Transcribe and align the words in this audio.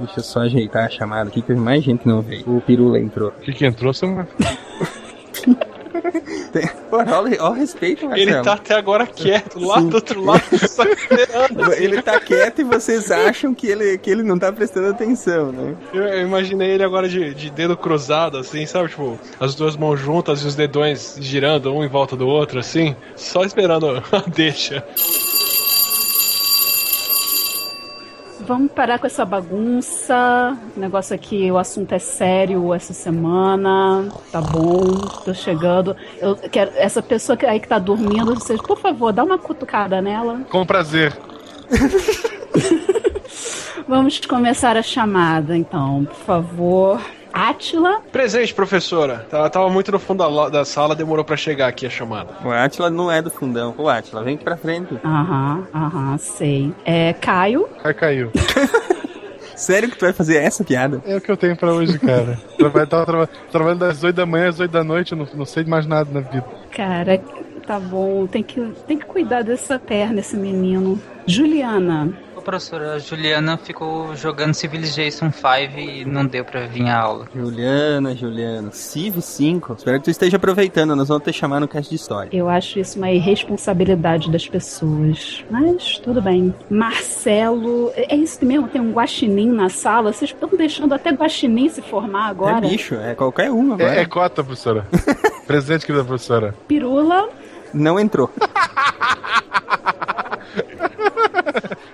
Deixa 0.00 0.20
eu 0.20 0.24
só 0.24 0.40
ajeitar 0.40 0.86
a 0.86 0.90
chamada 0.90 1.28
aqui, 1.28 1.42
que 1.42 1.52
mais 1.52 1.84
gente 1.84 2.00
que 2.00 2.08
não 2.08 2.22
veio. 2.22 2.42
O 2.46 2.60
Pirula 2.60 2.98
entrou. 2.98 3.28
O 3.28 3.40
que, 3.42 3.52
que 3.52 3.66
entrou, 3.66 3.92
não 4.02 4.26
Tem... 6.52 6.66
Pô, 6.90 6.96
olha, 6.96 7.44
o 7.44 7.52
respeito, 7.52 8.06
Marcelo. 8.06 8.30
Ele 8.30 8.42
tá 8.42 8.54
até 8.54 8.74
agora 8.74 9.06
quieto, 9.06 9.60
lá 9.60 9.80
Sim. 9.80 9.88
do 9.88 9.94
outro 9.94 10.24
lado, 10.24 10.42
só 10.68 10.82
esperando. 10.84 11.62
Assim. 11.64 11.84
Ele 11.84 12.02
tá 12.02 12.18
quieto 12.18 12.60
e 12.60 12.64
vocês 12.64 13.10
acham 13.10 13.54
que 13.54 13.66
ele, 13.68 13.98
que 13.98 14.10
ele 14.10 14.22
não 14.22 14.38
tá 14.38 14.52
prestando 14.52 14.88
atenção, 14.88 15.52
né? 15.52 15.76
Eu, 15.92 16.02
eu 16.02 16.22
imaginei 16.22 16.70
ele 16.70 16.82
agora 16.82 17.08
de, 17.08 17.32
de 17.34 17.50
dedo 17.50 17.76
cruzado, 17.76 18.38
assim, 18.38 18.66
sabe? 18.66 18.88
Tipo, 18.88 19.18
as 19.38 19.54
duas 19.54 19.76
mãos 19.76 20.00
juntas 20.00 20.42
e 20.42 20.46
os 20.46 20.56
dedões 20.56 21.16
girando 21.20 21.72
um 21.72 21.84
em 21.84 21.88
volta 21.88 22.16
do 22.16 22.26
outro, 22.26 22.58
assim, 22.58 22.96
só 23.14 23.44
esperando 23.44 24.02
a 24.10 24.22
deixa. 24.26 24.84
Vamos 28.50 28.72
parar 28.72 28.98
com 28.98 29.06
essa 29.06 29.24
bagunça. 29.24 30.58
O 30.76 30.80
negócio 30.80 31.14
aqui, 31.14 31.48
o 31.52 31.56
assunto 31.56 31.94
é 31.94 32.00
sério 32.00 32.74
essa 32.74 32.92
semana. 32.92 34.08
Tá 34.32 34.40
bom, 34.40 34.96
tô 35.24 35.32
chegando. 35.32 35.96
Eu 36.18 36.34
quero 36.34 36.72
essa 36.74 37.00
pessoa 37.00 37.36
que 37.36 37.46
aí 37.46 37.60
que 37.60 37.68
tá 37.68 37.78
dormindo, 37.78 38.34
vocês, 38.34 38.60
por 38.60 38.76
favor, 38.76 39.12
dá 39.12 39.22
uma 39.22 39.38
cutucada 39.38 40.02
nela. 40.02 40.40
Com 40.50 40.66
prazer. 40.66 41.16
vamos 43.86 44.18
começar 44.18 44.76
a 44.76 44.82
chamada, 44.82 45.56
então, 45.56 46.04
por 46.06 46.16
favor. 46.16 47.00
Átila. 47.32 48.00
Presente, 48.12 48.52
professora. 48.54 49.26
Ela 49.30 49.48
tava 49.48 49.68
muito 49.68 49.90
no 49.92 49.98
fundo 49.98 50.18
da, 50.18 50.48
da 50.48 50.64
sala, 50.64 50.94
demorou 50.94 51.24
para 51.24 51.36
chegar 51.36 51.68
aqui 51.68 51.86
a 51.86 51.90
chamada. 51.90 52.34
O 52.44 52.50
Átila 52.50 52.90
não 52.90 53.10
é 53.10 53.22
do 53.22 53.30
fundão. 53.30 53.74
O 53.78 53.88
Átila, 53.88 54.22
vem 54.22 54.34
aqui 54.34 54.44
pra 54.44 54.56
frente. 54.56 54.98
Aham, 55.04 55.66
aham, 55.74 56.18
sei. 56.18 56.72
É, 56.84 57.12
Caio. 57.14 57.68
Aí 57.82 57.94
caiu. 57.94 58.30
Sério 59.60 59.90
que 59.90 59.98
tu 59.98 60.06
vai 60.06 60.12
fazer 60.14 60.36
essa 60.38 60.64
piada? 60.64 61.02
É 61.04 61.16
o 61.16 61.20
que 61.20 61.30
eu 61.30 61.36
tenho 61.36 61.54
pra 61.54 61.70
hoje, 61.70 61.98
cara. 61.98 62.38
Trabalho, 62.56 62.86
tava 62.86 63.04
tra 63.04 63.26
trabalhando 63.50 63.80
das 63.80 64.02
8 64.02 64.16
da 64.16 64.24
manhã 64.24 64.48
às 64.48 64.58
8 64.58 64.70
da 64.70 64.82
noite, 64.82 65.12
eu 65.12 65.18
não, 65.18 65.28
não 65.34 65.44
sei 65.44 65.64
mais 65.64 65.86
nada 65.86 66.08
na 66.10 66.20
vida. 66.20 66.46
Cara, 66.70 67.20
tá 67.66 67.78
bom. 67.78 68.26
Tem 68.26 68.42
que, 68.42 68.58
tem 68.86 68.98
que 68.98 69.04
cuidar 69.04 69.42
dessa 69.42 69.78
perna, 69.78 70.20
esse 70.20 70.34
menino. 70.34 70.98
Juliana. 71.26 72.10
Ô, 72.40 72.42
professora, 72.42 72.94
a 72.94 72.98
Juliana 72.98 73.58
ficou 73.58 74.16
jogando 74.16 74.54
Civilization 74.54 75.30
5 75.30 75.78
e 75.78 76.06
não 76.06 76.24
deu 76.24 76.42
pra 76.42 76.66
vir 76.66 76.88
à 76.88 76.98
aula. 76.98 77.26
Juliana, 77.36 78.16
Juliana, 78.16 78.72
Civ 78.72 79.20
5. 79.20 79.74
Espero 79.74 79.98
que 79.98 80.04
tu 80.04 80.10
esteja 80.10 80.38
aproveitando, 80.38 80.96
nós 80.96 81.08
vamos 81.08 81.22
te 81.22 81.34
chamar 81.34 81.60
no 81.60 81.68
cast 81.68 81.90
de 81.90 81.96
história. 81.96 82.30
Eu 82.32 82.48
acho 82.48 82.78
isso 82.78 82.96
uma 82.96 83.10
irresponsabilidade 83.10 84.30
das 84.30 84.48
pessoas. 84.48 85.44
Mas 85.50 85.98
tudo 85.98 86.22
bem. 86.22 86.54
Marcelo, 86.70 87.92
é 87.94 88.16
isso 88.16 88.42
mesmo? 88.42 88.68
Tem 88.68 88.80
um 88.80 88.92
guaxinim 88.92 89.50
na 89.50 89.68
sala? 89.68 90.10
Vocês 90.10 90.30
estão 90.30 90.48
deixando 90.48 90.94
até 90.94 91.10
guaxinim 91.10 91.68
se 91.68 91.82
formar 91.82 92.28
agora? 92.28 92.56
É 92.56 92.70
bicho, 92.70 92.94
é 92.94 93.14
qualquer 93.14 93.50
um 93.50 93.74
agora. 93.74 93.96
É, 93.96 94.00
é 94.00 94.06
cota, 94.06 94.42
professora. 94.42 94.86
Presente, 95.46 95.84
querida 95.84 96.06
professora. 96.06 96.54
Pirula. 96.66 97.28
Não 97.74 98.00
entrou. 98.00 98.30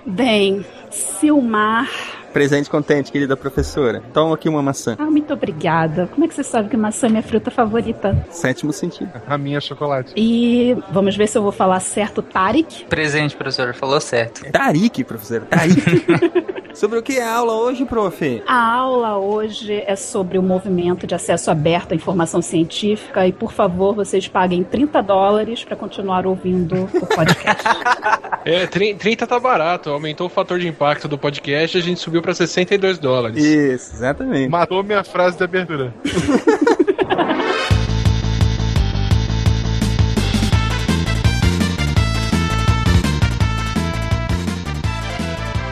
Bem, 0.06 0.64
Silmar. 0.90 1.88
Presente 2.32 2.68
contente, 2.68 3.10
querida 3.10 3.36
professora. 3.36 4.02
Toma 4.12 4.34
aqui 4.34 4.48
uma 4.48 4.62
maçã. 4.62 4.94
Ah, 4.98 5.06
muito 5.06 5.32
obrigada. 5.32 6.06
Como 6.08 6.24
é 6.24 6.28
que 6.28 6.34
você 6.34 6.44
sabe 6.44 6.68
que 6.68 6.76
maçã 6.76 7.06
é 7.06 7.10
minha 7.10 7.22
fruta 7.22 7.50
favorita? 7.50 8.26
Sétimo 8.30 8.72
sentido. 8.72 9.10
A 9.26 9.38
minha 9.38 9.56
é 9.56 9.60
chocolate. 9.60 10.12
E 10.14 10.76
vamos 10.92 11.16
ver 11.16 11.26
se 11.28 11.38
eu 11.38 11.42
vou 11.42 11.50
falar 11.50 11.80
certo, 11.80 12.20
Tarik. 12.20 12.84
Presente, 12.84 13.34
professor. 13.34 13.74
Falou 13.74 14.00
certo. 14.00 14.50
Tarik, 14.52 15.02
professora. 15.02 15.46
Tarik. 15.46 15.82
Sobre 16.76 16.98
o 16.98 17.02
que 17.02 17.18
é 17.18 17.22
a 17.22 17.36
aula 17.36 17.54
hoje, 17.54 17.86
prof? 17.86 18.42
A 18.46 18.72
aula 18.72 19.16
hoje 19.16 19.82
é 19.86 19.96
sobre 19.96 20.36
o 20.36 20.42
movimento 20.42 21.06
de 21.06 21.14
acesso 21.14 21.50
aberto 21.50 21.92
à 21.92 21.94
informação 21.94 22.42
científica 22.42 23.26
e, 23.26 23.32
por 23.32 23.50
favor, 23.50 23.94
vocês 23.94 24.28
paguem 24.28 24.62
30 24.62 25.02
dólares 25.02 25.64
para 25.64 25.74
continuar 25.74 26.26
ouvindo 26.26 26.84
o 26.92 27.06
podcast. 27.06 27.64
é, 28.44 28.66
30 28.66 29.26
tá 29.26 29.40
barato. 29.40 29.88
Aumentou 29.88 30.26
o 30.26 30.30
fator 30.30 30.58
de 30.58 30.68
impacto 30.68 31.08
do 31.08 31.16
podcast 31.16 31.78
e 31.78 31.80
a 31.80 31.82
gente 31.82 31.98
subiu 31.98 32.20
para 32.20 32.34
62 32.34 32.98
dólares. 32.98 33.42
Isso, 33.42 33.94
exatamente. 33.94 34.50
Matou 34.50 34.84
minha 34.84 35.02
frase 35.02 35.38
de 35.38 35.44
abertura. 35.44 35.94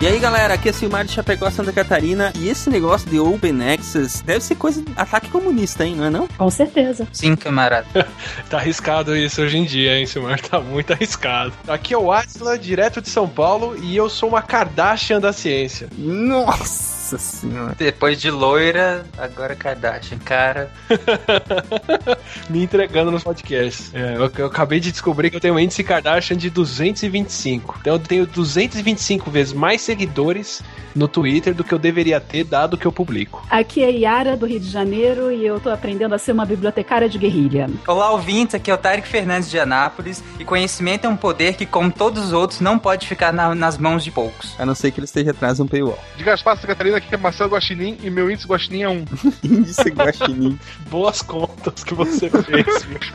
E 0.05 0.07
aí 0.07 0.19
galera, 0.19 0.53
aqui 0.53 0.69
é 0.69 0.73
Silmar 0.73 1.07
de 1.07 1.13
Chapecó, 1.13 1.51
Santa 1.51 1.73
Catarina 1.73 2.31
e 2.39 2.51
esse 2.51 2.69
negócio 2.69 3.09
de 3.09 3.19
Open 3.19 3.73
Access 3.73 4.23
deve 4.23 4.41
ser 4.41 4.55
coisa 4.55 4.83
de 4.83 4.93
ataque 4.95 5.31
comunista, 5.31 5.83
hein, 5.83 5.97
não 5.97 6.05
é 6.05 6.11
não? 6.11 6.29
Com 6.29 6.51
certeza. 6.51 7.09
Sim, 7.11 7.35
camarada. 7.35 7.87
tá 8.51 8.59
arriscado 8.59 9.17
isso 9.17 9.41
hoje 9.41 9.57
em 9.57 9.65
dia, 9.65 9.99
hein, 9.99 10.05
Silmar? 10.05 10.39
Tá 10.43 10.61
muito 10.61 10.93
arriscado. 10.93 11.55
Aqui 11.67 11.95
é 11.95 11.97
o 11.97 12.13
Atila, 12.13 12.59
direto 12.59 13.01
de 13.01 13.09
São 13.09 13.27
Paulo, 13.27 13.79
e 13.83 13.97
eu 13.97 14.11
sou 14.11 14.29
uma 14.29 14.43
Kardashian 14.43 15.19
da 15.19 15.33
ciência. 15.33 15.89
Nossa! 15.97 17.04
Nossa 17.05 17.19
senhora. 17.19 17.75
Depois 17.77 18.19
de 18.19 18.31
loira, 18.31 19.05
agora 19.19 19.55
Kardashian. 19.55 20.17
Cara. 20.25 20.71
Me 22.49 22.63
entregando 22.63 23.11
nos 23.11 23.23
podcasts. 23.23 23.95
É, 23.95 24.17
eu, 24.17 24.33
eu, 24.39 24.47
acabei 24.47 24.81
de 24.81 24.91
descobrir 24.91 25.29
que 25.29 25.37
eu 25.37 25.41
tenho 25.41 25.55
um 25.55 25.59
índice 25.59 25.85
Kardashian 25.85 26.35
de 26.39 26.49
225. 26.49 27.77
Então 27.79 27.93
eu 27.95 27.99
tenho 27.99 28.27
225 28.27 29.31
vezes 29.31 29.53
mais 29.53 29.83
seguidores 29.83 30.63
no 30.95 31.09
Twitter 31.09 31.55
do 31.55 31.65
que 31.65 31.75
eu 31.75 31.79
deveria 31.79 32.21
ter, 32.21 32.45
dado 32.45 32.79
que 32.79 32.87
eu 32.87 32.93
publico. 32.93 33.45
Aqui 33.51 33.83
é 33.83 33.91
Yara, 33.91 34.37
do 34.37 34.47
Rio 34.47 34.61
de 34.61 34.71
Janeiro, 34.71 35.31
e 35.31 35.45
eu 35.45 35.59
tô 35.59 35.71
aprendendo 35.71 36.15
a 36.15 36.19
ser 36.19 36.33
uma 36.33 36.47
bibliotecária 36.47 37.09
de 37.09 37.19
guerrilha. 37.19 37.69
Olá, 37.87 38.13
ouvintes. 38.13 38.55
Aqui 38.55 38.71
é 38.71 38.75
o 38.75 38.79
Tarek 38.79 39.07
Fernandes 39.07 39.51
de 39.51 39.59
Anápolis. 39.59 40.23
E 40.39 40.45
conhecimento 40.45 41.07
é 41.07 41.09
um 41.09 41.17
poder 41.17 41.55
que, 41.55 41.67
como 41.67 41.91
todos 41.91 42.27
os 42.27 42.33
outros, 42.33 42.61
não 42.61 42.79
pode 42.79 43.07
ficar 43.07 43.33
na, 43.33 43.55
nas 43.55 43.77
mãos 43.77 44.05
de 44.05 44.11
poucos. 44.11 44.55
A 44.59 44.65
não 44.65 44.75
ser 44.75 44.91
que 44.91 45.01
ele 45.01 45.05
esteja 45.05 45.33
atrás 45.33 45.57
de 45.57 45.63
um 45.63 45.67
paywall. 45.67 45.99
De 46.17 46.25
Gaspar, 46.25 46.57
Santa 46.57 46.69
Catarina, 46.69 47.01
aqui 47.05 47.15
é 47.15 47.19
Marcelo 47.19 47.51
Guaxinim 47.51 47.99
e 48.03 48.11
meu 48.11 48.31
índice 48.31 48.47
Guaxinim 48.47 48.83
é 48.83 48.89
1. 48.89 49.05
índice 49.45 49.91
Guaxinim. 49.91 50.59
Boas 50.91 51.23
contas 51.23 51.85
que 51.85 51.95
você 51.95 52.31
fez, 52.31 52.83
viu? 52.85 52.99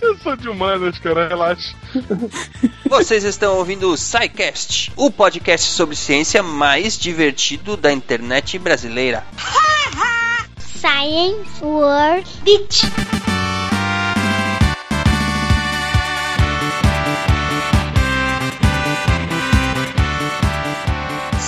Eu 0.00 0.16
sou 0.18 0.36
de 0.36 0.48
humanas, 0.48 0.98
cara, 0.98 1.28
relaxa. 1.28 1.74
Vocês 2.88 3.24
estão 3.24 3.56
ouvindo 3.56 3.90
o 3.90 3.96
SciCast, 3.96 4.92
o 4.96 5.10
podcast 5.10 5.66
sobre 5.66 5.96
ciência 5.96 6.42
mais 6.42 6.96
divertido 6.96 7.76
da 7.76 7.92
internet 7.92 8.58
brasileira. 8.58 9.24
Science 10.80 11.62
World 11.62 12.26
Beach. 12.44 13.19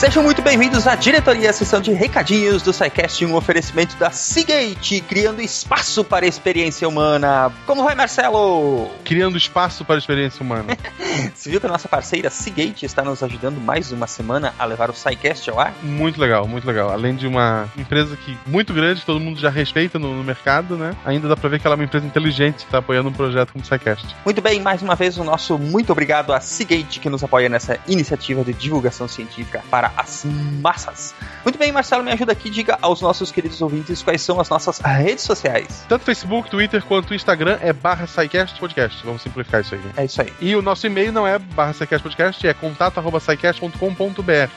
Sejam 0.02 0.24
muito 0.24 0.42
bem-vindos 0.42 0.88
à 0.88 0.96
diretoria, 0.96 1.50
a 1.50 1.52
sessão 1.52 1.80
de 1.80 1.92
recadinhos 1.92 2.60
do 2.60 2.72
SciCast, 2.72 3.24
um 3.24 3.36
oferecimento 3.36 3.96
da 3.98 4.10
Seagate, 4.10 5.00
criando 5.00 5.40
espaço 5.40 6.02
para 6.02 6.26
a 6.26 6.28
experiência 6.28 6.88
humana. 6.88 7.52
Como 7.66 7.84
vai, 7.84 7.94
Marcelo? 7.94 8.90
Criando 9.04 9.38
espaço 9.38 9.84
para 9.84 9.94
a 9.94 9.98
experiência 9.98 10.42
humana. 10.42 10.76
Você 11.32 11.50
viu 11.50 11.60
que 11.60 11.66
a 11.66 11.68
nossa 11.68 11.88
parceira 11.88 12.30
Seagate 12.30 12.84
está 12.84 13.04
nos 13.04 13.22
ajudando 13.22 13.60
mais 13.60 13.92
uma 13.92 14.08
semana 14.08 14.52
a 14.58 14.64
levar 14.64 14.90
o 14.90 14.92
SciCast 14.92 15.48
ao 15.48 15.60
ar? 15.60 15.72
Muito 15.84 16.20
legal, 16.20 16.48
muito 16.48 16.66
legal. 16.66 16.90
Além 16.90 17.14
de 17.14 17.28
uma 17.28 17.68
empresa 17.78 18.16
que 18.16 18.36
muito 18.44 18.74
grande, 18.74 19.02
todo 19.02 19.20
mundo 19.20 19.38
já 19.38 19.50
respeita 19.50 20.00
no, 20.00 20.16
no 20.16 20.24
mercado, 20.24 20.76
né? 20.76 20.96
Ainda 21.04 21.28
dá 21.28 21.36
para 21.36 21.48
ver 21.48 21.60
que 21.60 21.66
ela 21.68 21.76
é 21.76 21.78
uma 21.78 21.84
empresa 21.84 22.04
inteligente 22.04 22.56
que 22.56 22.64
está 22.64 22.78
apoiando 22.78 23.08
um 23.08 23.12
projeto 23.12 23.52
como 23.52 23.62
o 23.62 23.66
SciCast. 23.66 24.16
Muito 24.24 24.42
bem, 24.42 24.60
mais 24.60 24.82
uma 24.82 24.96
vez 24.96 25.16
o 25.16 25.22
nosso 25.22 25.56
muito 25.60 25.92
obrigado 25.92 26.32
à 26.32 26.40
Seagate 26.40 26.98
que 26.98 27.08
nos 27.08 27.22
apoia 27.22 27.48
nessa 27.48 27.78
iniciativa 27.86 28.42
de 28.42 28.52
divulgação 28.52 29.06
científica 29.06 29.62
para 29.70 29.91
as 29.96 30.24
massas. 30.60 31.14
Muito 31.44 31.58
bem, 31.58 31.72
Marcelo, 31.72 32.04
me 32.04 32.12
ajuda 32.12 32.32
aqui. 32.32 32.50
Diga 32.50 32.78
aos 32.80 33.00
nossos 33.00 33.30
queridos 33.30 33.60
ouvintes 33.60 34.02
quais 34.02 34.22
são 34.22 34.40
as 34.40 34.48
nossas 34.48 34.78
redes 34.78 35.24
sociais. 35.24 35.84
Tanto 35.88 36.04
Facebook, 36.04 36.50
Twitter 36.50 36.82
quanto 36.84 37.14
Instagram 37.14 37.58
é 37.60 37.72
barra 37.72 38.06
Podcast. 38.58 39.04
Vamos 39.04 39.22
simplificar 39.22 39.60
isso 39.60 39.74
aí. 39.74 39.80
Né? 39.80 39.92
É 39.96 40.04
isso 40.04 40.20
aí. 40.20 40.32
E 40.40 40.54
o 40.54 40.62
nosso 40.62 40.86
e-mail 40.86 41.12
não 41.12 41.26
é 41.26 41.38
barra 41.38 41.72
Podcast, 42.02 42.46
é 42.46 42.54
contato 42.54 42.98
arroba 42.98 43.18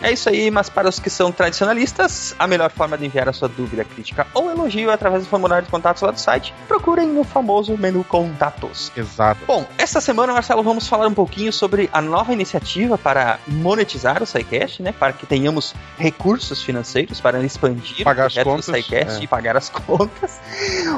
É 0.01 0.11
isso 0.11 0.29
aí, 0.29 0.51
mas 0.51 0.69
para 0.69 0.89
os 0.89 0.99
que 0.99 1.09
são 1.09 1.31
tradicionalistas, 1.31 2.35
a 2.37 2.47
melhor 2.47 2.71
forma 2.71 2.97
de 2.97 3.05
enviar 3.05 3.29
a 3.29 3.33
sua 3.33 3.47
dúvida, 3.47 3.83
crítica 3.83 4.27
ou 4.33 4.49
elogio 4.49 4.89
é 4.89 4.93
através 4.93 5.23
do 5.23 5.29
formulário 5.29 5.65
de 5.65 5.71
contatos 5.71 6.01
lá 6.01 6.11
do 6.11 6.19
site. 6.19 6.53
Procurem 6.67 7.07
no 7.07 7.23
famoso 7.23 7.77
menu 7.77 8.03
Contatos. 8.03 8.91
Exato. 8.95 9.41
Bom, 9.45 9.65
esta 9.77 9.99
semana, 10.01 10.33
Marcelo, 10.33 10.63
vamos 10.63 10.87
falar 10.87 11.07
um 11.07 11.13
pouquinho 11.13 11.51
sobre 11.51 11.89
a 11.91 12.01
nova 12.01 12.33
iniciativa 12.33 12.97
para 12.97 13.39
monetizar 13.47 14.21
o 14.21 14.25
SciCast, 14.25 14.81
né? 14.81 14.91
Para 14.91 15.13
que 15.13 15.24
que 15.25 15.29
tenhamos 15.29 15.73
recursos 15.97 16.61
financeiros 16.61 17.19
para 17.19 17.43
expandir 17.43 18.03
Pagar 18.03 18.23
o 18.23 18.27
as 18.27 18.33
contas, 18.35 18.65
do 18.67 18.75
SciCast 18.75 19.19
é. 19.19 19.23
e 19.23 19.27
pagar 19.27 19.57
as 19.57 19.69
contas. 19.69 20.39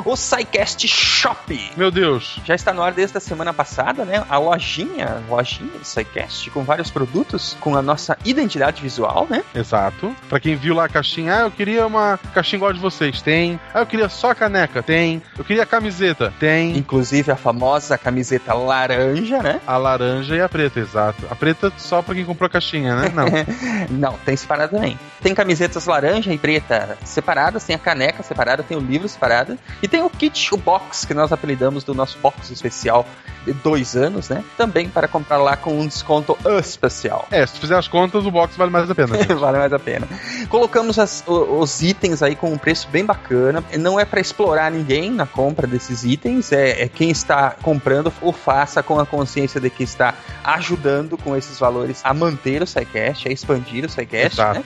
O 0.05 0.15
SciCast 0.15 0.87
Shop 0.87 1.71
Meu 1.75 1.89
Deus. 1.89 2.39
já 2.45 2.53
está 2.53 2.73
no 2.73 2.83
ar 2.83 2.91
desde 2.91 3.17
a 3.17 3.21
semana 3.21 3.53
passada, 3.53 4.03
né? 4.05 4.23
A 4.29 4.37
lojinha, 4.37 5.23
lojinha 5.29 5.79
do 5.79 5.85
SciCast, 5.85 6.49
com 6.51 6.63
vários 6.63 6.91
produtos, 6.91 7.55
com 7.59 7.75
a 7.75 7.81
nossa 7.81 8.17
identidade 8.25 8.81
visual, 8.81 9.25
né? 9.29 9.43
Exato. 9.55 10.15
Pra 10.27 10.39
quem 10.39 10.55
viu 10.55 10.75
lá 10.75 10.85
a 10.85 10.89
caixinha, 10.89 11.37
ah, 11.37 11.39
eu 11.41 11.51
queria 11.51 11.85
uma 11.87 12.19
caixinha 12.33 12.57
igual 12.57 12.71
a 12.71 12.73
de 12.73 12.79
vocês. 12.79 13.21
Tem. 13.21 13.59
Ah, 13.73 13.79
eu 13.79 13.85
queria 13.85 14.09
só 14.09 14.31
a 14.31 14.35
caneca. 14.35 14.83
Tem. 14.83 15.21
Eu 15.37 15.43
queria 15.43 15.63
a 15.63 15.65
camiseta. 15.65 16.33
Tem. 16.39 16.77
Inclusive 16.77 17.31
a 17.31 17.35
famosa 17.35 17.97
camiseta 17.97 18.53
laranja, 18.53 19.41
né? 19.41 19.61
A 19.65 19.77
laranja 19.77 20.35
e 20.35 20.41
a 20.41 20.49
preta, 20.49 20.79
exato. 20.79 21.25
A 21.29 21.35
preta 21.35 21.71
só 21.77 22.01
pra 22.01 22.15
quem 22.15 22.25
comprou 22.25 22.47
a 22.47 22.49
caixinha, 22.49 22.95
né? 22.95 23.11
Não. 23.13 23.27
Não, 24.07 24.17
tem 24.19 24.37
separado 24.37 24.71
também. 24.71 24.97
Tem 25.21 25.35
camisetas 25.35 25.85
laranja 25.85 26.33
e 26.33 26.37
preta 26.37 26.97
separadas, 27.03 27.65
tem 27.65 27.75
a 27.75 27.79
caneca 27.79 28.23
separada, 28.23 28.63
tem 28.63 28.77
o 28.77 28.79
livro 28.79 29.07
separado. 29.09 29.59
E 29.83 29.87
tem 29.87 30.01
o 30.01 30.09
kit, 30.09 30.53
o 30.53 30.57
box, 30.57 31.05
que 31.05 31.13
nós 31.13 31.33
apelidamos 31.33 31.83
do 31.83 31.93
nosso 31.93 32.17
box 32.19 32.49
especial 32.49 33.05
dois 33.53 33.95
anos, 33.95 34.29
né? 34.29 34.43
Também 34.57 34.89
para 34.89 35.07
comprar 35.07 35.37
lá 35.37 35.55
com 35.57 35.79
um 35.79 35.87
desconto 35.87 36.37
especial. 36.59 37.27
é, 37.31 37.45
se 37.45 37.53
tu 37.53 37.59
fizer 37.59 37.77
as 37.77 37.87
contas, 37.87 38.25
o 38.25 38.31
box 38.31 38.55
vale 38.57 38.71
mais 38.71 38.89
a 38.89 38.95
pena. 38.95 39.17
vale 39.35 39.57
mais 39.57 39.73
a 39.73 39.79
pena. 39.79 40.07
Colocamos 40.49 40.97
as- 40.99 41.23
os 41.27 41.81
itens 41.81 42.21
aí 42.23 42.35
com 42.35 42.51
um 42.51 42.57
preço 42.57 42.87
bem 42.89 43.05
bacana. 43.05 43.63
Não 43.79 43.99
é 43.99 44.05
para 44.05 44.19
explorar 44.19 44.71
ninguém 44.71 45.11
na 45.11 45.25
compra 45.25 45.65
desses 45.67 46.03
itens. 46.03 46.51
É, 46.51 46.83
é 46.83 46.87
quem 46.87 47.09
está 47.09 47.51
comprando 47.61 48.11
o 48.21 48.31
faça 48.31 48.81
com 48.83 48.99
a 48.99 49.05
consciência 49.05 49.59
de 49.59 49.69
que 49.69 49.83
está 49.83 50.13
ajudando 50.43 51.17
com 51.17 51.35
esses 51.35 51.59
valores 51.59 52.01
a 52.03 52.13
manter 52.13 52.61
o 52.61 52.67
SciCast, 52.67 53.27
a 53.27 53.31
expandir 53.31 53.85
o 53.85 53.89
SciCast, 53.89 54.39
né? 54.39 54.63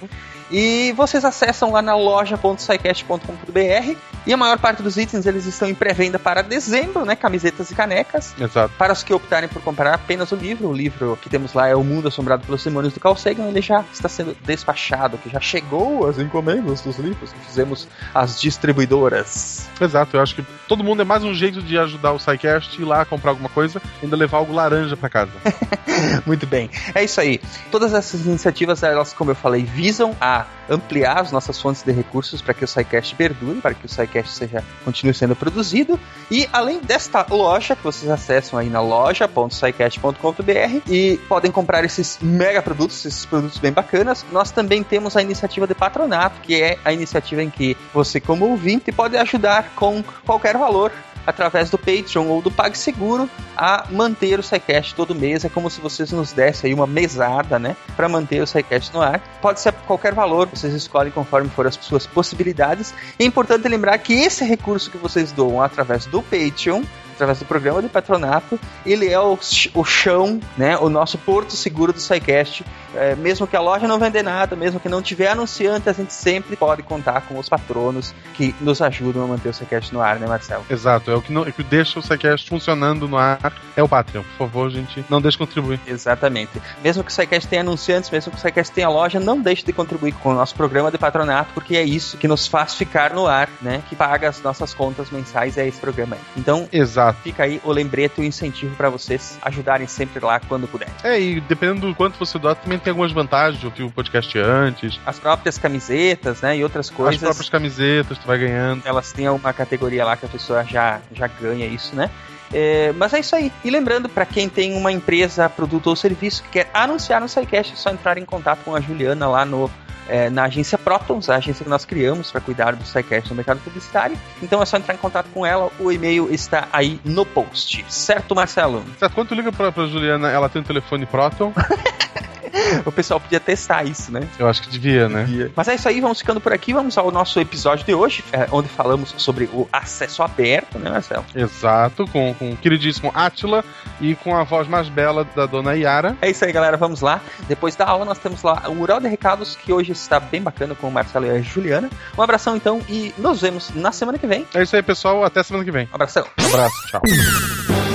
E 0.51 0.91
vocês 0.93 1.23
acessam 1.23 1.71
lá 1.71 1.81
na 1.81 1.95
loja.sicast.com.br 1.95 3.95
e 4.25 4.33
a 4.33 4.37
maior 4.37 4.59
parte 4.59 4.83
dos 4.83 4.97
itens 4.97 5.25
eles 5.25 5.45
estão 5.45 5.67
em 5.67 5.73
pré-venda 5.73 6.19
para 6.19 6.41
dezembro, 6.41 7.05
né? 7.05 7.15
Camisetas 7.15 7.71
e 7.71 7.75
canecas. 7.75 8.35
Exato. 8.39 8.73
Para 8.77 8.91
os 8.91 9.01
que 9.01 9.13
optarem 9.13 9.49
por 9.49 9.61
comprar 9.61 9.93
apenas 9.93 10.31
o 10.31 10.35
livro, 10.35 10.67
o 10.67 10.73
livro 10.73 11.17
que 11.21 11.29
temos 11.29 11.53
lá 11.53 11.69
é 11.69 11.75
O 11.75 11.83
Mundo 11.83 12.09
Assombrado 12.09 12.45
pelos 12.45 12.63
Demônios 12.63 12.93
do 12.93 12.99
Carl 12.99 13.15
Sagan, 13.15 13.47
ele 13.47 13.61
já 13.61 13.83
está 13.93 14.09
sendo 14.09 14.35
despachado, 14.43 15.17
que 15.17 15.29
já 15.29 15.39
chegou 15.39 16.07
as 16.07 16.19
encomendas 16.19 16.81
dos 16.81 16.97
livros 16.97 17.31
que 17.31 17.39
fizemos 17.39 17.87
às 18.13 18.39
distribuidoras. 18.39 19.67
Exato. 19.79 20.17
Eu 20.17 20.21
acho 20.21 20.35
que 20.35 20.45
todo 20.67 20.83
mundo 20.83 21.01
é 21.01 21.05
mais 21.05 21.23
um 21.23 21.33
jeito 21.33 21.61
de 21.61 21.77
ajudar 21.77 22.11
o 22.11 22.19
SciCast 22.19 22.79
ir 22.79 22.85
lá 22.85 23.05
comprar 23.05 23.31
alguma 23.31 23.49
coisa 23.49 23.81
e 24.01 24.05
ainda 24.05 24.17
levar 24.17 24.39
algo 24.39 24.53
laranja 24.53 24.97
pra 24.97 25.09
casa. 25.09 25.31
Muito 26.27 26.45
bem, 26.45 26.69
é 26.93 27.03
isso 27.03 27.21
aí. 27.21 27.39
Todas 27.71 27.93
essas 27.93 28.25
iniciativas, 28.25 28.83
elas, 28.83 29.13
como 29.13 29.31
eu 29.31 29.35
falei, 29.35 29.63
visam 29.63 30.15
a 30.19 30.40
ampliar 30.69 31.19
as 31.19 31.31
nossas 31.31 31.59
fontes 31.59 31.83
de 31.83 31.91
recursos 31.91 32.41
para 32.41 32.53
que 32.53 32.63
o 32.63 32.67
SciCast 32.67 33.15
perdure, 33.15 33.61
para 33.61 33.73
que 33.73 33.85
o 33.85 33.89
SciCast 33.89 34.33
seja, 34.33 34.63
continue 34.83 35.13
sendo 35.13 35.35
produzido. 35.35 35.99
E 36.29 36.47
além 36.51 36.79
desta 36.79 37.25
loja, 37.29 37.75
que 37.75 37.83
vocês 37.83 38.09
acessam 38.09 38.57
aí 38.57 38.69
na 38.69 38.81
loja.scicast.com.br 38.81 40.89
e 40.89 41.19
podem 41.27 41.51
comprar 41.51 41.83
esses 41.83 42.19
mega 42.21 42.61
produtos, 42.61 43.05
esses 43.05 43.25
produtos 43.25 43.57
bem 43.57 43.71
bacanas, 43.71 44.25
nós 44.31 44.51
também 44.51 44.83
temos 44.83 45.17
a 45.17 45.21
iniciativa 45.21 45.67
de 45.67 45.75
patronato, 45.75 46.39
que 46.41 46.61
é 46.61 46.77
a 46.83 46.93
iniciativa 46.93 47.43
em 47.43 47.49
que 47.49 47.75
você, 47.93 48.19
como 48.19 48.49
ouvinte, 48.49 48.91
pode 48.91 49.17
ajudar 49.17 49.71
com 49.75 50.03
qualquer 50.25 50.57
valor 50.57 50.91
através 51.25 51.69
do 51.69 51.77
Patreon 51.77 52.27
ou 52.27 52.41
do 52.41 52.51
PagSeguro 52.51 53.29
a 53.55 53.85
manter 53.89 54.39
o 54.39 54.43
SciCast 54.43 54.95
todo 54.95 55.15
mês. 55.15 55.45
É 55.45 55.49
como 55.49 55.69
se 55.69 55.81
vocês 55.81 56.11
nos 56.11 56.33
dessem 56.33 56.69
aí 56.69 56.73
uma 56.73 56.87
mesada, 56.87 57.59
né? 57.59 57.75
Para 57.95 58.09
manter 58.09 58.41
o 58.41 58.47
SciCast 58.47 58.93
no 58.93 59.01
ar. 59.01 59.19
Pode 59.41 59.59
ser 59.59 59.73
qualquer 59.87 60.13
valor, 60.13 60.47
vocês 60.47 60.73
escolhem 60.73 61.11
conforme 61.11 61.49
for 61.49 61.67
as 61.67 61.75
suas 61.75 62.07
possibilidades. 62.07 62.93
É 63.19 63.23
importante 63.23 63.67
lembrar 63.67 63.97
que 63.97 64.13
esse 64.13 64.43
recurso 64.43 64.89
que 64.89 64.97
vocês 64.97 65.31
doam 65.31 65.61
através 65.61 66.05
do 66.05 66.21
Patreon 66.21 66.83
através 67.21 67.37
do 67.37 67.45
programa 67.45 67.83
de 67.83 67.87
patronato, 67.87 68.59
ele 68.83 69.07
é 69.07 69.19
o, 69.19 69.37
o 69.75 69.83
chão, 69.83 70.39
né, 70.57 70.75
o 70.77 70.89
nosso 70.89 71.19
porto 71.19 71.51
seguro 71.51 71.93
do 71.93 71.99
SciCast. 71.99 72.65
É, 72.95 73.15
mesmo 73.15 73.47
que 73.47 73.55
a 73.55 73.61
loja 73.61 73.87
não 73.87 73.99
vender 73.99 74.23
nada, 74.23 74.55
mesmo 74.55 74.79
que 74.79 74.89
não 74.89 75.01
tiver 75.01 75.29
anunciante, 75.29 75.89
a 75.89 75.93
gente 75.93 76.13
sempre 76.13 76.55
pode 76.55 76.83
contar 76.83 77.21
com 77.21 77.37
os 77.37 77.47
patronos 77.47 78.13
que 78.33 78.55
nos 78.59 78.81
ajudam 78.81 79.23
a 79.23 79.27
manter 79.27 79.49
o 79.49 79.53
SciCast 79.53 79.93
no 79.93 80.01
ar, 80.01 80.19
né, 80.19 80.27
Marcelo? 80.27 80.65
Exato. 80.69 81.11
É 81.11 81.15
o 81.15 81.21
que, 81.21 81.31
não, 81.31 81.45
é 81.45 81.51
que 81.51 81.63
deixa 81.63 81.99
o 81.99 82.01
SciCast 82.01 82.49
funcionando 82.49 83.07
no 83.07 83.17
ar. 83.17 83.53
É 83.75 83.83
o 83.83 83.87
Patreon. 83.87 84.23
Por 84.23 84.47
favor, 84.47 84.69
gente, 84.69 85.05
não 85.09 85.21
deixe 85.21 85.37
de 85.37 85.45
contribuir. 85.45 85.79
Exatamente. 85.87 86.61
Mesmo 86.83 87.03
que 87.03 87.11
o 87.11 87.13
SciCast 87.13 87.47
tenha 87.47 87.61
anunciantes, 87.61 88.09
mesmo 88.09 88.31
que 88.31 88.37
o 88.37 88.39
SciCast 88.39 88.73
tenha 88.73 88.89
loja, 88.89 89.19
não 89.19 89.39
deixe 89.39 89.65
de 89.65 89.71
contribuir 89.71 90.13
com 90.13 90.31
o 90.31 90.33
nosso 90.33 90.53
programa 90.55 90.91
de 90.91 90.97
patronato, 90.97 91.53
porque 91.53 91.75
é 91.75 91.83
isso 91.83 92.17
que 92.17 92.27
nos 92.27 92.47
faz 92.47 92.75
ficar 92.75 93.13
no 93.13 93.27
ar, 93.27 93.49
né? 93.61 93.81
Que 93.87 93.95
paga 93.95 94.29
as 94.29 94.41
nossas 94.41 94.73
contas 94.73 95.09
mensais, 95.09 95.57
é 95.57 95.67
esse 95.67 95.79
programa 95.79 96.15
aí. 96.15 96.21
Então, 96.35 96.67
Exato. 96.71 97.19
fica 97.21 97.43
aí 97.43 97.61
o 97.63 97.71
lembrete 97.71 98.19
e 98.19 98.21
o 98.21 98.23
incentivo 98.23 98.75
para 98.75 98.89
vocês 98.89 99.37
ajudarem 99.41 99.87
sempre 99.87 100.23
lá 100.23 100.39
quando 100.39 100.67
puder. 100.67 100.89
É, 101.03 101.19
e 101.19 101.39
dependendo 101.41 101.87
do 101.87 101.95
quanto 101.95 102.19
você 102.19 102.37
doa, 102.37 102.55
também 102.55 102.80
tem 102.81 102.91
algumas 102.91 103.11
vantagens 103.11 103.59
de 103.59 103.65
ouvir 103.65 103.83
o 103.83 103.91
podcast 103.91 104.37
antes. 104.39 104.99
As 105.05 105.19
próprias 105.19 105.57
camisetas, 105.57 106.41
né? 106.41 106.57
E 106.57 106.63
outras 106.63 106.89
As 106.89 106.95
coisas. 106.95 107.21
próprias 107.21 107.49
camisetas, 107.49 108.17
tu 108.17 108.27
vai 108.27 108.37
ganhando. 108.37 108.81
elas 108.85 109.11
têm 109.11 109.29
uma 109.29 109.53
categoria 109.53 110.03
lá 110.05 110.17
que 110.17 110.25
a 110.25 110.29
pessoa 110.29 110.63
já, 110.63 110.99
já 111.13 111.27
ganha 111.27 111.65
isso, 111.65 111.95
né? 111.95 112.09
É, 112.53 112.91
mas 112.93 113.13
é 113.13 113.19
isso 113.19 113.35
aí. 113.35 113.51
E 113.63 113.69
lembrando, 113.69 114.09
para 114.09 114.25
quem 114.25 114.49
tem 114.49 114.75
uma 114.75 114.91
empresa, 114.91 115.49
produto 115.49 115.87
ou 115.87 115.95
serviço 115.95 116.43
que 116.43 116.49
quer 116.49 116.69
anunciar 116.73 117.21
no 117.21 117.29
SciCast, 117.29 117.73
é 117.73 117.75
só 117.75 117.89
entrar 117.89 118.17
em 118.17 118.25
contato 118.25 118.59
com 118.65 118.75
a 118.75 118.81
Juliana 118.81 119.27
lá 119.27 119.45
no, 119.45 119.71
é, 120.07 120.29
na 120.29 120.43
agência 120.43 120.77
Protons, 120.77 121.29
a 121.29 121.37
agência 121.37 121.63
que 121.63 121.69
nós 121.69 121.85
criamos 121.85 122.29
para 122.31 122.41
cuidar 122.41 122.75
do 122.75 122.83
SciCast 122.83 123.29
no 123.29 123.35
mercado 123.35 123.61
publicitário. 123.61 124.17
Então 124.43 124.61
é 124.61 124.65
só 124.65 124.77
entrar 124.77 124.93
em 124.93 124.97
contato 124.97 125.27
com 125.33 125.45
ela, 125.45 125.71
o 125.79 125.91
e-mail 125.91 126.27
está 126.33 126.67
aí 126.73 126.99
no 127.05 127.25
post. 127.25 127.85
Certo, 127.87 128.35
Marcelo? 128.35 128.83
Certo, 128.99 129.13
quando 129.13 129.29
tu 129.29 129.35
liga 129.35 129.51
pra, 129.51 129.71
pra 129.71 129.87
Juliana, 129.87 130.29
ela 130.29 130.49
tem 130.49 130.61
um 130.61 130.65
telefone 130.65 131.05
Proton? 131.05 131.53
O 132.85 132.91
pessoal 132.91 133.19
podia 133.19 133.39
testar 133.39 133.83
isso, 133.83 134.11
né? 134.11 134.27
Eu 134.39 134.47
acho 134.47 134.61
que 134.61 134.69
devia, 134.69 135.07
né? 135.07 135.51
Mas 135.55 135.67
é 135.67 135.75
isso 135.75 135.87
aí, 135.87 136.01
vamos 136.01 136.19
ficando 136.19 136.39
por 136.39 136.53
aqui. 136.53 136.73
Vamos 136.73 136.97
ao 136.97 137.11
nosso 137.11 137.39
episódio 137.39 137.85
de 137.85 137.93
hoje, 137.93 138.23
é, 138.31 138.47
onde 138.51 138.69
falamos 138.69 139.13
sobre 139.17 139.45
o 139.45 139.67
acesso 139.71 140.23
aberto, 140.23 140.79
né, 140.79 140.89
Marcelo? 140.89 141.25
Exato, 141.35 142.05
com, 142.07 142.33
com 142.33 142.51
o 142.51 142.57
queridíssimo 142.57 143.11
Atila 143.13 143.63
e 143.99 144.15
com 144.15 144.35
a 144.35 144.43
voz 144.43 144.67
mais 144.67 144.89
bela 144.89 145.23
da 145.35 145.45
dona 145.45 145.75
Yara. 145.75 146.17
É 146.21 146.29
isso 146.29 146.43
aí, 146.43 146.51
galera. 146.51 146.77
Vamos 146.77 147.01
lá. 147.01 147.21
Depois 147.47 147.75
da 147.75 147.85
aula, 147.85 148.05
nós 148.05 148.17
temos 148.17 148.41
lá 148.43 148.63
o 148.67 148.75
mural 148.75 148.99
de 148.99 149.07
recados, 149.07 149.55
que 149.55 149.71
hoje 149.71 149.91
está 149.91 150.19
bem 150.19 150.41
bacana 150.41 150.75
com 150.75 150.87
o 150.87 150.91
Marcelo 150.91 151.25
e 151.25 151.29
a 151.29 151.41
Juliana. 151.41 151.89
Um 152.17 152.21
abração, 152.21 152.55
então, 152.55 152.81
e 152.89 153.13
nos 153.17 153.41
vemos 153.41 153.71
na 153.75 153.91
semana 153.91 154.17
que 154.17 154.27
vem. 154.27 154.45
É 154.53 154.63
isso 154.63 154.75
aí, 154.75 154.81
pessoal. 154.81 155.23
Até 155.23 155.43
semana 155.43 155.65
que 155.65 155.71
vem. 155.71 155.87
Um 155.91 155.95
abração. 155.95 156.25
Um 156.39 156.47
abraço, 156.47 156.75
tchau. 156.89 157.90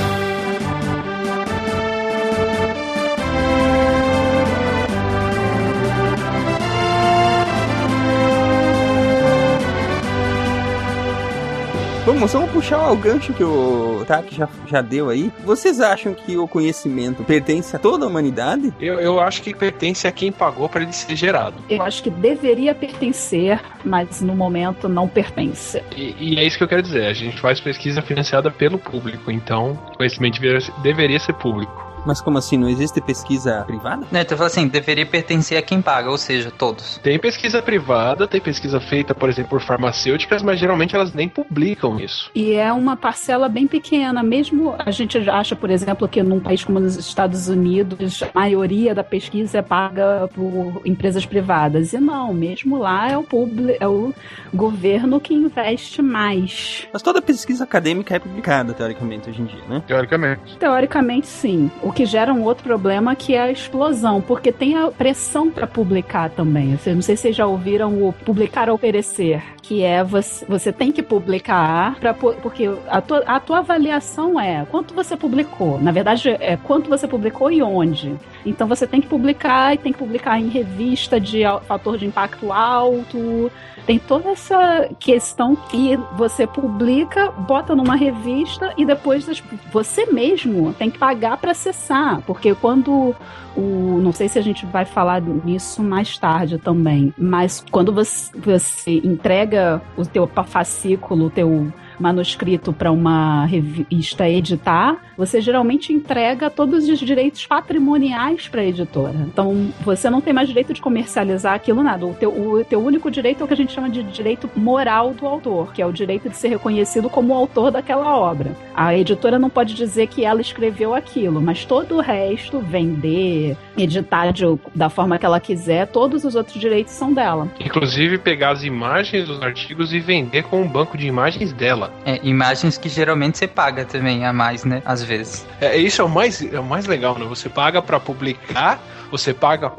Vamos, 12.17 12.33
vamos 12.33 12.51
puxar 12.51 12.91
o 12.91 12.97
gancho 12.97 13.35
que 13.35 13.45
o 13.45 14.03
Taki 14.07 14.35
já, 14.35 14.49
já 14.67 14.81
deu 14.81 15.11
aí. 15.11 15.31
Vocês 15.45 15.83
acham 15.83 16.15
que 16.15 16.35
o 16.39 16.49
conhecimento 16.49 17.23
pertence 17.23 17.77
a 17.77 17.79
toda 17.79 18.07
a 18.07 18.09
humanidade? 18.09 18.73
Eu, 18.81 18.99
eu 18.99 19.21
acho 19.21 19.43
que 19.43 19.55
pertence 19.55 20.09
a 20.09 20.13
quem 20.13 20.33
pagou 20.33 20.67
para 20.67 20.83
ele 20.83 20.95
ser 20.95 21.15
gerado. 21.15 21.57
Eu 21.69 21.83
acho 21.83 22.03
que 22.03 22.09
deveria 22.09 22.75
pertencer, 22.75 23.61
mas 23.85 24.23
no 24.23 24.35
momento 24.35 24.89
não 24.89 25.07
pertence. 25.07 25.83
E, 25.95 26.17
e 26.19 26.39
é 26.39 26.45
isso 26.45 26.57
que 26.57 26.65
eu 26.65 26.69
quero 26.69 26.83
dizer. 26.83 27.05
A 27.05 27.13
gente 27.13 27.39
faz 27.39 27.61
pesquisa 27.61 28.01
financiada 28.01 28.51
pelo 28.51 28.79
público, 28.79 29.31
então 29.31 29.79
o 29.93 29.99
conhecimento 29.99 30.41
deveria, 30.41 30.73
deveria 30.83 31.21
ser 31.21 31.35
público. 31.35 31.86
Mas 32.07 32.21
como 32.21 32.39
assim? 32.39 32.57
Não 32.57 32.69
existe 32.69 33.01
pesquisa 33.01 33.63
privada? 33.67 34.07
Né, 34.11 34.23
então, 34.23 34.41
assim, 34.47 34.69
deveria 34.69 35.05
pertencer 35.05 35.59
a 35.59 35.63
quem 35.63 35.83
paga, 35.83 36.11
ou 36.11 36.17
seja, 36.19 36.51
todos. 36.51 36.99
Tem 37.03 37.19
pesquisa 37.19 37.61
privada, 37.61 38.27
tem 38.29 38.41
pesquisa 38.41 38.81
feita, 38.81 39.15
por 39.15 39.29
exemplo, 39.29 39.51
por 39.51 39.61
farmacêuticas, 39.61 40.43
mas 40.43 40.59
geralmente 40.61 40.95
elas 40.95 41.13
nem 41.13 41.29
publicam 41.29 41.99
isso. 41.99 42.31
E 42.35 42.53
é 42.55 42.73
uma 42.73 42.97
parcela 42.97 43.49
bem 43.49 43.67
pequena. 43.67 44.23
Mesmo 44.23 44.75
a 44.79 44.91
gente 44.91 45.19
acha, 45.29 45.57
por 45.57 45.69
exemplo, 45.71 46.07
que 46.09 46.23
num 46.23 46.41
país 46.41 46.65
como 46.65 46.79
os 46.79 46.97
Estados 46.97 47.49
Unidos, 47.49 48.23
a 48.23 48.31
maioria 48.39 48.95
da 48.95 49.03
pesquisa 49.05 49.59
é 49.59 49.63
paga 49.63 50.29
por 50.35 50.83
empresas 50.85 51.27
privadas. 51.27 51.93
E 51.93 51.99
não, 51.99 52.33
mesmo 52.33 52.77
lá 52.79 53.11
é 53.11 53.19
o, 53.19 53.23
publi- 53.23 53.77
é 53.81 53.89
o 53.89 54.15
governo 54.55 55.21
que 55.21 55.35
investe 55.35 56.01
mais. 56.03 56.87
Mas 56.93 57.03
toda 57.03 57.21
pesquisa 57.21 57.65
acadêmica 57.65 58.15
é 58.15 58.19
publicada, 58.19 58.73
teoricamente, 58.73 59.29
hoje 59.31 59.43
em 59.43 59.45
dia, 59.47 59.63
né? 59.69 59.83
Teoricamente. 59.87 60.57
Teoricamente, 60.59 61.27
sim. 61.27 61.71
O 61.83 61.93
que 61.97 62.05
gera 62.05 62.31
um 62.31 62.45
outro 62.45 62.63
problema 62.63 63.17
que 63.17 63.35
é 63.35 63.41
a 63.41 63.51
explosão, 63.51 64.21
porque 64.21 64.53
tem 64.53 64.77
a 64.77 64.91
pressão 64.91 65.51
para 65.51 65.67
publicar 65.67 66.29
também. 66.29 66.79
Eu 66.85 66.95
não 66.95 67.01
sei 67.01 67.17
se 67.17 67.23
vocês 67.23 67.37
já 67.37 67.47
ouviram 67.47 68.07
o 68.07 68.13
publicar 68.13 68.69
ou 68.69 68.79
perecer, 68.79 69.43
que 69.63 69.83
é 69.83 70.05
você, 70.05 70.45
você 70.45 70.71
tem 70.71 70.93
que 70.93 71.03
publicar 71.03 71.97
para 71.99 72.13
porque 72.13 72.71
a 72.87 73.01
tua, 73.01 73.21
a 73.21 73.41
tua 73.41 73.59
avaliação 73.61 74.39
é 74.39 74.67
quanto 74.71 74.93
você 74.93 75.17
publicou. 75.17 75.81
Na 75.81 75.91
verdade, 75.91 76.37
é 76.39 76.59
quanto 76.59 76.91
você 76.91 77.09
publicou 77.09 77.51
e 77.51 77.63
onde. 77.63 78.15
Então 78.45 78.69
você 78.69 78.87
tem 78.87 79.01
que 79.01 79.09
publicar 79.09 79.75
e 79.75 79.79
tem 79.79 79.91
que 79.91 79.99
publicar 79.99 80.39
em 80.39 80.49
revista 80.49 81.19
de 81.19 81.45
fator 81.67 81.97
de 81.97 82.05
impacto 82.05 82.53
alto. 82.53 83.51
Tem 83.87 84.01
toda 84.01 84.31
essa 84.31 84.89
questão 84.99 85.55
que 85.55 85.97
você 86.17 86.45
publica, 86.45 87.31
bota 87.31 87.75
numa 87.75 87.95
revista 87.95 88.73
e 88.77 88.85
depois 88.85 89.27
você 89.73 90.07
mesmo 90.07 90.73
tem 90.75 90.91
que 90.91 90.99
pagar 90.99 91.37
para 91.37 91.53
acessar, 91.53 91.86
porque 92.27 92.55
quando 92.55 93.15
o, 93.57 94.01
não 94.03 94.13
sei 94.13 94.29
se 94.29 94.39
a 94.39 94.43
gente 94.43 94.67
vai 94.67 94.85
falar 94.85 95.21
nisso 95.21 95.83
mais 95.83 96.19
tarde 96.19 96.59
também, 96.59 97.13
mas 97.17 97.65
quando 97.71 97.93
você, 97.93 98.31
você 98.39 99.01
entrega 99.05 99.81
o 99.97 100.05
teu 100.05 100.27
fascículo, 100.27 101.27
o 101.27 101.31
teu 101.31 101.73
manuscrito 101.99 102.73
para 102.73 102.91
uma 102.91 103.47
revista 103.47 104.29
editar, 104.29 104.97
você 105.17 105.41
geralmente 105.41 105.93
entrega 105.93 106.51
todos 106.51 106.89
os 106.89 106.99
direitos 106.99 107.47
patrimoniais 107.47 108.49
para 108.49 108.61
a 108.61 108.65
editora. 108.65 109.15
Então, 109.27 109.71
você 109.81 110.11
não 110.11 110.21
tem 110.21 110.33
mais 110.33 110.49
direito 110.49 110.73
de 110.73 110.81
comercializar 110.81 111.55
aquilo 111.55 111.83
nada. 111.83 112.07
O 112.07 112.15
teu, 112.15 112.31
o 112.31 112.65
teu 112.65 112.81
único 112.81 113.11
direito 113.11 113.41
é 113.41 113.45
o 113.45 113.49
que 113.49 113.55
a 113.55 113.57
gente 113.57 113.73
chama 113.73 113.89
de 113.89 114.03
direito 114.03 114.49
moral 114.57 115.13
do 115.15 115.27
autor, 115.27 115.73
que 115.73 115.83
é 115.83 115.87
o 115.87 115.93
direito 115.93 116.29
de 116.29 116.37
ser 116.37 116.49
reconhecido 116.49 117.09
como 117.09 117.35
autor 117.35 117.71
daquela 117.71 118.17
obra. 118.17 118.53
A 118.75 118.95
editora 118.95 119.39
não 119.39 119.51
pode 119.51 119.75
dizer 119.75 120.07
que 120.07 120.25
ela 120.25 120.41
escreveu 120.41 120.95
aquilo, 120.95 121.41
mas 121.41 121.65
todo 121.65 121.97
o 121.97 122.01
resto, 122.01 122.61
vender, 122.61 123.57
editar 123.77 124.33
de, 124.33 124.45
da 124.75 124.89
forma 124.89 125.19
que 125.19 125.27
ela 125.27 125.41
quiser, 125.41 125.87
todos 125.87 126.25
os 126.25 126.35
outros 126.35 126.61
direitos 126.61 126.93
são 126.93 127.13
dela. 127.13 127.49
Inclusive 127.61 128.19
pegar 128.19 128.51
as 128.51 128.63
imagens 128.63 129.27
dos 129.27 129.43
artigos 129.43 129.93
e 129.93 130.01
vender 130.01 130.45
com 130.45 130.61
um 130.63 130.69
banco 130.69 130.97
de 130.97 131.07
imagens 131.07 131.53
dela. 131.53 131.86
É, 132.05 132.21
imagens 132.23 132.79
que 132.79 132.89
geralmente 132.89 133.39
você 133.39 133.47
paga 133.47 133.85
também 133.85 134.25
a 134.25 134.33
mais, 134.33 134.65
né? 134.65 134.83
Às 134.85 135.03
vezes. 135.03 135.47
É, 135.61 135.77
isso 135.77 136.01
é 136.01 136.05
o 136.05 136.09
mais, 136.09 136.43
é 136.43 136.61
o 136.61 136.65
mais 136.65 136.87
legal, 136.87 137.19
né? 137.19 137.25
Você 137.27 137.49
paga 137.49 137.81
para 137.83 137.99
publicar, 137.99 138.81
você 139.11 139.33
paga, 139.33 139.73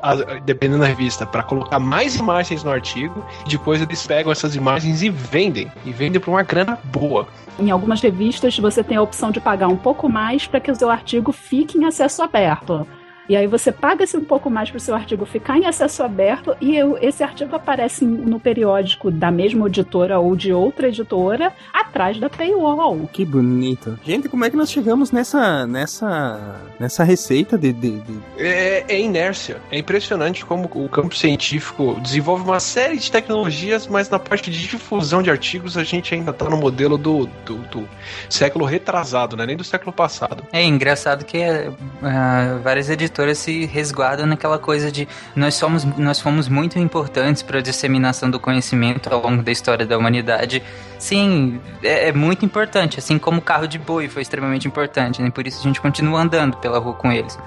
dependendo 0.45 0.81
da 0.81 0.87
revista, 0.87 1.25
para 1.25 1.43
colocar 1.43 1.79
mais 1.79 2.15
imagens 2.15 2.63
no 2.63 2.71
artigo, 2.71 3.25
e 3.45 3.49
depois 3.49 3.81
eles 3.81 4.05
pegam 4.05 4.31
essas 4.31 4.55
imagens 4.55 5.01
e 5.01 5.09
vendem. 5.09 5.71
E 5.85 5.91
vendem 5.91 6.19
por 6.19 6.31
uma 6.31 6.43
grana 6.43 6.77
boa. 6.85 7.27
Em 7.59 7.71
algumas 7.71 8.01
revistas 8.01 8.57
você 8.57 8.83
tem 8.83 8.97
a 8.97 9.01
opção 9.01 9.31
de 9.31 9.39
pagar 9.39 9.67
um 9.67 9.75
pouco 9.75 10.07
mais 10.07 10.45
para 10.45 10.59
que 10.59 10.71
o 10.71 10.75
seu 10.75 10.89
artigo 10.89 11.31
fique 11.31 11.77
em 11.77 11.85
acesso 11.85 12.21
aberto. 12.21 12.87
E 13.29 13.35
aí 13.35 13.45
você 13.45 13.71
paga-se 13.71 14.15
um 14.15 14.23
pouco 14.23 14.49
mais 14.49 14.69
para 14.69 14.77
o 14.77 14.81
seu 14.81 14.95
artigo 14.95 15.25
ficar 15.25 15.57
em 15.57 15.65
acesso 15.65 16.01
aberto 16.01 16.55
e 16.61 16.75
eu, 16.75 16.97
esse 17.01 17.23
artigo 17.23 17.55
aparece 17.55 18.05
no 18.05 18.39
periódico 18.39 19.11
da 19.11 19.29
mesma 19.29 19.67
editora 19.67 20.17
ou 20.17 20.35
de 20.35 20.53
outra 20.53 20.87
editora 20.87 21.51
atrás 21.73 22.17
da 22.19 22.29
paywall. 22.29 23.09
Que 23.11 23.25
bonito. 23.25 23.99
Gente, 24.05 24.29
como 24.29 24.45
é 24.45 24.49
que 24.49 24.55
nós 24.55 24.71
chegamos 24.71 25.11
nessa 25.11 25.67
nessa 25.67 26.61
nessa 26.79 27.03
receita 27.03 27.57
de, 27.57 27.73
de, 27.73 27.99
de... 27.99 28.19
É, 28.37 28.85
é, 28.87 28.99
inércia. 28.99 29.57
É 29.71 29.77
impressionante 29.77 30.45
como 30.45 30.69
o 30.73 30.87
campo 30.87 31.15
científico 31.15 31.99
desenvolve 32.01 32.43
uma 32.43 32.59
série 32.59 32.97
de 32.97 33.11
tecnologias, 33.11 33.87
mas 33.87 34.09
na 34.09 34.19
parte 34.19 34.49
de 34.49 34.61
difusão 34.67 35.21
de 35.21 35.29
artigos 35.29 35.77
a 35.77 35.83
gente 35.83 36.13
ainda 36.13 36.31
está 36.31 36.49
no 36.49 36.57
modelo 36.57 36.97
do, 36.97 37.25
do, 37.45 37.55
do, 37.69 37.89
século 38.29 38.65
retrasado, 38.65 39.35
né? 39.35 39.45
Nem 39.45 39.57
do 39.57 39.63
século 39.63 39.91
passado. 39.91 40.43
É 40.53 40.63
engraçado 40.63 41.25
que 41.25 41.37
uh, 41.39 42.59
várias 42.63 42.89
editoras 42.89 43.16
se 43.35 43.65
resguardam 43.65 44.25
naquela 44.25 44.59
coisa 44.59 44.91
de 44.91 45.07
nós 45.35 45.55
somos 45.55 45.83
nós 45.97 46.19
fomos 46.19 46.47
muito 46.47 46.77
importantes 46.79 47.41
para 47.41 47.59
a 47.59 47.61
disseminação 47.61 48.29
do 48.29 48.39
conhecimento 48.39 49.13
ao 49.13 49.21
longo 49.21 49.43
da 49.43 49.51
história 49.51 49.85
da 49.85 49.97
humanidade. 49.97 50.63
Sim, 50.99 51.59
é, 51.83 52.09
é, 52.09 52.13
muito 52.13 52.45
importante, 52.45 52.99
assim 52.99 53.19
como 53.19 53.39
o 53.39 53.41
carro 53.41 53.67
de 53.67 53.77
boi 53.77 54.07
foi 54.07 54.21
extremamente 54.21 54.67
importante, 54.67 55.21
né? 55.21 55.29
Por 55.29 55.45
isso 55.45 55.59
a 55.59 55.63
gente 55.63 55.79
continua 55.79 56.21
andando 56.21 56.57
pela 56.57 56.79
rua 56.79 56.93
com 56.93 57.11
eles. 57.11 57.37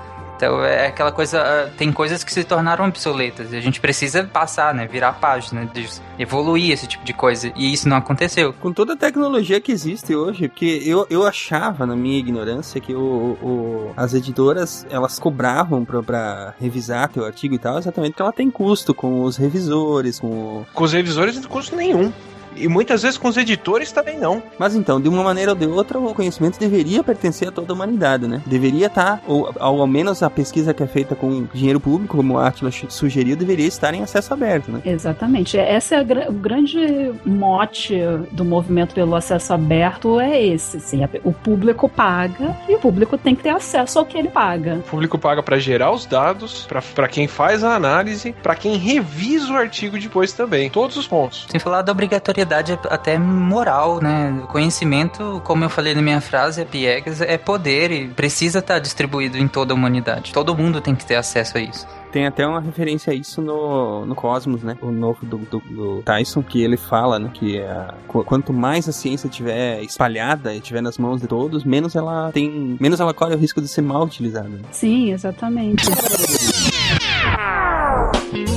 Então 0.40 0.64
é 0.64 0.86
aquela 0.86 1.12
coisa. 1.12 1.42
Ah, 1.42 1.70
tem 1.76 1.92
coisas 1.92 2.24
que 2.24 2.32
se 2.32 2.42
tornaram 2.44 2.86
obsoletas 2.86 3.52
e 3.52 3.56
a 3.56 3.60
gente 3.60 3.78
precisa 3.78 4.24
passar, 4.24 4.72
né? 4.72 4.86
Virar 4.86 5.10
a 5.10 5.12
página, 5.12 5.66
de 5.66 5.86
evoluir 6.18 6.72
esse 6.72 6.86
tipo 6.86 7.04
de 7.04 7.12
coisa. 7.12 7.52
E 7.54 7.70
isso 7.70 7.86
não 7.86 7.98
aconteceu. 7.98 8.54
Com 8.54 8.72
toda 8.72 8.94
a 8.94 8.96
tecnologia 8.96 9.60
que 9.60 9.70
existe 9.70 10.14
hoje, 10.14 10.48
porque 10.48 10.82
eu, 10.82 11.06
eu 11.10 11.26
achava, 11.26 11.84
na 11.84 11.94
minha 11.94 12.18
ignorância, 12.18 12.80
que 12.80 12.94
o, 12.94 13.36
o 13.42 13.92
as 13.94 14.14
editoras 14.14 14.86
elas 14.88 15.18
cobravam 15.18 15.84
pra, 15.84 16.02
pra 16.02 16.54
revisar 16.58 17.10
teu 17.10 17.26
artigo 17.26 17.54
e 17.54 17.58
tal, 17.58 17.76
exatamente 17.76 18.12
porque 18.12 18.22
ela 18.22 18.32
tem 18.32 18.50
custo 18.50 18.94
com 18.94 19.22
os 19.22 19.36
revisores, 19.36 20.18
com. 20.18 20.64
Com 20.72 20.84
os 20.84 20.92
revisores 20.94 21.34
não 21.34 21.42
tem 21.42 21.50
custo 21.50 21.76
nenhum. 21.76 22.10
E 22.60 22.68
muitas 22.68 23.02
vezes 23.02 23.18
com 23.18 23.28
os 23.28 23.36
editores 23.36 23.90
também 23.92 24.18
não. 24.18 24.42
Mas 24.58 24.74
então, 24.74 25.00
de 25.00 25.08
uma 25.08 25.22
maneira 25.22 25.52
ou 25.52 25.56
de 25.56 25.66
outra, 25.66 25.98
o 25.98 26.14
conhecimento 26.14 26.58
deveria 26.58 27.02
pertencer 27.02 27.48
a 27.48 27.52
toda 27.52 27.72
a 27.72 27.74
humanidade, 27.74 28.26
né? 28.26 28.42
Deveria 28.46 28.86
estar, 28.86 29.16
tá, 29.16 29.22
ou 29.26 29.52
ao 29.58 29.86
menos 29.86 30.22
a 30.22 30.30
pesquisa 30.30 30.74
que 30.74 30.82
é 30.82 30.86
feita 30.86 31.14
com 31.14 31.46
dinheiro 31.52 31.80
público, 31.80 32.16
como 32.16 32.34
o 32.34 32.38
Atlas 32.38 32.84
sugeriu, 32.88 33.36
deveria 33.36 33.66
estar 33.66 33.94
em 33.94 34.02
acesso 34.02 34.32
aberto, 34.34 34.70
né? 34.70 34.82
Exatamente. 34.84 35.56
Esse 35.56 35.94
é 35.94 36.00
o 36.28 36.32
grande 36.32 37.12
mote 37.24 37.94
do 38.32 38.44
movimento 38.44 38.94
pelo 38.94 39.14
acesso 39.14 39.52
aberto 39.52 40.20
é 40.20 40.44
esse. 40.44 40.76
Assim, 40.76 41.00
o 41.24 41.32
público 41.32 41.88
paga 41.88 42.56
e 42.68 42.74
o 42.74 42.78
público 42.78 43.16
tem 43.16 43.34
que 43.34 43.42
ter 43.42 43.50
acesso 43.50 43.98
ao 43.98 44.04
que 44.04 44.18
ele 44.18 44.28
paga. 44.28 44.76
O 44.76 44.82
público 44.82 45.18
paga 45.18 45.42
para 45.42 45.58
gerar 45.58 45.92
os 45.92 46.06
dados, 46.06 46.66
para 46.94 47.08
quem 47.08 47.26
faz 47.26 47.64
a 47.64 47.74
análise, 47.74 48.34
para 48.42 48.54
quem 48.54 48.76
revisa 48.76 49.52
o 49.52 49.56
artigo 49.56 49.98
depois 49.98 50.32
também. 50.32 50.68
Todos 50.70 50.96
os 50.96 51.06
pontos. 51.06 51.46
Sem 51.48 51.60
falar 51.60 51.82
da 51.82 51.92
obrigatoriedade 51.92 52.49
propriedade 52.50 52.72
até 52.88 53.16
moral, 53.16 54.00
né? 54.02 54.42
Conhecimento, 54.48 55.40
como 55.44 55.64
eu 55.64 55.70
falei 55.70 55.94
na 55.94 56.02
minha 56.02 56.20
frase, 56.20 56.60
é 56.60 56.64
piegas, 56.64 57.20
é 57.20 57.38
poder 57.38 57.92
e 57.92 58.08
precisa 58.08 58.58
estar 58.58 58.80
distribuído 58.80 59.38
em 59.38 59.46
toda 59.46 59.72
a 59.72 59.76
humanidade. 59.76 60.32
Todo 60.32 60.56
mundo 60.56 60.80
tem 60.80 60.94
que 60.94 61.06
ter 61.06 61.14
acesso 61.14 61.58
a 61.58 61.60
isso. 61.60 61.86
Tem 62.10 62.26
até 62.26 62.44
uma 62.44 62.60
referência 62.60 63.12
a 63.12 63.14
isso 63.14 63.40
no, 63.40 64.04
no 64.04 64.16
Cosmos, 64.16 64.64
né? 64.64 64.76
O 64.82 64.90
novo 64.90 65.24
do, 65.24 65.38
do, 65.38 65.60
do 65.60 66.02
Tyson, 66.02 66.42
que 66.42 66.60
ele 66.60 66.76
fala, 66.76 67.20
né? 67.20 67.30
Que 67.32 67.60
a, 67.60 67.94
quanto 68.08 68.52
mais 68.52 68.88
a 68.88 68.92
ciência 68.92 69.30
tiver 69.30 69.80
espalhada 69.84 70.52
e 70.52 70.60
tiver 70.60 70.80
nas 70.80 70.98
mãos 70.98 71.20
de 71.20 71.28
todos, 71.28 71.62
menos 71.62 71.94
ela 71.94 72.32
tem. 72.32 72.76
menos 72.80 72.98
ela 72.98 73.14
corre 73.14 73.34
o 73.34 73.38
risco 73.38 73.60
de 73.60 73.68
ser 73.68 73.82
mal 73.82 74.02
utilizada. 74.02 74.50
Sim, 74.72 75.12
exatamente. 75.12 75.84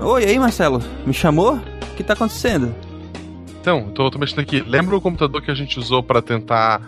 Oi, 0.00 0.24
aí, 0.24 0.38
Marcelo? 0.38 0.82
Me 1.06 1.12
chamou? 1.12 1.56
O 1.56 1.96
que 1.96 2.02
tá 2.02 2.14
acontecendo? 2.14 2.74
Então, 3.60 3.90
tô, 3.90 4.10
tô 4.10 4.18
mexendo 4.18 4.40
aqui. 4.40 4.60
Lembra 4.60 4.96
o 4.96 5.00
computador 5.00 5.42
que 5.42 5.50
a 5.50 5.54
gente 5.54 5.78
usou 5.78 6.02
para 6.02 6.22
tentar 6.22 6.80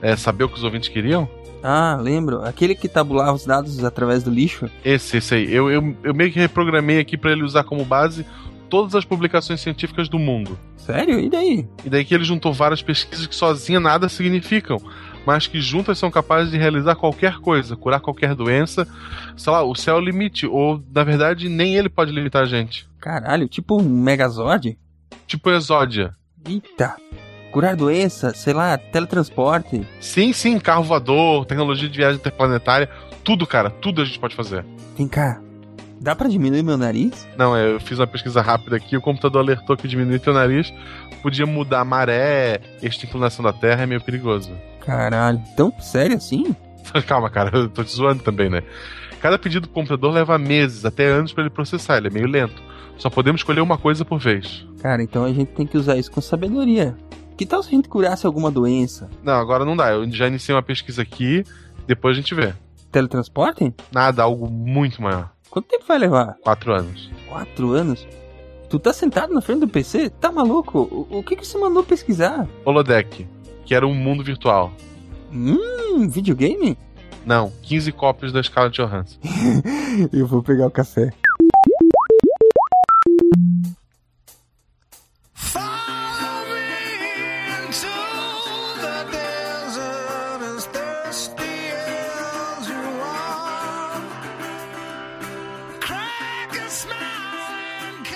é, 0.00 0.16
saber 0.16 0.44
o 0.44 0.48
que 0.48 0.56
os 0.56 0.64
ouvintes 0.64 0.88
queriam? 0.88 1.28
Ah, 1.62 1.98
lembro. 2.00 2.42
Aquele 2.42 2.74
que 2.74 2.88
tabulava 2.88 3.34
os 3.34 3.44
dados 3.44 3.84
através 3.84 4.22
do 4.22 4.30
lixo? 4.30 4.70
Esse, 4.84 5.18
esse 5.18 5.34
aí. 5.34 5.52
Eu, 5.52 5.70
eu, 5.70 5.96
eu 6.02 6.14
meio 6.14 6.32
que 6.32 6.38
reprogramei 6.38 6.98
aqui 6.98 7.16
para 7.16 7.32
ele 7.32 7.44
usar 7.44 7.64
como 7.64 7.84
base 7.84 8.24
todas 8.70 8.94
as 8.94 9.04
publicações 9.04 9.60
científicas 9.60 10.08
do 10.08 10.18
mundo. 10.18 10.58
Sério? 10.78 11.20
E 11.20 11.28
daí? 11.28 11.68
E 11.84 11.90
daí 11.90 12.04
que 12.04 12.14
ele 12.14 12.24
juntou 12.24 12.52
várias 12.52 12.82
pesquisas 12.82 13.26
que 13.26 13.34
sozinha 13.34 13.78
nada 13.78 14.08
significam 14.08 14.80
mas 15.26 15.46
que 15.46 15.60
juntas 15.60 15.98
são 15.98 16.10
capazes 16.10 16.50
de 16.50 16.58
realizar 16.58 16.94
qualquer 16.94 17.38
coisa, 17.38 17.76
curar 17.76 18.00
qualquer 18.00 18.34
doença. 18.34 18.86
Sei 19.36 19.52
lá, 19.52 19.62
o 19.62 19.74
céu 19.74 19.96
é 19.96 19.98
o 19.98 20.04
limite, 20.04 20.46
ou 20.46 20.82
na 20.92 21.04
verdade 21.04 21.48
nem 21.48 21.76
ele 21.76 21.88
pode 21.88 22.12
limitar 22.12 22.42
a 22.42 22.46
gente. 22.46 22.88
Caralho, 23.00 23.48
tipo 23.48 23.80
um 23.80 23.84
Megazord? 23.84 24.78
Tipo 25.26 25.50
Exódia. 25.50 26.14
Eita. 26.46 26.96
Curar 27.52 27.76
doença, 27.76 28.32
sei 28.34 28.54
lá, 28.54 28.78
teletransporte. 28.78 29.86
Sim, 30.00 30.32
sim, 30.32 30.58
carro 30.58 30.84
voador, 30.84 31.44
tecnologia 31.44 31.88
de 31.88 31.98
viagem 31.98 32.18
interplanetária, 32.18 32.88
tudo, 33.22 33.46
cara, 33.46 33.70
tudo 33.70 34.00
a 34.00 34.04
gente 34.04 34.18
pode 34.18 34.34
fazer. 34.34 34.64
Vem 34.96 35.06
cá, 35.06 35.40
Dá 36.02 36.16
para 36.16 36.28
diminuir 36.28 36.64
meu 36.64 36.76
nariz? 36.76 37.28
Não, 37.38 37.56
eu 37.56 37.78
fiz 37.78 37.96
uma 37.96 38.08
pesquisa 38.08 38.42
rápida 38.42 38.74
aqui, 38.74 38.96
o 38.96 39.00
computador 39.00 39.40
alertou 39.40 39.76
que 39.76 39.86
diminuir 39.86 40.18
teu 40.18 40.34
nariz 40.34 40.72
podia 41.22 41.46
mudar 41.46 41.80
a 41.80 41.84
maré, 41.84 42.60
esta 42.82 43.06
inclinação 43.06 43.44
da 43.44 43.52
Terra 43.52 43.84
é 43.84 43.86
meio 43.86 44.00
perigoso. 44.00 44.50
Caralho, 44.80 45.40
tão 45.56 45.72
sério 45.80 46.16
assim? 46.16 46.54
Calma, 47.06 47.30
cara, 47.30 47.56
eu 47.56 47.68
tô 47.68 47.84
te 47.84 47.92
zoando 47.92 48.24
também, 48.24 48.50
né? 48.50 48.64
Cada 49.20 49.38
pedido 49.38 49.68
do 49.68 49.72
computador 49.72 50.12
leva 50.12 50.36
meses, 50.36 50.84
até 50.84 51.06
anos 51.06 51.32
para 51.32 51.44
ele 51.44 51.50
processar, 51.50 51.98
ele 51.98 52.08
é 52.08 52.10
meio 52.10 52.26
lento. 52.26 52.60
Só 52.98 53.08
podemos 53.08 53.40
escolher 53.40 53.60
uma 53.60 53.78
coisa 53.78 54.04
por 54.04 54.18
vez. 54.18 54.66
Cara, 54.80 55.00
então 55.00 55.24
a 55.24 55.32
gente 55.32 55.52
tem 55.52 55.64
que 55.64 55.78
usar 55.78 55.96
isso 55.96 56.10
com 56.10 56.20
sabedoria. 56.20 56.96
Que 57.36 57.46
tal 57.46 57.62
se 57.62 57.68
a 57.68 57.72
gente 57.72 57.88
curasse 57.88 58.26
alguma 58.26 58.50
doença? 58.50 59.08
Não, 59.22 59.34
agora 59.34 59.64
não 59.64 59.76
dá. 59.76 59.92
Eu 59.92 60.10
já 60.10 60.26
iniciei 60.26 60.54
uma 60.54 60.62
pesquisa 60.62 61.02
aqui, 61.02 61.44
depois 61.86 62.16
a 62.16 62.20
gente 62.20 62.34
vê. 62.34 62.52
teletransporte? 62.90 63.72
Nada, 63.92 64.24
algo 64.24 64.50
muito 64.50 65.00
maior. 65.00 65.31
Quanto 65.52 65.66
tempo 65.66 65.84
vai 65.86 65.98
levar? 65.98 66.38
Quatro 66.42 66.72
anos. 66.72 67.10
Quatro 67.28 67.72
anos? 67.72 68.08
Tu 68.70 68.78
tá 68.78 68.90
sentado 68.90 69.34
na 69.34 69.42
frente 69.42 69.60
do 69.60 69.68
PC? 69.68 70.08
Tá 70.08 70.32
maluco? 70.32 70.78
O, 71.10 71.18
o 71.18 71.22
que 71.22 71.36
que 71.36 71.46
você 71.46 71.58
mandou 71.58 71.84
pesquisar? 71.84 72.48
Holodeck, 72.64 73.28
que 73.66 73.74
era 73.74 73.86
um 73.86 73.94
mundo 73.94 74.24
virtual. 74.24 74.72
Hum, 75.30 76.08
videogame? 76.08 76.78
Não, 77.26 77.52
15 77.64 77.92
cópias 77.92 78.32
da 78.32 78.40
escala 78.40 78.70
de 78.70 78.82
Johansson. 78.82 79.18
Eu 80.10 80.26
vou 80.26 80.42
pegar 80.42 80.68
o 80.68 80.70
café. 80.70 81.12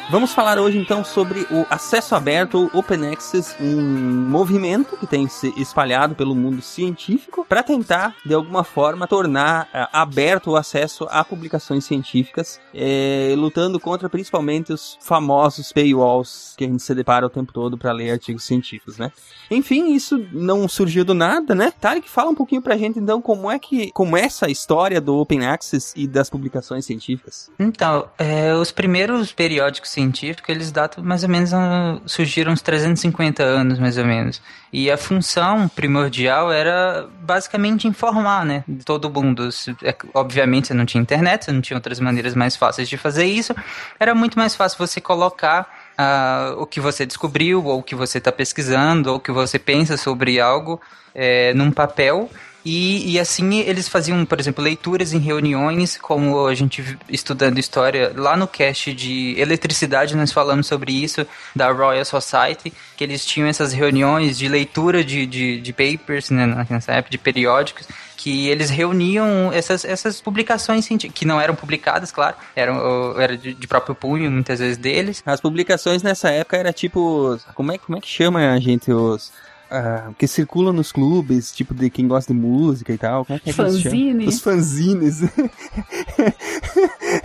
Vamos 0.08 0.32
falar 0.32 0.56
hoje 0.56 0.78
então 0.78 1.04
sobre 1.04 1.40
o 1.50 1.66
acesso 1.68 2.14
aberto, 2.14 2.70
Open 2.72 3.08
Access, 3.08 3.56
um 3.60 3.82
movimento 4.28 4.96
que 4.96 5.06
tem 5.06 5.26
se 5.26 5.52
espalhado 5.60 6.14
pelo 6.14 6.32
mundo 6.32 6.62
científico 6.62 7.44
para 7.44 7.60
tentar, 7.60 8.14
de 8.24 8.32
alguma 8.32 8.62
forma, 8.62 9.08
tornar 9.08 9.64
uh, 9.64 9.88
aberto 9.92 10.52
o 10.52 10.56
acesso 10.56 11.08
a 11.10 11.24
publicações 11.24 11.84
científicas, 11.84 12.60
eh, 12.72 13.34
lutando 13.36 13.80
contra 13.80 14.08
principalmente 14.08 14.72
os 14.72 14.96
famosos 15.00 15.72
paywalls 15.72 16.54
que 16.56 16.64
a 16.64 16.68
gente 16.68 16.84
se 16.84 16.94
depara 16.94 17.26
o 17.26 17.30
tempo 17.30 17.52
todo 17.52 17.76
para 17.76 17.90
ler 17.90 18.12
artigos 18.12 18.44
científicos, 18.44 18.98
né? 18.98 19.10
Enfim, 19.50 19.92
isso 19.92 20.24
não 20.30 20.68
surgiu 20.68 21.04
do 21.04 21.14
nada, 21.14 21.52
né? 21.52 21.72
Tarek, 21.80 22.08
fala 22.08 22.30
um 22.30 22.34
pouquinho 22.34 22.62
pra 22.62 22.76
gente 22.76 22.96
então 23.00 23.20
como 23.20 23.50
é 23.50 23.58
que 23.58 23.90
como 23.90 24.16
é 24.16 24.20
essa 24.20 24.48
história 24.48 25.00
do 25.00 25.16
Open 25.16 25.44
Access 25.44 25.92
e 25.96 26.06
das 26.06 26.30
publicações 26.30 26.86
científicas. 26.86 27.50
Então, 27.58 28.08
é, 28.16 28.54
os 28.54 28.70
primeiros 28.70 29.32
periódicos 29.32 29.95
científicos, 29.96 30.48
eles 30.48 30.70
datam 30.70 31.02
mais 31.02 31.22
ou 31.22 31.28
menos, 31.28 31.52
uh, 31.52 32.00
surgiram 32.06 32.52
uns 32.52 32.60
350 32.60 33.42
anos, 33.42 33.78
mais 33.78 33.96
ou 33.96 34.04
menos. 34.04 34.42
E 34.72 34.90
a 34.90 34.96
função 34.96 35.68
primordial 35.68 36.52
era 36.52 37.08
basicamente 37.22 37.88
informar, 37.88 38.44
né, 38.44 38.62
todo 38.84 39.10
mundo. 39.10 39.48
É, 39.82 39.94
obviamente, 40.12 40.68
você 40.68 40.74
não 40.74 40.84
tinha 40.84 41.00
internet, 41.00 41.50
não 41.50 41.62
tinha 41.62 41.76
outras 41.76 41.98
maneiras 41.98 42.34
mais 42.34 42.54
fáceis 42.56 42.88
de 42.88 42.96
fazer 42.96 43.24
isso. 43.24 43.54
Era 43.98 44.14
muito 44.14 44.38
mais 44.38 44.54
fácil 44.54 44.78
você 44.78 45.00
colocar 45.00 45.86
Uh, 45.96 46.60
o 46.60 46.66
que 46.66 46.78
você 46.78 47.06
descobriu, 47.06 47.64
ou 47.64 47.78
o 47.78 47.82
que 47.82 47.94
você 47.94 48.18
está 48.18 48.30
pesquisando, 48.30 49.08
ou 49.08 49.16
o 49.16 49.20
que 49.20 49.32
você 49.32 49.58
pensa 49.58 49.96
sobre 49.96 50.38
algo 50.38 50.78
é, 51.14 51.54
num 51.54 51.70
papel. 51.70 52.28
E, 52.68 53.12
e, 53.12 53.20
assim 53.20 53.60
eles 53.60 53.86
faziam, 53.86 54.26
por 54.26 54.40
exemplo, 54.40 54.64
leituras 54.64 55.12
em 55.12 55.20
reuniões, 55.20 55.96
como 55.96 56.48
a 56.48 56.52
gente 56.52 56.98
estudando 57.08 57.58
história 57.58 58.12
lá 58.16 58.36
no 58.36 58.48
cast 58.48 58.92
de 58.92 59.36
eletricidade, 59.38 60.16
nós 60.16 60.32
falamos 60.32 60.66
sobre 60.66 60.90
isso, 60.90 61.24
da 61.54 61.70
Royal 61.70 62.04
Society, 62.04 62.72
que 62.96 63.04
eles 63.04 63.24
tinham 63.24 63.48
essas 63.48 63.72
reuniões 63.72 64.36
de 64.36 64.48
leitura 64.48 65.04
de, 65.04 65.26
de, 65.26 65.60
de 65.60 65.72
papers, 65.72 66.30
né, 66.30 66.66
nessa 66.68 66.90
época, 66.90 67.12
de 67.12 67.18
periódicos, 67.18 67.86
que 68.16 68.48
eles 68.48 68.68
reuniam 68.68 69.52
essas, 69.52 69.84
essas 69.84 70.20
publicações 70.20 70.88
que 70.88 71.24
não 71.24 71.40
eram 71.40 71.54
publicadas, 71.54 72.10
claro, 72.10 72.34
eram 72.56 73.20
era 73.20 73.36
de, 73.36 73.54
de, 73.54 73.66
próprio 73.68 73.94
punho 73.94 74.28
muitas 74.28 74.58
vezes 74.58 74.76
deles. 74.76 75.22
As 75.24 75.40
publicações 75.40 76.02
nessa 76.02 76.30
época 76.30 76.56
era 76.56 76.72
tipo, 76.72 77.38
como 77.54 77.70
é, 77.70 77.78
como 77.78 77.96
é 77.96 78.00
que 78.00 78.08
chama 78.08 78.52
a 78.52 78.58
gente 78.58 78.90
os 78.90 79.30
Uh, 79.66 80.14
que 80.14 80.28
circulam 80.28 80.72
nos 80.72 80.92
clubes, 80.92 81.52
tipo 81.52 81.74
de 81.74 81.90
quem 81.90 82.06
gosta 82.06 82.32
de 82.32 82.38
música 82.38 82.92
e 82.92 82.98
tal. 82.98 83.24
Como 83.24 83.36
é 83.36 83.40
que 83.40 83.50
é 83.50 83.52
fanzines. 83.52 84.34
Os 84.34 84.40
fanzines. 84.40 85.22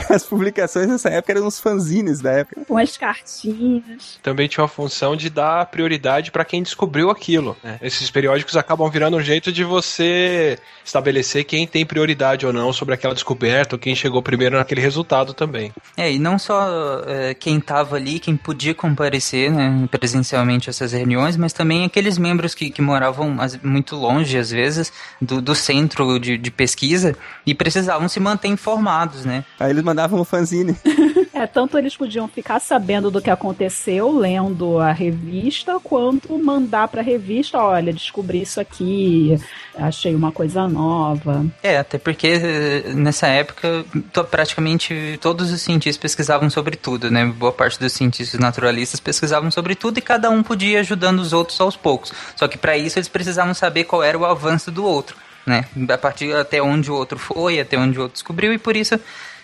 As 0.10 0.26
publicações 0.26 0.88
nessa 0.88 1.10
época 1.10 1.34
eram 1.34 1.48
os 1.48 1.60
fanzines 1.60 2.22
da 2.22 2.32
época. 2.32 2.66
Com 2.66 2.78
as 2.78 2.98
cartinhas. 2.98 4.20
Também 4.22 4.48
tinha 4.48 4.66
a 4.66 4.68
função 4.68 5.16
de 5.16 5.30
dar 5.30 5.66
prioridade 5.68 6.32
para 6.32 6.44
quem 6.44 6.64
descobriu 6.64 7.10
aquilo. 7.10 7.56
Né? 7.64 7.78
Esses 7.82 8.10
periódicos 8.10 8.58
acabam 8.58 8.90
virando 8.90 9.18
um 9.18 9.22
jeito 9.22 9.52
de 9.52 9.64
você 9.64 10.58
estabelecer 10.84 11.46
quem 11.46 11.68
tem 11.68 11.86
prioridade 11.86 12.46
ou 12.46 12.54
não 12.54 12.74
sobre 12.74 12.94
aquela 12.94 13.14
descoberta, 13.14 13.76
ou 13.76 13.80
quem 13.80 13.96
chegou 13.96 14.22
primeiro 14.22 14.58
naquele 14.58 14.82
resultado 14.82 15.34
também. 15.34 15.72
É, 15.96 16.12
e 16.12 16.20
não 16.20 16.38
só 16.38 17.02
é, 17.06 17.34
quem 17.34 17.58
estava 17.58 17.96
ali, 17.96 18.20
quem 18.20 18.36
podia 18.36 18.74
comparecer 18.74 19.52
né, 19.52 19.88
presencialmente 19.90 20.70
a 20.70 20.72
essas 20.72 20.92
reuniões, 20.92 21.38
mas 21.38 21.54
também 21.54 21.86
aqueles 21.86 22.18
membros 22.18 22.31
membros 22.32 22.56
que, 22.56 22.70
que 22.70 22.82
moravam 22.82 23.38
muito 23.64 23.96
longe, 23.96 24.38
às 24.38 24.50
vezes, 24.50 24.92
do, 25.22 25.42
do 25.42 25.54
centro 25.54 26.20
de, 26.20 26.38
de 26.38 26.52
pesquisa 26.52 27.16
e 27.46 27.54
precisavam 27.54 28.08
se 28.08 28.20
manter 28.20 28.48
informados, 28.48 29.26
né? 29.26 29.44
Aí 29.60 29.72
eles 29.72 29.84
mandavam 29.84 30.20
um 30.20 30.24
fanzine. 30.24 30.76
é, 31.34 31.46
tanto 31.46 31.78
eles 31.78 31.96
podiam 31.96 32.28
ficar 32.28 32.60
sabendo 32.60 33.12
do 33.12 33.22
que 33.22 33.30
aconteceu 33.30 34.12
lendo 34.12 34.80
a 34.80 34.92
revista, 34.92 35.80
quanto 35.80 36.38
mandar 36.40 36.88
para 36.88 37.02
a 37.02 37.04
revista, 37.04 37.58
olha, 37.60 37.92
descobri 37.94 38.42
isso 38.42 38.60
aqui, 38.60 39.38
achei 39.78 40.16
uma 40.16 40.32
coisa 40.32 40.68
nova. 40.68 41.46
É, 41.64 41.78
até 41.78 41.98
porque 41.98 42.28
eh, 42.28 42.94
nessa 42.94 43.28
época 43.28 43.86
praticamente 44.30 45.18
todos 45.22 45.52
os 45.52 45.62
cientistas 45.62 45.98
pesquisavam 46.02 46.50
sobre 46.50 46.76
tudo, 46.76 47.10
né? 47.10 47.26
Boa 47.26 47.52
parte 47.52 47.80
dos 47.80 47.94
cientistas 47.94 48.40
naturalistas 48.40 49.00
pesquisavam 49.00 49.52
sobre 49.52 49.76
tudo 49.76 49.98
e 49.98 50.02
cada 50.02 50.30
um 50.30 50.44
podia 50.44 50.74
ir 50.74 50.78
ajudando 50.78 51.20
os 51.20 51.34
outros 51.34 51.60
aos 51.60 51.76
poucos. 51.76 52.12
Só 52.36 52.48
que 52.48 52.58
para 52.58 52.78
isso 52.78 53.00
eles 53.00 53.08
precisavam 53.08 53.54
saber 53.54 53.86
qual 53.86 54.04
era 54.04 54.18
o 54.18 54.26
avanço 54.26 54.72
do 54.72 54.86
outro, 54.86 55.16
né? 55.46 55.66
A 55.90 55.98
partir 55.98 56.36
até 56.36 56.62
onde 56.62 56.92
o 56.92 56.96
outro 56.96 57.18
foi, 57.18 57.60
até 57.60 57.78
onde 57.78 57.98
o 57.98 58.04
outro 58.04 58.14
descobriu, 58.14 58.54
e 58.54 58.58
por 58.58 58.76
isso 58.76 59.00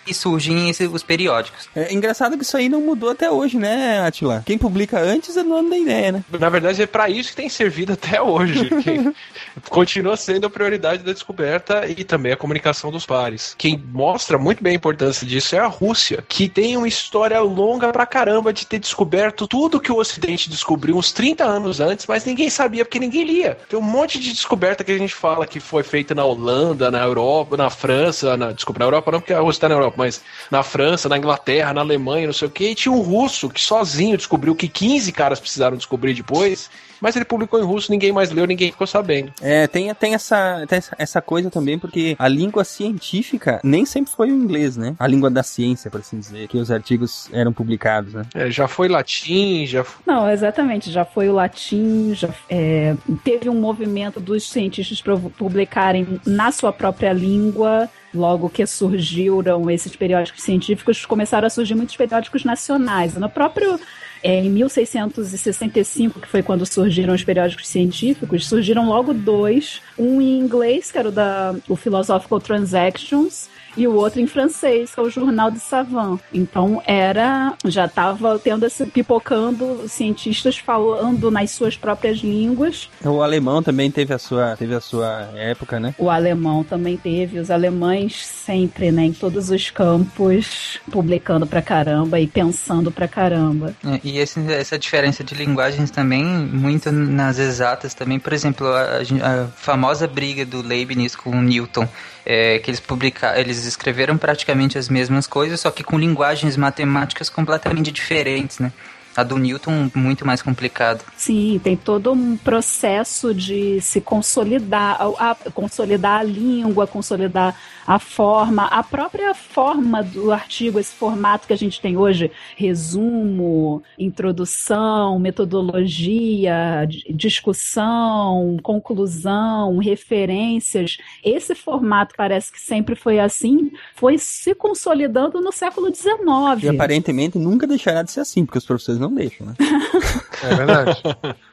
e 0.08 0.14
surgem 0.14 0.68
esses, 0.68 0.90
os 0.90 1.02
periódicos. 1.02 1.68
É 1.74 1.92
engraçado 1.92 2.36
que 2.36 2.44
isso 2.44 2.56
aí 2.56 2.68
não 2.68 2.80
mudou 2.80 3.10
até 3.10 3.30
hoje, 3.30 3.56
né, 3.56 4.00
Atila? 4.06 4.42
Quem 4.44 4.58
publica 4.58 5.00
antes 5.00 5.36
é 5.36 5.42
dono 5.42 5.70
da 5.70 5.76
ideia, 5.76 6.12
né? 6.12 6.24
Na 6.38 6.48
verdade, 6.48 6.82
é 6.82 6.86
para 6.86 7.08
isso 7.08 7.30
que 7.30 7.36
tem 7.36 7.48
servido 7.48 7.92
até 7.92 8.20
hoje. 8.20 8.70
continua 9.68 10.16
sendo 10.16 10.46
a 10.46 10.50
prioridade 10.50 11.02
da 11.02 11.12
descoberta 11.12 11.86
e 11.86 12.04
também 12.04 12.32
a 12.32 12.36
comunicação 12.36 12.90
dos 12.90 13.06
pares. 13.06 13.54
Quem 13.58 13.82
mostra 13.92 14.38
muito 14.38 14.62
bem 14.62 14.72
a 14.72 14.76
importância 14.76 15.26
disso 15.26 15.54
é 15.56 15.58
a 15.58 15.66
Rússia, 15.66 16.24
que 16.28 16.48
tem 16.48 16.76
uma 16.76 16.88
história 16.88 17.40
longa 17.40 17.92
pra 17.92 18.06
caramba 18.06 18.52
de 18.52 18.66
ter 18.66 18.78
descoberto 18.78 19.46
tudo 19.46 19.80
que 19.80 19.92
o 19.92 19.96
Ocidente 19.96 20.48
descobriu 20.50 20.96
uns 20.96 21.12
30 21.12 21.44
anos 21.44 21.80
antes, 21.80 22.06
mas 22.06 22.24
ninguém 22.24 22.50
sabia 22.50 22.84
porque 22.84 22.98
ninguém 22.98 23.24
lia. 23.24 23.58
Tem 23.68 23.78
um 23.78 23.82
monte 23.82 24.18
de 24.18 24.32
descoberta 24.32 24.84
que 24.84 24.92
a 24.92 24.98
gente 24.98 25.14
fala 25.14 25.46
que 25.46 25.60
foi 25.60 25.82
feita 25.82 26.14
na 26.14 26.24
Holanda, 26.24 26.90
na 26.90 27.02
Europa, 27.02 27.56
na 27.56 27.70
França, 27.70 28.36
na, 28.36 28.52
desculpa, 28.52 28.78
na 28.78 28.86
Europa 28.86 29.12
não, 29.12 29.20
porque 29.20 29.32
a 29.32 29.40
Rússia 29.40 29.62
tá 29.62 29.68
na 29.68 29.74
Europa, 29.74 29.96
mas 29.98 30.22
na 30.50 30.62
França, 30.62 31.08
na 31.08 31.18
Inglaterra, 31.18 31.74
na 31.74 31.82
Alemanha, 31.82 32.26
não 32.26 32.32
sei 32.32 32.48
o 32.48 32.50
que, 32.50 32.70
e 32.70 32.74
tinha 32.74 32.92
um 32.92 33.00
russo 33.00 33.50
que 33.50 33.60
sozinho 33.60 34.16
descobriu 34.16 34.54
que 34.54 34.68
15 34.68 35.12
caras 35.12 35.40
precisaram 35.40 35.76
descobrir 35.76 36.14
depois 36.14 36.70
mas 37.00 37.16
ele 37.16 37.24
publicou 37.24 37.60
em 37.60 37.64
russo, 37.64 37.90
ninguém 37.90 38.12
mais 38.12 38.30
leu, 38.30 38.46
ninguém 38.46 38.70
ficou 38.70 38.86
sabendo. 38.86 39.32
É, 39.40 39.66
tem, 39.66 39.92
tem, 39.94 40.14
essa, 40.14 40.64
tem 40.68 40.80
essa 40.98 41.22
coisa 41.22 41.50
também, 41.50 41.78
porque 41.78 42.16
a 42.18 42.28
língua 42.28 42.64
científica 42.64 43.60
nem 43.62 43.84
sempre 43.84 44.12
foi 44.12 44.30
o 44.30 44.34
inglês, 44.34 44.76
né? 44.76 44.94
A 44.98 45.06
língua 45.06 45.30
da 45.30 45.42
ciência, 45.42 45.90
por 45.90 46.00
assim 46.00 46.18
dizer, 46.18 46.48
que 46.48 46.58
os 46.58 46.70
artigos 46.70 47.28
eram 47.32 47.52
publicados, 47.52 48.14
né? 48.14 48.26
É, 48.34 48.50
já 48.50 48.66
foi 48.68 48.88
latim, 48.88 49.66
já 49.66 49.84
Não, 50.06 50.30
exatamente, 50.30 50.90
já 50.90 51.04
foi 51.04 51.28
o 51.28 51.34
latim, 51.34 52.12
já 52.14 52.28
é, 52.48 52.94
teve 53.24 53.48
um 53.48 53.60
movimento 53.60 54.20
dos 54.20 54.48
cientistas 54.48 55.02
publicarem 55.36 56.20
na 56.26 56.50
sua 56.50 56.72
própria 56.72 57.12
língua, 57.12 57.88
logo 58.18 58.50
que 58.50 58.66
surgiram 58.66 59.70
esses 59.70 59.96
periódicos 59.96 60.42
científicos, 60.42 61.06
começaram 61.06 61.46
a 61.46 61.50
surgir 61.50 61.74
muitos 61.74 61.96
periódicos 61.96 62.44
nacionais. 62.44 63.14
No 63.14 63.30
próprio 63.30 63.78
é, 64.22 64.40
em 64.40 64.50
1665, 64.50 66.20
que 66.20 66.28
foi 66.28 66.42
quando 66.42 66.66
surgiram 66.66 67.14
os 67.14 67.22
periódicos 67.22 67.68
científicos, 67.68 68.46
surgiram 68.46 68.88
logo 68.88 69.14
dois, 69.14 69.80
um 69.96 70.20
em 70.20 70.38
inglês, 70.38 70.90
que 70.90 70.98
era 70.98 71.08
o 71.08 71.12
da 71.12 71.54
o 71.68 71.76
Philosophical 71.76 72.40
Transactions, 72.40 73.48
e 73.78 73.86
o 73.86 73.94
outro 73.94 74.20
em 74.20 74.26
francês, 74.26 74.92
que 74.92 75.00
é 75.00 75.02
o 75.02 75.08
Jornal 75.08 75.50
de 75.50 75.60
Savant. 75.60 76.18
Então 76.34 76.82
era, 76.84 77.54
já 77.64 77.86
estava 77.86 78.38
tendo 78.38 78.66
esse 78.66 78.84
pipocando 78.86 79.88
cientistas 79.88 80.58
falando 80.58 81.30
nas 81.30 81.52
suas 81.52 81.76
próprias 81.76 82.18
línguas. 82.18 82.90
O 83.04 83.22
alemão 83.22 83.62
também 83.62 83.90
teve 83.90 84.12
a 84.12 84.18
sua, 84.18 84.56
teve 84.56 84.74
a 84.74 84.80
sua 84.80 85.30
época, 85.34 85.78
né? 85.78 85.94
O 85.96 86.10
alemão 86.10 86.64
também 86.64 86.96
teve, 86.96 87.38
os 87.38 87.50
alemães 87.50 88.26
sempre, 88.26 88.90
né, 88.90 89.04
em 89.04 89.12
todos 89.12 89.50
os 89.50 89.70
campos, 89.70 90.80
publicando 90.90 91.46
pra 91.46 91.62
caramba 91.62 92.18
e 92.18 92.26
pensando 92.26 92.90
pra 92.90 93.06
caramba. 93.06 93.74
É, 93.86 94.00
e 94.02 94.18
esse, 94.18 94.40
essa 94.52 94.78
diferença 94.78 95.22
de 95.22 95.34
linguagens 95.34 95.90
também, 95.90 96.24
muito 96.24 96.90
nas 96.90 97.38
exatas 97.38 97.94
também, 97.94 98.18
por 98.18 98.32
exemplo, 98.32 98.66
a, 98.66 98.98
a 99.22 99.46
famosa 99.54 100.08
briga 100.08 100.44
do 100.44 100.62
Leibniz 100.62 101.14
com 101.14 101.30
o 101.30 101.42
Newton, 101.42 101.86
é, 102.30 102.58
que 102.58 102.70
eles 102.70 102.78
publicaram, 102.78 103.40
eles 103.40 103.64
escreveram 103.64 104.18
praticamente 104.18 104.76
as 104.76 104.90
mesmas 104.90 105.26
coisas, 105.26 105.60
só 105.60 105.70
que 105.70 105.82
com 105.82 105.98
linguagens 105.98 106.58
matemáticas 106.58 107.30
completamente 107.30 107.90
diferentes, 107.90 108.58
né? 108.58 108.70
A 109.18 109.24
do 109.24 109.36
Newton, 109.36 109.90
muito 109.96 110.24
mais 110.24 110.40
complicado. 110.40 111.04
Sim, 111.16 111.60
tem 111.64 111.76
todo 111.76 112.12
um 112.12 112.36
processo 112.36 113.34
de 113.34 113.80
se 113.80 114.00
consolidar, 114.00 114.96
a, 115.00 115.30
a, 115.32 115.34
consolidar 115.50 116.20
a 116.20 116.22
língua, 116.22 116.86
consolidar 116.86 117.56
a 117.84 117.98
forma, 117.98 118.66
a 118.66 118.82
própria 118.82 119.34
forma 119.34 120.04
do 120.04 120.30
artigo, 120.30 120.78
esse 120.78 120.94
formato 120.94 121.48
que 121.48 121.52
a 121.52 121.56
gente 121.56 121.80
tem 121.80 121.96
hoje, 121.96 122.30
resumo, 122.54 123.82
introdução, 123.98 125.18
metodologia, 125.18 126.86
discussão, 127.08 128.58
conclusão, 128.62 129.78
referências. 129.78 130.98
Esse 131.24 131.56
formato 131.56 132.14
parece 132.16 132.52
que 132.52 132.60
sempre 132.60 132.94
foi 132.94 133.18
assim, 133.18 133.72
foi 133.96 134.16
se 134.16 134.54
consolidando 134.54 135.40
no 135.40 135.50
século 135.50 135.92
XIX. 135.92 136.62
E 136.62 136.68
aparentemente 136.68 137.36
nunca 137.36 137.66
deixará 137.66 138.02
de 138.02 138.12
ser 138.12 138.20
assim, 138.20 138.44
porque 138.44 138.58
os 138.58 138.66
professores 138.66 139.00
não 139.00 139.07
deixam, 139.14 139.46
né? 139.46 139.54
É 140.40 140.54
verdade. 140.54 141.02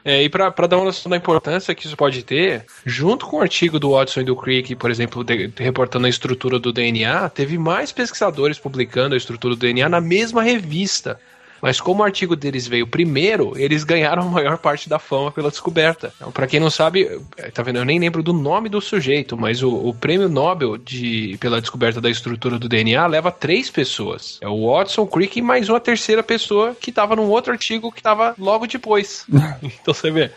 É, 0.04 0.22
e 0.22 0.28
pra, 0.28 0.48
pra 0.48 0.68
dar 0.68 0.76
uma 0.76 0.84
noção 0.84 1.10
da 1.10 1.16
importância 1.16 1.74
que 1.74 1.86
isso 1.86 1.96
pode 1.96 2.22
ter, 2.22 2.64
junto 2.84 3.26
com 3.26 3.38
o 3.38 3.40
artigo 3.40 3.80
do 3.80 3.90
Watson 3.90 4.20
e 4.20 4.24
do 4.24 4.36
Crick, 4.36 4.76
por 4.76 4.92
exemplo, 4.92 5.24
de, 5.24 5.52
reportando 5.56 6.06
a 6.06 6.08
estrutura 6.08 6.56
do 6.56 6.72
DNA, 6.72 7.28
teve 7.30 7.58
mais 7.58 7.90
pesquisadores 7.90 8.60
publicando 8.60 9.14
a 9.16 9.18
estrutura 9.18 9.56
do 9.56 9.58
DNA 9.58 9.88
na 9.88 10.00
mesma 10.00 10.40
revista. 10.40 11.18
Mas 11.66 11.80
como 11.80 12.00
o 12.00 12.04
artigo 12.04 12.36
deles 12.36 12.68
veio 12.68 12.86
primeiro, 12.86 13.58
eles 13.58 13.82
ganharam 13.82 14.22
a 14.22 14.26
maior 14.26 14.56
parte 14.56 14.88
da 14.88 15.00
fama 15.00 15.32
pela 15.32 15.50
descoberta. 15.50 16.14
Então, 16.14 16.30
para 16.30 16.46
quem 16.46 16.60
não 16.60 16.70
sabe, 16.70 17.20
tá 17.52 17.60
vendo? 17.60 17.80
Eu 17.80 17.84
nem 17.84 17.98
lembro 17.98 18.22
do 18.22 18.32
nome 18.32 18.68
do 18.68 18.80
sujeito, 18.80 19.36
mas 19.36 19.64
o, 19.64 19.74
o, 19.74 19.92
prêmio 19.92 20.28
Nobel 20.28 20.78
de, 20.78 21.36
pela 21.40 21.60
descoberta 21.60 22.00
da 22.00 22.08
estrutura 22.08 22.56
do 22.56 22.68
DNA 22.68 23.04
leva 23.08 23.32
três 23.32 23.68
pessoas. 23.68 24.38
É 24.40 24.46
o 24.46 24.70
Watson, 24.70 25.08
Crick 25.08 25.40
e 25.40 25.42
mais 25.42 25.68
uma 25.68 25.80
terceira 25.80 26.22
pessoa 26.22 26.72
que 26.80 26.90
estava 26.90 27.16
num 27.16 27.28
outro 27.28 27.50
artigo 27.50 27.90
que 27.90 27.98
estava 27.98 28.32
logo 28.38 28.68
depois. 28.68 29.26
então 29.60 29.92
você 29.92 30.08
vê 30.08 30.30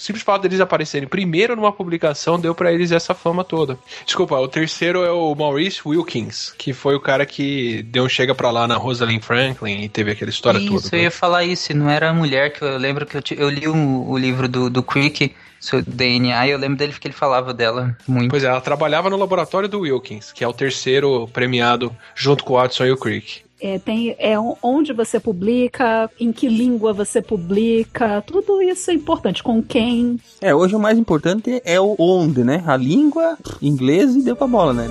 simples 0.00 0.24
fato 0.24 0.42
deles 0.42 0.60
aparecerem 0.60 1.06
primeiro 1.06 1.54
numa 1.54 1.70
publicação 1.70 2.40
deu 2.40 2.54
para 2.54 2.72
eles 2.72 2.90
essa 2.90 3.14
fama 3.14 3.44
toda. 3.44 3.78
Desculpa, 4.04 4.36
o 4.38 4.48
terceiro 4.48 5.04
é 5.04 5.10
o 5.10 5.34
Maurice 5.34 5.80
Wilkins, 5.84 6.54
que 6.56 6.72
foi 6.72 6.94
o 6.94 7.00
cara 7.00 7.26
que 7.26 7.82
deu 7.82 8.04
um 8.04 8.08
chega 8.08 8.34
pra 8.34 8.50
lá 8.50 8.66
na 8.66 8.76
Rosalind 8.76 9.22
Franklin 9.22 9.82
e 9.82 9.88
teve 9.88 10.12
aquela 10.12 10.30
história 10.30 10.58
isso, 10.58 10.68
toda. 10.68 10.80
Isso, 10.80 10.96
eu 10.96 11.02
ia 11.02 11.10
falar 11.10 11.44
isso, 11.44 11.74
não 11.76 11.90
era 11.90 12.10
a 12.10 12.14
mulher 12.14 12.52
que 12.52 12.62
eu 12.62 12.78
lembro 12.78 13.04
que 13.04 13.16
eu, 13.16 13.22
eu 13.36 13.50
li 13.50 13.68
o, 13.68 14.08
o 14.08 14.16
livro 14.16 14.48
do, 14.48 14.70
do 14.70 14.82
Crick 14.82 15.34
seu 15.60 15.82
DNA, 15.82 16.48
eu 16.48 16.58
lembro 16.58 16.78
dele 16.78 16.94
que 16.98 17.06
ele 17.06 17.14
falava 17.14 17.52
dela 17.52 17.94
muito. 18.08 18.30
Pois 18.30 18.42
é, 18.42 18.46
ela 18.46 18.62
trabalhava 18.62 19.10
no 19.10 19.16
laboratório 19.18 19.68
do 19.68 19.80
Wilkins, 19.80 20.32
que 20.32 20.42
é 20.42 20.48
o 20.48 20.54
terceiro 20.54 21.28
premiado 21.28 21.94
junto 22.14 22.42
com 22.44 22.54
o 22.54 22.56
Watson 22.56 22.86
e 22.86 22.92
o 22.92 22.96
Crick. 22.96 23.42
É, 23.60 23.78
tem, 23.78 24.16
é 24.18 24.36
onde 24.62 24.92
você 24.92 25.20
publica, 25.20 26.10
em 26.18 26.32
que 26.32 26.48
língua 26.48 26.92
você 26.92 27.20
publica, 27.20 28.22
tudo 28.26 28.62
isso 28.62 28.90
é 28.90 28.94
importante. 28.94 29.42
Com 29.42 29.62
quem. 29.62 30.18
É, 30.40 30.54
hoje 30.54 30.74
o 30.74 30.80
mais 30.80 30.98
importante 30.98 31.60
é 31.64 31.80
o 31.80 31.94
onde, 31.98 32.42
né? 32.42 32.62
A 32.66 32.76
língua, 32.76 33.36
inglês 33.60 34.16
e 34.16 34.22
deu 34.22 34.34
pra 34.34 34.46
bola, 34.46 34.72
né? 34.72 34.88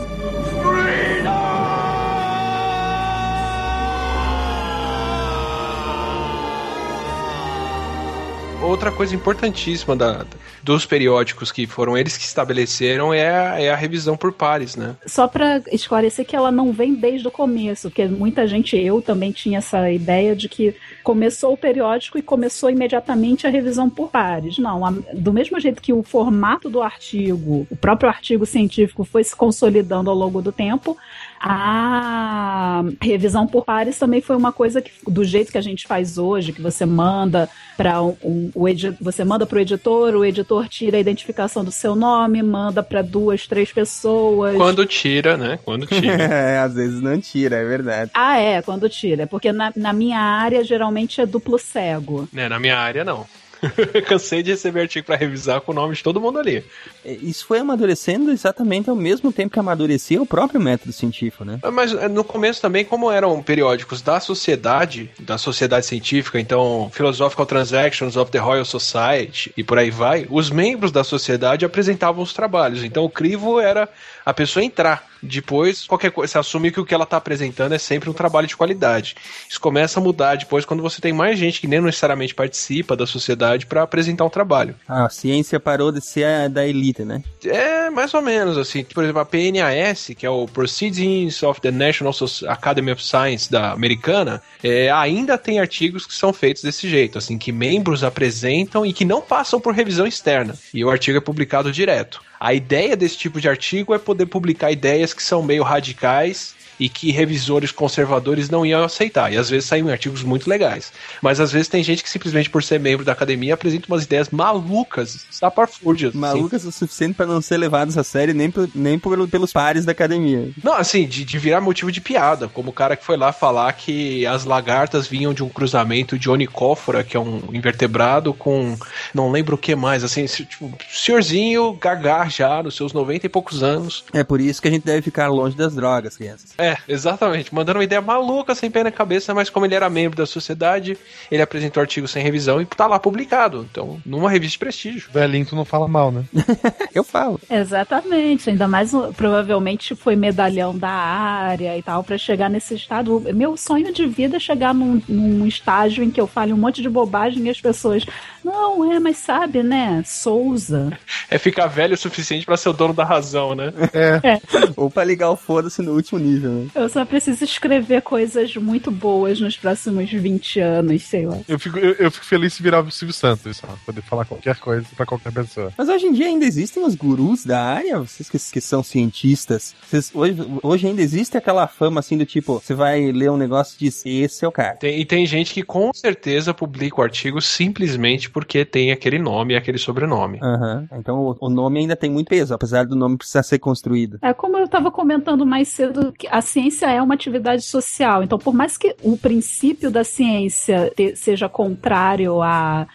outra 8.69 8.91
coisa 8.91 9.15
importantíssima 9.15 9.95
da, 9.95 10.25
dos 10.69 10.86
periódicos 10.86 11.51
que 11.51 11.65
foram 11.65 11.97
eles 11.97 12.15
que 12.15 12.23
estabeleceram 12.23 13.12
é 13.12 13.27
a, 13.27 13.60
é 13.60 13.71
a 13.71 13.75
revisão 13.75 14.15
por 14.15 14.32
pares, 14.32 14.75
né? 14.75 14.95
Só 15.03 15.27
para 15.27 15.63
esclarecer 15.71 16.23
que 16.23 16.36
ela 16.36 16.51
não 16.51 16.71
vem 16.71 16.93
desde 16.93 17.27
o 17.27 17.32
começo, 17.32 17.89
porque 17.89 18.05
muita 18.05 18.47
gente, 18.47 18.77
eu 18.77 19.01
também 19.01 19.32
tinha 19.32 19.58
essa 19.58 19.89
ideia 19.89 20.36
de 20.36 20.47
que 20.47 20.75
começou 21.03 21.53
o 21.53 21.58
periódico 21.58 22.19
e 22.19 22.21
começou 22.21 22.69
imediatamente 22.69 23.47
a 23.47 23.49
revisão 23.49 23.89
por 23.89 24.10
pares. 24.10 24.60
Não, 24.60 24.86
a, 24.86 24.91
do 25.12 25.34
mesmo 25.34 25.60
jeito 25.60 25.82
que 25.82 25.91
o 25.91 26.03
formato 26.03 26.69
do 26.69 26.84
artigo, 26.84 27.65
o 27.67 27.75
próprio 27.75 28.08
artigo 28.08 28.45
científico 28.45 29.03
foi 29.03 29.23
se 29.23 29.36
consolidando 29.36 30.12
ao 30.12 30.15
longo 30.15 30.39
do 30.39 30.51
tempo, 30.51 30.95
a 31.39 32.84
revisão 33.02 33.47
por 33.47 33.63
pares 33.63 33.97
também 33.97 34.21
foi 34.21 34.36
uma 34.36 34.52
coisa 34.52 34.82
que, 34.82 34.91
do 35.08 35.23
jeito 35.23 35.52
que 35.52 35.58
a 35.58 35.62
gente 35.62 35.88
faz 35.88 36.17
hoje, 36.17 36.52
que 36.52 36.62
você 36.62 36.86
manda 36.86 37.49
para 37.78 38.02
um, 38.02 38.17
um, 38.23 38.52
o 38.54 38.65
você 38.99 39.23
manda 39.23 39.45
para 39.45 39.58
o 39.58 39.62
editor, 39.62 40.15
o 40.15 40.25
editor 40.25 40.67
tira 40.67 40.97
a 40.97 40.99
identificação 40.99 41.63
do 41.63 41.71
seu 41.71 41.95
nome, 41.95 42.43
manda 42.43 42.84
para 42.84 43.02
duas, 43.02 43.47
três 43.47 43.71
pessoas. 43.71 44.58
Quando 44.58 44.86
tira, 44.86 45.38
né? 45.38 45.60
Quando 45.63 45.86
tira. 45.88 46.23
é, 46.23 46.60
às 46.60 46.73
vezes 46.73 47.02
não 47.02 47.19
tira, 47.19 47.56
é 47.56 47.65
verdade. 47.65 48.12
Ah, 48.13 48.38
é, 48.38 48.62
quando 48.62 48.89
tira. 48.89 49.25
Porque 49.25 49.52
na, 49.54 49.71
na 49.75 49.93
minha 49.93 50.19
área 50.19 50.63
geralmente 50.63 51.21
é 51.21 51.25
duplo 51.25 51.58
cego. 51.58 52.28
É, 52.36 52.49
na 52.49 52.60
minha 52.60 52.78
área 52.78 53.06
não. 53.06 53.25
Cansei 54.08 54.43
de 54.43 54.52
receber 54.52 54.82
artigo 54.82 55.06
para 55.06 55.15
revisar 55.15 55.62
com 55.62 55.72
o 55.72 55.76
nome 55.76 55.95
de 55.95 56.04
todo 56.04 56.22
mundo 56.22 56.39
ali. 56.39 56.63
É, 57.04 57.13
isso 57.13 57.45
foi 57.45 57.60
amadurecendo 57.60 58.32
exatamente 58.32 58.89
ao 58.89 58.95
mesmo 58.95 59.32
tempo 59.32 59.54
que 59.54 59.60
amadurecia 59.60 60.22
o 60.22 60.26
próprio 60.26 60.60
método 60.60 60.91
científico, 60.91 61.43
né? 61.43 61.60
Mas 61.72 61.93
é, 61.93 62.08
no 62.08 62.24
começo 62.24 62.62
também, 62.62 62.86
como 62.86 63.12
eram 63.12 63.41
periódicos 63.41 64.02
da 64.02 64.19
sociedade, 64.19 65.10
da 65.19 65.38
sociedade 65.38 65.86
científica, 65.86 66.39
então 66.39 66.89
Philosophical 66.93 67.45
Transactions 67.45 68.15
of 68.15 68.32
the 68.32 68.39
Royal 68.39 68.65
Society 68.65 69.52
e 69.56 69.63
por 69.63 69.78
aí 69.78 69.89
vai, 69.89 70.28
os 70.30 70.50
membros 70.50 70.91
da 70.91 71.04
sociedade 71.04 71.65
apresentavam 71.65 72.24
os 72.24 72.34
trabalhos. 72.34 72.84
Então 72.84 73.04
o 73.04 73.10
crivo 73.10 73.60
era 73.60 73.89
a 74.26 74.34
pessoa 74.34 74.63
entrar. 74.63 75.08
Depois, 75.21 75.86
qualquer 75.86 76.12
coisa, 76.12 76.32
você 76.32 76.38
assume 76.38 76.71
que 76.71 76.79
o 76.79 76.86
que 76.86 76.93
ela 76.93 77.03
está 77.03 77.17
apresentando 77.17 77.73
é 77.73 77.77
sempre 77.77 78.10
um 78.10 78.13
trabalho 78.13 78.47
de 78.47 78.55
qualidade. 78.55 79.15
Isso 79.49 79.60
começa 79.60 79.99
a 79.99 80.03
mudar 80.03 80.36
depois 80.36 80.65
quando 80.65 80.82
você 80.82 81.01
tem 81.01 81.13
mais 81.13 81.38
gente 81.38 81.60
que 81.60 81.67
nem 81.67 81.82
necessariamente 81.82 82.34
participa 82.34 82.95
da 82.95 83.05
sociedade 83.05 83.65
para 83.65 83.84
apresentar 83.84 84.25
um 84.25 84.29
trabalho. 84.29 84.75
A 84.88 85.10
ciência 85.10 85.60
parou 85.60 85.91
de 85.91 86.01
ser 86.01 86.25
a 86.25 86.47
da 86.47 86.67
elite, 86.67 87.03
né? 87.03 87.23
É, 87.43 87.89
mais 87.89 88.13
ou 88.13 88.21
menos, 88.21 88.58
assim. 88.58 88.84
Por 88.84 89.03
exemplo, 89.03 89.21
a 89.21 89.25
PNAS, 89.25 90.12
que 90.17 90.25
é 90.25 90.29
o 90.29 90.47
Proceedings 90.47 91.43
of 91.43 91.62
the 91.62 91.71
National 91.71 92.13
Academy 92.47 92.91
of 92.91 93.03
Science 93.03 93.51
da 93.51 93.71
americana, 93.71 94.41
é, 94.63 94.89
ainda 94.89 95.38
tem 95.38 95.60
artigos 95.60 96.05
que 96.05 96.13
são 96.13 96.34
feitos 96.34 96.63
desse 96.63 96.89
jeito, 96.89 97.17
assim, 97.17 97.38
que 97.38 97.51
membros 97.51 98.03
apresentam 98.03 98.86
e 98.86 98.93
que 98.93 99.05
não 99.05 99.21
passam 99.21 99.60
por 99.60 99.73
revisão 99.73 100.08
externa. 100.08 100.55
E 100.73 100.84
o 100.84 100.89
artigo 100.89 101.17
é 101.17 101.21
publicado 101.21 101.71
direto. 101.71 102.21
A 102.39 102.54
ideia 102.54 102.95
desse 102.95 103.17
tipo 103.17 103.41
de 103.41 103.49
artigo 103.49 103.93
é 103.93 103.99
poder 103.99 104.25
publicar 104.28 104.71
ideias 104.71 105.13
que 105.13 105.21
são 105.21 105.43
meio 105.43 105.62
radicais 105.62 106.56
e 106.79 106.87
que 106.87 107.11
revisores 107.11 107.71
conservadores 107.71 108.49
não 108.49 108.65
iam 108.65 108.83
aceitar. 108.83 109.31
E 109.31 109.37
às 109.37 109.49
vezes 109.49 109.67
saem 109.67 109.89
artigos 109.91 110.23
muito 110.23 110.49
legais. 110.49 110.91
Mas 111.21 111.39
às 111.39 111.51
vezes 111.51 111.67
tem 111.67 111.83
gente 111.83 112.03
que 112.03 112.09
simplesmente 112.09 112.49
por 112.49 112.63
ser 112.63 112.79
membro 112.79 113.05
da 113.05 113.11
academia 113.11 113.53
apresenta 113.53 113.87
umas 113.87 114.03
ideias 114.03 114.29
malucas, 114.29 115.25
estapafúrdias. 115.29 116.13
Malucas 116.13 116.61
assim. 116.61 116.69
o 116.69 116.71
suficiente 116.71 117.15
para 117.15 117.25
não 117.25 117.41
ser 117.41 117.57
levadas 117.57 117.97
a 117.97 118.03
sério 118.03 118.33
nem, 118.33 118.49
por, 118.49 118.69
nem 118.73 118.97
por, 118.97 119.27
pelos 119.27 119.51
pares 119.51 119.85
da 119.85 119.91
academia. 119.91 120.51
Não, 120.63 120.73
assim, 120.73 121.07
de, 121.07 121.25
de 121.25 121.37
virar 121.37 121.61
motivo 121.61 121.91
de 121.91 122.01
piada, 122.01 122.47
como 122.47 122.69
o 122.69 122.73
cara 122.73 122.95
que 122.95 123.05
foi 123.05 123.17
lá 123.17 123.31
falar 123.31 123.71
que 123.73 124.25
as 124.25 124.45
lagartas 124.45 125.07
vinham 125.07 125.33
de 125.33 125.43
um 125.43 125.49
cruzamento 125.49 126.17
de 126.17 126.29
onicófora, 126.29 127.03
que 127.03 127.17
é 127.17 127.19
um 127.19 127.41
invertebrado, 127.51 128.33
com 128.33 128.77
não 129.13 129.31
lembro 129.31 129.55
o 129.55 129.57
que 129.57 129.75
mais, 129.75 130.03
assim, 130.03 130.25
tipo, 130.25 130.71
senhorzinho 130.91 131.73
gagar 131.73 132.29
já 132.29 132.61
nos 132.63 132.75
seus 132.75 132.93
90 132.93 133.25
e 133.25 133.29
poucos 133.29 133.63
anos. 133.63 134.03
É 134.13 134.23
por 134.23 134.39
isso 134.39 134.61
que 134.61 134.67
a 134.67 134.71
gente 134.71 134.85
deve 134.85 135.01
ficar 135.01 135.27
longe 135.27 135.55
das 135.55 135.73
drogas, 135.73 136.15
crianças. 136.15 136.51
É, 136.57 136.68
exatamente. 136.88 137.53
Mandando 137.53 137.79
uma 137.79 137.84
ideia 137.84 138.01
maluca, 138.01 138.55
sem 138.55 138.69
pé 138.69 138.84
na 138.84 138.91
cabeça, 138.91 139.34
mas 139.34 139.49
como 139.49 139.65
ele 139.65 139.75
era 139.75 139.89
membro 139.89 140.17
da 140.17 140.25
sociedade, 140.25 140.97
ele 141.32 141.41
apresentou 141.41 141.82
artigo 141.82 142.08
sem 142.08 142.23
revisão 142.23 142.62
e 142.62 142.65
tá 142.65 142.88
lá 142.88 142.99
publicado. 142.99 143.67
Então, 143.69 144.01
numa 144.05 144.29
revista 144.29 144.53
de 144.53 144.60
prestígio. 144.60 145.10
Velhinho, 145.12 145.45
tu 145.45 145.55
não 145.55 145.65
fala 145.65 145.88
mal, 145.88 146.12
né? 146.12 146.23
Eu 146.93 147.03
falo. 147.03 147.39
Exatamente. 147.49 148.49
Ainda 148.49 148.67
mais, 148.67 148.91
provavelmente, 149.15 149.95
foi 149.95 150.15
medalhão 150.15 150.77
da 150.77 150.89
área 150.89 151.77
e 151.77 151.82
tal, 151.82 152.03
para 152.03 152.17
chegar 152.17 152.49
nesse 152.49 152.75
estado. 152.75 153.21
Meu 153.34 153.55
sonho 153.55 153.93
de 153.93 154.05
vida 154.08 154.38
é 154.38 154.39
chegar 154.39 154.73
num, 154.73 155.01
num 155.08 155.45
estágio 155.45 156.03
em 156.03 156.10
que 156.10 156.19
eu 156.19 156.27
fale 156.27 156.53
um 156.53 156.58
monte 156.58 156.82
de 156.82 156.89
bobagem 156.89 157.45
e 157.45 157.49
as 157.49 157.62
pessoas. 157.62 158.05
Não, 158.43 158.91
é, 158.91 158.99
mas 158.99 159.17
sabe, 159.17 159.62
né? 159.63 160.01
Souza. 160.05 160.97
É 161.29 161.38
ficar 161.38 161.67
velho 161.67 161.93
o 161.93 161.97
suficiente 161.97 162.45
para 162.45 162.58
ser 162.58 162.69
o 162.69 162.73
dono 162.73 162.93
da 162.93 163.03
razão, 163.03 163.53
né? 163.55 163.73
É. 163.93 164.36
é. 164.36 164.41
Ou 164.75 164.89
pra 164.89 165.03
ligar 165.03 165.29
o 165.29 165.36
foda-se 165.36 165.82
no 165.82 165.93
último 165.93 166.19
nível, 166.19 166.51
né? 166.51 166.59
Eu 166.74 166.89
só 166.89 167.06
preciso 167.06 167.43
escrever 167.43 168.02
coisas 168.02 168.56
muito 168.56 168.91
boas 168.91 169.39
nos 169.39 169.58
próximos 169.58 170.12
20 170.12 170.60
anos, 170.60 171.04
sei 171.04 171.26
lá. 171.26 171.38
Eu 171.48 171.60
fico, 171.60 171.78
eu, 171.78 171.93
eu 171.93 172.12
fico 172.12 172.26
feliz 172.26 172.54
se 172.54 172.63
virar 172.63 172.82
o 172.82 172.91
Silvio 172.91 173.13
Santos, 173.13 173.58
só, 173.58 173.67
poder 173.86 174.02
falar 174.02 174.26
qualquer 174.26 174.58
coisa 174.58 174.86
para 174.95 175.06
qualquer 175.06 175.32
pessoa. 175.32 175.72
Mas 175.78 175.89
hoje 175.89 176.08
em 176.08 176.13
dia 176.13 176.28
ainda 176.28 176.45
existem 176.45 176.84
os 176.84 176.95
gurus 176.95 177.45
da 177.45 177.62
área, 177.62 178.00
vocês 178.00 178.30
que, 178.30 178.38
que 178.38 178.62
são 178.62 178.84
cientistas. 178.84 179.76
Vocês, 179.88 180.12
hoje, 180.13 180.36
hoje 180.63 180.88
ainda 180.88 181.02
existe 181.02 181.38
aquela 181.38 181.67
fama 181.67 182.00
assim 182.00 182.17
do 182.17 182.26
tipo, 182.26 182.60
você 182.60 182.74
vai 182.74 183.12
ler 183.12 183.32
um 183.32 183.38
negócio 183.38 183.76
e 183.76 183.86
diz, 183.86 184.04
esse 184.06 184.45
é 184.45 184.48
o 184.48 184.52
cara. 184.52 184.76
Tem, 184.76 185.00
e 185.00 185.06
tem 185.06 185.26
gente 185.26 185.54
que 185.54 185.63
com 185.63 185.91
certeza 185.93 186.54
publica 186.54 187.02
o 187.02 187.04
artigo 187.04 187.41
simplesmente 187.41 188.30
porque 188.30 188.65
tem 188.65 188.91
aquele 188.91 189.19
nome 189.19 189.54
e 189.54 189.58
aquele 189.58 189.78
sobrenome. 189.78 190.39
Uhum. 190.41 190.88
Então 190.93 191.19
o, 191.19 191.38
o, 191.39 191.50
nome 191.50 191.80
ainda 191.80 191.95
tem 191.95 192.10
muito 192.10 192.28
peso, 192.28 192.54
apesar 192.54 192.86
do 192.86 192.95
nome 192.95 193.17
precisar 193.17 193.43
ser 193.43 193.60
construído. 193.60 194.19
É 194.22 194.34
como 194.34 194.58
eu 194.58 194.65
estava 194.65 194.91
comentando 194.91 195.45
mais 195.45 195.67
cedo, 195.67 196.13
a 196.30 196.41
ciência 196.49 196.88
é 196.88 197.01
uma 197.01 197.13
atividade 197.13 197.63
social. 197.63 198.23
Então, 198.23 198.38
por 198.38 198.53
mais 198.53 198.77
que 198.77 198.95
o 199.01 199.17
princípio 199.17 199.89
da 199.89 200.03
ciência 200.03 200.91
te, 200.95 201.15
seja 201.15 201.47
contrário 201.47 202.41
à 202.41 202.88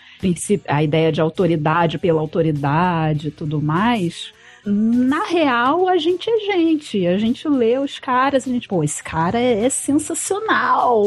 a 0.68 0.82
ideia 0.82 1.12
de 1.12 1.20
autoridade 1.20 1.98
pela 1.98 2.20
autoridade 2.20 3.28
e 3.28 3.30
tudo 3.30 3.60
mais, 3.60 4.32
na 4.66 5.24
real, 5.26 5.86
a 5.88 5.98
gente 5.98 6.30
é 6.30 6.38
gente. 6.38 7.06
A 7.06 7.18
gente 7.18 7.46
lê 7.46 7.78
os 7.78 7.98
caras, 7.98 8.48
a 8.48 8.50
gente, 8.50 8.66
pô, 8.66 8.82
esse 8.82 9.02
cara 9.02 9.38
é, 9.38 9.64
é 9.66 9.68
sensacional. 9.70 11.04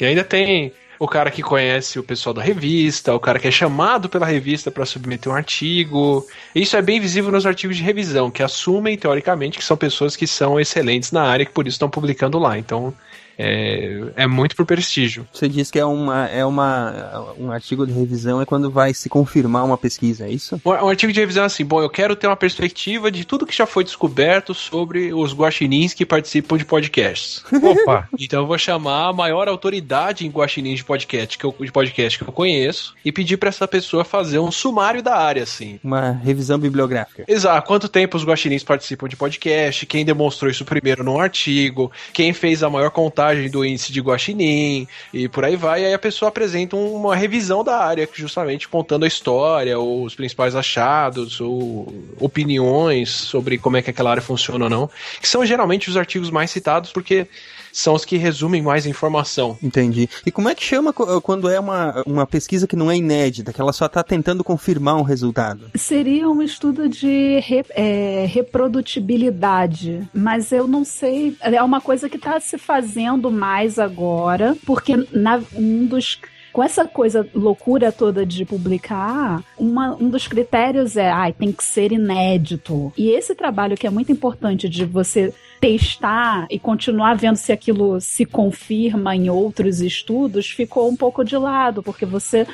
E 0.00 0.04
ainda 0.04 0.24
tem 0.24 0.72
o 1.02 1.08
cara 1.08 1.32
que 1.32 1.42
conhece 1.42 1.98
o 1.98 2.02
pessoal 2.04 2.32
da 2.32 2.40
revista, 2.40 3.12
o 3.12 3.18
cara 3.18 3.36
que 3.36 3.48
é 3.48 3.50
chamado 3.50 4.08
pela 4.08 4.24
revista 4.24 4.70
para 4.70 4.86
submeter 4.86 5.32
um 5.32 5.34
artigo. 5.34 6.24
Isso 6.54 6.76
é 6.76 6.80
bem 6.80 7.00
visível 7.00 7.32
nos 7.32 7.44
artigos 7.44 7.76
de 7.76 7.82
revisão, 7.82 8.30
que 8.30 8.40
assumem, 8.40 8.96
teoricamente, 8.96 9.58
que 9.58 9.64
são 9.64 9.76
pessoas 9.76 10.14
que 10.14 10.28
são 10.28 10.60
excelentes 10.60 11.10
na 11.10 11.24
área 11.24 11.42
e 11.42 11.46
que 11.46 11.52
por 11.52 11.66
isso 11.66 11.74
estão 11.74 11.90
publicando 11.90 12.38
lá. 12.38 12.56
Então, 12.56 12.94
é, 13.42 14.12
é 14.16 14.26
muito 14.26 14.54
por 14.54 14.64
prestígio. 14.64 15.26
Você 15.32 15.48
diz 15.48 15.70
que 15.70 15.78
é, 15.78 15.84
uma, 15.84 16.26
é 16.28 16.44
uma, 16.44 17.34
um 17.36 17.50
artigo 17.50 17.84
de 17.84 17.92
revisão 17.92 18.40
é 18.40 18.46
quando 18.46 18.70
vai 18.70 18.94
se 18.94 19.08
confirmar 19.08 19.64
uma 19.64 19.76
pesquisa, 19.76 20.26
é 20.26 20.30
isso? 20.30 20.60
Um, 20.64 20.70
um 20.70 20.88
artigo 20.88 21.12
de 21.12 21.18
revisão 21.18 21.42
é 21.42 21.46
assim, 21.46 21.64
bom, 21.64 21.82
eu 21.82 21.90
quero 21.90 22.14
ter 22.14 22.28
uma 22.28 22.36
perspectiva 22.36 23.10
de 23.10 23.24
tudo 23.24 23.44
que 23.44 23.56
já 23.56 23.66
foi 23.66 23.82
descoberto 23.82 24.54
sobre 24.54 25.12
os 25.12 25.34
guaxinins 25.34 25.92
que 25.92 26.06
participam 26.06 26.56
de 26.56 26.64
podcasts. 26.64 27.42
Opa! 27.52 28.08
então 28.18 28.42
eu 28.42 28.46
vou 28.46 28.58
chamar 28.58 29.08
a 29.08 29.12
maior 29.12 29.48
autoridade 29.48 30.24
em 30.24 30.30
guaxinins 30.30 30.78
de 30.78 30.84
podcast 30.84 31.36
que 31.36 31.44
eu, 31.44 31.54
de 31.58 31.72
podcast 31.72 32.18
que 32.18 32.28
eu 32.28 32.32
conheço 32.32 32.94
e 33.04 33.10
pedir 33.10 33.38
para 33.38 33.48
essa 33.48 33.66
pessoa 33.66 34.04
fazer 34.04 34.38
um 34.38 34.52
sumário 34.52 35.02
da 35.02 35.16
área, 35.16 35.42
assim. 35.42 35.80
Uma 35.82 36.12
revisão 36.12 36.58
bibliográfica. 36.58 37.24
Exato. 37.26 37.66
Quanto 37.66 37.88
tempo 37.88 38.16
os 38.16 38.24
guaxinins 38.24 38.62
participam 38.62 39.08
de 39.08 39.16
podcast, 39.16 39.84
quem 39.86 40.04
demonstrou 40.04 40.50
isso 40.50 40.64
primeiro 40.64 41.02
num 41.02 41.18
artigo, 41.18 41.90
quem 42.12 42.32
fez 42.32 42.62
a 42.62 42.70
maior 42.70 42.90
contagem 42.90 43.31
do 43.50 43.64
índice 43.64 43.92
de 43.92 44.00
guaxinim 44.00 44.86
e 45.12 45.28
por 45.28 45.44
aí 45.44 45.56
vai. 45.56 45.82
E 45.82 45.86
aí 45.86 45.94
a 45.94 45.98
pessoa 45.98 46.28
apresenta 46.28 46.76
uma 46.76 47.14
revisão 47.14 47.64
da 47.64 47.78
área, 47.78 48.08
justamente 48.12 48.68
contando 48.68 49.04
a 49.04 49.08
história, 49.08 49.78
os 49.78 50.14
principais 50.14 50.54
achados, 50.54 51.40
ou 51.40 51.92
opiniões 52.20 53.10
sobre 53.10 53.58
como 53.58 53.76
é 53.76 53.82
que 53.82 53.90
aquela 53.90 54.10
área 54.10 54.22
funciona 54.22 54.64
ou 54.64 54.70
não, 54.70 54.90
que 55.20 55.28
são 55.28 55.44
geralmente 55.44 55.88
os 55.88 55.96
artigos 55.96 56.30
mais 56.30 56.50
citados, 56.50 56.92
porque 56.92 57.26
são 57.72 57.94
os 57.94 58.04
que 58.04 58.16
resumem 58.16 58.62
mais 58.62 58.86
informação. 58.86 59.56
Entendi. 59.62 60.08
E 60.24 60.30
como 60.30 60.48
é 60.48 60.54
que 60.54 60.62
chama 60.62 60.92
quando 60.92 61.48
é 61.48 61.58
uma, 61.58 62.02
uma 62.06 62.26
pesquisa 62.26 62.66
que 62.66 62.76
não 62.76 62.90
é 62.90 62.96
inédita, 62.96 63.52
que 63.52 63.60
ela 63.60 63.72
só 63.72 63.86
está 63.86 64.02
tentando 64.02 64.44
confirmar 64.44 64.96
um 64.96 65.02
resultado? 65.02 65.70
Seria 65.74 66.28
um 66.28 66.42
estudo 66.42 66.88
de 66.88 67.40
re, 67.40 67.64
é, 67.70 68.26
reprodutibilidade, 68.28 70.08
mas 70.12 70.52
eu 70.52 70.68
não 70.68 70.84
sei. 70.84 71.36
É 71.40 71.62
uma 71.62 71.80
coisa 71.80 72.08
que 72.08 72.16
está 72.16 72.38
se 72.38 72.58
fazendo 72.58 73.30
mais 73.30 73.78
agora, 73.78 74.56
porque 74.66 75.06
na, 75.12 75.40
um 75.54 75.86
dos 75.86 76.18
com 76.52 76.62
essa 76.62 76.84
coisa 76.84 77.26
loucura 77.34 77.90
toda 77.90 78.26
de 78.26 78.44
publicar, 78.44 79.42
uma, 79.56 79.94
um 79.94 80.08
dos 80.08 80.28
critérios 80.28 80.96
é, 80.96 81.10
ai, 81.10 81.32
tem 81.32 81.50
que 81.50 81.64
ser 81.64 81.92
inédito. 81.92 82.92
E 82.96 83.10
esse 83.10 83.34
trabalho 83.34 83.76
que 83.76 83.86
é 83.86 83.90
muito 83.90 84.12
importante 84.12 84.68
de 84.68 84.84
você 84.84 85.32
testar 85.60 86.46
e 86.50 86.58
continuar 86.58 87.14
vendo 87.14 87.36
se 87.36 87.52
aquilo 87.52 88.00
se 88.00 88.26
confirma 88.26 89.14
em 89.14 89.30
outros 89.30 89.80
estudos 89.80 90.50
ficou 90.50 90.90
um 90.90 90.96
pouco 90.96 91.24
de 91.24 91.36
lado, 91.36 91.82
porque 91.82 92.04
você. 92.04 92.46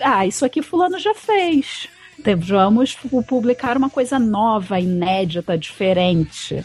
Ah, 0.00 0.26
isso 0.26 0.44
aqui 0.44 0.62
Fulano 0.62 0.98
já 0.98 1.14
fez. 1.14 1.88
Vamos 2.38 2.96
publicar 3.26 3.76
uma 3.76 3.90
coisa 3.90 4.18
nova, 4.18 4.78
inédita, 4.78 5.58
diferente. 5.58 6.64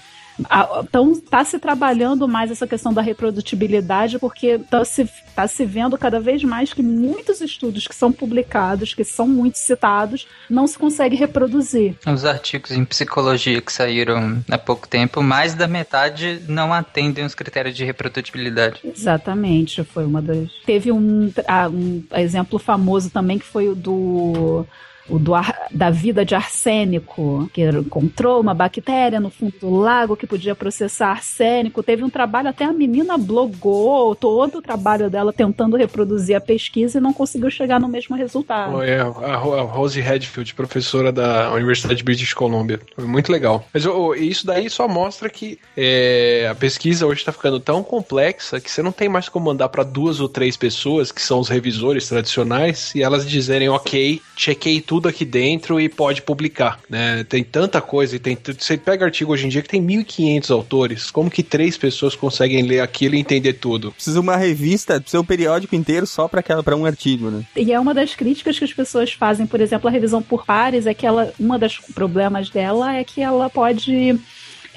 Então 0.83 1.11
está 1.11 1.43
se 1.43 1.57
trabalhando 1.59 2.27
mais 2.27 2.51
essa 2.51 2.67
questão 2.67 2.93
da 2.93 3.01
reprodutibilidade, 3.01 4.19
porque 4.19 4.47
está 4.47 4.85
se, 4.85 5.09
tá 5.35 5.47
se 5.47 5.65
vendo 5.65 5.97
cada 5.97 6.19
vez 6.19 6.43
mais 6.43 6.73
que 6.73 6.83
muitos 6.83 7.41
estudos 7.41 7.87
que 7.87 7.95
são 7.95 8.11
publicados, 8.11 8.93
que 8.93 9.03
são 9.03 9.27
muito 9.27 9.57
citados, 9.57 10.27
não 10.49 10.67
se 10.67 10.77
consegue 10.77 11.15
reproduzir. 11.15 11.95
Os 12.05 12.25
artigos 12.25 12.71
em 12.71 12.85
psicologia 12.85 13.61
que 13.61 13.71
saíram 13.71 14.43
há 14.49 14.57
pouco 14.57 14.87
tempo, 14.87 15.21
mais 15.21 15.53
da 15.53 15.67
metade 15.67 16.41
não 16.47 16.73
atendem 16.73 17.25
os 17.25 17.33
critérios 17.35 17.75
de 17.75 17.83
reprodutibilidade. 17.83 18.81
Exatamente, 18.83 19.83
foi 19.83 20.05
uma 20.05 20.21
das. 20.21 20.49
Teve 20.65 20.91
um, 20.91 21.31
ah, 21.47 21.69
um 21.69 22.03
exemplo 22.15 22.59
famoso 22.59 23.09
também 23.09 23.39
que 23.39 23.45
foi 23.45 23.69
o 23.69 23.75
do 23.75 24.65
o 25.09 25.17
do 25.17 25.33
ar, 25.33 25.67
da 25.71 25.89
vida 25.89 26.25
de 26.25 26.35
arsênico, 26.35 27.49
que 27.53 27.67
encontrou 27.69 28.41
uma 28.41 28.53
bactéria 28.53 29.19
no 29.19 29.29
fundo 29.29 29.53
do 29.59 29.69
lago 29.69 30.15
que 30.15 30.27
podia 30.27 30.55
processar 30.55 31.11
arsênico. 31.11 31.83
Teve 31.83 32.03
um 32.03 32.09
trabalho, 32.09 32.49
até 32.49 32.65
a 32.65 32.73
menina 32.73 33.17
blogou 33.17 34.15
todo 34.15 34.57
o 34.57 34.61
trabalho 34.61 35.09
dela 35.09 35.31
tentando 35.31 35.77
reproduzir 35.77 36.35
a 36.35 36.41
pesquisa 36.41 36.97
e 36.97 37.01
não 37.01 37.13
conseguiu 37.13 37.49
chegar 37.49 37.79
no 37.79 37.87
mesmo 37.87 38.15
resultado. 38.15 38.81
É, 38.81 38.99
a, 38.99 39.35
Rose 39.37 39.99
Redfield, 39.99 40.53
professora 40.53 41.11
da 41.11 41.51
Universidade 41.53 41.95
de 41.95 42.03
British 42.03 42.33
Columbia. 42.33 42.79
Foi 42.95 43.05
muito 43.05 43.31
legal. 43.31 43.65
Mas 43.73 43.85
oh, 43.85 44.13
isso 44.13 44.45
daí 44.45 44.69
só 44.69 44.87
mostra 44.87 45.29
que 45.29 45.59
é, 45.75 46.47
a 46.49 46.55
pesquisa 46.55 47.05
hoje 47.05 47.21
está 47.21 47.31
ficando 47.31 47.59
tão 47.59 47.83
complexa 47.83 48.59
que 48.59 48.69
você 48.69 48.81
não 48.81 48.91
tem 48.91 49.07
mais 49.07 49.29
como 49.29 49.45
mandar 49.45 49.69
para 49.69 49.83
duas 49.83 50.19
ou 50.19 50.27
três 50.27 50.57
pessoas, 50.57 51.11
que 51.11 51.21
são 51.21 51.39
os 51.39 51.49
revisores 51.49 52.07
tradicionais, 52.07 52.93
e 52.93 53.01
elas 53.01 53.27
dizerem, 53.27 53.69
ok, 53.69 54.21
chequei 54.35 54.81
tudo 54.81 54.96
tudo 54.97 55.09
aqui 55.09 55.23
dentro 55.23 55.79
e 55.79 55.87
pode 55.87 56.23
publicar, 56.23 56.79
né? 56.89 57.23
Tem 57.23 57.43
tanta 57.43 57.79
coisa 57.79 58.15
e 58.15 58.19
tem 58.19 58.35
você 58.57 58.75
pega 58.75 59.05
artigo 59.05 59.31
hoje 59.31 59.45
em 59.45 59.49
dia 59.49 59.61
que 59.61 59.69
tem 59.69 59.79
1500 59.79 60.49
autores. 60.49 61.11
Como 61.11 61.29
que 61.29 61.43
três 61.43 61.77
pessoas 61.77 62.15
conseguem 62.15 62.63
ler 62.63 62.79
aquilo 62.79 63.13
e 63.13 63.19
entender 63.19 63.53
tudo? 63.53 63.91
Precisa 63.91 64.19
uma 64.19 64.35
revista, 64.35 64.99
precisa 64.99 65.21
um 65.21 65.25
periódico 65.25 65.75
inteiro 65.75 66.07
só 66.07 66.27
para 66.27 66.39
aquela 66.39 66.63
para 66.63 66.75
um 66.75 66.83
artigo, 66.83 67.29
né? 67.29 67.45
E 67.55 67.71
é 67.71 67.79
uma 67.79 67.93
das 67.93 68.15
críticas 68.15 68.57
que 68.57 68.65
as 68.65 68.73
pessoas 68.73 69.13
fazem, 69.13 69.45
por 69.45 69.61
exemplo, 69.61 69.87
a 69.87 69.91
revisão 69.91 70.19
por 70.19 70.43
pares 70.43 70.87
é 70.87 70.95
que 70.95 71.05
ela 71.05 71.31
uma 71.39 71.59
das 71.59 71.77
problemas 71.77 72.49
dela 72.49 72.95
é 72.95 73.03
que 73.03 73.21
ela 73.21 73.51
pode 73.51 74.19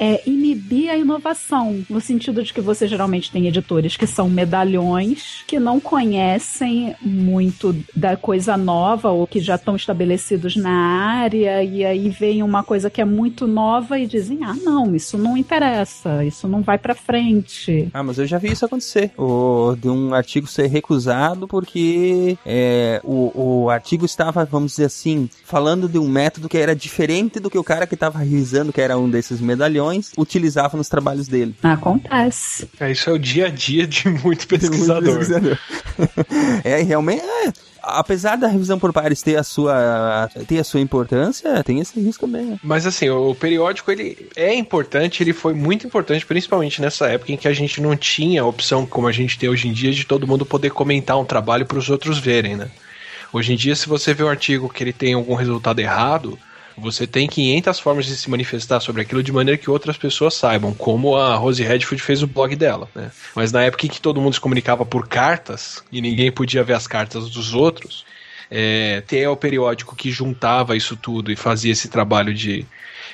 é 0.00 0.22
inibir 0.24 0.90
a 0.90 0.96
inovação, 0.96 1.84
no 1.90 2.00
sentido 2.00 2.42
de 2.42 2.54
que 2.54 2.60
você 2.62 2.88
geralmente 2.88 3.30
tem 3.30 3.46
editores 3.46 3.98
que 3.98 4.06
são 4.06 4.30
medalhões, 4.30 5.44
que 5.46 5.60
não 5.60 5.78
conhecem 5.78 6.96
muito 7.02 7.76
da 7.94 8.16
coisa 8.16 8.56
nova 8.56 9.10
ou 9.10 9.26
que 9.26 9.40
já 9.40 9.56
estão 9.56 9.76
estabelecidos 9.76 10.56
na 10.56 10.70
área, 10.70 11.62
e 11.62 11.84
aí 11.84 12.08
vem 12.08 12.42
uma 12.42 12.64
coisa 12.64 12.88
que 12.88 13.02
é 13.02 13.04
muito 13.04 13.46
nova 13.46 13.98
e 13.98 14.06
dizem: 14.06 14.38
ah, 14.42 14.56
não, 14.64 14.96
isso 14.96 15.18
não 15.18 15.36
interessa, 15.36 16.24
isso 16.24 16.48
não 16.48 16.62
vai 16.62 16.78
para 16.78 16.94
frente. 16.94 17.90
Ah, 17.92 18.02
mas 18.02 18.18
eu 18.18 18.26
já 18.26 18.38
vi 18.38 18.50
isso 18.50 18.64
acontecer. 18.64 19.10
O, 19.18 19.76
de 19.76 19.90
um 19.90 20.14
artigo 20.14 20.46
ser 20.46 20.68
recusado 20.68 21.46
porque 21.46 22.38
é, 22.46 23.02
o, 23.04 23.64
o 23.64 23.70
artigo 23.70 24.06
estava, 24.06 24.46
vamos 24.46 24.72
dizer 24.72 24.86
assim, 24.86 25.28
falando 25.44 25.86
de 25.88 25.98
um 25.98 26.08
método 26.08 26.48
que 26.48 26.56
era 26.56 26.74
diferente 26.74 27.38
do 27.38 27.50
que 27.50 27.58
o 27.58 27.64
cara 27.64 27.86
que 27.86 27.94
estava 27.94 28.18
revisando, 28.18 28.72
que 28.72 28.80
era 28.80 28.96
um 28.96 29.10
desses 29.10 29.42
medalhões 29.42 29.89
utilizava 30.16 30.76
nos 30.76 30.88
trabalhos 30.88 31.28
dele. 31.28 31.54
Acontece. 31.62 32.68
É, 32.78 32.90
isso 32.90 33.08
é 33.10 33.12
o 33.12 33.18
dia 33.18 33.46
a 33.46 33.50
dia 33.50 33.86
de 33.86 34.08
muito 34.08 34.46
pesquisador. 34.46 35.02
muito 35.02 35.18
pesquisador. 35.18 35.58
é, 36.64 36.82
realmente. 36.82 37.22
É 37.22 37.70
apesar 37.82 38.36
da 38.36 38.46
revisão 38.46 38.78
por 38.78 38.92
pares 38.92 39.22
ter 39.22 39.36
a 39.36 39.42
sua 39.42 40.28
ter 40.46 40.58
a 40.58 40.64
sua 40.64 40.80
importância, 40.80 41.62
tem 41.64 41.80
esse 41.80 41.98
risco 42.00 42.26
mesmo. 42.26 42.58
Mas 42.62 42.86
assim, 42.86 43.08
o 43.08 43.34
periódico 43.34 43.90
ele 43.90 44.28
é 44.36 44.54
importante, 44.54 45.22
ele 45.22 45.32
foi 45.32 45.54
muito 45.54 45.86
importante, 45.86 46.26
principalmente 46.26 46.80
nessa 46.80 47.08
época 47.08 47.32
em 47.32 47.36
que 47.36 47.48
a 47.48 47.52
gente 47.52 47.80
não 47.80 47.96
tinha 47.96 48.42
a 48.42 48.46
opção 48.46 48.86
como 48.86 49.06
a 49.06 49.12
gente 49.12 49.38
tem 49.38 49.48
hoje 49.48 49.68
em 49.68 49.72
dia 49.72 49.92
de 49.92 50.04
todo 50.04 50.26
mundo 50.26 50.44
poder 50.44 50.70
comentar 50.70 51.18
um 51.18 51.24
trabalho 51.24 51.66
para 51.66 51.78
os 51.78 51.88
outros 51.90 52.18
verem, 52.18 52.56
né? 52.56 52.70
Hoje 53.32 53.52
em 53.52 53.56
dia, 53.56 53.76
se 53.76 53.88
você 53.88 54.12
vê 54.12 54.24
um 54.24 54.28
artigo 54.28 54.68
que 54.68 54.82
ele 54.82 54.92
tem 54.92 55.14
algum 55.14 55.34
resultado 55.34 55.78
errado, 55.78 56.36
você 56.80 57.06
tem 57.06 57.28
500 57.28 57.78
formas 57.78 58.06
de 58.06 58.16
se 58.16 58.30
manifestar 58.30 58.80
sobre 58.80 59.02
aquilo 59.02 59.22
de 59.22 59.32
maneira 59.32 59.58
que 59.58 59.70
outras 59.70 59.96
pessoas 59.96 60.34
saibam, 60.34 60.72
como 60.72 61.16
a 61.16 61.34
Rose 61.34 61.62
Redfield 61.62 62.02
fez 62.02 62.22
o 62.22 62.26
blog 62.26 62.54
dela, 62.56 62.88
né? 62.94 63.10
Mas 63.34 63.52
na 63.52 63.62
época 63.62 63.86
em 63.86 63.88
que 63.88 64.00
todo 64.00 64.20
mundo 64.20 64.34
se 64.34 64.40
comunicava 64.40 64.84
por 64.84 65.06
cartas 65.06 65.82
e 65.92 66.00
ninguém 66.00 66.32
podia 66.32 66.64
ver 66.64 66.74
as 66.74 66.86
cartas 66.86 67.30
dos 67.30 67.54
outros, 67.54 68.04
é, 68.50 69.02
ter 69.06 69.28
o 69.28 69.36
periódico 69.36 69.94
que 69.94 70.10
juntava 70.10 70.76
isso 70.76 70.96
tudo 70.96 71.30
e 71.30 71.36
fazia 71.36 71.72
esse 71.72 71.88
trabalho 71.88 72.34
de 72.34 72.66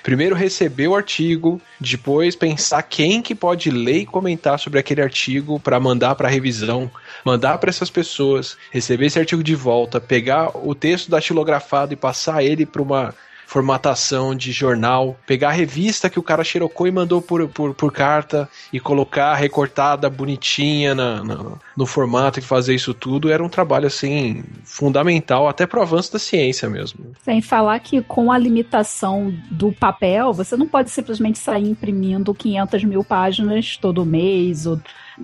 primeiro 0.02 0.37
receber 0.37 0.88
o 0.88 0.94
artigo, 0.94 1.61
depois 1.81 2.37
pensar 2.37 2.83
quem 2.83 3.20
que 3.20 3.35
pode 3.35 3.70
ler 3.70 3.98
e 3.98 4.07
comentar 4.07 4.59
sobre 4.59 4.79
aquele 4.79 5.02
artigo 5.02 5.59
para 5.59 5.81
mandar 5.81 6.14
para 6.14 6.29
revisão, 6.29 6.90
mandar 7.24 7.59
para 7.59 7.70
essas 7.70 7.90
pessoas, 7.90 8.57
receber 8.70 9.07
esse 9.07 9.18
artigo 9.18 9.42
de 9.42 9.55
volta, 9.55 10.00
pegar 10.00 10.57
o 10.57 10.74
texto 10.74 11.11
datilografado 11.11 11.92
e 11.92 11.96
passar 11.96 12.42
ele 12.42 12.64
para 12.64 12.83
uma 12.83 13.14
formatação 13.47 14.35
de 14.35 14.51
jornal, 14.51 15.17
pegar 15.25 15.51
a 15.51 15.53
revista 15.53 16.11
que 16.11 16.19
o 16.19 16.23
cara 16.23 16.43
xerocou 16.43 16.87
e 16.87 16.91
mandou 16.91 17.23
por, 17.23 17.49
por, 17.49 17.73
por 17.75 17.93
carta 17.93 18.49
e 18.73 18.81
colocar 18.81 19.35
recortada 19.35 20.11
bonitinha 20.11 20.95
na, 20.95 21.23
na, 21.23 21.53
no 21.77 21.87
formato 21.87 22.41
e 22.41 22.43
fazer 22.43 22.75
isso 22.75 22.93
tudo, 22.93 23.31
era 23.31 23.43
um 23.43 23.49
trabalho 23.49 23.87
assim 23.87 24.43
fundamental 24.65 25.49
até 25.49 25.65
pro 25.65 25.81
avanço 25.81 26.13
da 26.13 26.19
ciência 26.19 26.69
mesmo. 26.69 27.13
Sem 27.23 27.41
falar 27.41 27.79
que 27.79 28.03
com 28.03 28.33
a 28.33 28.37
limitação 28.37 29.33
do 29.49 29.71
papel, 29.71 30.33
você 30.33 30.57
não 30.57 30.67
pode 30.67 30.91
simplesmente 30.91 31.39
sair 31.39 31.71
imprimindo 31.71 32.35
500 32.35 32.85
mil 32.85 33.05
páginas 33.05 33.77
todo 33.77 34.05
mês 34.05 34.67
ou 34.67 34.81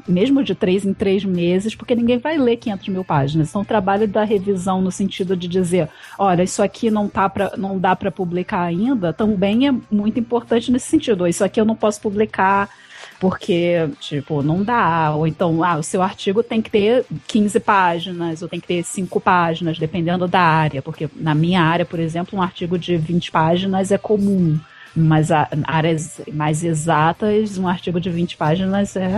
mesmo 0.06 0.42
de 0.42 0.54
três 0.54 0.84
em 0.84 0.94
três 0.94 1.24
meses, 1.24 1.74
porque 1.74 1.94
ninguém 1.94 2.18
vai 2.18 2.38
ler 2.38 2.56
500 2.56 2.88
mil 2.88 3.04
páginas. 3.04 3.48
Então, 3.48 3.62
o 3.62 3.64
trabalho 3.64 4.08
da 4.08 4.24
revisão 4.24 4.80
no 4.80 4.90
sentido 4.90 5.36
de 5.36 5.46
dizer, 5.48 5.88
olha, 6.18 6.42
isso 6.42 6.62
aqui 6.62 6.90
não, 6.90 7.08
tá 7.08 7.28
pra, 7.28 7.52
não 7.56 7.78
dá 7.78 7.94
para 7.94 8.10
publicar 8.10 8.62
ainda, 8.62 9.12
também 9.12 9.68
é 9.68 9.74
muito 9.90 10.18
importante 10.18 10.70
nesse 10.70 10.88
sentido. 10.88 11.26
Isso 11.26 11.44
aqui 11.44 11.60
eu 11.60 11.64
não 11.64 11.76
posso 11.76 12.00
publicar 12.00 12.68
porque, 13.20 13.88
tipo, 14.00 14.42
não 14.42 14.62
dá. 14.64 15.14
Ou 15.14 15.26
então, 15.26 15.62
ah, 15.62 15.76
o 15.76 15.82
seu 15.82 16.02
artigo 16.02 16.42
tem 16.42 16.60
que 16.60 16.70
ter 16.70 17.04
15 17.28 17.60
páginas, 17.60 18.42
ou 18.42 18.48
tem 18.48 18.58
que 18.58 18.66
ter 18.66 18.82
5 18.82 19.20
páginas, 19.20 19.78
dependendo 19.78 20.26
da 20.26 20.40
área. 20.40 20.82
Porque 20.82 21.08
na 21.14 21.34
minha 21.34 21.62
área, 21.62 21.84
por 21.84 22.00
exemplo, 22.00 22.38
um 22.38 22.42
artigo 22.42 22.78
de 22.78 22.96
20 22.96 23.30
páginas 23.30 23.92
é 23.92 23.98
comum 23.98 24.58
mas 24.94 25.30
a, 25.30 25.48
áreas 25.64 26.20
mais 26.32 26.62
exatas, 26.62 27.58
um 27.58 27.66
artigo 27.66 28.00
de 28.00 28.10
20 28.10 28.36
páginas 28.36 28.96
é. 28.96 29.10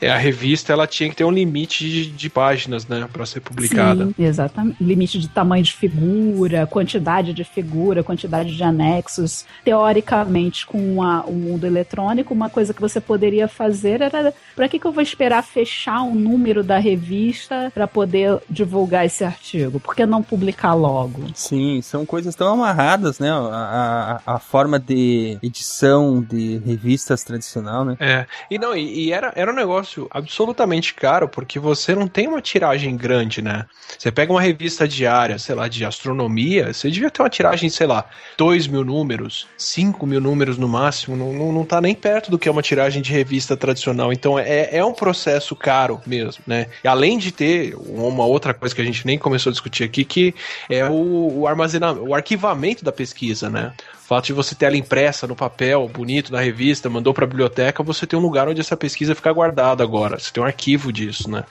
É, 0.00 0.10
a 0.10 0.18
revista 0.18 0.72
ela 0.72 0.86
tinha 0.86 1.08
que 1.08 1.16
ter 1.16 1.24
um 1.24 1.30
limite 1.30 1.88
de, 1.88 2.06
de 2.10 2.30
páginas, 2.30 2.86
né, 2.86 3.08
para 3.12 3.24
ser 3.26 3.40
publicada. 3.40 4.06
Sim, 4.06 4.14
exatamente. 4.18 4.82
Limite 4.82 5.18
de 5.18 5.28
tamanho 5.28 5.62
de 5.62 5.72
figura, 5.72 6.66
quantidade 6.66 7.32
de 7.32 7.44
figura, 7.44 8.02
quantidade 8.02 8.54
de 8.54 8.62
anexos. 8.62 9.44
Teoricamente, 9.64 10.66
com 10.66 11.02
a, 11.02 11.20
o 11.22 11.32
mundo 11.32 11.66
eletrônico, 11.66 12.34
uma 12.34 12.50
coisa 12.50 12.74
que 12.74 12.80
você 12.80 13.00
poderia 13.00 13.46
fazer 13.46 14.00
era: 14.00 14.34
para 14.54 14.68
que, 14.68 14.78
que 14.78 14.86
eu 14.86 14.92
vou 14.92 15.02
esperar 15.02 15.42
fechar 15.42 16.02
um 16.02 16.14
número 16.14 16.62
da 16.62 16.78
revista 16.78 17.70
para 17.72 17.86
poder 17.86 18.38
divulgar 18.48 19.06
esse 19.06 19.24
artigo? 19.24 19.78
Por 19.78 19.94
que 19.94 20.04
não 20.06 20.22
publicar 20.22 20.74
logo? 20.74 21.26
Sim, 21.34 21.80
são 21.82 22.04
coisas 22.04 22.34
tão 22.34 22.48
amarradas, 22.48 23.18
né? 23.18 23.30
A, 23.30 24.20
a, 24.26 24.34
a 24.34 24.38
forma 24.38 24.78
de 24.78 25.11
edição 25.42 26.20
de 26.22 26.58
revistas 26.58 27.24
tradicional, 27.24 27.84
né? 27.84 27.96
É. 27.98 28.26
E 28.50 28.58
não, 28.58 28.76
e, 28.76 29.06
e, 29.06 29.12
era, 29.12 29.32
era 29.34 29.52
um 29.52 29.54
negócio 29.54 30.08
absolutamente 30.10 30.94
caro, 30.94 31.28
porque 31.28 31.58
você 31.58 31.94
não 31.94 32.06
tem 32.08 32.28
uma 32.28 32.40
tiragem 32.40 32.96
grande, 32.96 33.42
né? 33.42 33.66
Você 33.98 34.10
pega 34.10 34.32
uma 34.32 34.40
revista 34.40 34.86
diária, 34.86 35.38
sei 35.38 35.54
lá, 35.54 35.68
de 35.68 35.84
astronomia, 35.84 36.72
você 36.72 36.90
devia 36.90 37.10
ter 37.10 37.22
uma 37.22 37.30
tiragem, 37.30 37.68
sei 37.68 37.86
lá, 37.86 38.04
2 38.36 38.66
mil 38.66 38.84
números, 38.84 39.46
5 39.56 40.06
mil 40.06 40.20
números 40.20 40.58
no 40.58 40.68
máximo, 40.68 41.16
não, 41.16 41.32
não, 41.32 41.52
não 41.52 41.64
tá 41.64 41.80
nem 41.80 41.94
perto 41.94 42.30
do 42.30 42.38
que 42.38 42.48
é 42.48 42.52
uma 42.52 42.62
tiragem 42.62 43.02
de 43.02 43.12
revista 43.12 43.56
tradicional. 43.56 44.12
Então 44.12 44.38
é, 44.38 44.76
é 44.76 44.84
um 44.84 44.92
processo 44.92 45.54
caro 45.54 46.00
mesmo, 46.06 46.42
né? 46.46 46.66
E 46.82 46.88
além 46.88 47.18
de 47.18 47.32
ter 47.32 47.74
uma 47.74 48.24
outra 48.24 48.54
coisa 48.54 48.74
que 48.74 48.80
a 48.80 48.84
gente 48.84 49.06
nem 49.06 49.18
começou 49.18 49.50
a 49.50 49.52
discutir 49.52 49.84
aqui, 49.84 50.04
que 50.04 50.34
é 50.68 50.84
o, 50.88 51.40
o 51.40 51.46
armazenamento, 51.46 52.06
o 52.06 52.14
arquivamento 52.14 52.84
da 52.84 52.92
pesquisa, 52.92 53.48
né? 53.48 53.72
Fato 54.12 54.26
de 54.26 54.32
você 54.34 54.54
ter 54.54 54.66
ela 54.66 54.76
impressa 54.76 55.26
no 55.26 55.34
papel, 55.34 55.88
bonito, 55.88 56.30
na 56.30 56.40
revista, 56.40 56.90
mandou 56.90 57.14
para 57.14 57.24
a 57.24 57.26
biblioteca, 57.26 57.82
você 57.82 58.06
tem 58.06 58.18
um 58.18 58.22
lugar 58.22 58.46
onde 58.46 58.60
essa 58.60 58.76
pesquisa 58.76 59.14
fica 59.14 59.32
guardada 59.32 59.82
agora. 59.82 60.18
Você 60.18 60.30
tem 60.30 60.42
um 60.42 60.46
arquivo 60.46 60.92
disso, 60.92 61.30
né? 61.30 61.44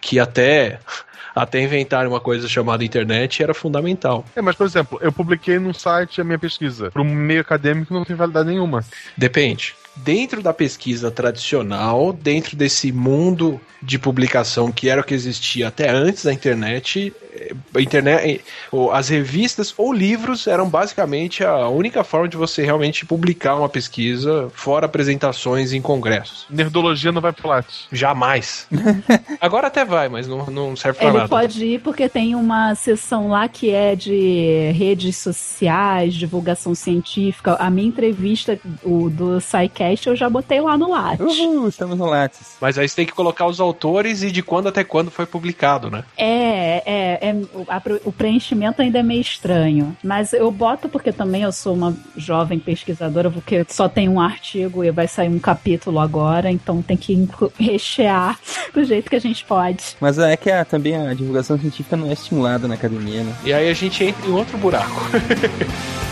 Que 0.00 0.20
até 0.20 0.78
até 1.34 1.60
inventar 1.60 2.06
uma 2.06 2.20
coisa 2.20 2.48
chamada 2.48 2.84
internet 2.84 3.42
era 3.42 3.52
fundamental. 3.52 4.24
É, 4.36 4.40
mas 4.40 4.54
por 4.54 4.64
exemplo, 4.64 4.96
eu 5.02 5.10
publiquei 5.10 5.58
num 5.58 5.74
site 5.74 6.20
a 6.20 6.24
minha 6.24 6.38
pesquisa. 6.38 6.92
Para 6.92 7.02
um 7.02 7.04
meio 7.04 7.40
acadêmico 7.40 7.92
não 7.92 8.04
tem 8.04 8.14
validade 8.14 8.48
nenhuma. 8.48 8.84
Depende 9.16 9.74
dentro 9.96 10.42
da 10.42 10.52
pesquisa 10.52 11.10
tradicional, 11.10 12.12
dentro 12.12 12.56
desse 12.56 12.90
mundo 12.90 13.60
de 13.80 13.98
publicação 13.98 14.72
que 14.72 14.88
era 14.88 15.00
o 15.00 15.04
que 15.04 15.14
existia 15.14 15.68
até 15.68 15.88
antes 15.88 16.24
da 16.24 16.32
internet, 16.32 17.12
a 17.74 17.80
internet, 17.80 18.44
as 18.92 19.08
revistas 19.08 19.74
ou 19.76 19.92
livros 19.92 20.46
eram 20.46 20.68
basicamente 20.68 21.44
a 21.44 21.68
única 21.68 22.04
forma 22.04 22.28
de 22.28 22.36
você 22.36 22.62
realmente 22.64 23.04
publicar 23.04 23.56
uma 23.56 23.68
pesquisa, 23.68 24.50
fora 24.54 24.86
apresentações 24.86 25.72
em 25.72 25.82
congressos. 25.82 26.46
Nerdologia 26.48 27.12
não 27.12 27.20
vai 27.20 27.32
pro 27.32 27.48
Lattes. 27.48 27.86
Jamais. 27.92 28.68
Agora 29.40 29.66
até 29.66 29.84
vai, 29.84 30.08
mas 30.08 30.26
não, 30.26 30.46
não 30.46 30.76
serve 30.76 30.98
pra 30.98 31.08
Ele 31.08 31.16
nada. 31.18 31.28
pode 31.28 31.64
ir 31.64 31.80
porque 31.80 32.08
tem 32.08 32.34
uma 32.34 32.74
seção 32.74 33.28
lá 33.28 33.48
que 33.48 33.70
é 33.70 33.96
de 33.96 34.70
redes 34.74 35.16
sociais, 35.16 36.14
divulgação 36.14 36.74
científica. 36.74 37.56
A 37.56 37.70
minha 37.70 37.88
entrevista 37.88 38.58
o, 38.82 39.10
do 39.10 39.40
SciCast 39.40 40.08
eu 40.08 40.16
já 40.16 40.28
botei 40.28 40.60
lá 40.60 40.76
no 40.76 40.90
Lattes. 40.90 41.38
Uhul, 41.38 41.68
estamos 41.68 41.98
no 41.98 42.06
Lattes. 42.06 42.56
Mas 42.60 42.78
aí 42.78 42.88
você 42.88 42.96
tem 42.96 43.06
que 43.06 43.12
colocar 43.12 43.46
os 43.46 43.60
autores 43.60 44.22
e 44.22 44.30
de 44.30 44.42
quando 44.42 44.68
até 44.68 44.84
quando 44.84 45.10
foi 45.10 45.26
publicado, 45.26 45.90
né? 45.90 46.04
É, 46.16 46.82
é, 46.84 47.23
é 47.24 47.34
a, 47.68 47.82
o 48.04 48.12
preenchimento 48.12 48.82
ainda 48.82 48.98
é 48.98 49.02
meio 49.02 49.20
estranho. 49.20 49.96
Mas 50.02 50.32
eu 50.32 50.50
boto 50.50 50.88
porque 50.88 51.12
também 51.12 51.42
eu 51.42 51.52
sou 51.52 51.74
uma 51.74 51.96
jovem 52.16 52.58
pesquisadora, 52.58 53.30
porque 53.30 53.64
só 53.68 53.88
tem 53.88 54.08
um 54.08 54.20
artigo 54.20 54.84
e 54.84 54.90
vai 54.90 55.08
sair 55.08 55.28
um 55.28 55.38
capítulo 55.38 55.98
agora, 55.98 56.50
então 56.50 56.82
tem 56.82 56.96
que 56.96 57.28
rechear 57.58 58.38
do 58.72 58.84
jeito 58.84 59.08
que 59.08 59.16
a 59.16 59.20
gente 59.20 59.44
pode. 59.44 59.96
Mas 60.00 60.18
é 60.18 60.36
que 60.36 60.50
a, 60.50 60.64
também 60.64 60.96
a 60.96 61.14
divulgação 61.14 61.58
científica 61.58 61.96
não 61.96 62.08
é 62.08 62.12
estimulada 62.12 62.68
na 62.68 62.74
academia, 62.74 63.22
né? 63.22 63.34
E 63.44 63.52
aí 63.52 63.70
a 63.70 63.74
gente 63.74 64.04
entra 64.04 64.26
em 64.26 64.32
outro 64.32 64.58
buraco. 64.58 65.00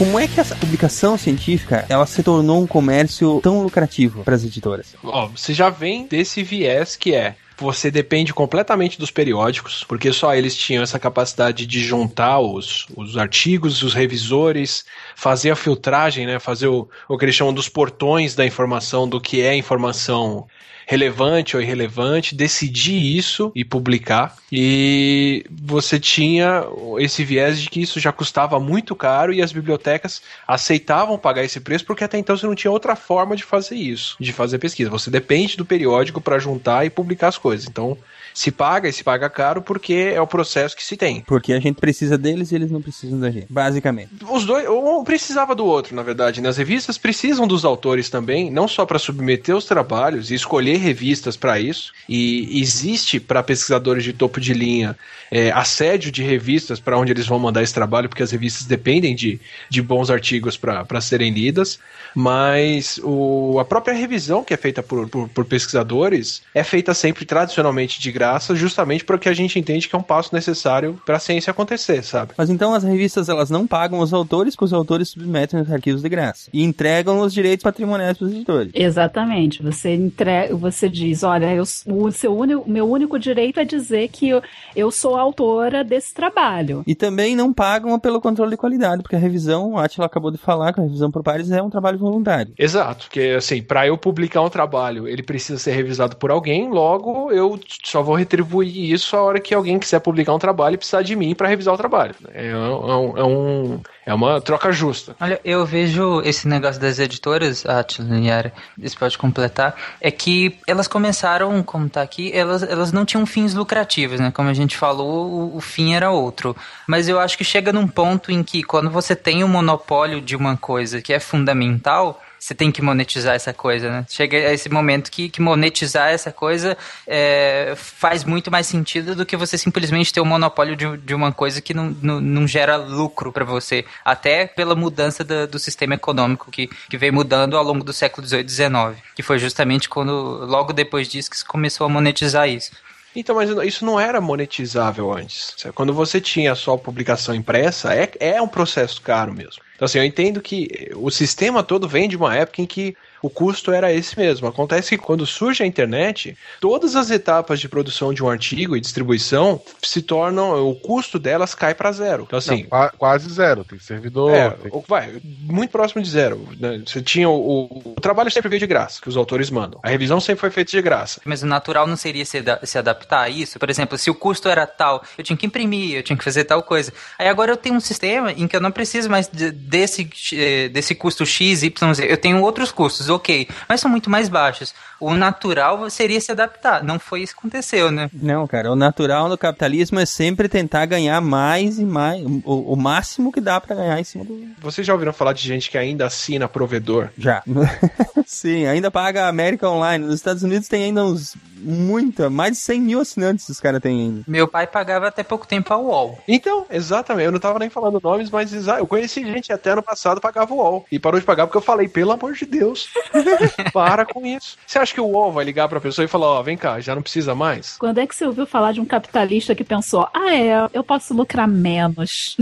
Como 0.00 0.18
é 0.18 0.26
que 0.26 0.40
essa 0.40 0.56
publicação 0.56 1.18
científica 1.18 1.84
ela 1.86 2.06
se 2.06 2.22
tornou 2.22 2.62
um 2.62 2.66
comércio 2.66 3.38
tão 3.42 3.62
lucrativo 3.62 4.24
para 4.24 4.34
as 4.34 4.42
editoras? 4.42 4.96
Ó, 5.04 5.26
você 5.26 5.52
já 5.52 5.68
vem 5.68 6.06
desse 6.06 6.42
viés 6.42 6.96
que 6.96 7.14
é 7.14 7.34
você 7.58 7.90
depende 7.90 8.32
completamente 8.32 8.98
dos 8.98 9.10
periódicos, 9.10 9.84
porque 9.86 10.10
só 10.10 10.34
eles 10.34 10.56
tinham 10.56 10.82
essa 10.82 10.98
capacidade 10.98 11.66
de 11.66 11.84
juntar 11.84 12.40
os, 12.40 12.86
os 12.96 13.18
artigos, 13.18 13.82
os 13.82 13.92
revisores, 13.92 14.86
fazer 15.14 15.50
a 15.50 15.56
filtragem, 15.56 16.24
né, 16.24 16.38
fazer 16.38 16.68
o, 16.68 16.88
o 17.06 17.18
que 17.18 17.26
eles 17.26 17.34
chamam 17.34 17.52
dos 17.52 17.68
portões 17.68 18.34
da 18.34 18.46
informação, 18.46 19.06
do 19.06 19.20
que 19.20 19.42
é 19.42 19.54
informação 19.54 20.46
relevante 20.90 21.56
ou 21.56 21.62
irrelevante, 21.62 22.34
decidir 22.34 23.16
isso 23.16 23.52
e 23.54 23.64
publicar. 23.64 24.34
E 24.50 25.46
você 25.48 26.00
tinha 26.00 26.64
esse 26.98 27.22
viés 27.22 27.62
de 27.62 27.70
que 27.70 27.80
isso 27.80 28.00
já 28.00 28.10
custava 28.10 28.58
muito 28.58 28.96
caro 28.96 29.32
e 29.32 29.40
as 29.40 29.52
bibliotecas 29.52 30.20
aceitavam 30.48 31.16
pagar 31.16 31.44
esse 31.44 31.60
preço 31.60 31.84
porque 31.84 32.02
até 32.02 32.18
então 32.18 32.36
você 32.36 32.44
não 32.44 32.56
tinha 32.56 32.72
outra 32.72 32.96
forma 32.96 33.36
de 33.36 33.44
fazer 33.44 33.76
isso, 33.76 34.16
de 34.18 34.32
fazer 34.32 34.58
pesquisa. 34.58 34.90
Você 34.90 35.12
depende 35.12 35.56
do 35.56 35.64
periódico 35.64 36.20
para 36.20 36.40
juntar 36.40 36.84
e 36.84 36.90
publicar 36.90 37.28
as 37.28 37.38
coisas. 37.38 37.68
Então, 37.68 37.96
se 38.34 38.50
paga 38.50 38.88
e 38.88 38.92
se 38.92 39.02
paga 39.02 39.28
caro 39.28 39.62
porque 39.62 40.12
é 40.14 40.20
o 40.20 40.26
processo 40.26 40.76
que 40.76 40.84
se 40.84 40.96
tem. 40.96 41.22
Porque 41.22 41.52
a 41.52 41.60
gente 41.60 41.80
precisa 41.80 42.16
deles 42.16 42.52
e 42.52 42.54
eles 42.54 42.70
não 42.70 42.80
precisam 42.80 43.18
da 43.18 43.30
gente, 43.30 43.46
basicamente. 43.50 44.10
Os 44.28 44.44
dois, 44.44 44.68
um 44.68 45.02
precisava 45.04 45.54
do 45.54 45.64
outro, 45.64 45.94
na 45.94 46.02
verdade. 46.02 46.40
Né? 46.40 46.48
As 46.48 46.56
revistas 46.56 46.96
precisam 46.98 47.46
dos 47.46 47.64
autores 47.64 48.08
também, 48.08 48.50
não 48.50 48.68
só 48.68 48.86
para 48.86 48.98
submeter 48.98 49.56
os 49.56 49.64
trabalhos 49.64 50.30
e 50.30 50.34
escolher 50.34 50.76
revistas 50.78 51.36
para 51.36 51.58
isso. 51.58 51.92
E 52.08 52.60
existe 52.60 53.18
para 53.18 53.42
pesquisadores 53.42 54.04
de 54.04 54.12
topo 54.12 54.40
de 54.40 54.52
linha 54.52 54.96
é, 55.30 55.50
assédio 55.52 56.10
de 56.10 56.22
revistas 56.22 56.80
para 56.80 56.98
onde 56.98 57.12
eles 57.12 57.26
vão 57.26 57.38
mandar 57.38 57.62
esse 57.62 57.72
trabalho, 57.72 58.08
porque 58.08 58.22
as 58.22 58.30
revistas 58.30 58.66
dependem 58.66 59.14
de, 59.14 59.40
de 59.68 59.80
bons 59.80 60.10
artigos 60.10 60.56
para 60.56 61.00
serem 61.00 61.32
lidas. 61.32 61.78
Mas 62.14 63.00
o, 63.02 63.58
a 63.60 63.64
própria 63.64 63.94
revisão 63.94 64.42
que 64.42 64.52
é 64.52 64.56
feita 64.56 64.82
por, 64.82 65.08
por, 65.08 65.28
por 65.28 65.44
pesquisadores 65.44 66.42
é 66.54 66.64
feita 66.64 66.92
sempre 66.92 67.24
tradicionalmente 67.24 68.00
de 68.00 68.10
graça, 68.20 68.54
justamente 68.54 69.02
porque 69.02 69.30
a 69.30 69.32
gente 69.32 69.58
entende 69.58 69.88
que 69.88 69.96
é 69.96 69.98
um 69.98 70.02
passo 70.02 70.34
necessário 70.34 71.00
para 71.06 71.16
a 71.16 71.18
ciência 71.18 71.50
acontecer, 71.50 72.02
sabe? 72.04 72.32
Mas 72.36 72.50
então 72.50 72.74
as 72.74 72.84
revistas 72.84 73.30
elas 73.30 73.48
não 73.48 73.66
pagam 73.66 74.00
os 74.00 74.12
autores, 74.12 74.54
que 74.54 74.62
os 74.62 74.74
autores 74.74 75.08
submetem 75.08 75.58
os 75.58 75.72
arquivos 75.72 76.02
de 76.02 76.08
graça 76.08 76.50
e 76.52 76.62
entregam 76.62 77.20
os 77.20 77.32
direitos 77.32 77.64
patrimoniais 77.64 78.18
para 78.18 78.26
os 78.26 78.32
editores. 78.32 78.72
Exatamente. 78.74 79.62
Você 79.62 79.94
entrega, 79.94 80.54
você 80.54 80.86
diz, 80.86 81.22
olha, 81.22 81.54
eu, 81.54 81.64
o 81.86 82.10
seu 82.10 82.36
único, 82.36 82.70
meu 82.70 82.90
único 82.90 83.18
direito 83.18 83.58
é 83.58 83.64
dizer 83.64 84.08
que 84.08 84.28
eu, 84.28 84.42
eu 84.76 84.90
sou 84.90 85.16
autora 85.16 85.82
desse 85.82 86.12
trabalho. 86.12 86.82
E 86.86 86.94
também 86.94 87.34
não 87.34 87.54
pagam 87.54 87.98
pelo 87.98 88.20
controle 88.20 88.50
de 88.50 88.56
qualidade, 88.58 89.02
porque 89.02 89.16
a 89.16 89.18
revisão, 89.18 89.72
o 89.72 89.78
Atila 89.78 90.06
acabou 90.06 90.30
de 90.30 90.36
falar 90.36 90.74
que 90.74 90.80
a 90.80 90.82
revisão 90.82 91.10
por 91.10 91.22
pares 91.22 91.50
é 91.50 91.62
um 91.62 91.70
trabalho 91.70 91.98
voluntário. 91.98 92.52
Exato, 92.58 93.06
porque 93.06 93.34
assim, 93.38 93.62
para 93.62 93.86
eu 93.86 93.96
publicar 93.96 94.42
um 94.42 94.50
trabalho, 94.50 95.08
ele 95.08 95.22
precisa 95.22 95.58
ser 95.58 95.72
revisado 95.72 96.16
por 96.16 96.30
alguém, 96.30 96.68
logo 96.68 97.30
eu 97.32 97.58
só 97.82 98.02
vou 98.02 98.09
retribuir 98.14 98.92
isso 98.92 99.16
a 99.16 99.22
hora 99.22 99.40
que 99.40 99.54
alguém 99.54 99.78
quiser 99.78 100.00
publicar 100.00 100.34
um 100.34 100.38
trabalho 100.38 100.74
e 100.74 100.76
precisar 100.78 101.02
de 101.02 101.14
mim 101.16 101.34
para 101.34 101.48
revisar 101.48 101.74
o 101.74 101.76
trabalho. 101.76 102.14
É, 102.32 102.48
é, 102.48 102.54
um, 102.54 103.18
é, 103.18 103.24
um, 103.24 103.80
é 104.06 104.14
uma 104.14 104.40
troca 104.40 104.72
justa. 104.72 105.14
Olha, 105.20 105.40
eu 105.44 105.64
vejo 105.64 106.20
esse 106.22 106.48
negócio 106.48 106.80
das 106.80 106.98
editoras, 106.98 107.64
Atila 107.66 108.16
e 108.16 108.26
Yara, 108.26 108.52
isso 108.78 108.98
pode 108.98 109.16
completar, 109.18 109.74
é 110.00 110.10
que 110.10 110.58
elas 110.66 110.88
começaram, 110.88 111.62
como 111.62 111.88
tá 111.88 112.02
aqui, 112.02 112.32
elas, 112.32 112.62
elas 112.62 112.92
não 112.92 113.04
tinham 113.04 113.26
fins 113.26 113.54
lucrativos, 113.54 114.20
né? 114.20 114.30
Como 114.30 114.48
a 114.48 114.54
gente 114.54 114.76
falou, 114.76 115.30
o, 115.30 115.56
o 115.56 115.60
fim 115.60 115.94
era 115.94 116.10
outro. 116.10 116.56
Mas 116.86 117.08
eu 117.08 117.18
acho 117.20 117.36
que 117.36 117.44
chega 117.44 117.72
num 117.72 117.86
ponto 117.86 118.32
em 118.32 118.42
que 118.42 118.62
quando 118.62 118.90
você 118.90 119.14
tem 119.14 119.42
o 119.42 119.46
um 119.46 119.50
monopólio 119.50 120.20
de 120.20 120.36
uma 120.36 120.56
coisa 120.56 121.00
que 121.00 121.12
é 121.12 121.20
fundamental, 121.20 122.20
você 122.40 122.54
tem 122.54 122.72
que 122.72 122.80
monetizar 122.80 123.34
essa 123.34 123.52
coisa, 123.52 123.90
né? 123.90 124.06
Chega 124.08 124.38
a 124.38 124.52
esse 124.52 124.70
momento 124.70 125.10
que, 125.10 125.28
que 125.28 125.42
monetizar 125.42 126.08
essa 126.08 126.32
coisa 126.32 126.76
é, 127.06 127.74
faz 127.76 128.24
muito 128.24 128.50
mais 128.50 128.66
sentido 128.66 129.14
do 129.14 129.26
que 129.26 129.36
você 129.36 129.58
simplesmente 129.58 130.10
ter 130.10 130.20
o 130.20 130.24
um 130.24 130.26
monopólio 130.26 130.74
de, 130.74 130.96
de 130.96 131.14
uma 131.14 131.32
coisa 131.32 131.60
que 131.60 131.74
não, 131.74 131.94
não, 132.02 132.18
não 132.18 132.48
gera 132.48 132.76
lucro 132.76 133.30
para 133.30 133.44
você. 133.44 133.84
Até 134.02 134.46
pela 134.46 134.74
mudança 134.74 135.22
do, 135.22 135.58
sistema 135.58 135.94
econômico 135.94 136.50
que, 136.50 136.70
que 136.88 136.96
veio 136.96 137.12
mudando 137.12 137.58
ao 137.58 137.62
longo 137.62 137.84
do 137.84 137.92
século 137.92 138.26
XVIII 138.26 138.40
e 138.40 138.48
XIX. 138.48 138.70
Que 139.14 139.22
foi 139.22 139.38
justamente 139.38 139.86
quando, 139.86 140.10
logo 140.46 140.72
depois 140.72 141.06
disso, 141.06 141.30
que 141.30 141.36
se 141.36 141.44
começou 141.44 141.84
a 141.84 141.90
monetizar 141.90 142.48
isso. 142.48 142.70
Então, 143.14 143.34
mas 143.34 143.50
isso 143.66 143.84
não 143.84 143.98
era 143.98 144.20
monetizável 144.20 145.12
antes. 145.12 145.56
Quando 145.74 145.92
você 145.92 146.20
tinha 146.20 146.54
só 146.54 146.76
publicação 146.76 147.34
impressa, 147.34 147.94
é, 147.94 148.10
é 148.20 148.40
um 148.40 148.48
processo 148.48 149.02
caro 149.02 149.32
mesmo. 149.32 149.62
Então, 149.74 149.86
assim, 149.86 149.98
eu 149.98 150.04
entendo 150.04 150.40
que 150.40 150.90
o 150.94 151.10
sistema 151.10 151.62
todo 151.62 151.88
vem 151.88 152.08
de 152.08 152.16
uma 152.16 152.36
época 152.36 152.62
em 152.62 152.66
que 152.66 152.96
o 153.22 153.28
custo 153.28 153.72
era 153.72 153.92
esse 153.92 154.18
mesmo. 154.18 154.46
Acontece 154.46 154.90
que 154.90 154.98
quando 154.98 155.26
surge 155.26 155.62
a 155.62 155.66
internet, 155.66 156.36
todas 156.60 156.96
as 156.96 157.10
etapas 157.10 157.60
de 157.60 157.68
produção 157.68 158.12
de 158.12 158.22
um 158.22 158.28
artigo 158.28 158.76
e 158.76 158.80
distribuição 158.80 159.60
se 159.82 160.02
tornam, 160.02 160.68
o 160.68 160.74
custo 160.74 161.18
delas 161.18 161.54
cai 161.54 161.74
para 161.74 161.92
zero. 161.92 162.24
Então 162.26 162.38
assim, 162.38 162.66
Não, 162.70 162.90
quase 162.96 163.28
zero, 163.30 163.64
tem 163.64 163.78
servidor. 163.78 164.34
É, 164.34 164.50
tem... 164.50 164.84
vai, 164.88 165.20
muito 165.22 165.70
próximo 165.70 166.02
de 166.02 166.08
zero. 166.08 166.48
Né? 166.58 166.82
Você 166.86 167.02
tinha 167.02 167.28
o, 167.28 167.34
o, 167.34 167.92
o, 167.96 168.00
trabalho 168.00 168.30
sempre 168.30 168.48
veio 168.48 168.60
de 168.60 168.66
graça, 168.66 169.00
que 169.00 169.08
os 169.08 169.16
autores 169.16 169.50
mandam. 169.50 169.80
A 169.82 169.88
revisão 169.88 170.20
sempre 170.20 170.40
foi 170.40 170.50
feita 170.50 170.70
de 170.70 170.82
graça. 170.82 171.20
Mas 171.24 171.42
o 171.42 171.46
natural 171.46 171.86
não 171.86 171.96
seria 171.96 172.24
se, 172.24 172.42
se 172.64 172.78
adaptar 172.78 173.22
a 173.22 173.28
isso? 173.28 173.58
Por 173.58 173.68
exemplo, 173.68 173.98
se 173.98 174.10
o 174.10 174.14
custo 174.14 174.48
era 174.48 174.66
tal, 174.66 175.02
eu 175.18 175.24
tinha 175.24 175.36
que 175.36 175.46
imprimir, 175.46 175.96
eu 175.96 176.02
tinha 176.02 176.16
que 176.16 176.24
fazer 176.24 176.44
tal 176.44 176.62
coisa. 176.62 176.92
Aí 177.18 177.28
agora 177.28 177.52
eu 177.52 177.56
tenho 177.56 177.74
um 177.74 177.80
sistema 177.80 178.32
em 178.32 178.48
que 178.48 178.56
eu 178.56 178.60
não 178.60 178.70
preciso 178.70 179.10
mais 179.10 179.28
de, 179.28 179.50
desse, 179.50 180.08
eh, 180.32 180.68
desse 180.68 180.94
custo 180.94 181.26
X, 181.26 181.62
Y, 181.62 181.94
Z. 181.94 182.06
Eu 182.10 182.16
tenho 182.16 182.40
outros 182.40 182.72
custos 182.72 183.09
ok, 183.10 183.48
mas 183.68 183.80
são 183.80 183.90
muito 183.90 184.10
mais 184.10 184.28
baixos. 184.28 184.74
O 185.00 185.14
natural 185.14 185.88
seria 185.88 186.20
se 186.20 186.30
adaptar. 186.30 186.84
Não 186.84 186.98
foi 186.98 187.22
isso 187.22 187.32
que 187.32 187.38
aconteceu, 187.40 187.90
né? 187.90 188.10
Não, 188.12 188.46
cara. 188.46 188.70
O 188.70 188.76
natural 188.76 189.30
no 189.30 189.38
capitalismo 189.38 189.98
é 189.98 190.04
sempre 190.04 190.46
tentar 190.46 190.84
ganhar 190.84 191.18
mais 191.22 191.78
e 191.78 191.86
mais. 191.86 192.22
O, 192.44 192.74
o 192.74 192.76
máximo 192.76 193.32
que 193.32 193.40
dá 193.40 193.58
para 193.58 193.76
ganhar 193.76 193.98
em 193.98 194.04
cima 194.04 194.24
do. 194.24 194.46
Vocês 194.60 194.86
já 194.86 194.92
ouviram 194.92 195.14
falar 195.14 195.32
de 195.32 195.42
gente 195.42 195.70
que 195.70 195.78
ainda 195.78 196.04
assina 196.04 196.46
provedor? 196.46 197.08
Já. 197.16 197.42
Sim, 198.26 198.66
ainda 198.66 198.90
paga 198.90 199.24
a 199.24 199.28
América 199.28 199.68
Online. 199.68 200.04
Nos 200.04 200.16
Estados 200.16 200.42
Unidos 200.42 200.68
tem 200.68 200.84
ainda 200.84 201.02
uns. 201.02 201.34
Muita, 201.62 202.30
mais 202.30 202.52
de 202.52 202.56
100 202.58 202.80
mil 202.80 203.00
assinantes 203.00 203.46
os 203.50 203.60
caras 203.60 203.82
têm 203.82 204.00
ainda. 204.00 204.24
Meu 204.26 204.48
pai 204.48 204.66
pagava 204.66 205.08
até 205.08 205.22
pouco 205.22 205.46
tempo 205.46 205.74
a 205.74 205.76
UOL. 205.76 206.18
Então, 206.26 206.64
exatamente. 206.70 207.26
Eu 207.26 207.32
não 207.32 207.38
tava 207.38 207.58
nem 207.58 207.68
falando 207.68 208.00
nomes, 208.02 208.30
mas 208.30 208.50
eu 208.66 208.86
conheci 208.86 209.22
gente 209.24 209.52
até 209.52 209.74
no 209.74 209.82
passado 209.82 210.22
pagava 210.22 210.54
o 210.54 210.56
UOL. 210.56 210.86
E 210.90 210.98
parou 210.98 211.20
de 211.20 211.26
pagar 211.26 211.46
porque 211.46 211.58
eu 211.58 211.62
falei, 211.62 211.86
pelo 211.86 212.12
amor 212.12 212.32
de 212.32 212.46
Deus. 212.46 212.88
Para 213.72 214.04
com 214.04 214.24
isso. 214.26 214.56
Você 214.66 214.78
acha 214.78 214.94
que 214.94 215.00
o 215.00 215.06
UOL 215.06 215.32
vai 215.32 215.44
ligar 215.44 215.68
pra 215.68 215.80
pessoa 215.80 216.04
e 216.04 216.08
falar, 216.08 216.26
ó, 216.26 216.40
oh, 216.40 216.42
vem 216.42 216.56
cá, 216.56 216.80
já 216.80 216.94
não 216.94 217.02
precisa 217.02 217.34
mais? 217.34 217.76
Quando 217.78 217.98
é 217.98 218.06
que 218.06 218.14
você 218.14 218.26
ouviu 218.26 218.46
falar 218.46 218.72
de 218.72 218.80
um 218.80 218.84
capitalista 218.84 219.54
que 219.54 219.64
pensou, 219.64 220.08
ah, 220.14 220.34
é, 220.34 220.68
eu 220.72 220.82
posso 220.82 221.14
lucrar 221.14 221.48
menos? 221.48 222.36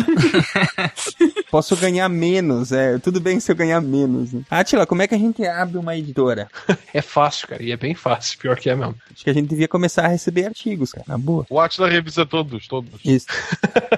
posso 1.50 1.76
ganhar 1.76 2.08
menos, 2.08 2.72
é, 2.72 2.98
tudo 2.98 3.20
bem 3.20 3.40
se 3.40 3.50
eu 3.50 3.56
ganhar 3.56 3.80
menos. 3.80 4.32
Né? 4.32 4.42
Atila, 4.50 4.86
como 4.86 5.02
é 5.02 5.08
que 5.08 5.14
a 5.14 5.18
gente 5.18 5.44
abre 5.46 5.78
uma 5.78 5.96
editora? 5.96 6.48
é 6.92 7.02
fácil, 7.02 7.48
cara, 7.48 7.62
e 7.62 7.72
é 7.72 7.76
bem 7.76 7.94
fácil, 7.94 8.38
pior 8.38 8.56
que 8.56 8.70
é 8.70 8.74
mesmo. 8.74 8.94
Acho 9.12 9.24
que 9.24 9.30
a 9.30 9.34
gente 9.34 9.48
devia 9.48 9.68
começar 9.68 10.04
a 10.04 10.08
receber 10.08 10.46
artigos, 10.46 10.92
cara, 10.92 11.04
na 11.08 11.18
boa. 11.18 11.46
O 11.48 11.60
Atila 11.60 11.88
revisa 11.88 12.24
todos, 12.26 12.66
todos. 12.66 13.00
Isso. 13.04 13.26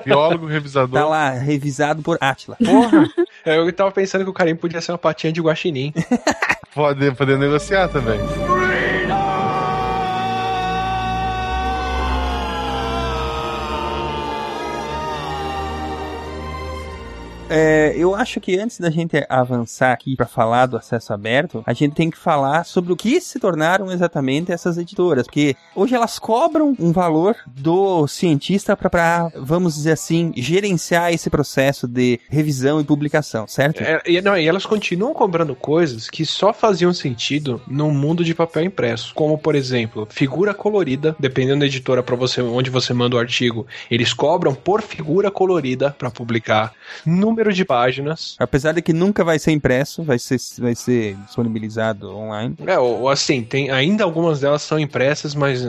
Biólogo, 0.05 0.47
revisador. 0.47 1.01
Tá 1.01 1.07
lá, 1.07 1.31
revisado 1.31 2.03
por 2.03 2.19
Atila. 2.21 2.57
Porra! 2.57 3.09
Eu 3.45 3.73
tava 3.73 3.91
pensando 3.91 4.25
que 4.25 4.31
o 4.31 4.35
carinho 4.35 4.57
podia 4.57 4.81
ser 4.81 4.93
uma 4.93 4.99
patinha 4.99 5.33
de 5.33 5.41
guaxinim. 5.41 5.93
Pode 6.75 7.11
poder 7.13 7.39
negociar 7.39 7.89
também. 7.89 8.19
É, 17.51 17.93
eu 17.97 18.15
acho 18.15 18.41
que 18.41 18.57
antes 18.57 18.79
da 18.79 18.89
gente 18.91 19.27
avançar 19.29 19.93
aqui 19.93 20.15
para 20.15 20.27
falar 20.27 20.67
do 20.67 20.77
acesso 20.77 21.13
aberto, 21.13 21.65
a 21.67 21.73
gente 21.73 21.95
tem 21.95 22.09
que 22.09 22.17
falar 22.17 22.65
sobre 22.65 22.93
o 22.93 22.97
que 22.97 23.21
se 23.21 23.41
tornaram 23.41 23.91
exatamente 23.91 24.53
essas 24.53 24.79
editoras, 24.79 25.27
porque 25.27 25.57
hoje 25.75 25.95
elas 25.95 26.19
cobram 26.19 26.77
um 26.79 26.93
valor 26.93 27.37
do 27.47 28.07
cientista 28.07 28.77
para, 28.77 29.33
vamos 29.35 29.75
dizer 29.75 29.93
assim, 29.93 30.33
gerenciar 30.37 31.13
esse 31.13 31.29
processo 31.29 31.89
de 31.89 32.21
revisão 32.29 32.81
e 32.81 32.85
publicação, 32.85 33.49
certo? 33.49 33.83
É, 33.83 34.01
e, 34.07 34.21
não, 34.23 34.39
e 34.39 34.47
elas 34.47 34.65
continuam 34.65 35.13
cobrando 35.13 35.57
coisas 35.57 36.09
que 36.09 36.25
só 36.25 36.53
faziam 36.53 36.93
sentido 36.93 37.61
no 37.67 37.91
mundo 37.91 38.23
de 38.23 38.35
papel 38.35 38.65
impresso, 38.65 39.13
como 39.13 39.37
por 39.37 39.57
exemplo, 39.57 40.07
figura 40.09 40.55
colorida, 40.55 41.17
dependendo 41.19 41.61
da 41.61 41.67
editora 41.67 42.03
para 42.03 42.15
você 42.15 42.41
onde 42.41 42.71
você 42.71 42.95
manda 42.95 43.17
o 43.17 43.19
artigo, 43.19 43.67
eles 43.91 44.13
cobram 44.13 44.55
por 44.55 44.83
figura 44.83 45.31
colorida 45.33 45.91
para 45.99 46.11
publicar. 46.11 46.73
Número 47.05 47.40
número 47.41 47.53
de 47.53 47.65
páginas. 47.65 48.37
Apesar 48.39 48.73
de 48.73 48.83
que 48.83 48.93
nunca 48.93 49.25
vai 49.25 49.39
ser 49.39 49.53
impresso, 49.53 50.03
vai 50.03 50.19
ser, 50.19 50.39
vai 50.59 50.75
ser 50.75 51.17
disponibilizado 51.27 52.15
online. 52.15 52.55
É, 52.67 52.79
ou, 52.79 53.09
assim, 53.09 53.43
tem, 53.43 53.71
ainda 53.71 54.05
algumas 54.05 54.41
delas 54.41 54.63
são 54.63 54.79
impressas, 54.79 55.35
mas 55.35 55.65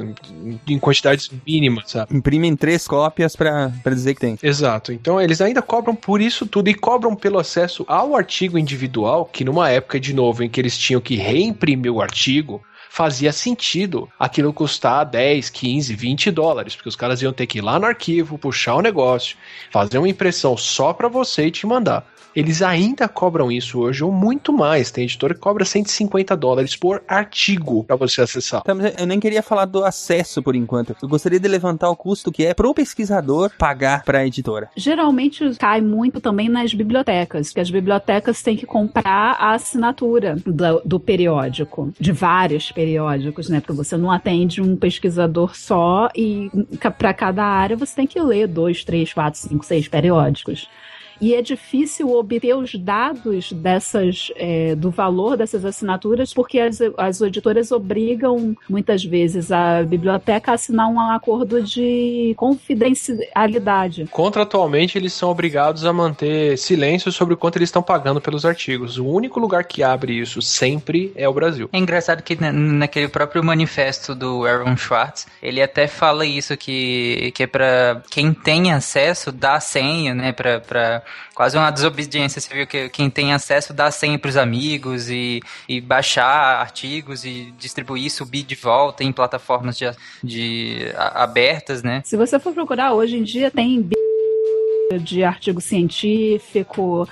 em 0.68 0.80
quantidades 0.80 1.32
mínimas, 1.48 1.92
sabe? 1.92 2.16
Imprimem 2.16 2.56
três 2.56 2.88
cópias 2.88 3.36
para 3.36 3.72
dizer 3.86 4.16
que 4.16 4.22
tem. 4.22 4.38
Exato. 4.44 4.92
Então 4.92 5.20
eles 5.20 5.40
ainda 5.42 5.62
cobram 5.62 5.96
por 5.96 6.22
isso 6.22 6.46
tudo 6.46 6.70
e 6.70 6.74
cobram 6.74 7.16
pelo 7.16 7.40
acesso 7.40 7.86
ao 7.88 8.16
artigo 8.16 8.58
individual, 8.58 9.26
que 9.26 9.46
numa 9.46 9.70
época, 9.70 10.00
de 10.00 10.14
novo, 10.14 10.44
em 10.44 10.50
que 10.50 10.60
eles 10.60 10.78
tinham 10.78 11.00
que 11.00 11.16
reimprimir 11.16 11.92
o 11.92 12.02
artigo, 12.02 12.62
fazia 12.92 13.32
sentido 13.32 14.10
aquilo 14.20 14.52
custar 14.52 15.06
10, 15.06 15.50
15, 15.50 15.96
20 15.96 16.30
dólares, 16.30 16.76
porque 16.76 16.90
os 16.90 16.96
caras 16.96 17.22
iam 17.22 17.32
ter 17.32 17.48
que 17.48 17.60
ir 17.60 17.62
lá 17.62 17.80
no 17.80 17.86
arquivo, 17.86 18.38
puxar 18.38 18.76
o 18.76 18.82
negócio, 18.82 19.38
fazer 19.72 19.98
uma 19.98 20.10
impressão 20.10 20.58
só 20.58 20.92
para 20.92 21.08
você 21.08 21.46
e 21.46 21.52
te 21.52 21.66
mandar. 21.66 22.06
Eles 22.36 22.62
ainda 22.62 23.08
cobram 23.10 23.52
isso 23.52 23.80
hoje, 23.80 24.04
ou 24.04 24.12
muito 24.12 24.54
mais. 24.54 24.90
Tem 24.90 25.04
editora 25.04 25.34
que 25.34 25.40
cobra 25.40 25.66
150 25.66 26.36
dólares 26.38 26.76
por 26.76 27.04
artigo 27.08 27.84
para 27.84 27.96
você 27.96 28.22
acessar. 28.22 28.62
Então, 28.62 28.78
eu 28.98 29.06
nem 29.06 29.20
queria 29.20 29.44
falar 29.44 29.66
do 29.66 29.84
acesso 29.84 30.42
por 30.42 30.56
enquanto. 30.56 30.96
Eu 31.02 31.10
gostaria 31.10 31.40
de 31.40 31.48
levantar 31.48 31.90
o 31.90 31.96
custo 31.96 32.32
que 32.32 32.46
é 32.46 32.54
pro 32.54 32.74
pesquisador 32.74 33.52
pagar 33.58 34.04
para 34.04 34.20
a 34.20 34.26
editora. 34.26 34.70
Geralmente 34.76 35.56
cai 35.56 35.82
muito 35.82 36.22
também 36.22 36.48
nas 36.48 36.74
bibliotecas, 36.74 37.52
que 37.52 37.60
as 37.60 37.70
bibliotecas 37.70 38.42
têm 38.42 38.56
que 38.56 38.66
comprar 38.66 39.36
a 39.38 39.54
assinatura 39.54 40.38
do, 40.46 40.82
do 40.86 41.00
periódico, 41.00 41.94
de 42.00 42.12
vários 42.14 42.72
periódicos, 42.72 42.81
né? 43.50 43.60
Porque 43.60 43.74
você 43.74 43.98
não 43.98 44.12
atende 44.12 44.62
um 44.62 44.76
pesquisador 44.76 45.56
só 45.56 46.10
e 46.16 46.50
para 46.98 47.14
cada 47.14 47.44
área 47.44 47.78
você 47.78 47.96
tem 47.96 48.08
que 48.08 48.20
ler 48.20 48.48
dois, 48.48 48.84
três, 48.84 49.14
quatro, 49.14 49.40
cinco, 49.40 49.66
seis 49.66 49.88
periódicos. 49.88 50.68
E 51.22 51.36
é 51.36 51.42
difícil 51.42 52.12
obter 52.12 52.56
os 52.56 52.74
dados 52.74 53.52
dessas 53.52 54.32
é, 54.36 54.76
do 54.76 54.90
valor 54.90 55.38
dessas 55.38 55.64
assinaturas 55.64 56.34
porque 56.34 56.60
as, 56.60 56.80
as 56.98 57.22
editoras 57.22 57.72
obrigam 57.72 58.56
muitas 58.68 59.04
vezes 59.04 59.52
a 59.52 59.84
biblioteca 59.84 60.52
a 60.52 60.56
assinar 60.56 60.88
um 60.88 61.00
acordo 61.00 61.62
de 61.62 62.34
confidencialidade. 62.38 64.08
Contratualmente, 64.12 64.98
eles 64.98 65.14
são 65.14 65.30
obrigados 65.30 65.86
a 65.86 65.94
manter 65.94 66.58
silêncio 66.58 67.12
sobre 67.12 67.34
o 67.34 67.38
quanto 67.38 67.58
eles 67.58 67.70
estão 67.70 67.84
pagando 67.84 68.20
pelos 68.20 68.46
artigos. 68.46 68.98
O 68.98 69.06
único 69.06 69.40
lugar 69.40 69.64
que 69.64 69.84
abre 69.84 70.14
isso 70.14 70.42
sempre 70.42 71.12
é 71.16 71.28
o 71.28 71.34
Brasil. 71.34 71.70
É 71.72 71.78
engraçado 71.78 72.24
que 72.24 72.36
naquele 72.42 73.08
próprio 73.08 73.44
manifesto 73.44 74.16
do 74.16 74.46
Aaron 74.46 74.76
Schwartz, 74.76 75.28
ele 75.42 75.62
até 75.62 75.88
fala 75.88 76.26
isso 76.26 76.58
que, 76.58 77.32
que 77.36 77.44
é 77.44 77.48
para 77.48 78.02
quem 78.10 78.34
tem 78.34 78.72
acesso 78.72 79.32
dar 79.32 79.60
senha, 79.60 80.16
né, 80.16 80.32
para 80.32 81.04
quase 81.34 81.58
uma 81.58 81.72
desobediência. 81.72 82.42
Viu 82.52 82.68
que 82.68 82.90
quem 82.90 83.10
tem 83.10 83.34
acesso 83.34 83.74
dá 83.74 83.90
para 84.20 84.30
os 84.30 84.38
amigos 84.38 85.10
e, 85.10 85.42
e 85.68 85.80
baixar 85.82 86.60
artigos 86.60 87.24
e 87.26 87.54
distribuir, 87.58 88.12
subir 88.12 88.44
de 88.44 88.56
volta 88.56 89.04
em 89.04 89.12
plataformas 89.12 89.78
de, 89.78 89.86
de 90.24 90.92
a, 90.96 91.24
abertas, 91.24 91.84
né? 91.84 92.02
Se 92.06 92.18
você 92.18 92.40
for 92.40 92.54
procurar 92.54 92.94
hoje 92.94 93.18
em 93.18 93.24
dia 93.24 93.50
tem 93.52 93.90
de 95.00 95.24
artigo 95.24 95.62
científico. 95.62 97.08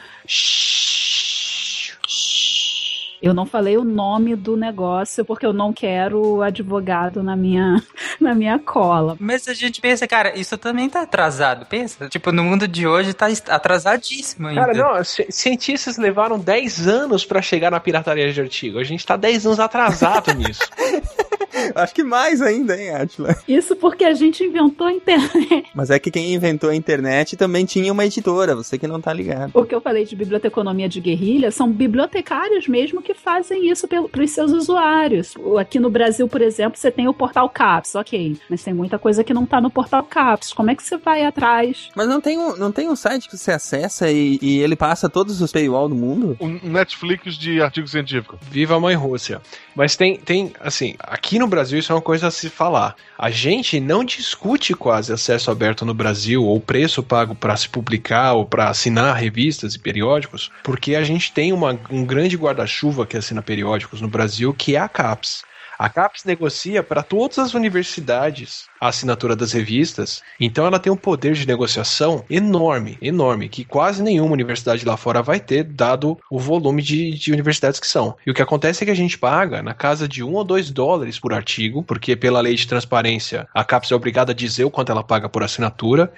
Eu 3.21 3.33
não 3.33 3.45
falei 3.45 3.77
o 3.77 3.83
nome 3.83 4.35
do 4.35 4.55
negócio 4.55 5.25
porque 5.25 5.45
eu 5.45 5.53
não 5.53 5.73
quero 5.73 6.41
advogado 6.41 7.21
na 7.21 7.35
minha, 7.35 7.83
na 8.19 8.33
minha 8.33 8.57
cola. 8.59 9.17
Mas 9.19 9.47
a 9.47 9.53
gente 9.53 9.81
pensa, 9.81 10.07
cara, 10.07 10.37
isso 10.37 10.57
também 10.57 10.89
tá 10.89 11.01
atrasado. 11.01 11.65
Pensa, 11.65 12.07
tipo, 12.07 12.31
no 12.31 12.43
mundo 12.43 12.67
de 12.67 12.87
hoje 12.87 13.13
tá 13.13 13.27
atrasadíssimo 13.49 14.47
ainda. 14.47 14.61
Cara, 14.61 14.73
não, 14.73 15.03
cientistas 15.03 15.97
levaram 15.97 16.39
10 16.39 16.87
anos 16.87 17.25
para 17.25 17.41
chegar 17.41 17.71
na 17.71 17.79
pirataria 17.79 18.31
de 18.31 18.41
artigo. 18.41 18.79
A 18.79 18.83
gente 18.83 19.05
tá 19.05 19.17
10 19.17 19.45
anos 19.45 19.59
atrasado 19.59 20.33
nisso. 20.33 20.61
Acho 21.75 21.93
que 21.93 22.03
mais 22.03 22.41
ainda, 22.41 22.79
hein, 22.79 22.91
Atila? 22.91 23.35
Isso 23.47 23.75
porque 23.75 24.03
a 24.03 24.13
gente 24.13 24.43
inventou 24.43 24.87
a 24.87 24.93
internet. 24.93 25.65
Mas 25.73 25.89
é 25.89 25.99
que 25.99 26.11
quem 26.11 26.33
inventou 26.33 26.69
a 26.69 26.75
internet 26.75 27.37
também 27.37 27.65
tinha 27.65 27.91
uma 27.91 28.05
editora, 28.05 28.55
você 28.55 28.77
que 28.77 28.87
não 28.87 29.01
tá 29.01 29.13
ligado. 29.13 29.51
O 29.53 29.65
que 29.65 29.73
eu 29.73 29.81
falei 29.81 30.05
de 30.05 30.15
biblioteconomia 30.15 30.89
de 30.89 30.99
guerrilha 30.99 31.51
são 31.51 31.71
bibliotecários 31.71 32.67
mesmo 32.67 33.01
que 33.01 33.13
fazem 33.13 33.69
isso 33.69 33.87
para 33.87 34.23
os 34.23 34.31
seus 34.31 34.51
usuários. 34.51 35.33
Aqui 35.59 35.79
no 35.79 35.89
Brasil, 35.89 36.27
por 36.27 36.41
exemplo, 36.41 36.77
você 36.77 36.91
tem 36.91 37.07
o 37.07 37.13
portal 37.13 37.49
CAPS, 37.49 37.95
ok. 37.95 38.37
Mas 38.49 38.63
tem 38.63 38.73
muita 38.73 38.97
coisa 38.97 39.23
que 39.23 39.33
não 39.33 39.45
tá 39.45 39.61
no 39.61 39.69
portal 39.69 40.03
CAPS. 40.03 40.53
Como 40.53 40.69
é 40.69 40.75
que 40.75 40.83
você 40.83 40.97
vai 40.97 41.25
atrás? 41.25 41.89
Mas 41.95 42.07
não 42.07 42.21
tem 42.21 42.37
um, 42.37 42.55
não 42.55 42.71
tem 42.71 42.89
um 42.89 42.95
site 42.95 43.29
que 43.29 43.37
você 43.37 43.51
acessa 43.51 44.09
e, 44.09 44.39
e 44.41 44.59
ele 44.59 44.75
passa 44.75 45.09
todos 45.09 45.41
os 45.41 45.51
paywall 45.51 45.89
do 45.89 45.95
mundo? 45.95 46.37
Um 46.39 46.59
Netflix 46.63 47.35
de 47.35 47.61
artigo 47.61 47.87
científico. 47.87 48.37
Viva 48.49 48.75
a 48.75 48.79
mãe 48.79 48.95
Rússia. 48.95 49.41
Mas 49.75 49.95
tem, 49.95 50.17
tem, 50.17 50.51
assim, 50.59 50.95
aqui 50.99 51.39
no 51.39 51.47
Brasil 51.47 51.58
isso 51.61 51.91
é 51.91 51.95
uma 51.95 52.01
coisa 52.01 52.27
a 52.27 52.31
se 52.31 52.49
falar. 52.49 52.95
A 53.17 53.29
gente 53.29 53.79
não 53.79 54.03
discute 54.03 54.73
quase 54.73 55.11
acesso 55.11 55.51
aberto 55.51 55.85
no 55.85 55.93
Brasil 55.93 56.43
ou 56.43 56.59
preço 56.59 57.03
pago 57.03 57.35
para 57.35 57.55
se 57.55 57.67
publicar 57.67 58.33
ou 58.33 58.45
para 58.45 58.69
assinar 58.69 59.15
revistas 59.15 59.75
e 59.75 59.79
periódicos, 59.79 60.51
porque 60.63 60.95
a 60.95 61.03
gente 61.03 61.31
tem 61.31 61.51
uma, 61.51 61.77
um 61.91 62.05
grande 62.05 62.37
guarda-chuva 62.37 63.05
que 63.05 63.17
assina 63.17 63.41
periódicos 63.41 64.01
no 64.01 64.07
Brasil, 64.07 64.53
que 64.53 64.75
é 64.75 64.79
a 64.79 64.89
CAPES. 64.89 65.43
A 65.79 65.87
CAPES 65.87 66.25
negocia 66.25 66.83
para 66.83 67.01
todas 67.01 67.39
as 67.39 67.53
universidades 67.53 68.67
a 68.81 68.89
assinatura 68.89 69.33
das 69.33 69.53
revistas, 69.53 70.21
então 70.37 70.65
ela 70.65 70.79
tem 70.79 70.91
um 70.91 70.95
poder 70.97 71.33
de 71.33 71.47
negociação 71.47 72.23
enorme, 72.29 72.97
enorme, 73.01 73.47
que 73.47 73.63
quase 73.63 74.03
nenhuma 74.03 74.33
universidade 74.33 74.85
lá 74.85 74.97
fora 74.97 75.21
vai 75.21 75.39
ter, 75.39 75.63
dado 75.63 76.17
o 76.29 76.37
volume 76.37 76.81
de, 76.81 77.11
de 77.11 77.31
universidades 77.31 77.79
que 77.79 77.87
são. 77.87 78.15
E 78.25 78.31
o 78.31 78.33
que 78.33 78.41
acontece 78.41 78.83
é 78.83 78.85
que 78.85 78.91
a 78.91 78.95
gente 78.95 79.17
paga 79.17 79.61
na 79.61 79.73
casa 79.73 80.07
de 80.07 80.21
um 80.21 80.33
ou 80.33 80.43
dois 80.43 80.69
dólares 80.69 81.17
por 81.17 81.33
artigo, 81.33 81.81
porque 81.81 82.15
pela 82.15 82.41
lei 82.41 82.55
de 82.55 82.67
transparência 82.67 83.47
a 83.53 83.63
CAPES 83.63 83.91
é 83.91 83.95
obrigada 83.95 84.33
a 84.33 84.35
dizer 84.35 84.65
o 84.65 84.71
quanto 84.71 84.91
ela 84.91 85.03
paga 85.03 85.29
por 85.29 85.43
assinatura, 85.43 86.11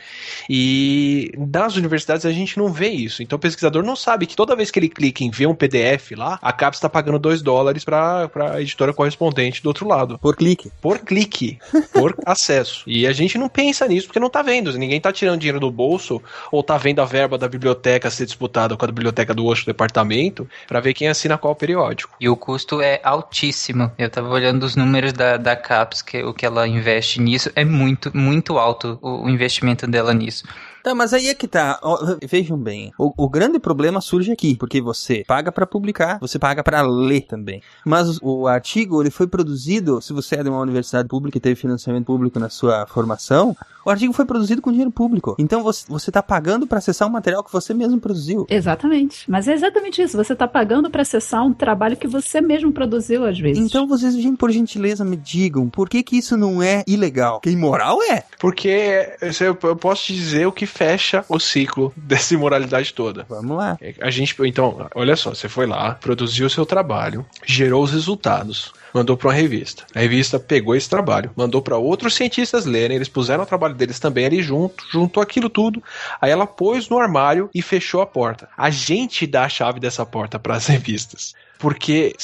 e 0.50 1.32
das 1.38 1.76
universidades 1.76 2.26
a 2.26 2.32
gente 2.32 2.58
não 2.58 2.72
vê 2.74 2.90
isso. 2.90 3.22
Então 3.22 3.38
o 3.38 3.40
pesquisador 3.40 3.84
não 3.84 3.96
sabe 3.96 4.26
que 4.26 4.36
toda 4.36 4.56
vez 4.56 4.72
que 4.72 4.80
ele 4.80 4.90
clica 4.90 5.24
em 5.24 5.30
ver 5.30 5.48
um 5.48 5.56
PDF 5.56 6.12
lá, 6.16 6.40
a 6.42 6.52
CAPES 6.52 6.78
está 6.78 6.90
pagando 6.90 7.20
dois 7.20 7.44
dólares 7.44 7.86
para 7.86 8.28
a 8.54 8.62
editora 8.62 8.92
correspondente 8.92 9.51
do 9.60 9.68
outro 9.68 9.88
lado. 9.88 10.20
Por 10.20 10.36
clique. 10.36 10.72
Por 10.80 11.00
clique. 11.00 11.58
Por 11.92 12.16
acesso. 12.26 12.84
E 12.86 13.08
a 13.08 13.12
gente 13.12 13.38
não 13.38 13.50
pensa 13.50 13.88
nisso 13.88 14.08
porque 14.08 14.20
não 14.20 14.30
tá 14.30 14.42
vendo. 14.42 14.72
Ninguém 14.78 15.02
tá 15.02 15.12
tirando 15.12 15.40
dinheiro 15.40 15.60
do 15.60 15.72
bolso 15.72 16.22
ou 16.52 16.62
tá 16.62 16.78
vendo 16.78 17.02
a 17.02 17.06
verba 17.06 17.38
da 17.38 17.48
biblioteca 17.48 18.10
ser 18.10 18.26
disputada 18.26 18.78
com 18.78 18.86
a 18.86 18.88
biblioteca 18.88 19.34
do 19.34 19.46
outro 19.46 19.66
departamento 19.66 20.48
para 20.68 20.80
ver 20.80 20.94
quem 20.94 21.08
assina 21.08 21.38
qual 21.38 21.56
periódico. 21.56 22.16
E 22.20 22.30
o 22.30 22.36
custo 22.36 22.82
é 22.82 23.00
altíssimo. 23.04 23.92
Eu 23.98 24.10
tava 24.10 24.30
olhando 24.30 24.64
os 24.64 24.76
números 24.76 25.14
da, 25.14 25.38
da 25.38 25.56
CAPES, 25.56 26.02
que 26.02 26.24
o 26.24 26.34
que 26.34 26.46
ela 26.46 26.68
investe 26.68 27.20
nisso, 27.20 27.52
é 27.56 27.66
muito, 27.66 28.16
muito 28.16 28.58
alto 28.58 29.00
o, 29.02 29.26
o 29.26 29.30
investimento 29.30 29.88
dela 29.88 30.14
nisso. 30.14 30.44
Tá, 30.84 30.96
mas 30.96 31.14
aí 31.14 31.30
é 31.30 31.34
que 31.34 31.48
tá. 31.48 31.80
Vejam 32.28 32.58
bem. 32.58 32.92
O, 32.98 33.14
o 33.26 33.30
grande 33.30 33.60
problema 33.60 34.02
surge 34.02 34.32
aqui, 34.32 34.56
porque 34.56 34.82
você 34.82 35.24
paga 35.28 35.52
para 35.52 35.66
publicar, 35.66 36.20
você 36.20 36.40
paga 36.40 36.64
para 36.64 36.82
ler 36.82 37.22
também. 37.22 37.62
Mas 37.86 38.18
o, 38.18 38.42
o 38.42 38.48
artigo, 38.48 39.02
ele 39.02 39.12
foi 39.12 39.28
produzido, 39.28 40.02
se 40.02 40.14
você 40.14 40.36
é 40.36 40.44
de 40.44 40.50
uma 40.50 40.60
universidade 40.60 41.08
pública 41.08 41.38
e 41.38 41.42
teve 41.42 41.56
financiamento 41.56 42.06
público 42.06 42.40
na 42.40 42.50
sua 42.50 42.86
formação, 42.88 43.56
o 43.86 43.90
artigo 43.90 44.14
foi 44.14 44.26
produzido 44.26 44.62
com 44.62 44.70
dinheiro 44.70 44.92
público. 44.92 45.36
Então 45.40 45.64
você, 45.64 45.86
você 45.88 46.12
tá 46.12 46.22
pagando 46.22 46.68
para 46.68 46.78
acessar 46.78 47.08
um 47.08 47.12
material 47.12 47.44
que 47.44 47.52
você 47.52 47.74
mesmo 47.74 48.00
produziu. 48.00 48.46
Exatamente. 48.50 49.30
Mas 49.30 49.48
é 49.48 49.54
exatamente 49.54 50.02
isso. 50.02 50.18
Você 50.18 50.36
tá 50.36 50.48
pagando 50.48 50.90
para 50.90 51.02
acessar 51.02 51.44
um 51.44 51.54
trabalho 51.54 51.98
que 51.98 52.08
você 52.08 52.42
mesmo 52.42 52.72
produziu, 52.72 53.26
às 53.26 53.40
vezes. 53.40 53.64
Então 53.64 53.88
vocês, 53.88 54.16
por 54.38 54.52
gentileza, 54.52 55.04
me 55.04 55.18
digam, 55.18 55.70
por 55.70 55.90
que 55.90 56.04
que 56.04 56.18
isso 56.18 56.38
não 56.38 56.62
é 56.62 56.84
ilegal? 56.88 57.40
Que 57.42 57.50
imoral 57.50 58.02
é? 58.04 58.24
Porque 58.40 59.18
eu 59.42 59.76
posso 59.76 60.14
dizer 60.14 60.46
o 60.48 60.52
que 60.52 60.66
fecha 60.72 61.26
o 61.28 61.40
ciclo 61.40 61.94
dessa 61.98 62.34
imoralidade 62.34 62.94
toda. 62.94 63.26
Vamos 63.30 63.58
lá. 63.58 63.78
A 64.00 64.10
gente, 64.10 64.36
então, 64.46 64.88
olha 64.96 65.16
só, 65.16 65.32
você 65.32 65.50
foi 65.50 65.66
lá, 65.66 65.96
produziu 65.96 66.48
o 66.48 66.50
seu 66.50 66.66
trabalho, 66.66 67.26
gerou 67.46 67.84
os 67.84 67.92
resultados 67.92 68.74
mandou 68.94 69.16
para 69.16 69.30
uma 69.30 69.34
revista. 69.34 69.86
A 69.96 70.00
revista 70.00 70.40
pegou 70.40 70.76
esse 70.76 70.90
trabalho, 70.90 71.32
mandou 71.36 71.62
para 71.62 71.78
outros 71.78 72.14
cientistas 72.14 72.66
lerem, 72.66 72.98
eles 72.98 73.08
puseram 73.08 73.44
o 73.44 73.48
trabalho 73.48 73.74
deles 73.74 74.00
também 74.00 74.26
ali 74.26 74.42
junto, 74.42 74.84
juntou 74.92 75.24
aquilo 75.24 75.50
tudo. 75.50 75.82
Aí 76.20 76.30
ela 76.30 76.46
pôs 76.46 76.90
no 76.90 77.00
armário 77.00 77.50
e 77.54 77.62
fechou 77.62 78.02
a 78.02 78.06
porta. 78.06 78.50
A 78.58 78.70
gente 78.70 79.26
dá 79.26 79.46
a 79.46 79.50
chave 79.50 79.80
dessa 79.80 80.06
porta 80.06 80.38
para 80.38 80.56
as 80.56 80.68
revistas 80.68 81.34
porque 81.62 82.16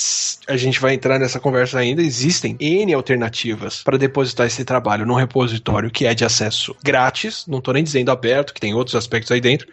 a 0.48 0.58
gente 0.58 0.80
vai 0.82 0.96
entrar 0.96 1.20
nessa 1.20 1.40
conversa 1.40 1.78
ainda, 1.78 2.02
existem 2.02 2.58
N 2.60 2.92
alternativas 2.92 3.84
para 3.84 3.96
depositar 3.96 4.48
esse 4.48 4.66
trabalho 4.66 5.06
num 5.06 5.14
repositório 5.14 5.92
que 5.92 6.08
é 6.08 6.16
de 6.16 6.26
acesso 6.26 6.76
grátis, 6.84 7.46
não 7.48 7.60
estou 7.60 7.72
nem 7.72 7.84
dizendo 7.84 8.10
aberto, 8.10 8.52
que 8.52 8.60
tem 8.60 8.74
outros 8.74 8.96
aspectos 8.96 9.32
aí 9.32 9.40
dentro, 9.40 9.68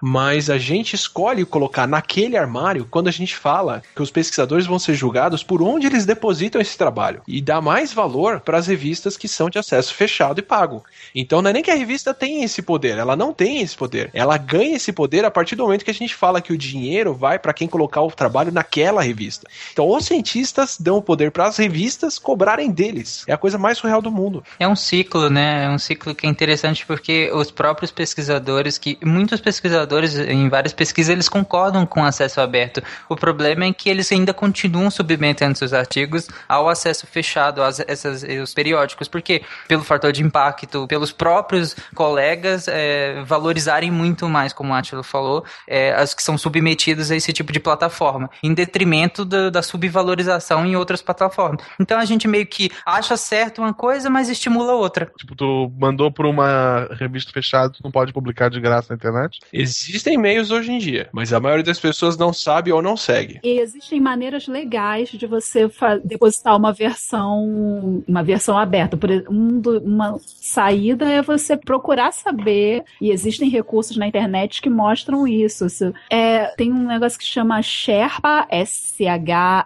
mas 0.00 0.50
a 0.50 0.58
gente 0.58 0.94
escolhe 0.94 1.44
colocar 1.44 1.86
naquele 1.86 2.36
armário 2.36 2.86
quando 2.90 3.08
a 3.08 3.12
gente 3.12 3.36
fala 3.36 3.82
que 3.94 4.02
os 4.02 4.10
pesquisadores 4.10 4.66
vão 4.66 4.78
ser 4.78 4.94
julgados 4.94 5.42
por 5.42 5.62
onde 5.62 5.86
eles 5.86 6.06
depositam 6.06 6.60
esse 6.60 6.76
trabalho 6.76 7.22
e 7.26 7.40
dá 7.40 7.60
mais 7.60 7.92
valor 7.92 8.40
para 8.40 8.58
as 8.58 8.66
revistas 8.66 9.16
que 9.16 9.28
são 9.28 9.50
de 9.50 9.58
acesso 9.58 9.94
fechado 9.94 10.38
e 10.38 10.42
pago. 10.42 10.84
Então 11.14 11.42
não 11.42 11.50
é 11.50 11.52
nem 11.52 11.62
que 11.62 11.70
a 11.70 11.74
revista 11.74 12.14
tem 12.14 12.44
esse 12.44 12.62
poder, 12.62 12.98
ela 12.98 13.16
não 13.16 13.32
tem 13.32 13.60
esse 13.60 13.76
poder. 13.76 14.10
Ela 14.12 14.36
ganha 14.36 14.76
esse 14.76 14.92
poder 14.92 15.24
a 15.24 15.30
partir 15.30 15.56
do 15.56 15.64
momento 15.64 15.84
que 15.84 15.90
a 15.90 15.94
gente 15.94 16.14
fala 16.14 16.40
que 16.40 16.52
o 16.52 16.58
dinheiro 16.58 17.14
vai 17.14 17.38
para 17.38 17.52
quem 17.52 17.68
colocar 17.68 18.02
o 18.02 18.10
trabalho 18.10 18.52
naquela 18.52 19.02
revista. 19.02 19.46
Então 19.72 19.88
os 19.88 20.04
cientistas 20.04 20.76
dão 20.78 20.98
o 20.98 21.02
poder 21.02 21.30
para 21.30 21.46
as 21.46 21.56
revistas 21.56 22.18
cobrarem 22.18 22.70
deles. 22.70 23.24
É 23.26 23.32
a 23.32 23.38
coisa 23.38 23.58
mais 23.58 23.78
surreal 23.78 24.02
do 24.02 24.10
mundo. 24.10 24.44
É 24.58 24.68
um 24.68 24.76
ciclo, 24.76 25.28
né? 25.30 25.64
É 25.64 25.70
um 25.70 25.78
ciclo 25.78 26.14
que 26.14 26.26
é 26.26 26.30
interessante 26.30 26.86
porque 26.86 27.30
os 27.32 27.50
próprios 27.50 27.90
pesquisadores, 27.90 28.78
que 28.78 28.98
muitos 29.04 29.40
pesquisadores 29.40 29.87
em 29.96 30.48
várias 30.48 30.72
pesquisas, 30.72 31.12
eles 31.12 31.28
concordam 31.28 31.86
com 31.86 32.00
o 32.00 32.04
acesso 32.04 32.40
aberto. 32.40 32.82
O 33.08 33.16
problema 33.16 33.64
é 33.64 33.72
que 33.72 33.88
eles 33.88 34.10
ainda 34.12 34.34
continuam 34.34 34.90
submetendo 34.90 35.56
seus 35.56 35.72
artigos 35.72 36.28
ao 36.48 36.68
acesso 36.68 37.06
fechado, 37.06 37.62
aos 37.62 37.80
essas, 37.80 38.24
os 38.42 38.54
periódicos, 38.54 39.08
porque 39.08 39.42
pelo 39.66 39.82
fator 39.82 40.12
de 40.12 40.22
impacto, 40.22 40.86
pelos 40.86 41.12
próprios 41.12 41.76
colegas 41.94 42.66
é, 42.68 43.22
valorizarem 43.24 43.90
muito 43.90 44.28
mais, 44.28 44.52
como 44.52 44.72
o 44.72 44.74
Átilo 44.74 45.02
falou, 45.02 45.44
é, 45.66 45.92
as 45.92 46.14
que 46.14 46.22
são 46.22 46.36
submetidas 46.36 47.10
a 47.10 47.16
esse 47.16 47.32
tipo 47.32 47.52
de 47.52 47.60
plataforma, 47.60 48.30
em 48.42 48.52
detrimento 48.54 49.24
do, 49.24 49.50
da 49.50 49.62
subvalorização 49.62 50.64
em 50.64 50.76
outras 50.76 51.02
plataformas. 51.02 51.64
Então 51.80 51.98
a 51.98 52.04
gente 52.04 52.26
meio 52.26 52.46
que 52.46 52.70
acha 52.84 53.16
certo 53.16 53.60
uma 53.60 53.74
coisa, 53.74 54.10
mas 54.10 54.28
estimula 54.28 54.72
outra. 54.72 55.10
Tipo, 55.16 55.34
tu 55.34 55.72
mandou 55.78 56.10
por 56.10 56.26
uma 56.26 56.88
revista 56.92 57.32
fechada, 57.32 57.70
tu 57.70 57.80
não 57.82 57.90
pode 57.90 58.12
publicar 58.12 58.50
de 58.50 58.60
graça 58.60 58.88
na 58.90 58.96
internet? 58.96 59.38
Existe 59.52 59.77
Existem 59.86 60.18
meios 60.18 60.50
hoje 60.50 60.72
em 60.72 60.78
dia, 60.78 61.08
mas 61.12 61.32
a 61.32 61.38
maioria 61.38 61.64
das 61.64 61.78
pessoas 61.78 62.16
não 62.16 62.32
sabe 62.32 62.72
ou 62.72 62.82
não 62.82 62.96
segue. 62.96 63.38
E 63.42 63.60
existem 63.60 64.00
maneiras 64.00 64.48
legais 64.48 65.10
de 65.10 65.26
você 65.26 65.70
depositar 66.04 66.56
uma 66.56 66.72
versão, 66.72 68.02
uma 68.06 68.22
versão 68.22 68.58
aberta. 68.58 68.96
Por 68.96 69.10
um 69.30 69.60
do, 69.60 69.78
uma 69.78 70.18
saída 70.24 71.04
é 71.08 71.22
você 71.22 71.56
procurar 71.56 72.12
saber, 72.12 72.82
e 73.00 73.10
existem 73.10 73.48
recursos 73.48 73.96
na 73.96 74.06
internet 74.08 74.60
que 74.60 74.68
mostram 74.68 75.26
isso. 75.26 75.66
É, 76.10 76.46
tem 76.56 76.72
um 76.72 76.86
negócio 76.86 77.18
que 77.18 77.24
chama 77.24 77.62
Sherpa, 77.62 78.46
S-H-E-R-P-A, 78.50 79.62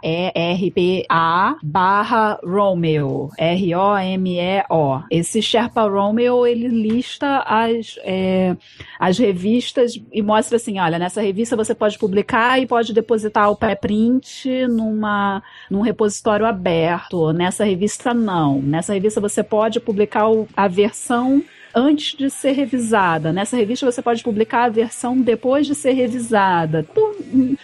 barra 1.62 2.38
Romeo, 2.44 3.30
R-O-M-E-O. 3.38 5.02
Esse 5.10 5.40
Sherpa 5.40 5.82
Romeo, 5.88 6.46
ele 6.46 6.68
lista 6.68 7.42
as, 7.46 7.98
é, 8.02 8.56
as 8.98 9.18
revistas 9.18 10.01
e 10.12 10.22
mostra 10.22 10.56
assim, 10.56 10.78
olha, 10.78 10.98
nessa 10.98 11.20
revista 11.20 11.56
você 11.56 11.74
pode 11.74 11.98
publicar 11.98 12.60
e 12.60 12.66
pode 12.66 12.92
depositar 12.92 13.50
o 13.50 13.56
pré-print 13.56 14.66
numa, 14.68 15.42
num 15.70 15.80
repositório 15.80 16.46
aberto. 16.46 17.32
Nessa 17.32 17.64
revista, 17.64 18.14
não. 18.14 18.60
Nessa 18.60 18.94
revista 18.94 19.20
você 19.20 19.42
pode 19.42 19.80
publicar 19.80 20.28
o, 20.28 20.48
a 20.56 20.68
versão 20.68 21.42
antes 21.74 22.16
de 22.16 22.28
ser 22.30 22.52
revisada. 22.52 23.32
Nessa 23.32 23.56
revista 23.56 23.90
você 23.90 24.02
pode 24.02 24.22
publicar 24.22 24.64
a 24.64 24.68
versão 24.68 25.20
depois 25.20 25.66
de 25.66 25.74
ser 25.74 25.92
revisada. 25.92 26.86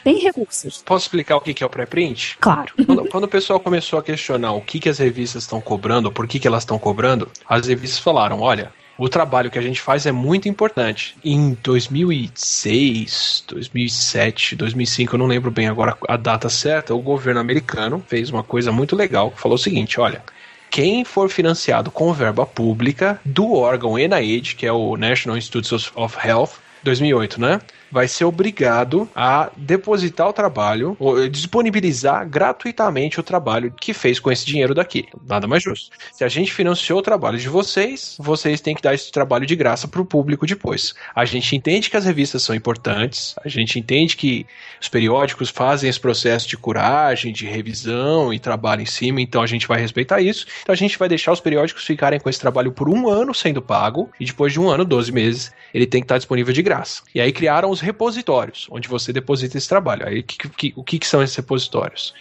Tem 0.03 0.19
recursos. 0.19 0.83
Posso 0.85 1.07
explicar 1.07 1.37
o 1.37 1.41
que 1.41 1.63
é 1.63 1.67
o 1.67 1.71
pré-print? 1.71 2.39
Claro. 2.41 2.73
Quando, 2.87 3.09
quando, 3.09 3.25
o 3.25 3.29
pessoal 3.29 3.61
começou 3.61 3.99
a 3.99 4.03
questionar 4.03 4.53
o 4.53 4.61
que, 4.61 4.81
que 4.81 4.89
as 4.89 4.99
revistas 4.99 5.43
estão 5.43 5.61
cobrando, 5.61 6.11
por 6.11 6.27
que, 6.27 6.39
que 6.39 6.49
elas 6.49 6.63
estão 6.63 6.79
cobrando, 6.79 7.31
as 7.47 7.67
revistas 7.67 7.99
falaram: 7.99 8.41
olha, 8.41 8.73
o 8.99 9.09
trabalho 9.09 9.51
que 9.51 9.59
a 9.59 9.63
gente 9.63 9.81
faz 9.81 10.05
é 10.05 10.13
muito 10.13 10.49
importante. 10.49 11.17
Em 11.25 11.57
2006, 11.63 13.45
2007, 13.47 14.57
2005, 14.57 15.15
eu 15.15 15.19
não 15.19 15.27
lembro 15.27 15.53
bem 15.53 15.69
agora 15.69 15.97
a 16.09 16.17
data 16.17 16.49
certa, 16.49 16.93
o 16.93 17.01
governo 17.01 17.39
americano 17.41 18.05
fez 18.09 18.29
uma 18.29 18.43
coisa 18.43 18.73
muito 18.73 18.97
legal, 18.97 19.33
falou 19.37 19.55
o 19.55 19.59
seguinte, 19.59 20.01
olha, 20.01 20.21
quem 20.69 21.05
for 21.05 21.31
financiado 21.31 21.93
com 21.93 22.13
verba 22.13 22.45
pública 22.45 23.21
do 23.25 23.55
órgão 23.55 23.97
NIH, 23.97 24.57
que 24.57 24.67
é 24.67 24.73
o 24.73 24.97
National 24.97 25.39
Institutes 25.39 25.93
of 25.95 26.17
Health, 26.23 26.51
2008, 26.83 27.41
né? 27.41 27.61
Vai 27.91 28.09
ser 28.09 28.25
obrigado 28.25 29.09
a 29.15 29.51
depositar 29.57 30.29
o 30.29 30.33
trabalho, 30.33 30.97
ou 30.99 31.29
disponibilizar 31.29 32.29
gratuitamente 32.29 33.21
o 33.21 33.23
trabalho 33.23 33.73
que 33.81 33.93
fez 33.93 34.19
com 34.19 34.31
esse 34.31 34.45
dinheiro 34.45 34.75
daqui. 34.75 35.07
Nada 35.27 35.47
mais 35.47 35.63
justo. 35.63 35.97
Se 36.13 36.25
a 36.25 36.29
gente 36.29 36.53
financiou 36.53 36.99
o 36.99 37.03
trabalho 37.03 37.39
de 37.39 37.49
vocês, 37.49 38.17
vocês 38.19 38.61
têm 38.61 38.75
que 38.75 38.83
dar 38.83 38.95
esse 38.95 39.11
trabalho 39.11 39.47
de 39.47 39.57
graça 39.57 39.89
para 39.89 40.01
o 40.01 40.05
público 40.05 40.47
depois. 40.47 40.95
A 41.15 41.25
gente 41.25 41.55
entende 41.57 41.91
que 41.91 41.97
as 41.97 42.05
revistas 42.05 42.43
são 42.43 42.55
importantes, 42.55 43.35
a 43.45 43.49
gente 43.49 43.79
entende 43.79 44.17
que 44.17 44.47
os 44.81 44.89
periódicos 44.89 45.49
fazem 45.49 45.89
esse 45.89 46.01
processo 46.01 46.49
de 46.49 46.57
curagem, 46.57 47.33
de 47.33 47.47
revisão 47.47 48.33
e 48.33 48.39
trabalho 48.39 48.83
em 48.83 48.87
cima, 48.87 49.21
então 49.21 49.43
a 49.43 49.47
gente 49.47 49.67
vai 49.67 49.81
respeitar 49.81 50.21
isso. 50.21 50.47
Então 50.63 50.73
a 50.73 50.77
gente 50.77 50.99
vai 50.99 51.09
deixar 51.09 51.33
os 51.33 51.41
periódicos 51.41 51.85
ficarem 51.85 52.21
com 52.21 52.29
esse 52.29 52.41
trabalho 52.41 52.73
por 52.73 52.89
um 52.89 53.09
ano 53.09 53.35
sendo 53.35 53.63
pago, 53.63 54.11
e 54.19 54.25
depois 54.25 54.53
de 54.53 54.61
um 54.61 54.69
ano, 54.69 54.85
12 54.85 55.13
meses, 55.13 55.53
ele 55.73 55.87
tem 55.87 56.01
que 56.01 56.05
estar 56.05 56.19
disponível 56.19 56.53
de 56.53 56.63
graça. 56.63 57.03
E 57.15 57.21
aí 57.21 57.33
criaram 57.33 57.71
os 57.71 57.78
repositórios, 57.81 58.67
onde 58.71 58.89
você 58.89 59.13
deposita 59.13 59.59
esse 59.59 59.69
trabalho. 59.69 60.07
Aí, 60.07 60.23
que, 60.23 60.49
que, 60.49 60.73
o 60.77 60.85
que, 60.85 60.99
que 60.99 61.07
são 61.07 61.23
esses 61.23 61.37
repositórios? 61.37 62.15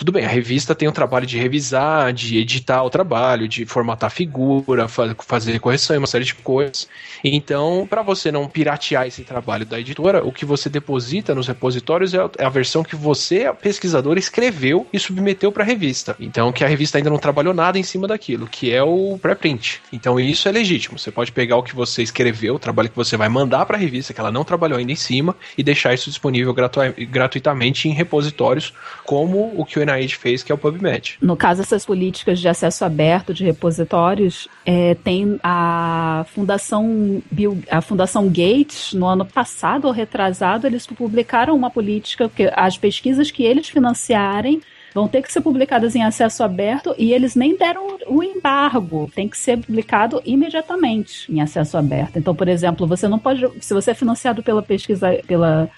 Tudo 0.00 0.12
bem, 0.12 0.24
a 0.24 0.28
revista 0.28 0.74
tem 0.74 0.88
o 0.88 0.92
trabalho 0.92 1.26
de 1.26 1.36
revisar, 1.36 2.10
de 2.10 2.38
editar 2.38 2.82
o 2.82 2.88
trabalho, 2.88 3.46
de 3.46 3.66
formatar 3.66 4.10
figura, 4.10 4.88
fazer 4.88 5.58
correção 5.58 5.94
e 5.94 5.98
uma 5.98 6.06
série 6.06 6.24
de 6.24 6.34
coisas. 6.36 6.88
Então, 7.22 7.86
para 7.86 8.00
você 8.00 8.32
não 8.32 8.48
piratear 8.48 9.06
esse 9.06 9.24
trabalho 9.24 9.66
da 9.66 9.78
editora, 9.78 10.24
o 10.24 10.32
que 10.32 10.46
você 10.46 10.70
deposita 10.70 11.34
nos 11.34 11.46
repositórios 11.46 12.14
é, 12.14 12.18
é 12.38 12.46
a 12.46 12.48
versão 12.48 12.82
que 12.82 12.96
você, 12.96 13.52
pesquisador, 13.52 14.16
escreveu 14.16 14.86
e 14.90 14.98
submeteu 14.98 15.52
para 15.52 15.64
a 15.64 15.66
revista. 15.66 16.16
Então, 16.18 16.50
que 16.50 16.64
a 16.64 16.66
revista 16.66 16.96
ainda 16.96 17.10
não 17.10 17.18
trabalhou 17.18 17.52
nada 17.52 17.78
em 17.78 17.82
cima 17.82 18.08
daquilo, 18.08 18.46
que 18.46 18.72
é 18.72 18.82
o 18.82 19.18
pré-print. 19.20 19.82
Então, 19.92 20.18
isso 20.18 20.48
é 20.48 20.50
legítimo. 20.52 20.98
Você 20.98 21.10
pode 21.10 21.30
pegar 21.30 21.58
o 21.58 21.62
que 21.62 21.76
você 21.76 22.02
escreveu, 22.02 22.54
o 22.54 22.58
trabalho 22.58 22.88
que 22.88 22.96
você 22.96 23.18
vai 23.18 23.28
mandar 23.28 23.66
para 23.66 23.76
a 23.76 23.78
revista, 23.78 24.14
que 24.14 24.20
ela 24.20 24.32
não 24.32 24.44
trabalhou 24.44 24.78
ainda 24.78 24.92
em 24.92 24.96
cima, 24.96 25.36
e 25.58 25.62
deixar 25.62 25.92
isso 25.92 26.08
disponível 26.08 26.54
gratu 26.54 26.80
gratuitamente 27.10 27.86
em 27.86 27.92
repositórios, 27.92 28.72
como 29.04 29.52
o 29.54 29.62
que 29.62 29.78
o 29.78 29.89
NIH 29.92 30.16
fez, 30.16 30.42
que 30.42 30.52
é 30.52 30.54
o 30.54 30.58
PubMed. 30.58 31.18
No 31.20 31.36
caso, 31.36 31.62
essas 31.62 31.84
políticas 31.84 32.38
de 32.38 32.48
acesso 32.48 32.84
aberto 32.84 33.32
de 33.32 33.44
repositórios, 33.44 34.48
é, 34.64 34.94
tem 34.94 35.38
a 35.42 36.24
Fundação 36.34 37.22
Bill, 37.30 37.62
a 37.70 37.80
Fundação 37.80 38.28
Gates, 38.28 38.92
no 38.92 39.06
ano 39.06 39.24
passado 39.24 39.86
ou 39.86 39.92
retrasado, 39.92 40.66
eles 40.66 40.86
publicaram 40.86 41.54
uma 41.54 41.70
política 41.70 42.28
que 42.28 42.50
as 42.54 42.76
pesquisas 42.76 43.30
que 43.30 43.42
eles 43.42 43.68
financiarem 43.68 44.60
vão 44.94 45.08
ter 45.08 45.22
que 45.22 45.32
ser 45.32 45.40
publicadas 45.40 45.94
em 45.94 46.02
acesso 46.02 46.42
aberto 46.42 46.94
e 46.98 47.12
eles 47.12 47.34
nem 47.34 47.56
deram 47.56 47.98
o 48.06 48.22
embargo, 48.22 49.10
tem 49.14 49.28
que 49.28 49.38
ser 49.38 49.58
publicado 49.58 50.20
imediatamente 50.24 51.30
em 51.32 51.40
acesso 51.40 51.76
aberto. 51.76 52.18
Então, 52.18 52.34
por 52.34 52.48
exemplo, 52.48 52.86
você 52.86 53.06
não 53.06 53.18
pode, 53.18 53.48
se 53.60 53.72
você 53.72 53.92
é 53.92 53.94
financiado 53.94 54.42
pela 54.42 54.62
pesquisa, 54.62 55.20
pela 55.26 55.70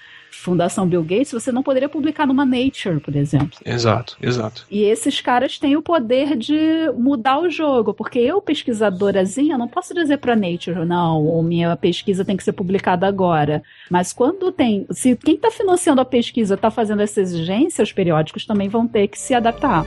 Fundação 0.43 0.85
Bill 0.85 1.03
Gates, 1.03 1.31
você 1.31 1.51
não 1.51 1.63
poderia 1.63 1.87
publicar 1.87 2.27
numa 2.27 2.45
Nature, 2.45 2.99
por 2.99 3.15
exemplo. 3.15 3.57
Exato, 3.65 4.17
exato. 4.21 4.65
E 4.69 4.83
esses 4.83 5.21
caras 5.21 5.57
têm 5.57 5.77
o 5.77 5.81
poder 5.81 6.35
de 6.35 6.91
mudar 6.97 7.39
o 7.39 7.49
jogo, 7.49 7.93
porque 7.93 8.19
eu, 8.19 8.41
pesquisadorazinha, 8.41 9.57
não 9.57 9.69
posso 9.69 9.93
dizer 9.93 10.17
para 10.17 10.35
Nature, 10.35 10.85
não, 10.85 11.41
minha 11.43 11.75
pesquisa 11.77 12.25
tem 12.25 12.35
que 12.35 12.43
ser 12.43 12.51
publicada 12.51 13.07
agora. 13.07 13.63
Mas 13.89 14.11
quando 14.11 14.51
tem, 14.51 14.85
se 14.91 15.15
quem 15.15 15.35
está 15.35 15.49
financiando 15.49 16.01
a 16.01 16.05
pesquisa 16.05 16.55
está 16.55 16.69
fazendo 16.69 17.01
essa 17.01 17.21
exigência, 17.21 17.81
os 17.81 17.93
periódicos 17.93 18.45
também 18.45 18.67
vão 18.67 18.85
ter 18.85 19.07
que 19.07 19.17
se 19.17 19.33
adaptar. 19.33 19.85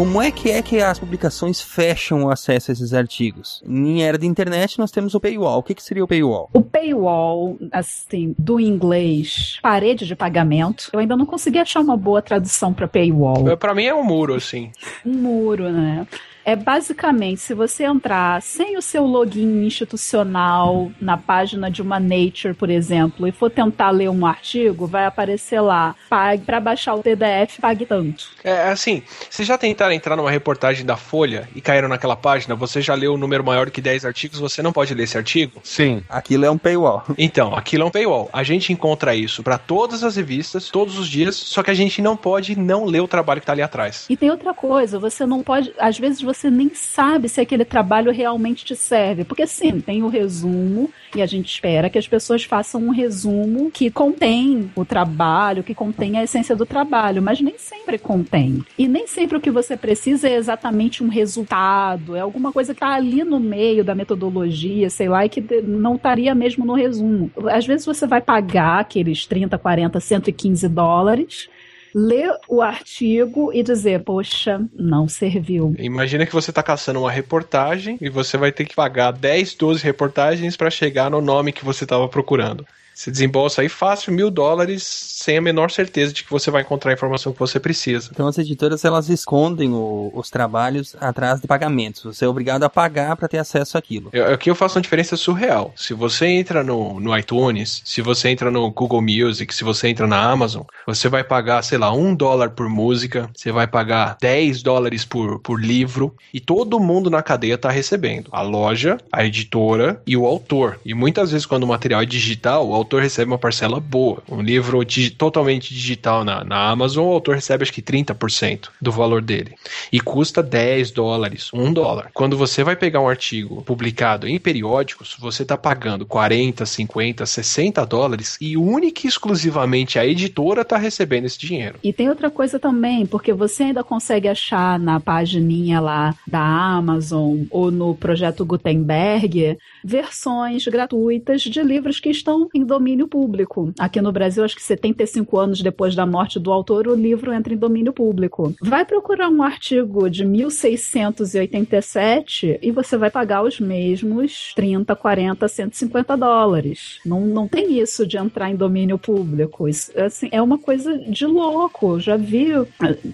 Como 0.00 0.22
é 0.22 0.30
que 0.30 0.50
é 0.50 0.62
que 0.62 0.80
as 0.80 0.98
publicações 0.98 1.60
fecham 1.60 2.24
o 2.24 2.30
acesso 2.30 2.70
a 2.70 2.72
esses 2.72 2.94
artigos? 2.94 3.62
Em 3.68 4.02
era 4.02 4.16
de 4.16 4.26
internet, 4.26 4.78
nós 4.78 4.90
temos 4.90 5.14
o 5.14 5.20
paywall. 5.20 5.58
O 5.58 5.62
que, 5.62 5.74
que 5.74 5.82
seria 5.82 6.02
o 6.02 6.08
paywall? 6.08 6.48
O 6.54 6.62
paywall, 6.62 7.58
assim, 7.70 8.34
do 8.38 8.58
inglês, 8.58 9.58
parede 9.60 10.06
de 10.06 10.16
pagamento. 10.16 10.88
Eu 10.90 11.00
ainda 11.00 11.14
não 11.18 11.26
consegui 11.26 11.58
achar 11.58 11.80
uma 11.80 11.98
boa 11.98 12.22
tradução 12.22 12.72
para 12.72 12.88
paywall. 12.88 13.54
Para 13.58 13.74
mim 13.74 13.84
é 13.84 13.94
um 13.94 14.02
muro, 14.02 14.32
assim. 14.36 14.72
Um 15.04 15.12
muro, 15.12 15.70
né? 15.70 16.06
É 16.50 16.56
basicamente, 16.56 17.40
se 17.40 17.54
você 17.54 17.84
entrar 17.84 18.42
sem 18.42 18.76
o 18.76 18.82
seu 18.82 19.04
login 19.04 19.64
institucional 19.64 20.90
na 21.00 21.16
página 21.16 21.70
de 21.70 21.80
uma 21.80 22.00
Nature, 22.00 22.54
por 22.54 22.68
exemplo, 22.68 23.28
e 23.28 23.30
for 23.30 23.48
tentar 23.48 23.90
ler 23.90 24.10
um 24.10 24.26
artigo, 24.26 24.84
vai 24.84 25.06
aparecer 25.06 25.60
lá, 25.60 25.94
pague 26.08 26.42
para 26.42 26.58
baixar 26.58 26.94
o 26.94 27.04
PDF, 27.04 27.60
pague 27.60 27.86
tanto. 27.86 28.30
É 28.42 28.64
assim, 28.64 29.00
se 29.30 29.44
já 29.44 29.56
tentaram 29.56 29.92
entrar 29.92 30.16
numa 30.16 30.28
reportagem 30.28 30.84
da 30.84 30.96
Folha 30.96 31.48
e 31.54 31.60
caíram 31.60 31.86
naquela 31.86 32.16
página, 32.16 32.56
você 32.56 32.82
já 32.82 32.96
leu 32.96 33.14
um 33.14 33.16
número 33.16 33.44
maior 33.44 33.70
que 33.70 33.80
10 33.80 34.04
artigos, 34.04 34.40
você 34.40 34.60
não 34.60 34.72
pode 34.72 34.92
ler 34.92 35.04
esse 35.04 35.16
artigo? 35.16 35.60
Sim, 35.62 36.02
aquilo 36.08 36.46
é 36.46 36.50
um 36.50 36.58
paywall. 36.58 37.04
Então, 37.16 37.54
aquilo 37.54 37.84
é 37.84 37.86
um 37.86 37.92
paywall. 37.92 38.28
A 38.32 38.42
gente 38.42 38.72
encontra 38.72 39.14
isso 39.14 39.44
para 39.44 39.56
todas 39.56 40.02
as 40.02 40.16
revistas, 40.16 40.68
todos 40.68 40.98
os 40.98 41.08
dias, 41.08 41.36
só 41.36 41.62
que 41.62 41.70
a 41.70 41.74
gente 41.74 42.02
não 42.02 42.16
pode 42.16 42.58
não 42.58 42.86
ler 42.86 43.02
o 43.02 43.06
trabalho 43.06 43.40
que 43.40 43.46
tá 43.46 43.52
ali 43.52 43.62
atrás. 43.62 44.06
E 44.10 44.16
tem 44.16 44.32
outra 44.32 44.52
coisa, 44.52 44.98
você 44.98 45.24
não 45.24 45.44
pode, 45.44 45.72
às 45.78 45.96
vezes 45.96 46.20
você 46.20 46.39
nem 46.48 46.70
sabe 46.72 47.28
se 47.28 47.40
aquele 47.40 47.64
trabalho 47.64 48.12
realmente 48.12 48.64
te 48.64 48.76
serve. 48.76 49.24
Porque 49.24 49.46
sim, 49.46 49.80
tem 49.80 50.02
o 50.02 50.08
resumo 50.08 50.90
e 51.14 51.20
a 51.20 51.26
gente 51.26 51.52
espera 51.52 51.90
que 51.90 51.98
as 51.98 52.06
pessoas 52.06 52.44
façam 52.44 52.80
um 52.82 52.90
resumo 52.90 53.70
que 53.70 53.90
contém 53.90 54.70
o 54.76 54.84
trabalho, 54.84 55.64
que 55.64 55.74
contém 55.74 56.16
a 56.16 56.22
essência 56.22 56.54
do 56.54 56.64
trabalho, 56.64 57.20
mas 57.20 57.40
nem 57.40 57.58
sempre 57.58 57.98
contém. 57.98 58.64
E 58.78 58.86
nem 58.86 59.06
sempre 59.06 59.36
o 59.36 59.40
que 59.40 59.50
você 59.50 59.76
precisa 59.76 60.28
é 60.28 60.36
exatamente 60.36 61.02
um 61.02 61.08
resultado, 61.08 62.14
é 62.14 62.20
alguma 62.20 62.52
coisa 62.52 62.72
que 62.72 62.78
está 62.78 62.94
ali 62.94 63.24
no 63.24 63.40
meio 63.40 63.84
da 63.84 63.94
metodologia, 63.94 64.88
sei 64.88 65.08
lá, 65.08 65.26
e 65.26 65.28
que 65.28 65.40
não 65.62 65.96
estaria 65.96 66.34
mesmo 66.34 66.64
no 66.64 66.74
resumo. 66.74 67.30
Às 67.50 67.66
vezes 67.66 67.84
você 67.84 68.06
vai 68.06 68.20
pagar 68.20 68.80
aqueles 68.80 69.26
30, 69.26 69.58
40, 69.58 69.98
115 69.98 70.68
dólares 70.68 71.48
ler 71.94 72.32
o 72.48 72.62
artigo 72.62 73.52
e 73.52 73.62
dizer, 73.62 74.02
poxa, 74.04 74.60
não 74.74 75.08
serviu. 75.08 75.74
Imagina 75.78 76.26
que 76.26 76.32
você 76.32 76.50
está 76.50 76.62
caçando 76.62 77.00
uma 77.00 77.10
reportagem 77.10 77.98
e 78.00 78.08
você 78.08 78.36
vai 78.36 78.52
ter 78.52 78.64
que 78.64 78.74
pagar 78.74 79.12
10, 79.12 79.54
12 79.54 79.82
reportagens 79.82 80.56
para 80.56 80.70
chegar 80.70 81.10
no 81.10 81.20
nome 81.20 81.52
que 81.52 81.64
você 81.64 81.84
estava 81.84 82.08
procurando. 82.08 82.66
Você 82.94 83.10
desembolsa 83.10 83.62
aí 83.62 83.68
fácil 83.68 84.12
mil 84.12 84.30
dólares 84.30 84.82
sem 85.20 85.38
a 85.38 85.40
menor 85.40 85.70
certeza 85.70 86.12
de 86.12 86.24
que 86.24 86.30
você 86.30 86.50
vai 86.50 86.62
encontrar 86.62 86.90
a 86.90 86.94
informação 86.94 87.32
que 87.32 87.38
você 87.38 87.60
precisa. 87.60 88.10
Então 88.12 88.26
as 88.26 88.38
editoras 88.38 88.84
elas 88.84 89.08
escondem 89.08 89.72
o, 89.72 90.10
os 90.14 90.30
trabalhos 90.30 90.96
atrás 91.00 91.40
de 91.40 91.46
pagamentos. 91.46 92.02
Você 92.02 92.24
é 92.24 92.28
obrigado 92.28 92.62
a 92.62 92.70
pagar 92.70 93.16
para 93.16 93.28
ter 93.28 93.38
acesso 93.38 93.78
àquilo. 93.78 94.10
Eu, 94.12 94.32
aqui 94.32 94.50
eu 94.50 94.54
faço 94.54 94.78
uma 94.78 94.82
diferença 94.82 95.16
surreal. 95.16 95.72
Se 95.76 95.94
você 95.94 96.26
entra 96.26 96.62
no, 96.62 97.00
no 97.00 97.16
iTunes, 97.16 97.82
se 97.84 98.02
você 98.02 98.28
entra 98.28 98.50
no 98.50 98.70
Google 98.70 99.02
Music, 99.02 99.54
se 99.54 99.64
você 99.64 99.88
entra 99.88 100.06
na 100.06 100.20
Amazon, 100.22 100.62
você 100.86 101.08
vai 101.08 101.24
pagar, 101.24 101.62
sei 101.62 101.78
lá, 101.78 101.92
um 101.92 102.14
dólar 102.14 102.50
por 102.50 102.68
música, 102.68 103.30
você 103.34 103.52
vai 103.52 103.66
pagar 103.66 104.16
10 104.20 104.62
dólares 104.62 105.04
por, 105.04 105.38
por 105.40 105.60
livro, 105.60 106.14
e 106.32 106.40
todo 106.40 106.80
mundo 106.80 107.10
na 107.10 107.22
cadeia 107.22 107.54
está 107.54 107.70
recebendo. 107.70 108.28
A 108.32 108.42
loja, 108.42 108.98
a 109.12 109.24
editora 109.24 110.02
e 110.06 110.16
o 110.16 110.26
autor. 110.26 110.80
E 110.84 110.94
muitas 110.94 111.30
vezes, 111.30 111.46
quando 111.46 111.64
o 111.64 111.68
material 111.68 112.02
é 112.02 112.06
digital, 112.06 112.68
o 112.68 112.74
autor 112.74 112.89
recebe 112.98 113.30
uma 113.30 113.38
parcela 113.38 113.78
boa. 113.78 114.22
Um 114.28 114.40
livro 114.40 114.80
totalmente 115.16 115.74
digital 115.74 116.24
na, 116.24 116.42
na 116.42 116.70
Amazon, 116.70 117.06
o 117.06 117.12
autor 117.12 117.34
recebe 117.34 117.62
acho 117.62 117.72
que 117.72 117.82
30% 117.82 118.68
do 118.80 118.90
valor 118.90 119.20
dele. 119.20 119.54
E 119.92 120.00
custa 120.00 120.42
10 120.42 120.90
dólares, 120.90 121.50
1 121.52 121.72
dólar. 121.72 122.10
Quando 122.14 122.36
você 122.36 122.64
vai 122.64 122.76
pegar 122.76 123.00
um 123.00 123.08
artigo 123.08 123.62
publicado 123.62 124.26
em 124.26 124.38
periódicos, 124.38 125.16
você 125.20 125.42
está 125.42 125.56
pagando 125.56 126.06
40, 126.06 126.64
50, 126.64 127.26
60 127.26 127.84
dólares 127.86 128.36
e 128.40 128.56
única 128.56 129.02
e 129.04 129.08
exclusivamente 129.08 129.98
a 129.98 130.06
editora 130.06 130.62
está 130.62 130.76
recebendo 130.76 131.26
esse 131.26 131.38
dinheiro. 131.38 131.76
E 131.82 131.92
tem 131.92 132.08
outra 132.08 132.30
coisa 132.30 132.58
também, 132.58 133.06
porque 133.06 133.32
você 133.32 133.64
ainda 133.64 133.84
consegue 133.84 134.28
achar 134.28 134.78
na 134.78 134.98
pagininha 134.98 135.80
lá 135.80 136.14
da 136.26 136.40
Amazon 136.40 137.44
ou 137.50 137.70
no 137.70 137.94
projeto 137.94 138.44
Gutenberg 138.44 139.58
versões 139.84 140.66
gratuitas 140.66 141.42
de 141.42 141.62
livros 141.62 142.00
que 142.00 142.10
estão 142.10 142.48
em 142.54 142.64
domínio 142.70 143.08
público. 143.08 143.74
Aqui 143.78 144.00
no 144.00 144.10
Brasil, 144.12 144.44
acho 144.44 144.54
que 144.54 144.62
75 144.62 145.36
anos 145.36 145.60
depois 145.60 145.96
da 145.96 146.06
morte 146.06 146.38
do 146.38 146.52
autor, 146.52 146.86
o 146.86 146.94
livro 146.94 147.32
entra 147.32 147.52
em 147.52 147.56
domínio 147.56 147.92
público. 147.92 148.54
Vai 148.62 148.84
procurar 148.84 149.28
um 149.28 149.42
artigo 149.42 150.08
de 150.08 150.24
1687 150.24 152.60
e 152.62 152.70
você 152.70 152.96
vai 152.96 153.10
pagar 153.10 153.42
os 153.42 153.58
mesmos 153.58 154.52
30, 154.54 154.94
40, 154.94 155.48
150 155.48 156.16
dólares. 156.16 157.00
Não, 157.04 157.22
não 157.22 157.48
tem 157.48 157.80
isso 157.80 158.06
de 158.06 158.16
entrar 158.16 158.48
em 158.48 158.54
domínio 158.54 158.96
público. 158.96 159.68
Isso, 159.68 159.90
assim, 159.98 160.28
é 160.30 160.40
uma 160.40 160.56
coisa 160.56 160.96
de 160.96 161.26
louco. 161.26 161.98
Já 161.98 162.16
vi 162.16 162.52
eh, 162.52 162.64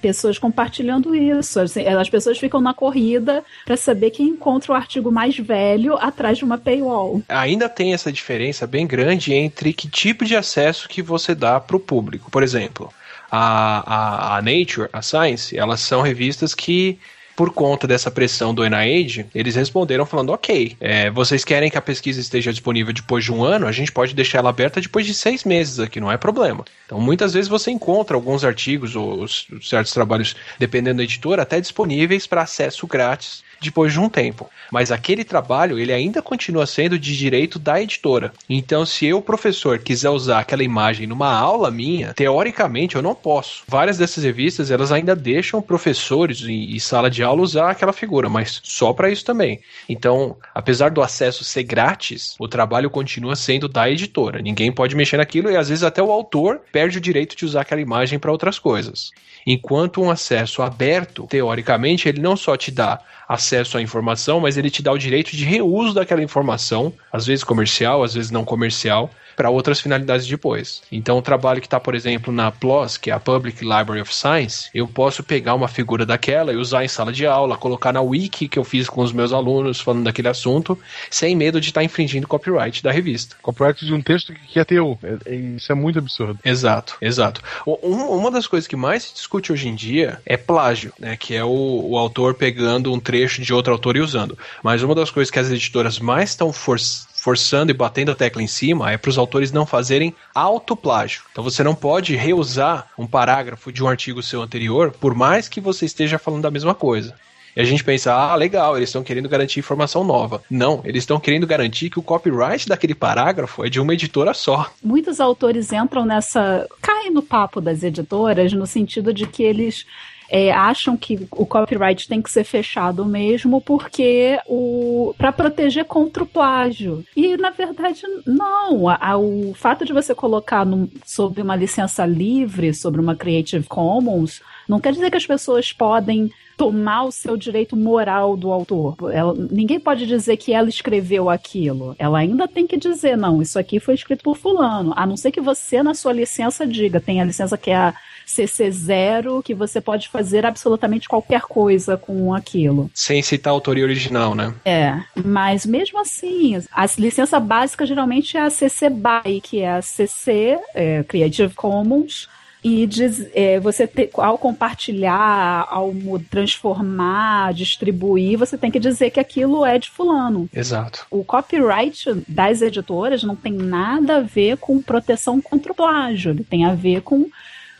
pessoas 0.02 0.38
compartilhando 0.38 1.16
isso. 1.16 1.60
Assim, 1.60 1.86
as 1.86 2.10
pessoas 2.10 2.38
ficam 2.38 2.60
na 2.60 2.74
corrida 2.74 3.42
para 3.64 3.78
saber 3.78 4.10
quem 4.10 4.28
encontra 4.28 4.72
o 4.72 4.74
artigo 4.74 5.10
mais 5.10 5.38
velho 5.38 5.94
atrás 5.94 6.36
de 6.36 6.44
uma 6.44 6.58
paywall. 6.58 7.22
Ainda 7.26 7.70
tem 7.70 7.94
essa 7.94 8.12
diferença 8.12 8.66
bem 8.66 8.86
grande 8.86 9.32
entre 9.32 9.45
que 9.50 9.88
tipo 9.88 10.24
de 10.24 10.36
acesso 10.36 10.88
que 10.88 11.02
você 11.02 11.34
dá 11.34 11.60
para 11.60 11.76
o 11.76 11.80
público. 11.80 12.30
Por 12.30 12.42
exemplo, 12.42 12.92
a, 13.30 14.34
a, 14.34 14.36
a 14.36 14.42
Nature, 14.42 14.88
a 14.92 15.02
Science, 15.02 15.56
elas 15.56 15.80
são 15.80 16.02
revistas 16.02 16.54
que 16.54 16.98
por 17.36 17.52
conta 17.52 17.86
dessa 17.86 18.10
pressão 18.10 18.54
do 18.54 18.64
NIH, 18.66 19.26
eles 19.34 19.54
responderam 19.54 20.06
falando: 20.06 20.30
ok, 20.30 20.74
é, 20.80 21.10
vocês 21.10 21.44
querem 21.44 21.70
que 21.70 21.76
a 21.76 21.82
pesquisa 21.82 22.18
esteja 22.18 22.50
disponível 22.50 22.94
depois 22.94 23.24
de 23.24 23.30
um 23.30 23.44
ano, 23.44 23.66
a 23.66 23.72
gente 23.72 23.92
pode 23.92 24.14
deixar 24.14 24.38
ela 24.38 24.48
aberta 24.48 24.80
depois 24.80 25.04
de 25.04 25.12
seis 25.12 25.44
meses 25.44 25.78
aqui, 25.78 26.00
não 26.00 26.10
é 26.10 26.16
problema. 26.16 26.64
Então, 26.86 26.98
muitas 26.98 27.34
vezes 27.34 27.48
você 27.48 27.70
encontra 27.70 28.16
alguns 28.16 28.42
artigos 28.42 28.96
ou 28.96 29.28
certos 29.28 29.92
trabalhos, 29.92 30.34
dependendo 30.58 30.96
da 30.96 31.04
editora, 31.04 31.42
até 31.42 31.60
disponíveis 31.60 32.26
para 32.26 32.40
acesso 32.42 32.86
grátis 32.86 33.44
depois 33.60 33.92
de 33.92 34.00
um 34.00 34.08
tempo. 34.08 34.48
Mas 34.70 34.90
aquele 34.90 35.24
trabalho, 35.24 35.78
ele 35.78 35.92
ainda 35.92 36.22
continua 36.22 36.66
sendo 36.66 36.98
de 36.98 37.16
direito 37.16 37.58
da 37.58 37.80
editora. 37.80 38.32
Então, 38.48 38.84
se 38.84 39.06
eu, 39.06 39.20
professor, 39.22 39.78
quiser 39.78 40.10
usar 40.10 40.40
aquela 40.40 40.62
imagem 40.62 41.06
numa 41.06 41.32
aula 41.32 41.70
minha, 41.70 42.12
teoricamente 42.14 42.96
eu 42.96 43.02
não 43.02 43.14
posso. 43.14 43.62
Várias 43.66 43.98
dessas 43.98 44.24
revistas, 44.24 44.70
elas 44.70 44.92
ainda 44.92 45.14
deixam 45.14 45.62
professores 45.62 46.40
e 46.40 46.78
sala 46.80 47.10
de 47.10 47.22
aula 47.22 47.42
usar 47.42 47.70
aquela 47.70 47.92
figura, 47.92 48.28
mas 48.28 48.60
só 48.62 48.92
para 48.92 49.10
isso 49.10 49.24
também. 49.24 49.60
Então, 49.88 50.36
apesar 50.54 50.90
do 50.90 51.02
acesso 51.02 51.44
ser 51.44 51.62
grátis, 51.62 52.34
o 52.38 52.48
trabalho 52.48 52.90
continua 52.90 53.36
sendo 53.36 53.68
da 53.68 53.90
editora. 53.90 54.42
Ninguém 54.42 54.72
pode 54.72 54.96
mexer 54.96 55.16
naquilo 55.16 55.50
e 55.50 55.56
às 55.56 55.68
vezes 55.68 55.84
até 55.84 56.02
o 56.02 56.10
autor 56.10 56.60
perde 56.72 56.98
o 56.98 57.00
direito 57.00 57.36
de 57.36 57.44
usar 57.44 57.62
aquela 57.62 57.80
imagem 57.80 58.18
para 58.18 58.32
outras 58.32 58.58
coisas. 58.58 59.10
Enquanto 59.46 60.02
um 60.02 60.10
acesso 60.10 60.60
aberto, 60.60 61.26
teoricamente, 61.28 62.08
ele 62.08 62.20
não 62.20 62.36
só 62.36 62.56
te 62.56 62.72
dá 62.72 62.98
acesso 63.28 63.45
à 63.76 63.82
informação, 63.82 64.40
mas 64.40 64.56
ele 64.56 64.70
te 64.70 64.82
dá 64.82 64.92
o 64.92 64.98
direito 64.98 65.36
de 65.36 65.44
reuso 65.44 65.94
daquela 65.94 66.22
informação, 66.22 66.92
às 67.12 67.26
vezes 67.26 67.44
comercial, 67.44 68.02
às 68.02 68.14
vezes 68.14 68.30
não 68.30 68.44
comercial, 68.44 69.10
para 69.36 69.50
outras 69.50 69.80
finalidades 69.80 70.26
depois. 70.26 70.82
Então, 70.90 71.18
o 71.18 71.22
trabalho 71.22 71.60
que 71.60 71.66
está, 71.66 71.78
por 71.78 71.94
exemplo, 71.94 72.32
na 72.32 72.50
PLOS, 72.50 72.96
que 72.96 73.10
é 73.10 73.14
a 73.14 73.20
Public 73.20 73.62
Library 73.62 74.00
of 74.00 74.14
Science, 74.14 74.70
eu 74.74 74.88
posso 74.88 75.22
pegar 75.22 75.54
uma 75.54 75.68
figura 75.68 76.06
daquela 76.06 76.52
e 76.52 76.56
usar 76.56 76.84
em 76.84 76.88
sala 76.88 77.12
de 77.12 77.26
aula, 77.26 77.56
colocar 77.56 77.92
na 77.92 78.00
wiki 78.00 78.48
que 78.48 78.58
eu 78.58 78.64
fiz 78.64 78.88
com 78.88 79.02
os 79.02 79.12
meus 79.12 79.32
alunos 79.32 79.80
falando 79.80 80.04
daquele 80.04 80.28
assunto, 80.28 80.78
sem 81.10 81.36
medo 81.36 81.60
de 81.60 81.68
estar 81.68 81.80
tá 81.80 81.84
infringindo 81.84 82.26
copyright 82.26 82.82
da 82.82 82.90
revista. 82.90 83.36
Copyright 83.42 83.84
de 83.84 83.92
um 83.92 84.00
texto 84.00 84.32
que 84.32 84.58
é 84.58 84.64
teu. 84.64 84.98
É, 85.02 85.32
é, 85.32 85.34
isso 85.34 85.70
é 85.70 85.74
muito 85.74 85.98
absurdo. 85.98 86.38
Exato, 86.44 86.96
exato. 87.00 87.42
uma 87.66 88.30
das 88.30 88.46
coisas 88.46 88.66
que 88.66 88.76
mais 88.76 89.04
se 89.04 89.14
discute 89.14 89.52
hoje 89.52 89.68
em 89.68 89.74
dia 89.74 90.20
é 90.24 90.36
plágio, 90.36 90.92
né? 90.98 91.16
Que 91.16 91.34
é 91.34 91.44
o, 91.44 91.90
o 91.90 91.98
autor 91.98 92.34
pegando 92.34 92.92
um 92.92 92.98
trecho 92.98 93.42
de 93.42 93.52
outro 93.52 93.72
autor 93.72 93.96
e 93.96 94.00
usando. 94.00 94.38
Mas 94.62 94.82
uma 94.82 94.94
das 94.94 95.10
coisas 95.10 95.30
que 95.30 95.38
as 95.38 95.50
editoras 95.50 95.98
mais 95.98 96.30
estão 96.30 96.52
forçando 96.52 97.15
forçando 97.26 97.72
e 97.72 97.74
batendo 97.74 98.12
a 98.12 98.14
tecla 98.14 98.40
em 98.40 98.46
cima 98.46 98.92
é 98.92 98.96
para 98.96 99.08
os 99.08 99.18
autores 99.18 99.50
não 99.50 99.66
fazerem 99.66 100.14
autoplágio. 100.32 101.22
Então 101.32 101.42
você 101.42 101.64
não 101.64 101.74
pode 101.74 102.14
reusar 102.14 102.86
um 102.96 103.04
parágrafo 103.04 103.72
de 103.72 103.82
um 103.82 103.88
artigo 103.88 104.22
seu 104.22 104.42
anterior, 104.42 104.92
por 104.92 105.12
mais 105.12 105.48
que 105.48 105.60
você 105.60 105.86
esteja 105.86 106.20
falando 106.20 106.42
da 106.42 106.52
mesma 106.52 106.72
coisa. 106.72 107.16
E 107.56 107.60
a 107.60 107.64
gente 107.64 107.82
pensa, 107.82 108.14
ah, 108.14 108.36
legal, 108.36 108.76
eles 108.76 108.90
estão 108.90 109.02
querendo 109.02 109.28
garantir 109.28 109.58
informação 109.58 110.04
nova. 110.04 110.40
Não, 110.48 110.82
eles 110.84 111.02
estão 111.02 111.18
querendo 111.18 111.48
garantir 111.48 111.90
que 111.90 111.98
o 111.98 112.02
copyright 112.02 112.68
daquele 112.68 112.94
parágrafo 112.94 113.64
é 113.64 113.68
de 113.68 113.80
uma 113.80 113.94
editora 113.94 114.32
só. 114.32 114.70
Muitos 114.80 115.18
autores 115.18 115.72
entram 115.72 116.04
nessa. 116.04 116.64
caem 116.80 117.10
no 117.10 117.22
papo 117.22 117.60
das 117.60 117.82
editoras 117.82 118.52
no 118.52 118.68
sentido 118.68 119.12
de 119.12 119.26
que 119.26 119.42
eles 119.42 119.84
é, 120.28 120.50
acham 120.52 120.96
que 120.96 121.26
o 121.30 121.46
copyright 121.46 122.08
tem 122.08 122.20
que 122.20 122.30
ser 122.30 122.44
fechado 122.44 123.04
mesmo 123.04 123.60
porque 123.60 124.38
o 124.46 125.14
para 125.16 125.32
proteger 125.32 125.84
contra 125.84 126.22
o 126.22 126.26
plágio. 126.26 127.04
E 127.16 127.36
na 127.36 127.50
verdade 127.50 128.02
não. 128.26 128.88
A, 128.88 128.98
a, 129.00 129.18
o 129.18 129.54
fato 129.54 129.84
de 129.84 129.92
você 129.92 130.14
colocar 130.14 130.64
no, 130.64 130.88
sob 131.04 131.40
uma 131.40 131.56
licença 131.56 132.04
livre, 132.04 132.74
sobre 132.74 133.00
uma 133.00 133.14
Creative 133.14 133.66
Commons, 133.66 134.40
não 134.68 134.80
quer 134.80 134.92
dizer 134.92 135.10
que 135.10 135.16
as 135.16 135.26
pessoas 135.26 135.72
podem 135.72 136.30
tomar 136.56 137.04
o 137.04 137.12
seu 137.12 137.36
direito 137.36 137.76
moral 137.76 138.36
do 138.36 138.50
autor. 138.50 138.96
Ela, 139.12 139.34
ninguém 139.34 139.78
pode 139.78 140.06
dizer 140.06 140.36
que 140.38 140.52
ela 140.52 140.68
escreveu 140.68 141.28
aquilo. 141.28 141.94
Ela 141.98 142.18
ainda 142.18 142.48
tem 142.48 142.66
que 142.66 142.78
dizer, 142.78 143.16
não, 143.16 143.42
isso 143.42 143.58
aqui 143.58 143.78
foi 143.78 143.94
escrito 143.94 144.24
por 144.24 144.36
fulano. 144.36 144.92
A 144.96 145.06
não 145.06 145.16
ser 145.16 145.30
que 145.30 145.40
você, 145.40 145.82
na 145.82 145.92
sua 145.92 146.12
licença, 146.12 146.66
diga. 146.66 147.00
Tem 147.00 147.20
a 147.20 147.24
licença 147.24 147.58
que 147.58 147.70
é 147.70 147.76
a 147.76 147.94
CC0, 148.26 149.42
que 149.42 149.54
você 149.54 149.80
pose 149.80 150.08
fazer 150.08 150.44
absolutamente 150.44 151.08
qualquer 151.08 151.42
coisa 151.42 151.96
com 151.96 152.34
aquilo. 152.34 152.90
Sem 152.92 153.22
citar 153.22 153.52
a 153.52 153.54
autoria 153.54 153.84
original, 153.84 154.34
né? 154.34 154.52
É, 154.64 155.00
mas 155.24 155.64
mesmo 155.64 156.00
assim, 156.00 156.60
a 156.72 156.86
licença 156.98 157.38
básica 157.38 157.86
geralmente 157.86 158.36
é 158.36 158.40
a 158.40 158.50
CC 158.50 158.90
BY, 158.90 159.40
que 159.40 159.60
é 159.60 159.70
a 159.70 159.82
CC 159.82 160.58
é, 160.74 161.04
Creative 161.04 161.54
Commons, 161.54 162.28
e 162.64 162.84
diz, 162.84 163.28
é, 163.32 163.60
você 163.60 163.86
te, 163.86 164.10
ao 164.14 164.36
compartilhar, 164.36 165.68
ao 165.70 165.94
transformar, 166.28 167.54
distribuir, 167.54 168.36
você 168.36 168.58
tem 168.58 168.72
que 168.72 168.80
dizer 168.80 169.10
que 169.10 169.20
aquilo 169.20 169.64
é 169.64 169.78
de 169.78 169.88
fulano. 169.88 170.48
Exato. 170.52 171.06
O 171.08 171.22
copyright 171.22 172.24
das 172.26 172.62
editoras 172.62 173.22
não 173.22 173.36
tem 173.36 173.52
nada 173.52 174.16
a 174.16 174.20
ver 174.20 174.56
com 174.56 174.82
proteção 174.82 175.40
contra 175.40 175.70
o 175.70 175.76
plágio, 175.76 176.32
ele 176.32 176.42
tem 176.42 176.64
a 176.64 176.74
ver 176.74 177.02
com 177.02 177.30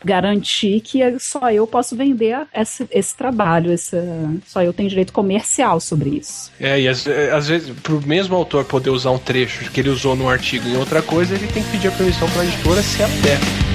garantir 0.03 0.81
que 0.81 0.99
só 1.19 1.51
eu 1.51 1.65
posso 1.65 1.95
vender 1.95 2.45
esse, 2.53 2.87
esse 2.91 3.15
trabalho, 3.15 3.71
esse, 3.71 3.97
só 4.45 4.61
eu 4.61 4.73
tenho 4.73 4.89
direito 4.89 5.13
comercial 5.13 5.79
sobre 5.79 6.09
isso. 6.11 6.51
É, 6.59 6.79
e 6.79 6.87
às, 6.87 7.07
às 7.07 7.47
vezes, 7.47 7.75
para 7.79 7.93
o 7.93 8.05
mesmo 8.05 8.35
autor 8.35 8.65
poder 8.65 8.89
usar 8.89 9.11
um 9.11 9.19
trecho 9.19 9.69
que 9.71 9.79
ele 9.79 9.89
usou 9.89 10.15
num 10.15 10.29
artigo 10.29 10.67
em 10.67 10.77
outra 10.77 11.01
coisa, 11.01 11.35
ele 11.35 11.47
tem 11.47 11.63
que 11.63 11.71
pedir 11.71 11.87
a 11.87 11.91
permissão 11.91 12.29
para 12.29 12.41
a 12.41 12.45
editora 12.45 12.81
se 12.81 13.01
ela 13.01 13.11
der. 13.21 13.66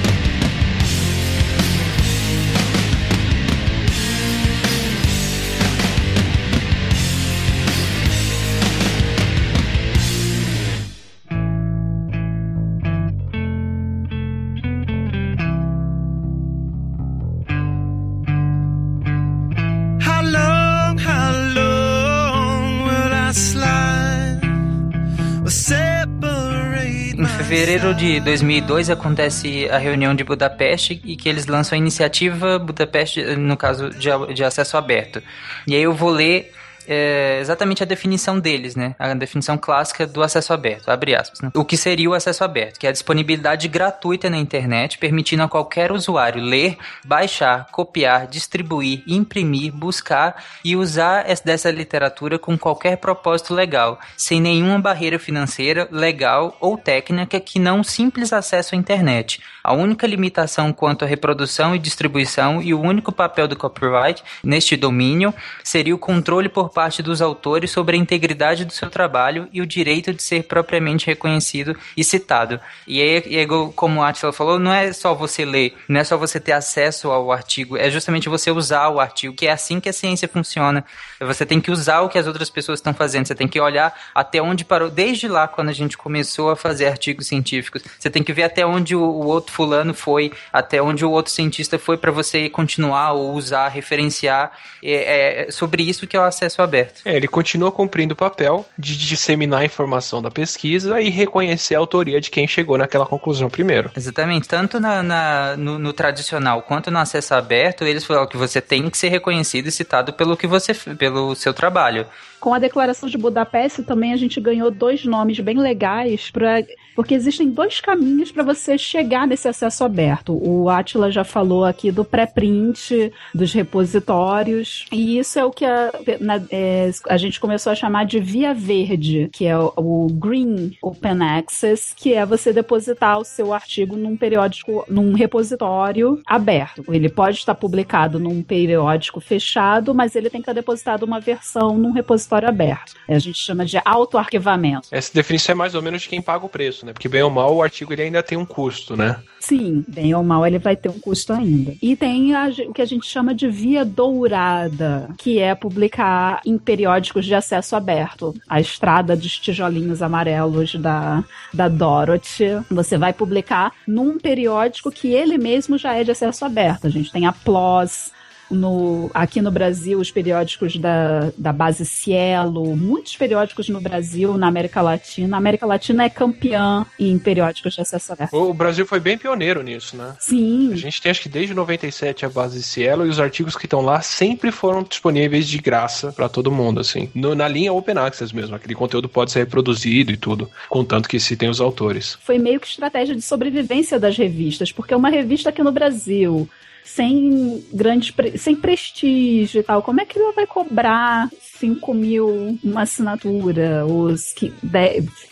Fevereiro 27.63 27.95
de 27.95 28.19
2002 28.19 28.89
acontece 28.89 29.69
a 29.69 29.77
reunião 29.77 30.13
de 30.13 30.21
Budapeste 30.21 31.01
e 31.05 31.15
que 31.15 31.29
eles 31.29 31.45
lançam 31.45 31.77
a 31.77 31.79
iniciativa 31.79 32.59
Budapeste, 32.59 33.23
no 33.37 33.55
caso 33.55 33.89
de, 33.91 34.09
de 34.33 34.43
acesso 34.43 34.75
aberto. 34.75 35.23
E 35.65 35.73
aí 35.73 35.81
eu 35.81 35.93
vou 35.93 36.09
ler 36.09 36.51
é 36.87 37.39
exatamente 37.39 37.83
a 37.83 37.85
definição 37.85 38.39
deles, 38.39 38.75
né? 38.75 38.95
A 38.99 39.13
definição 39.13 39.57
clássica 39.57 40.05
do 40.05 40.21
acesso 40.21 40.53
aberto, 40.53 40.89
abre 40.89 41.15
aspas. 41.15 41.41
Né? 41.41 41.51
O 41.55 41.65
que 41.65 41.77
seria 41.77 42.09
o 42.09 42.13
acesso 42.13 42.43
aberto? 42.43 42.79
Que 42.79 42.87
é 42.87 42.89
a 42.89 42.93
disponibilidade 42.93 43.67
gratuita 43.67 44.29
na 44.29 44.37
internet, 44.37 44.97
permitindo 44.97 45.43
a 45.43 45.49
qualquer 45.49 45.91
usuário 45.91 46.41
ler, 46.41 46.77
baixar, 47.05 47.67
copiar, 47.71 48.27
distribuir, 48.27 49.03
imprimir, 49.07 49.71
buscar 49.71 50.43
e 50.63 50.75
usar 50.75 51.25
dessa 51.43 51.71
literatura 51.71 52.37
com 52.37 52.57
qualquer 52.57 52.97
propósito 52.97 53.53
legal, 53.53 53.99
sem 54.17 54.41
nenhuma 54.41 54.79
barreira 54.79 55.19
financeira, 55.19 55.87
legal 55.91 56.57
ou 56.59 56.77
técnica 56.77 57.39
que 57.39 57.59
não 57.59 57.83
simples 57.83 58.33
acesso 58.33 58.75
à 58.75 58.77
internet. 58.77 59.41
A 59.63 59.73
única 59.73 60.05
limitação 60.05 60.73
quanto 60.73 61.05
à 61.05 61.07
reprodução 61.07 61.73
e 61.73 61.79
distribuição 61.79 62.61
e 62.61 62.73
o 62.73 62.81
único 62.81 63.11
papel 63.11 63.47
do 63.47 63.55
copyright 63.55 64.21
neste 64.43 64.75
domínio 64.75 65.33
seria 65.63 65.95
o 65.95 65.99
controle 65.99 66.49
por 66.49 66.69
parte 66.73 67.03
dos 67.03 67.21
autores 67.21 67.71
sobre 67.71 67.95
a 67.95 67.99
integridade 67.99 68.65
do 68.65 68.73
seu 68.73 68.89
trabalho 68.89 69.47
e 69.53 69.61
o 69.61 69.65
direito 69.65 70.13
de 70.13 70.21
ser 70.21 70.43
propriamente 70.43 71.05
reconhecido 71.05 71.77
e 71.95 72.03
citado. 72.03 72.59
E 72.87 73.01
aí, 73.01 73.47
como 73.75 73.99
o 73.99 74.03
Atila 74.03 74.33
falou, 74.33 74.59
não 74.59 74.73
é 74.73 74.91
só 74.91 75.13
você 75.13 75.45
ler, 75.45 75.75
não 75.87 75.99
é 75.99 76.03
só 76.03 76.17
você 76.17 76.39
ter 76.39 76.53
acesso 76.53 77.11
ao 77.11 77.31
artigo, 77.31 77.77
é 77.77 77.89
justamente 77.89 78.27
você 78.27 78.49
usar 78.49 78.89
o 78.89 78.99
artigo, 78.99 79.35
que 79.35 79.47
é 79.47 79.51
assim 79.51 79.79
que 79.79 79.89
a 79.89 79.93
ciência 79.93 80.27
funciona. 80.27 80.83
Você 81.19 81.45
tem 81.45 81.61
que 81.61 81.71
usar 81.71 82.01
o 82.01 82.09
que 82.09 82.17
as 82.17 82.27
outras 82.27 82.49
pessoas 82.49 82.79
estão 82.79 82.93
fazendo, 82.93 83.27
você 83.27 83.35
tem 83.35 83.47
que 83.47 83.59
olhar 83.59 83.93
até 84.15 84.41
onde 84.41 84.65
parou, 84.65 84.89
desde 84.89 85.27
lá 85.27 85.47
quando 85.47 85.69
a 85.69 85.73
gente 85.73 85.97
começou 85.97 86.49
a 86.49 86.55
fazer 86.55 86.87
artigos 86.87 87.27
científicos, 87.27 87.83
você 87.99 88.09
tem 88.09 88.23
que 88.23 88.33
ver 88.33 88.43
até 88.43 88.65
onde 88.65 88.95
o, 88.95 89.01
o 89.01 89.27
outro 89.27 89.53
fulano 89.53 89.93
foi, 89.93 90.31
até 90.51 90.81
onde 90.81 91.05
o 91.05 91.11
outro 91.11 91.31
cientista 91.31 91.77
foi 91.77 91.97
para 91.97 92.11
você 92.11 92.49
continuar 92.49 93.13
ou 93.13 93.33
usar, 93.33 93.67
referenciar. 93.67 94.51
É, 94.81 95.47
é 95.47 95.51
sobre 95.51 95.83
isso 95.83 96.07
que 96.07 96.17
é 96.17 96.19
o 96.19 96.23
acesso 96.23 96.61
aberto. 96.63 97.01
É, 97.05 97.15
ele 97.15 97.27
continua 97.27 97.71
cumprindo 97.71 98.13
o 98.13 98.17
papel 98.17 98.65
de 98.77 98.97
disseminar 98.97 99.61
a 99.61 99.65
informação 99.65 100.21
da 100.21 100.31
pesquisa 100.31 100.99
e 101.01 101.09
reconhecer 101.09 101.75
a 101.75 101.79
autoria 101.79 102.19
de 102.19 102.29
quem 102.29 102.47
chegou 102.47 102.77
naquela 102.77 103.05
conclusão 103.05 103.49
primeiro. 103.49 103.91
Exatamente. 103.95 104.47
Tanto 104.47 104.79
na, 104.79 105.03
na 105.03 105.57
no, 105.57 105.77
no, 105.77 105.93
tradicional 105.93 106.61
quanto 106.61 106.89
no 106.89 106.99
acesso 106.99 107.33
aberto, 107.33 107.83
eles 107.83 108.03
falaram 108.03 108.27
que 108.27 108.37
você 108.37 108.61
tem 108.61 108.89
que 108.89 108.97
ser 108.97 109.09
reconhecido 109.09 109.67
e 109.67 109.71
citado 109.71 110.13
pelo 110.13 110.37
que 110.37 110.47
você 110.47 110.73
pelo 110.73 111.35
seu 111.35 111.53
trabalho. 111.53 112.05
Com 112.43 112.53
a 112.53 112.59
declaração 112.59 113.07
de 113.07 113.17
Budapeste 113.17 113.83
também 113.83 114.11
a 114.11 114.17
gente 114.17 114.41
ganhou 114.41 114.69
dois 114.69 115.05
nomes 115.05 115.39
bem 115.39 115.57
legais 115.57 116.29
para 116.29 116.61
porque 116.93 117.13
existem 117.13 117.49
dois 117.49 117.79
caminhos 117.79 118.31
para 118.31 118.43
você 118.43 118.77
chegar 118.77 119.25
nesse 119.25 119.47
acesso 119.47 119.83
aberto. 119.83 120.33
O 120.33 120.69
Atila 120.69 121.09
já 121.09 121.23
falou 121.23 121.65
aqui 121.65 121.91
do 121.91 122.05
pré-print, 122.05 123.11
dos 123.33 123.51
repositórios, 123.53 124.85
e 124.91 125.17
isso 125.17 125.39
é 125.39 125.45
o 125.45 125.51
que 125.51 125.65
a, 125.65 125.91
na, 126.19 126.41
é, 126.51 126.91
a 127.09 127.17
gente 127.17 127.39
começou 127.39 127.71
a 127.71 127.75
chamar 127.75 128.05
de 128.05 128.19
via 128.19 128.53
verde, 128.53 129.29
que 129.31 129.45
é 129.45 129.57
o, 129.57 129.73
o, 129.75 130.07
Green 130.11 130.77
Open 130.81 131.23
Access, 131.23 131.95
que 131.95 132.13
é 132.13 132.25
você 132.25 132.53
depositar 132.53 133.19
o 133.19 133.25
seu 133.25 133.53
artigo 133.53 133.95
num 133.95 134.15
periódico, 134.15 134.85
num 134.87 135.13
repositório 135.13 136.21
aberto. 136.25 136.83
Ele 136.89 137.09
pode 137.09 137.37
estar 137.37 137.55
publicado 137.55 138.19
num 138.19 138.43
periódico 138.43 139.19
fechado, 139.19 139.95
mas 139.95 140.15
ele 140.15 140.29
tem 140.29 140.41
que 140.41 140.43
estar 140.43 140.53
depositado 140.53 141.03
uma 141.03 141.19
versão 141.19 141.77
num 141.77 141.91
repositório 141.91 142.32
aberto. 142.43 142.93
A 143.07 143.19
gente 143.19 143.37
chama 143.37 143.65
de 143.65 143.79
autoarquivamento. 143.83 144.87
Essa 144.91 145.13
definição 145.13 145.53
é 145.53 145.55
mais 145.55 145.75
ou 145.75 145.81
menos 145.81 146.03
de 146.03 146.09
quem 146.09 146.21
paga 146.21 146.45
o 146.45 146.49
preço 146.49 146.83
né? 146.83 146.93
Porque 146.93 147.09
bem 147.09 147.21
ou 147.21 147.29
mal 147.29 147.55
o 147.55 147.61
artigo 147.61 147.93
ele 147.93 148.03
ainda 148.03 148.23
tem 148.23 148.37
um 148.37 148.45
custo, 148.45 148.95
né? 148.95 149.17
Sim, 149.39 149.83
bem 149.87 150.13
ou 150.15 150.23
mal 150.23 150.45
ele 150.47 150.57
vai 150.57 150.75
ter 150.75 150.89
um 150.89 150.99
custo 150.99 151.33
ainda. 151.33 151.75
E 151.81 151.95
tem 151.95 152.33
a, 152.33 152.47
o 152.67 152.73
que 152.73 152.81
a 152.81 152.85
gente 152.85 153.05
chama 153.05 153.35
de 153.35 153.47
via 153.49 153.83
dourada, 153.83 155.09
que 155.17 155.39
é 155.39 155.53
publicar 155.53 156.41
em 156.45 156.57
periódicos 156.57 157.25
de 157.25 157.35
acesso 157.35 157.75
aberto. 157.75 158.33
A 158.47 158.61
estrada 158.61 159.15
dos 159.15 159.37
tijolinhos 159.37 160.01
amarelos 160.01 160.75
da, 160.75 161.23
da 161.53 161.67
Dorothy. 161.67 162.61
Você 162.71 162.97
vai 162.97 163.11
publicar 163.11 163.73
num 163.85 164.17
periódico 164.17 164.91
que 164.91 165.11
ele 165.13 165.37
mesmo 165.37 165.77
já 165.77 165.93
é 165.93 166.03
de 166.03 166.11
acesso 166.11 166.45
aberto. 166.45 166.87
A 166.87 166.89
gente 166.89 167.11
tem 167.11 167.25
a 167.25 167.33
PLOS, 167.33 168.11
no, 168.49 169.09
aqui 169.13 169.41
no 169.41 169.51
Brasil, 169.51 169.99
os 169.99 170.11
periódicos 170.11 170.77
da, 170.77 171.31
da 171.37 171.51
base 171.51 171.85
Cielo, 171.85 172.75
muitos 172.75 173.15
periódicos 173.15 173.69
no 173.69 173.81
Brasil, 173.81 174.37
na 174.37 174.47
América 174.47 174.81
Latina. 174.81 175.37
A 175.37 175.39
América 175.39 175.65
Latina 175.65 176.03
é 176.03 176.09
campeã 176.09 176.85
em 176.99 177.17
periódicos 177.17 177.73
de 177.73 177.81
acesso 177.81 178.13
aberto. 178.13 178.33
O 178.35 178.53
Brasil 178.53 178.85
foi 178.85 178.99
bem 178.99 179.17
pioneiro 179.17 179.61
nisso, 179.61 179.95
né? 179.95 180.15
Sim. 180.19 180.71
A 180.73 180.75
gente 180.75 181.01
tem, 181.01 181.09
acho 181.09 181.21
que 181.21 181.29
desde 181.29 181.53
97 181.53 182.25
a 182.25 182.29
base 182.29 182.61
Cielo 182.63 183.05
e 183.05 183.09
os 183.09 183.19
artigos 183.19 183.55
que 183.55 183.65
estão 183.65 183.81
lá 183.81 184.01
sempre 184.01 184.51
foram 184.51 184.83
disponíveis 184.83 185.47
de 185.47 185.57
graça 185.57 186.11
para 186.11 186.29
todo 186.29 186.51
mundo, 186.51 186.79
assim. 186.79 187.09
No, 187.13 187.35
na 187.35 187.47
linha 187.47 187.73
Open 187.73 187.97
Access 187.97 188.35
mesmo, 188.35 188.55
aquele 188.55 188.75
conteúdo 188.75 189.09
pode 189.09 189.31
ser 189.31 189.39
reproduzido 189.39 190.11
e 190.11 190.17
tudo, 190.17 190.49
contanto 190.69 191.09
que 191.09 191.19
se 191.19 191.35
tem 191.35 191.49
os 191.49 191.61
autores. 191.61 192.17
Foi 192.21 192.37
meio 192.37 192.59
que 192.59 192.67
estratégia 192.67 193.15
de 193.15 193.21
sobrevivência 193.21 193.99
das 193.99 194.17
revistas, 194.17 194.71
porque 194.71 194.93
uma 194.93 195.09
revista 195.09 195.49
aqui 195.49 195.63
no 195.63 195.71
Brasil 195.71 196.49
sem 196.83 197.63
grandes 197.73 198.13
sem 198.37 198.55
prestígio 198.55 199.61
e 199.61 199.63
tal, 199.63 199.81
como 199.81 200.01
é 200.01 200.05
que 200.05 200.17
ela 200.17 200.33
vai 200.33 200.45
cobrar 200.45 201.29
5 201.59 201.93
mil 201.93 202.57
uma 202.63 202.81
assinatura, 202.81 203.85
os 203.85 204.33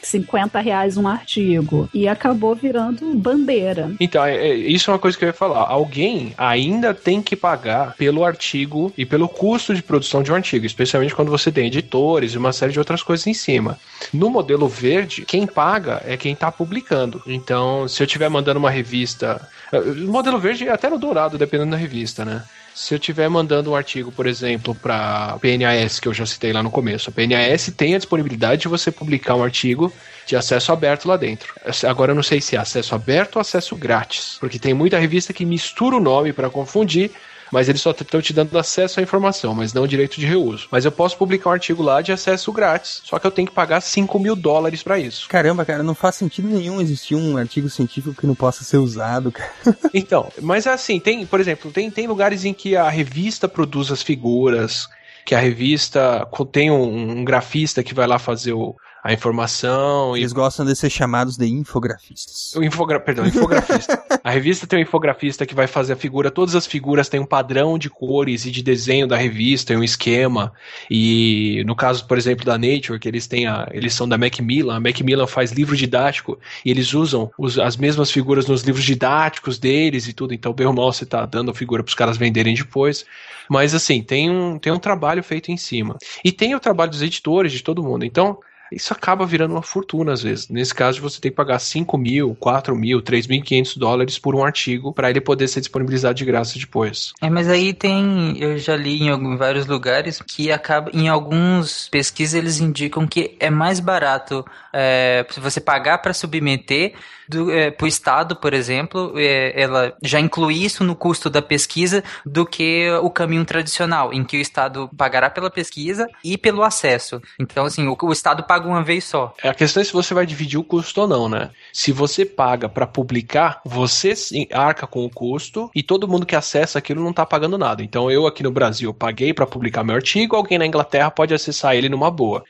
50 0.02 0.60
reais 0.60 0.98
um 0.98 1.08
artigo? 1.08 1.90
E 1.94 2.08
acabou 2.08 2.56
virando 2.56 3.14
bandeira. 3.16 3.92
Então, 4.00 4.24
é, 4.24 4.36
é, 4.36 4.56
isso 4.56 4.90
é 4.90 4.94
uma 4.94 5.00
coisa 5.00 5.18
que 5.18 5.26
eu 5.26 5.28
ia 5.28 5.34
falar. 5.34 5.68
Alguém 5.68 6.34
ainda 6.38 6.94
tem 6.94 7.22
que 7.22 7.36
pagar 7.36 7.96
pelo 7.96 8.24
artigo 8.24 8.94
e 8.98 9.06
pelo 9.06 9.28
custo 9.28 9.76
de 9.76 9.84
produção 9.84 10.24
de 10.24 10.32
um 10.32 10.36
artigo, 10.36 10.66
especialmente 10.66 11.16
quando 11.16 11.30
você 11.30 11.52
tem 11.52 11.68
editores 11.68 12.34
e 12.34 12.38
uma 12.38 12.54
série 12.54 12.72
de 12.72 12.80
outras 12.80 13.04
coisas 13.04 13.28
em 13.28 13.34
cima. 13.34 13.78
No 14.14 14.30
modelo 14.30 14.68
verde, 14.68 15.26
quem 15.26 15.46
paga 15.46 16.02
é 16.06 16.16
quem 16.16 16.34
está 16.34 16.52
publicando. 16.52 17.22
Então, 17.28 17.88
se 17.88 18.02
eu 18.02 18.06
estiver 18.06 18.30
mandando 18.30 18.60
uma 18.60 18.70
revista. 18.70 19.48
O 19.72 20.12
modelo 20.12 20.38
verde 20.38 20.68
é 20.68 20.72
até 20.72 20.90
no 20.90 20.98
dourado, 20.98 21.38
dependendo 21.42 21.72
da 21.72 21.78
revista, 21.78 22.24
né? 22.24 22.44
Se 22.74 22.94
eu 22.94 22.98
estiver 22.98 23.30
mandando 23.30 23.72
um 23.72 23.76
artigo, 23.76 24.12
por 24.12 24.26
exemplo, 24.26 24.74
para 24.74 25.38
PNAS, 25.40 26.00
que 26.00 26.08
eu 26.08 26.14
já 26.14 26.26
citei 26.26 26.54
lá 26.54 26.64
no 26.64 26.72
começo, 26.72 27.10
a 27.10 27.14
PNAS 27.14 27.72
tem 27.76 27.96
a 27.96 27.98
disponibilidade 27.98 28.62
de 28.62 28.68
você 28.68 28.92
publicar 28.92 29.36
um 29.36 29.44
artigo 29.44 29.92
de 30.26 30.36
acesso 30.36 30.72
aberto 30.72 31.08
lá 31.08 31.18
dentro. 31.18 31.54
Agora 31.88 32.12
eu 32.12 32.16
não 32.16 32.24
sei 32.24 32.40
se 32.40 32.56
é 32.56 32.60
acesso 32.60 32.96
aberto 32.96 33.36
ou 33.36 33.42
acesso 33.42 33.76
grátis, 33.76 34.38
porque 34.40 34.58
tem 34.58 34.74
muita 34.74 34.98
revista 34.98 35.34
que 35.34 35.46
mistura 35.46 35.98
o 35.98 36.00
nome 36.00 36.32
para 36.32 36.50
confundir 36.50 37.12
mas 37.52 37.68
eles 37.68 37.82
só 37.82 37.92
estão 37.92 38.22
te 38.22 38.34
dando 38.34 38.58
acesso 38.58 39.00
à 39.00 39.04
informação, 39.04 39.54
mas 39.54 39.74
não 39.74 39.86
direito 39.86 40.20
de 40.20 40.26
reuso. 40.26 40.68
Mas 40.72 40.86
eu 40.86 40.92
posso 40.92 41.18
publicar 41.18 41.50
um 41.50 41.54
artigo 41.54 41.84
lá 41.84 42.02
de 42.02 42.12
acesso 42.12 42.52
grátis, 42.52 43.02
só 43.04 43.20
que 43.20 43.28
eu 43.28 43.32
tenho 43.32 43.48
que 43.48 43.54
pagar 43.54 43.82
5 43.82 44.18
mil 44.20 44.36
dólares 44.36 44.82
para 44.82 44.98
isso. 44.98 45.28
Caramba, 45.28 45.66
cara, 45.66 45.84
não 45.84 45.94
faz 45.94 46.16
sentido 46.16 46.48
nenhum 46.48 46.80
existir 46.80 47.16
um 47.16 47.38
artigo 47.38 47.70
científico 47.70 48.20
que 48.20 48.28
não 48.28 48.36
possa 48.36 48.64
ser 48.64 48.78
usado, 48.78 49.32
cara. 49.32 49.52
então, 49.94 50.32
mas 50.42 50.66
assim, 50.66 51.00
tem, 51.00 51.26
por 51.26 51.40
exemplo, 51.40 51.72
tem, 51.72 51.92
tem 51.92 52.08
lugares 52.08 52.46
em 52.46 52.54
que 52.54 52.76
a 52.76 52.90
revista 52.90 53.48
produz 53.48 53.92
as 53.92 54.02
figuras, 54.02 54.88
que 55.26 55.36
a 55.36 55.40
revista 55.40 56.28
tem 56.52 56.72
um, 56.72 57.20
um 57.20 57.24
grafista 57.24 57.84
que 57.84 57.94
vai 57.94 58.08
lá 58.08 58.18
fazer 58.18 58.54
o, 58.54 58.76
a 59.04 59.12
informação. 59.12 60.16
Eles 60.16 60.32
e... 60.32 60.36
gostam 60.36 60.66
de 60.66 60.76
ser 60.76 60.90
chamados 60.90 61.38
de 61.38 61.48
infografistas. 61.48 62.54
O 62.56 62.64
infogra... 62.64 63.00
Perdão, 63.00 63.26
infografista. 63.26 64.04
a 64.24 64.30
revista 64.30 64.68
tem 64.68 64.80
um 64.80 64.82
infografista 64.82 65.46
que 65.46 65.56
vai 65.56 65.68
fazer 65.68 65.94
a 65.94 65.96
figura, 65.96 66.30
todas 66.30 66.56
as 66.56 66.68
figuras 66.68 67.10
têm 67.10 67.20
um 67.20 67.26
padrão 67.26 67.78
de 67.78 67.90
cores 67.90 68.46
e 68.46 68.52
de 68.52 68.62
desenho 68.62 69.08
da 69.08 69.18
revista, 69.18 69.74
e 69.74 69.78
um 69.78 69.84
esquema. 69.84 70.54
E 70.90 71.64
no 71.66 71.76
caso, 71.76 72.06
por 72.06 72.18
exemplo, 72.18 72.46
da 72.46 72.58
Nature, 72.58 73.00
que 73.00 73.08
eles 73.08 73.28
têm 73.28 73.48
a, 73.48 73.68
eles 73.72 73.94
são 73.94 74.08
da 74.08 74.18
Macmillan, 74.18 74.76
a 74.76 74.80
Macmillan 74.80 75.28
faz 75.28 75.52
livro 75.52 75.76
didático 75.76 76.40
e 76.64 76.70
eles 76.70 76.94
usam 76.94 77.32
os, 77.38 77.58
as 77.58 77.78
mesmas 77.78 78.12
figuras 78.12 78.48
nos 78.48 78.62
livros 78.62 78.86
didáticos 78.86 79.58
deles 79.58 80.08
e 80.08 80.14
tudo. 80.14 80.34
Então, 80.34 80.54
bem 80.54 80.68
ou 80.68 80.74
mal, 80.74 80.92
você 80.94 81.06
tá 81.06 81.26
dando 81.26 81.52
a 81.52 81.56
figura 81.56 81.84
para 81.84 81.90
os 81.90 81.96
caras 81.96 82.18
venderem 82.18 82.54
depois. 82.54 83.06
Mas 83.50 83.74
assim, 83.74 84.02
tem 84.02 84.30
um, 84.30 84.58
tem 84.58 84.72
um 84.72 84.80
trabalho 84.80 85.24
feito 85.24 85.52
em 85.52 85.58
cima. 85.58 85.98
E 86.24 86.32
tem 86.32 86.56
o 86.56 86.60
trabalho 86.60 86.92
dos 86.92 87.02
editores, 87.02 87.52
de 87.52 87.64
todo 87.64 87.84
mundo. 87.84 88.06
Então, 88.06 88.38
isso 88.72 88.94
acaba 88.94 89.26
virando 89.26 89.52
uma 89.54 89.62
fortuna 89.62 90.14
às 90.14 90.24
vezes. 90.24 90.48
Nesse 90.48 90.74
caso, 90.74 91.02
você 91.02 91.20
tem 91.20 91.32
que 91.32 91.36
pagar 91.36 91.60
5 91.60 91.98
mil, 91.98 92.36
4 92.40 92.76
mil, 92.76 93.02
3.500 93.02 93.78
dólares 93.78 94.18
por 94.18 94.36
um 94.36 94.44
artigo 94.44 94.94
para 94.94 95.10
ele 95.10 95.20
poder 95.20 95.48
ser 95.48 95.60
disponibilizado 95.60 96.16
de 96.16 96.26
graça 96.26 96.58
depois. 96.58 97.14
É, 97.22 97.30
mas 97.30 97.50
aí 97.50 97.74
tem, 97.74 98.38
eu 98.40 98.58
já 98.58 98.76
li 98.76 99.04
em, 99.04 99.10
algum, 99.10 99.36
vários 99.36 99.66
lugares 99.66 100.22
que 100.22 100.52
acaba, 100.52 100.90
em 100.94 101.10
alguns 101.10 101.90
pesquisas 101.90 102.34
eles 102.36 102.60
indicam 102.60 103.06
que 103.06 103.36
é 103.40 103.50
mais 103.50 103.80
barato 103.80 104.46
é, 104.72 105.26
você 105.38 105.60
pagar 105.60 105.98
para 105.98 106.14
submeter 106.14 106.94
do, 107.32 107.50
é, 107.50 107.72
pro 107.72 107.88
Estado, 107.88 108.36
por 108.36 108.54
exemplo, 108.54 109.14
é, 109.16 109.60
ela 109.60 109.94
já 110.04 110.20
inclui 110.20 110.56
isso 110.56 110.84
no 110.84 110.96
custo 110.96 111.30
da 111.30 111.42
pesquisa 111.42 112.04
do 112.26 112.46
que 112.46 112.90
o 113.02 113.10
caminho 113.10 113.46
tradicional, 113.46 114.14
em 114.14 114.24
que 114.24 114.38
o 114.38 114.42
Estado 114.42 114.90
pagará 114.98 115.30
pela 115.30 115.50
pesquisa 115.50 116.08
e 116.24 116.38
pelo 116.38 116.62
acesso. 116.62 117.22
Então, 117.40 117.66
assim, 117.66 117.88
o, 117.88 117.98
o 118.02 118.12
Estado 118.12 118.44
paga 118.44 118.68
uma 118.68 118.84
vez 118.84 119.06
só. 119.06 119.34
A 119.42 119.54
questão 119.54 119.82
é 119.82 119.84
se 119.84 119.94
você 119.94 120.14
vai 120.14 120.26
dividir 120.26 120.60
o 120.60 120.64
custo 120.64 121.02
ou 121.02 121.08
não, 121.08 121.30
né? 121.30 121.50
Se 121.72 121.92
você 121.92 122.26
paga 122.26 122.68
para 122.68 122.86
publicar, 122.86 123.62
você 123.66 124.14
arca 124.52 124.86
com 124.86 125.06
o 125.06 125.10
custo 125.10 125.72
e 125.74 125.82
todo 125.82 126.08
mundo 126.08 126.26
que 126.26 126.36
acessa 126.36 126.80
aquilo 126.80 127.04
não 127.04 127.14
tá 127.14 127.26
pagando 127.26 127.58
nada. 127.58 127.82
Então 127.82 128.12
eu 128.12 128.28
aqui 128.28 128.44
no 128.44 128.52
Brasil 128.52 128.94
paguei 128.94 129.34
para 129.34 129.48
publicar 129.48 129.84
meu 129.84 129.96
artigo, 129.96 130.36
alguém 130.36 130.58
na 130.58 130.66
Inglaterra 130.66 131.10
pode 131.10 131.34
acessar 131.34 131.76
ele 131.76 131.88
numa 131.88 132.12
boa 132.12 132.44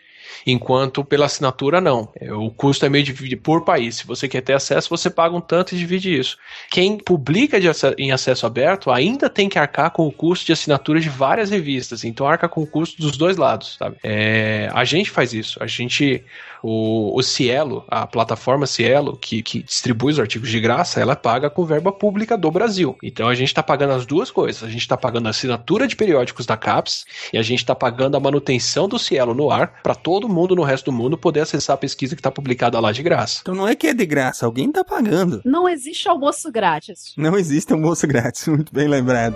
enquanto 0.45 1.03
pela 1.03 1.25
assinatura 1.25 1.82
não. 1.82 2.11
É, 2.19 2.32
o 2.34 2.49
custo 2.49 2.86
é 2.86 2.89
meio 2.89 3.03
dividido 3.03 3.41
por 3.41 3.63
país. 3.63 3.97
Se 3.97 4.07
você 4.07 4.27
quer 4.27 4.41
ter 4.41 4.53
acesso, 4.53 4.89
você 4.89 5.09
paga 5.09 5.36
um 5.36 5.41
tanto 5.41 5.73
e 5.73 5.77
divide 5.77 6.17
isso. 6.17 6.38
Quem 6.69 6.97
publica 6.97 7.57
acesso, 7.57 7.95
em 7.97 8.11
acesso 8.11 8.45
aberto 8.45 8.91
ainda 8.91 9.29
tem 9.29 9.49
que 9.49 9.59
arcar 9.59 9.91
com 9.91 10.07
o 10.07 10.11
custo 10.11 10.45
de 10.45 10.53
assinatura 10.53 10.99
de 10.99 11.09
várias 11.09 11.49
revistas, 11.49 12.03
então 12.03 12.27
arca 12.27 12.47
com 12.47 12.61
o 12.61 12.67
custo 12.67 13.01
dos 13.01 13.17
dois 13.17 13.38
lados, 13.38 13.75
sabe? 13.77 13.97
É, 14.03 14.69
a 14.73 14.84
gente 14.84 15.09
faz 15.09 15.34
isso. 15.34 15.61
A 15.61 15.67
gente 15.67 16.23
o, 16.64 17.18
o 17.18 17.22
Cielo, 17.22 17.84
a 17.88 18.05
plataforma 18.05 18.66
Cielo, 18.66 19.18
que, 19.18 19.41
que 19.41 19.64
distribui 19.64 20.12
os 20.12 20.20
artigos 20.20 20.49
de 20.49 20.59
graça, 20.59 20.99
ela 20.99 21.16
paga 21.16 21.49
com 21.49 21.66
verba 21.66 21.91
pública 21.91 22.38
do 22.38 22.51
Brasil. 22.51 22.97
Então 23.01 23.28
a 23.28 23.36
gente 23.36 23.47
está 23.47 23.64
pagando 23.64 23.93
as 23.93 24.05
duas 24.05 24.32
coisas. 24.32 24.64
A 24.64 24.70
gente 24.70 24.82
está 24.82 24.97
pagando 24.97 25.28
a 25.28 25.30
assinatura 25.30 25.88
de 25.88 25.95
periódicos 25.95 26.45
da 26.45 26.57
CAPES 26.57 27.05
e 27.34 27.38
a 27.38 27.41
gente 27.41 27.59
está 27.59 27.76
pagando 27.76 28.18
a 28.18 28.20
manutenção 28.20 28.88
do 28.88 28.99
Cielo 28.99 29.34
no 29.34 29.51
ar 29.51 29.82
para 29.84 29.95
todo 29.95 30.30
mundo 30.30 30.55
no 30.55 30.64
resto 30.64 30.86
do 30.86 30.91
mundo 30.91 31.18
poder 31.18 31.41
acessar 31.41 31.76
a 31.76 31.78
pesquisa 31.78 32.16
que 32.16 32.20
está 32.20 32.32
publicada 32.32 32.80
lá 32.80 32.91
de 32.91 33.03
graça. 33.03 33.39
Então 33.41 33.55
não 33.55 33.68
é 33.68 33.76
que 33.76 33.88
é 33.88 33.93
de 33.93 34.05
graça, 34.05 34.45
alguém 34.45 34.68
está 34.70 34.84
pagando. 34.84 35.41
Não 35.45 35.68
existe 35.68 36.07
almoço 36.07 36.51
grátis. 36.51 37.14
Não 37.18 37.38
existe 37.38 37.74
almoço 37.74 38.07
grátis, 38.07 38.47
muito 38.47 38.74
bem 38.74 38.88
lembrado. 38.88 39.36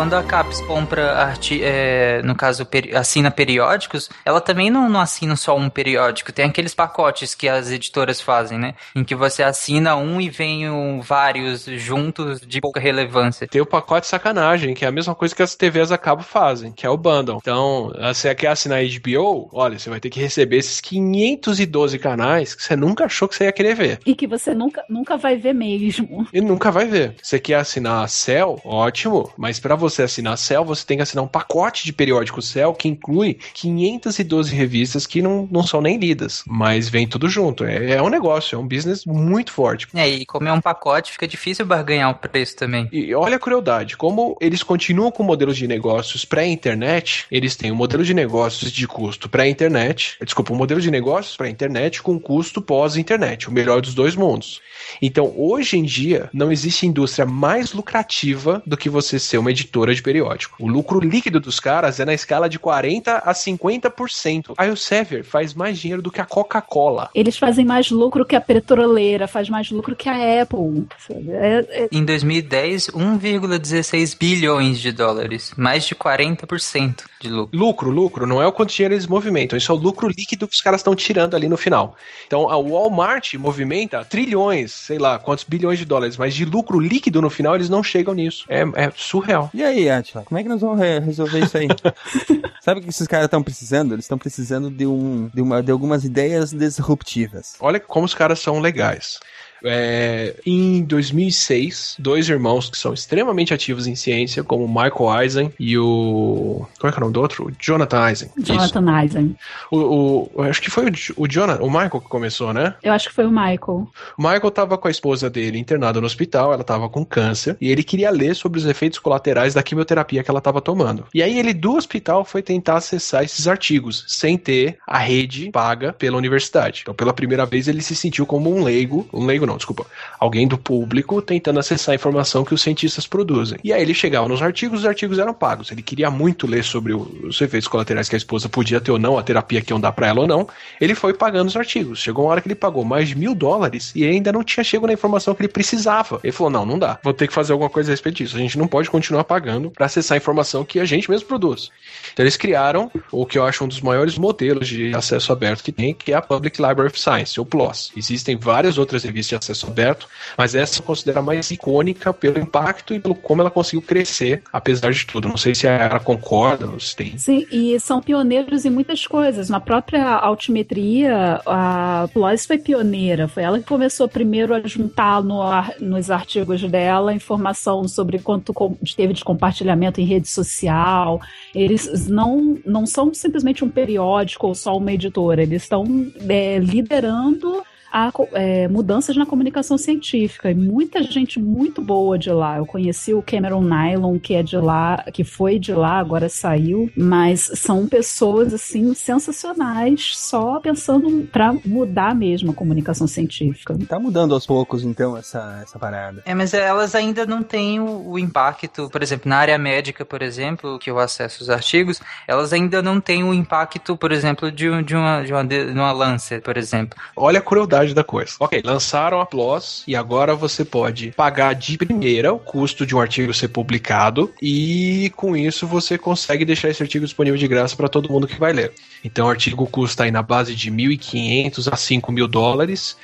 Quando 0.00 0.14
a 0.14 0.22
CAPES 0.22 0.62
compra, 0.62 1.12
arti 1.12 1.60
é, 1.62 2.22
no 2.22 2.34
caso, 2.34 2.64
peri 2.64 2.96
assina 2.96 3.30
periódicos, 3.30 4.08
ela 4.24 4.40
também 4.40 4.70
não, 4.70 4.88
não 4.88 4.98
assina 4.98 5.36
só 5.36 5.54
um 5.54 5.68
periódico. 5.68 6.32
Tem 6.32 6.46
aqueles 6.46 6.74
pacotes 6.74 7.34
que 7.34 7.46
as 7.46 7.70
editoras 7.70 8.18
fazem, 8.18 8.58
né? 8.58 8.74
Em 8.96 9.04
que 9.04 9.14
você 9.14 9.42
assina 9.42 9.96
um 9.96 10.18
e 10.18 10.30
vem 10.30 10.70
um, 10.70 11.02
vários 11.02 11.64
juntos 11.64 12.40
de 12.40 12.62
pouca 12.62 12.80
relevância. 12.80 13.46
Tem 13.46 13.60
o 13.60 13.66
pacote 13.66 14.06
sacanagem, 14.06 14.72
que 14.72 14.86
é 14.86 14.88
a 14.88 14.90
mesma 14.90 15.14
coisa 15.14 15.36
que 15.36 15.42
as 15.42 15.54
TVs 15.54 15.92
a 15.92 15.98
cabo 15.98 16.22
fazem, 16.22 16.72
que 16.72 16.86
é 16.86 16.88
o 16.88 16.96
bundle. 16.96 17.36
Então, 17.36 17.92
você 18.02 18.34
quer 18.34 18.48
assinar 18.48 18.80
HBO, 18.82 19.50
olha, 19.52 19.78
você 19.78 19.90
vai 19.90 20.00
ter 20.00 20.08
que 20.08 20.18
receber 20.18 20.56
esses 20.56 20.80
512 20.80 21.98
canais 21.98 22.54
que 22.54 22.62
você 22.62 22.74
nunca 22.74 23.04
achou 23.04 23.28
que 23.28 23.36
você 23.36 23.44
ia 23.44 23.52
querer 23.52 23.74
ver. 23.74 24.00
E 24.06 24.14
que 24.14 24.26
você 24.26 24.54
nunca, 24.54 24.82
nunca 24.88 25.18
vai 25.18 25.36
ver 25.36 25.52
mesmo. 25.52 26.26
E 26.32 26.40
nunca 26.40 26.70
vai 26.70 26.86
ver. 26.86 27.16
Você 27.22 27.38
quer 27.38 27.56
assinar 27.56 28.02
a 28.02 28.08
Cell? 28.08 28.58
Ótimo, 28.64 29.30
mas 29.36 29.60
para 29.60 29.76
você 29.76 29.89
você 29.90 30.02
assinar 30.02 30.38
Cell, 30.38 30.64
você 30.64 30.84
tem 30.86 30.96
que 30.96 31.02
assinar 31.02 31.24
um 31.24 31.28
pacote 31.28 31.84
de 31.84 31.92
periódico 31.92 32.40
Cell 32.40 32.72
que 32.72 32.88
inclui 32.88 33.38
512 33.54 34.54
revistas 34.54 35.06
que 35.06 35.20
não, 35.20 35.48
não 35.50 35.62
são 35.62 35.80
nem 35.80 35.98
lidas, 35.98 36.42
mas 36.46 36.88
vem 36.88 37.06
tudo 37.06 37.28
junto. 37.28 37.64
É, 37.64 37.92
é 37.92 38.02
um 38.02 38.08
negócio, 38.08 38.56
é 38.56 38.58
um 38.58 38.66
business 38.66 39.04
muito 39.04 39.52
forte. 39.52 39.88
É, 39.94 40.08
e 40.08 40.24
como 40.24 40.48
é 40.48 40.52
um 40.52 40.60
pacote, 40.60 41.12
fica 41.12 41.26
difícil 41.26 41.66
barganhar 41.66 42.10
o 42.10 42.14
preço 42.14 42.56
também. 42.56 42.88
E 42.92 43.14
olha 43.14 43.36
a 43.36 43.40
crueldade, 43.40 43.96
como 43.96 44.36
eles 44.40 44.62
continuam 44.62 45.10
com 45.10 45.22
modelos 45.22 45.56
de 45.56 45.66
negócios 45.66 46.24
pré-internet, 46.24 47.26
eles 47.30 47.56
têm 47.56 47.72
um 47.72 47.76
modelo 47.76 48.04
de 48.04 48.14
negócios 48.14 48.70
de 48.70 48.86
custo 48.86 49.28
pré-internet, 49.28 50.16
desculpa, 50.22 50.52
um 50.52 50.56
modelo 50.56 50.80
de 50.80 50.90
negócios 50.90 51.36
pré-internet 51.36 52.02
com 52.02 52.18
custo 52.18 52.62
pós-internet, 52.62 53.48
o 53.48 53.52
melhor 53.52 53.80
dos 53.80 53.94
dois 53.94 54.14
mundos. 54.14 54.60
Então, 55.00 55.32
hoje 55.36 55.76
em 55.76 55.84
dia, 55.84 56.28
não 56.32 56.50
existe 56.50 56.86
indústria 56.86 57.26
mais 57.26 57.72
lucrativa 57.72 58.62
do 58.66 58.76
que 58.76 58.88
você 58.88 59.18
ser 59.18 59.38
uma 59.38 59.50
editora 59.50 59.69
de 59.70 60.02
periódico. 60.02 60.56
O 60.58 60.68
lucro 60.68 61.00
líquido 61.00 61.40
dos 61.40 61.60
caras 61.60 62.00
é 62.00 62.04
na 62.04 62.14
escala 62.14 62.48
de 62.48 62.58
40 62.58 63.18
a 63.18 63.32
50%. 63.32 64.54
A 64.56 64.66
Elsevier 64.66 65.24
faz 65.24 65.54
mais 65.54 65.78
dinheiro 65.78 66.02
do 66.02 66.10
que 66.10 66.20
a 66.20 66.24
Coca-Cola. 66.24 67.10
Eles 67.14 67.36
fazem 67.38 67.64
mais 67.64 67.90
lucro 67.90 68.24
que 68.24 68.36
a 68.36 68.40
petroleira, 68.40 69.26
faz 69.26 69.48
mais 69.48 69.70
lucro 69.70 69.94
que 69.94 70.08
a 70.08 70.42
Apple. 70.42 70.86
É, 71.28 71.66
é... 71.68 71.88
Em 71.92 72.04
2010, 72.04 72.88
1,16 72.88 74.16
bilhões 74.18 74.80
de 74.80 74.92
dólares, 74.92 75.52
mais 75.56 75.84
de 75.84 75.94
40% 75.94 77.04
de 77.20 77.28
lucro. 77.28 77.58
Lucro, 77.58 77.90
lucro, 77.90 78.26
não 78.26 78.42
é 78.42 78.46
o 78.46 78.52
quanto 78.52 78.74
dinheiro 78.74 78.94
eles 78.94 79.06
movimentam, 79.06 79.56
isso 79.56 79.70
é 79.70 79.74
o 79.74 79.78
lucro 79.78 80.08
líquido 80.08 80.48
que 80.48 80.54
os 80.54 80.60
caras 80.60 80.80
estão 80.80 80.94
tirando 80.94 81.34
ali 81.34 81.48
no 81.48 81.56
final. 81.56 81.96
Então, 82.26 82.48
a 82.48 82.56
Walmart 82.56 83.34
movimenta 83.34 84.04
trilhões 84.04 84.50
sei 84.68 84.98
lá, 84.98 85.18
quantos 85.18 85.44
bilhões 85.44 85.78
de 85.78 85.84
dólares, 85.84 86.16
mas 86.16 86.34
de 86.34 86.44
lucro 86.44 86.78
líquido 86.78 87.20
no 87.20 87.30
final 87.30 87.54
eles 87.54 87.68
não 87.68 87.82
chegam 87.82 88.14
nisso. 88.14 88.44
É, 88.48 88.62
é 88.74 88.92
surreal. 88.96 89.50
E 89.60 89.62
aí, 89.62 89.90
Atila, 89.90 90.24
como 90.24 90.38
é 90.38 90.42
que 90.42 90.48
nós 90.48 90.62
vamos 90.62 90.78
re 90.78 91.00
resolver 91.00 91.38
isso 91.40 91.58
aí? 91.58 91.68
Sabe 92.62 92.80
o 92.80 92.82
que 92.82 92.88
esses 92.88 93.06
caras 93.06 93.26
estão 93.26 93.42
precisando? 93.42 93.92
Eles 93.92 94.06
estão 94.06 94.16
precisando 94.16 94.70
de, 94.70 94.86
um, 94.86 95.28
de, 95.34 95.42
uma, 95.42 95.62
de 95.62 95.70
algumas 95.70 96.02
ideias 96.02 96.50
disruptivas. 96.50 97.56
Olha 97.60 97.78
como 97.78 98.06
os 98.06 98.14
caras 98.14 98.40
são 98.40 98.58
legais. 98.58 99.20
É, 99.64 100.34
em 100.44 100.82
2006, 100.82 101.96
dois 101.98 102.28
irmãos 102.28 102.70
que 102.70 102.78
são 102.78 102.92
extremamente 102.92 103.52
ativos 103.52 103.86
em 103.86 103.94
ciência, 103.94 104.42
como 104.42 104.66
Michael 104.66 105.22
Eisen 105.22 105.52
e 105.58 105.76
o. 105.78 106.66
Como 106.78 106.88
é 106.88 106.92
que 106.92 106.96
é 106.96 106.98
o 106.98 107.00
nome 107.00 107.12
do 107.12 107.20
outro? 107.20 107.48
O 107.48 107.52
Jonathan 107.58 108.08
Eisen. 108.08 108.30
Jonathan 108.38 108.80
Isso. 108.80 109.18
Eisen. 109.18 109.36
O, 109.70 110.30
o, 110.34 110.42
acho 110.42 110.62
que 110.62 110.70
foi 110.70 110.86
o, 110.86 110.92
o 111.16 111.28
Jonathan, 111.28 111.62
o 111.62 111.70
Michael 111.70 112.00
que 112.00 112.08
começou, 112.08 112.52
né? 112.52 112.74
Eu 112.82 112.92
acho 112.92 113.08
que 113.08 113.14
foi 113.14 113.26
o 113.26 113.30
Michael. 113.30 113.88
O 114.18 114.22
Michael 114.22 114.50
tava 114.50 114.78
com 114.78 114.88
a 114.88 114.90
esposa 114.90 115.28
dele 115.28 115.58
internada 115.58 116.00
no 116.00 116.06
hospital, 116.06 116.52
ela 116.52 116.64
tava 116.64 116.88
com 116.88 117.04
câncer, 117.04 117.56
e 117.60 117.70
ele 117.70 117.82
queria 117.82 118.10
ler 118.10 118.34
sobre 118.34 118.58
os 118.58 118.66
efeitos 118.66 118.98
colaterais 118.98 119.54
da 119.54 119.62
quimioterapia 119.62 120.22
que 120.22 120.30
ela 120.30 120.40
tava 120.40 120.60
tomando. 120.60 121.06
E 121.14 121.22
aí 121.22 121.38
ele 121.38 121.52
do 121.52 121.76
hospital 121.76 122.24
foi 122.24 122.42
tentar 122.42 122.76
acessar 122.76 123.24
esses 123.24 123.46
artigos, 123.46 124.04
sem 124.08 124.36
ter 124.36 124.78
a 124.86 124.98
rede 124.98 125.50
paga 125.50 125.92
pela 125.92 126.16
universidade. 126.16 126.80
Então, 126.82 126.94
pela 126.94 127.12
primeira 127.12 127.44
vez, 127.44 127.68
ele 127.68 127.82
se 127.82 127.94
sentiu 127.94 128.26
como 128.26 128.54
um 128.54 128.62
leigo, 128.62 129.08
um 129.12 129.24
leigo 129.24 129.46
não, 129.50 129.56
desculpa, 129.56 129.84
alguém 130.18 130.46
do 130.46 130.56
público 130.56 131.20
tentando 131.20 131.58
acessar 131.58 131.92
a 131.92 131.96
informação 131.96 132.44
que 132.44 132.54
os 132.54 132.62
cientistas 132.62 133.06
produzem. 133.06 133.58
E 133.64 133.72
aí 133.72 133.82
ele 133.82 133.94
chegava 133.94 134.28
nos 134.28 134.40
artigos, 134.40 134.80
os 134.80 134.86
artigos 134.86 135.18
eram 135.18 135.34
pagos. 135.34 135.70
Ele 135.72 135.82
queria 135.82 136.10
muito 136.10 136.46
ler 136.46 136.62
sobre 136.62 136.94
os 136.94 137.40
efeitos 137.40 137.68
colaterais 137.68 138.08
que 138.08 138.14
a 138.14 138.18
esposa 138.18 138.48
podia 138.48 138.80
ter 138.80 138.92
ou 138.92 138.98
não, 138.98 139.18
a 139.18 139.22
terapia 139.22 139.60
que 139.60 139.72
iam 139.72 139.80
dar 139.80 139.92
para 139.92 140.06
ela 140.06 140.20
ou 140.20 140.26
não. 140.26 140.48
Ele 140.80 140.94
foi 140.94 141.12
pagando 141.12 141.48
os 141.48 141.56
artigos. 141.56 141.98
Chegou 141.98 142.24
uma 142.24 142.30
hora 142.30 142.40
que 142.40 142.48
ele 142.48 142.54
pagou 142.54 142.84
mais 142.84 143.08
de 143.08 143.16
mil 143.16 143.34
dólares 143.34 143.92
e 143.94 144.04
ainda 144.04 144.32
não 144.32 144.44
tinha 144.44 144.62
chegado 144.62 144.86
na 144.86 144.92
informação 144.92 145.34
que 145.34 145.42
ele 145.42 145.48
precisava. 145.48 146.20
Ele 146.22 146.32
falou: 146.32 146.50
não, 146.50 146.64
não 146.64 146.78
dá. 146.78 146.98
Vou 147.02 147.12
ter 147.12 147.26
que 147.26 147.34
fazer 147.34 147.52
alguma 147.52 147.70
coisa 147.70 147.90
a 147.90 147.92
respeito 147.92 148.16
disso. 148.16 148.36
A 148.36 148.40
gente 148.40 148.56
não 148.56 148.68
pode 148.68 148.88
continuar 148.88 149.24
pagando 149.24 149.70
para 149.70 149.86
acessar 149.86 150.14
a 150.14 150.18
informação 150.18 150.64
que 150.64 150.78
a 150.78 150.84
gente 150.84 151.10
mesmo 151.10 151.26
produz. 151.26 151.70
Então 152.12 152.22
eles 152.24 152.36
criaram 152.36 152.90
o 153.10 153.26
que 153.26 153.38
eu 153.38 153.44
acho 153.44 153.64
um 153.64 153.68
dos 153.68 153.80
maiores 153.80 154.16
modelos 154.16 154.68
de 154.68 154.94
acesso 154.94 155.32
aberto 155.32 155.64
que 155.64 155.72
tem, 155.72 155.94
que 155.94 156.12
é 156.12 156.16
a 156.16 156.22
Public 156.22 156.60
Library 156.60 156.88
of 156.88 157.00
Science, 157.00 157.38
ou 157.38 157.46
PLOS. 157.46 157.92
Existem 157.96 158.36
várias 158.36 158.78
outras 158.78 159.02
revistas 159.04 159.39
acesso 159.40 159.66
aberto, 159.66 160.08
mas 160.36 160.54
essa 160.54 160.78
eu 160.78 160.82
considero 160.82 161.18
a 161.18 161.22
mais 161.22 161.50
icônica 161.50 162.12
pelo 162.12 162.38
impacto 162.38 162.94
e 162.94 163.00
pelo 163.00 163.14
como 163.14 163.42
ela 163.42 163.50
conseguiu 163.50 163.82
crescer, 163.82 164.42
apesar 164.52 164.92
de 164.92 165.04
tudo. 165.06 165.28
Não 165.28 165.36
sei 165.36 165.54
se 165.54 165.66
ela 165.66 166.00
concorda 166.00 166.68
se 166.78 166.94
tem. 166.94 167.18
Sim, 167.18 167.46
e 167.50 167.78
são 167.80 168.00
pioneiros 168.00 168.64
em 168.64 168.70
muitas 168.70 169.06
coisas. 169.06 169.48
Na 169.48 169.60
própria 169.60 170.04
altimetria, 170.04 171.40
a 171.46 172.08
PLOS 172.12 172.46
foi 172.46 172.58
pioneira. 172.58 173.28
Foi 173.28 173.42
ela 173.42 173.58
que 173.58 173.66
começou 173.66 174.08
primeiro 174.08 174.54
a 174.54 174.60
juntar 174.66 175.22
no, 175.22 175.40
nos 175.80 176.10
artigos 176.10 176.62
dela 176.62 177.12
informação 177.12 177.86
sobre 177.88 178.18
quanto 178.18 178.52
teve 178.96 179.12
de 179.12 179.24
compartilhamento 179.24 180.00
em 180.00 180.04
rede 180.04 180.28
social. 180.28 181.20
Eles 181.54 182.08
não, 182.08 182.58
não 182.64 182.86
são 182.86 183.12
simplesmente 183.12 183.64
um 183.64 183.68
periódico 183.68 184.46
ou 184.46 184.54
só 184.54 184.76
uma 184.76 184.92
editora, 184.92 185.42
eles 185.42 185.62
estão 185.62 185.84
é, 186.28 186.58
liderando 186.58 187.62
a 187.92 188.10
é, 188.32 188.68
mudanças 188.68 189.16
na 189.16 189.26
comunicação 189.26 189.76
científica. 189.76 190.50
E 190.50 190.54
muita 190.54 191.02
gente 191.02 191.40
muito 191.40 191.82
boa 191.82 192.18
de 192.18 192.30
lá. 192.30 192.58
Eu 192.58 192.66
conheci 192.66 193.12
o 193.12 193.22
Cameron 193.22 193.62
Nylon, 193.62 194.18
que 194.18 194.34
é 194.34 194.42
de 194.42 194.56
lá, 194.56 195.04
que 195.12 195.24
foi 195.24 195.58
de 195.58 195.72
lá, 195.72 195.98
agora 195.98 196.28
saiu. 196.28 196.90
Mas 196.96 197.50
são 197.54 197.86
pessoas, 197.86 198.54
assim, 198.54 198.94
sensacionais, 198.94 200.16
só 200.16 200.60
pensando 200.60 201.28
para 201.30 201.52
mudar 201.64 202.14
mesmo 202.14 202.52
a 202.52 202.54
comunicação 202.54 203.06
científica. 203.06 203.76
Tá 203.88 203.98
mudando 203.98 204.34
aos 204.34 204.46
poucos, 204.46 204.84
então, 204.84 205.16
essa, 205.16 205.60
essa 205.62 205.78
parada. 205.78 206.22
É, 206.24 206.34
mas 206.34 206.54
elas 206.54 206.94
ainda 206.94 207.26
não 207.26 207.42
têm 207.42 207.80
o, 207.80 208.10
o 208.10 208.18
impacto, 208.18 208.88
por 208.88 209.02
exemplo, 209.02 209.28
na 209.28 209.36
área 209.36 209.58
médica, 209.58 210.04
por 210.04 210.22
exemplo, 210.22 210.78
que 210.78 210.90
eu 210.90 210.98
acesso 210.98 211.42
os 211.42 211.50
artigos, 211.50 212.00
elas 212.26 212.52
ainda 212.52 212.82
não 212.82 213.00
têm 213.00 213.24
o 213.24 213.34
impacto, 213.34 213.96
por 213.96 214.12
exemplo, 214.12 214.50
de, 214.50 214.82
de, 214.82 214.94
uma, 214.94 215.22
de, 215.22 215.32
uma, 215.32 215.44
de 215.44 215.72
uma 215.72 215.92
Lancet, 215.92 216.40
por 216.42 216.56
exemplo. 216.56 216.98
Olha 217.16 217.38
a 217.40 217.42
crueldade 217.42 217.79
da 217.94 218.04
coisa. 218.04 218.32
Ok, 218.38 218.62
lançaram 218.64 219.20
a 219.20 219.26
PLOS 219.26 219.82
e 219.86 219.96
agora 219.96 220.34
você 220.34 220.64
pode 220.64 221.12
pagar 221.12 221.54
de 221.54 221.76
primeira 221.76 222.32
o 222.32 222.38
custo 222.38 222.86
de 222.86 222.94
um 222.94 223.00
artigo 223.00 223.32
ser 223.32 223.48
publicado 223.48 224.32
e 224.40 225.12
com 225.16 225.36
isso 225.36 225.66
você 225.66 225.96
consegue 225.98 226.44
deixar 226.44 226.68
esse 226.68 226.82
artigo 226.82 227.04
disponível 227.04 227.38
de 227.38 227.48
graça 227.48 227.74
para 227.74 227.88
todo 227.88 228.12
mundo 228.12 228.26
que 228.26 228.38
vai 228.38 228.52
ler. 228.52 228.72
Então 229.02 229.26
o 229.26 229.30
artigo 229.30 229.66
custa 229.66 230.04
aí 230.04 230.10
na 230.10 230.22
base 230.22 230.54
de 230.54 230.70
1.500 230.70 231.72
a 231.72 231.76
5.000 231.76 232.26
dólares 232.26 232.96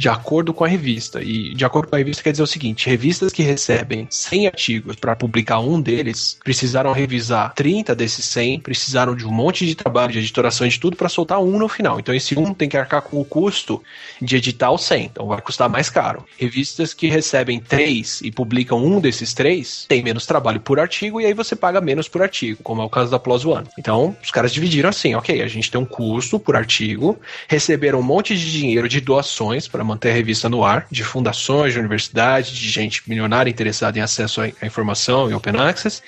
de 0.00 0.08
acordo 0.08 0.54
com 0.54 0.64
a 0.64 0.68
revista. 0.68 1.22
E 1.22 1.54
de 1.54 1.62
acordo 1.62 1.90
com 1.90 1.94
a 1.94 1.98
revista 1.98 2.22
quer 2.22 2.30
dizer 2.30 2.42
o 2.42 2.46
seguinte: 2.46 2.88
revistas 2.88 3.30
que 3.30 3.42
recebem 3.42 4.06
100 4.08 4.46
artigos 4.46 4.96
para 4.96 5.14
publicar 5.14 5.60
um 5.60 5.78
deles 5.78 6.38
precisaram 6.42 6.90
revisar 6.92 7.52
30 7.52 7.94
desses 7.94 8.24
100, 8.24 8.60
precisaram 8.60 9.14
de 9.14 9.26
um 9.26 9.30
monte 9.30 9.66
de 9.66 9.74
trabalho, 9.74 10.10
de 10.10 10.18
editoração 10.20 10.66
de 10.66 10.80
tudo 10.80 10.96
para 10.96 11.10
soltar 11.10 11.38
um 11.38 11.58
no 11.58 11.68
final. 11.68 12.00
Então 12.00 12.14
esse 12.14 12.38
um 12.38 12.54
tem 12.54 12.66
que 12.66 12.78
arcar 12.78 13.02
com 13.02 13.20
o 13.20 13.24
custo 13.26 13.82
de 14.22 14.36
editar 14.36 14.70
o 14.70 14.78
100, 14.78 15.04
então 15.04 15.26
vai 15.26 15.42
custar 15.42 15.68
mais 15.68 15.90
caro. 15.90 16.24
Revistas 16.38 16.94
que 16.94 17.08
recebem 17.08 17.60
3 17.60 18.22
e 18.22 18.30
publicam 18.30 18.82
um 18.82 19.00
desses 19.00 19.34
3 19.34 19.84
tem 19.86 20.02
menos 20.02 20.24
trabalho 20.24 20.60
por 20.60 20.80
artigo 20.80 21.20
e 21.20 21.26
aí 21.26 21.34
você 21.34 21.54
paga 21.54 21.78
menos 21.78 22.08
por 22.08 22.22
artigo, 22.22 22.62
como 22.62 22.80
é 22.80 22.84
o 22.86 22.88
caso 22.88 23.10
da 23.10 23.18
Plus 23.18 23.44
One. 23.44 23.68
Então 23.78 24.16
os 24.22 24.30
caras 24.30 24.50
dividiram 24.50 24.88
assim: 24.88 25.14
ok, 25.14 25.42
a 25.42 25.46
gente 25.46 25.70
tem 25.70 25.78
um 25.78 25.84
custo 25.84 26.40
por 26.40 26.56
artigo, 26.56 27.20
receberam 27.46 28.00
um 28.00 28.02
monte 28.02 28.34
de 28.34 28.50
dinheiro 28.50 28.88
de 28.88 28.98
doações 29.02 29.68
para 29.68 29.89
manter 29.90 30.10
a 30.10 30.14
revista 30.14 30.48
no 30.48 30.64
ar, 30.64 30.86
de 30.90 31.04
fundações, 31.04 31.72
de 31.72 31.78
universidades, 31.78 32.50
de 32.50 32.68
gente 32.68 33.02
milionária 33.06 33.50
interessada 33.50 33.98
em 33.98 34.02
acesso 34.02 34.40
à 34.40 34.66
informação 34.66 35.30
e 35.30 35.34
open 35.34 35.56
access 35.60 36.02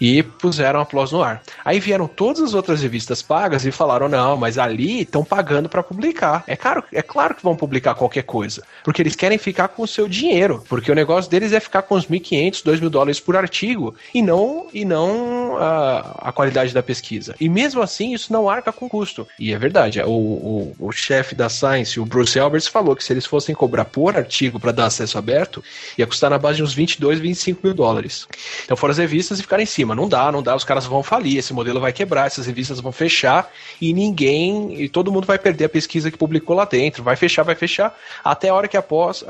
e 0.00 0.22
puseram 0.22 0.80
a 0.80 0.86
PLOS 0.86 1.12
no 1.12 1.22
ar. 1.22 1.42
Aí 1.64 1.78
vieram 1.78 2.08
todas 2.08 2.42
as 2.42 2.54
outras 2.54 2.80
revistas 2.82 3.20
pagas 3.20 3.66
e 3.66 3.70
falaram: 3.70 4.08
não, 4.08 4.36
mas 4.36 4.56
ali 4.56 5.02
estão 5.02 5.24
pagando 5.24 5.68
para 5.68 5.82
publicar. 5.82 6.42
É 6.46 6.56
claro, 6.56 6.82
é 6.92 7.02
claro 7.02 7.34
que 7.34 7.42
vão 7.42 7.54
publicar 7.54 7.94
qualquer 7.94 8.22
coisa, 8.22 8.62
porque 8.82 9.02
eles 9.02 9.14
querem 9.14 9.36
ficar 9.36 9.68
com 9.68 9.82
o 9.82 9.86
seu 9.86 10.08
dinheiro, 10.08 10.64
porque 10.68 10.90
o 10.90 10.94
negócio 10.94 11.30
deles 11.30 11.52
é 11.52 11.60
ficar 11.60 11.82
com 11.82 11.94
os 11.94 12.06
1.500, 12.06 12.64
2 12.64 12.80
mil 12.80 12.90
dólares 12.90 13.20
por 13.20 13.36
artigo 13.36 13.94
e 14.14 14.22
não, 14.22 14.66
e 14.72 14.84
não 14.84 15.56
a, 15.58 16.28
a 16.28 16.32
qualidade 16.32 16.72
da 16.72 16.82
pesquisa. 16.82 17.34
E 17.38 17.48
mesmo 17.48 17.82
assim, 17.82 18.14
isso 18.14 18.32
não 18.32 18.48
arca 18.48 18.72
com 18.72 18.88
custo. 18.88 19.26
E 19.38 19.52
é 19.52 19.58
verdade, 19.58 20.00
o, 20.00 20.10
o, 20.10 20.76
o 20.78 20.92
chefe 20.92 21.34
da 21.34 21.48
Science, 21.48 22.00
o 22.00 22.06
Bruce 22.06 22.38
Alberts, 22.38 22.68
falou 22.68 22.96
que 22.96 23.04
se 23.04 23.12
eles 23.12 23.26
fossem 23.26 23.54
cobrar 23.54 23.84
por 23.84 24.16
artigo 24.16 24.58
para 24.58 24.72
dar 24.72 24.86
acesso 24.86 25.18
aberto, 25.18 25.62
ia 25.98 26.06
custar 26.06 26.30
na 26.30 26.38
base 26.38 26.56
de 26.56 26.62
uns 26.62 26.72
22, 26.72 27.18
25 27.18 27.60
mil 27.64 27.74
dólares. 27.74 28.26
Então 28.64 28.76
foram 28.76 28.92
as 28.92 28.98
revistas 28.98 29.38
e 29.38 29.42
ficaram 29.42 29.62
em 29.62 29.66
cima 29.66 29.89
não 29.94 30.08
dá, 30.08 30.30
não 30.32 30.42
dá, 30.42 30.56
os 30.56 30.64
caras 30.64 30.86
vão 30.86 31.02
falir, 31.02 31.38
esse 31.38 31.52
modelo 31.52 31.80
vai 31.80 31.92
quebrar, 31.92 32.26
essas 32.26 32.46
revistas 32.46 32.80
vão 32.80 32.92
fechar 32.92 33.50
e 33.80 33.92
ninguém, 33.92 34.80
e 34.80 34.88
todo 34.88 35.12
mundo 35.12 35.26
vai 35.26 35.38
perder 35.38 35.64
a 35.64 35.68
pesquisa 35.68 36.10
que 36.10 36.18
publicou 36.18 36.56
lá 36.56 36.64
dentro, 36.64 37.02
vai 37.02 37.16
fechar, 37.16 37.42
vai 37.42 37.54
fechar, 37.54 37.96
até 38.24 38.48
a 38.48 38.54
hora 38.54 38.68
que 38.68 38.76
a 38.76 38.82
PLOS, 38.82 39.24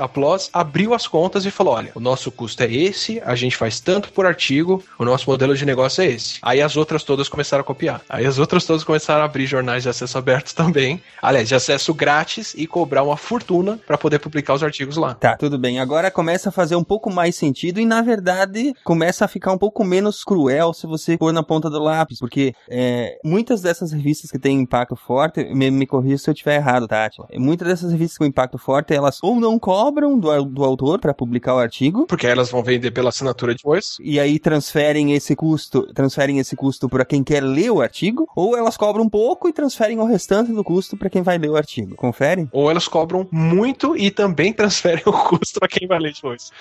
a 0.53 0.61
abriu 0.61 0.93
as 0.93 1.07
contas 1.07 1.45
e 1.45 1.51
falou, 1.51 1.73
olha, 1.73 1.91
o 1.95 1.99
nosso 1.99 2.31
custo 2.31 2.63
é 2.63 2.71
esse, 2.71 3.21
a 3.25 3.35
gente 3.35 3.57
faz 3.57 3.79
tanto 3.79 4.11
por 4.11 4.25
artigo, 4.25 4.83
o 4.97 5.05
nosso 5.05 5.29
modelo 5.29 5.55
de 5.55 5.65
negócio 5.65 6.03
é 6.03 6.07
esse. 6.07 6.39
Aí 6.41 6.61
as 6.61 6.77
outras 6.77 7.03
todas 7.03 7.27
começaram 7.27 7.61
a 7.61 7.65
copiar. 7.65 8.01
Aí 8.07 8.25
as 8.25 8.37
outras 8.37 8.65
todas 8.65 8.83
começaram 8.83 9.21
a 9.21 9.25
abrir 9.25 9.45
jornais 9.45 9.83
de 9.83 9.89
acesso 9.89 10.17
aberto 10.17 10.53
também, 10.55 11.01
aliás, 11.21 11.47
de 11.47 11.55
acesso 11.55 11.93
grátis 11.93 12.53
e 12.55 12.67
cobrar 12.67 13.03
uma 13.03 13.17
fortuna 13.17 13.79
para 13.85 13.97
poder 13.97 14.19
publicar 14.19 14.53
os 14.53 14.63
artigos 14.63 14.97
lá. 14.97 15.15
Tá, 15.15 15.35
tudo 15.35 15.57
bem. 15.57 15.79
Agora 15.79 16.11
começa 16.11 16.49
a 16.49 16.51
fazer 16.51 16.75
um 16.75 16.83
pouco 16.83 17.11
mais 17.11 17.35
sentido 17.35 17.79
e, 17.79 17.85
na 17.85 18.01
verdade, 18.01 18.73
começa 18.83 19.25
a 19.25 19.27
ficar 19.27 19.51
um 19.51 19.57
pouco 19.57 19.83
menos 19.83 20.23
cruel 20.23 20.50
cruel 20.51 20.73
se 20.73 20.85
você 20.85 21.17
pôr 21.17 21.33
na 21.33 21.43
ponta 21.43 21.69
do 21.69 21.79
lápis, 21.79 22.19
porque 22.19 22.53
é, 22.69 23.17
muitas 23.23 23.61
dessas 23.61 23.91
revistas 23.91 24.29
que 24.29 24.39
têm 24.39 24.59
impacto 24.59 24.95
forte, 24.95 25.43
me, 25.53 25.71
me 25.71 25.87
corrija 25.87 26.17
se 26.17 26.29
eu 26.29 26.33
estiver 26.33 26.55
errado, 26.55 26.87
Tati. 26.87 27.17
Tá? 27.17 27.27
Muitas 27.37 27.67
dessas 27.67 27.91
revistas 27.91 28.17
com 28.17 28.25
impacto 28.25 28.57
forte, 28.57 28.93
elas 28.93 29.19
ou 29.21 29.39
não 29.39 29.57
cobram 29.57 30.19
do, 30.19 30.43
do 30.45 30.63
autor 30.63 30.99
para 30.99 31.13
publicar 31.13 31.55
o 31.55 31.59
artigo, 31.59 32.05
porque 32.05 32.27
elas 32.27 32.51
vão 32.51 32.63
vender 32.63 32.91
pela 32.91 33.09
assinatura 33.09 33.53
depois, 33.53 33.95
e 33.99 34.19
aí 34.19 34.39
transferem 34.39 35.13
esse 35.13 35.35
custo, 35.35 35.87
transferem 35.93 36.39
esse 36.39 36.55
custo 36.55 36.89
para 36.89 37.05
quem 37.05 37.23
quer 37.23 37.41
ler 37.41 37.71
o 37.71 37.81
artigo, 37.81 38.27
ou 38.35 38.57
elas 38.57 38.77
cobram 38.77 39.05
um 39.05 39.09
pouco 39.09 39.47
e 39.47 39.53
transferem 39.53 39.99
o 39.99 40.05
restante 40.05 40.51
do 40.51 40.63
custo 40.63 40.97
para 40.97 41.09
quem 41.09 41.21
vai 41.21 41.37
ler 41.37 41.49
o 41.49 41.55
artigo. 41.55 41.95
Confere? 41.95 42.47
Ou 42.51 42.69
elas 42.69 42.87
cobram 42.87 43.27
muito 43.31 43.95
e 43.95 44.11
também 44.11 44.51
transferem 44.53 45.03
o 45.05 45.13
custo 45.13 45.59
para 45.59 45.69
quem 45.69 45.87
vai 45.87 45.99
ler 45.99 46.13
depois. 46.13 46.51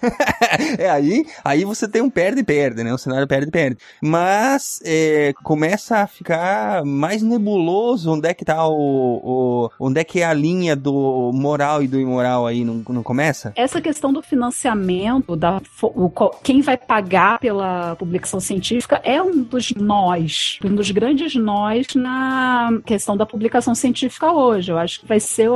é, 0.78 0.90
aí, 0.90 1.26
aí 1.44 1.64
você 1.64 1.88
tem 1.88 2.02
um 2.02 2.10
perde-perde, 2.10 2.82
né? 2.82 2.92
Um 2.92 2.98
cenário 2.98 3.26
perde-perde. 3.26 3.78
Mas 4.02 4.80
é, 4.84 5.32
começa 5.42 5.98
a 5.98 6.06
ficar 6.06 6.84
mais 6.84 7.22
nebuloso 7.22 8.12
onde 8.12 8.28
é 8.28 8.34
que 8.34 8.44
tá 8.44 8.66
o, 8.66 8.72
o, 8.72 9.70
Onde 9.78 10.00
é 10.00 10.04
que 10.04 10.20
é 10.20 10.24
a 10.24 10.32
linha 10.32 10.74
do 10.74 11.30
moral 11.34 11.82
e 11.82 11.88
do 11.88 12.00
imoral 12.00 12.46
aí, 12.46 12.64
não, 12.64 12.82
não 12.88 13.02
começa? 13.02 13.52
Essa 13.56 13.80
questão 13.80 14.12
do 14.12 14.22
financiamento, 14.22 15.36
da, 15.36 15.60
o, 15.82 16.10
quem 16.42 16.60
vai 16.60 16.76
pagar 16.76 17.38
pela 17.38 17.96
publicação 17.96 18.40
científica 18.40 19.00
é 19.04 19.22
um 19.22 19.42
dos 19.42 19.72
nós, 19.74 20.58
um 20.64 20.74
dos 20.74 20.90
grandes 20.90 21.34
nós 21.34 21.86
na 21.94 22.70
questão 22.84 23.16
da 23.16 23.26
publicação 23.26 23.74
científica 23.74 24.32
hoje. 24.32 24.72
Eu 24.72 24.78
acho 24.78 25.00
que 25.00 25.06
vai 25.06 25.20
ser 25.20 25.50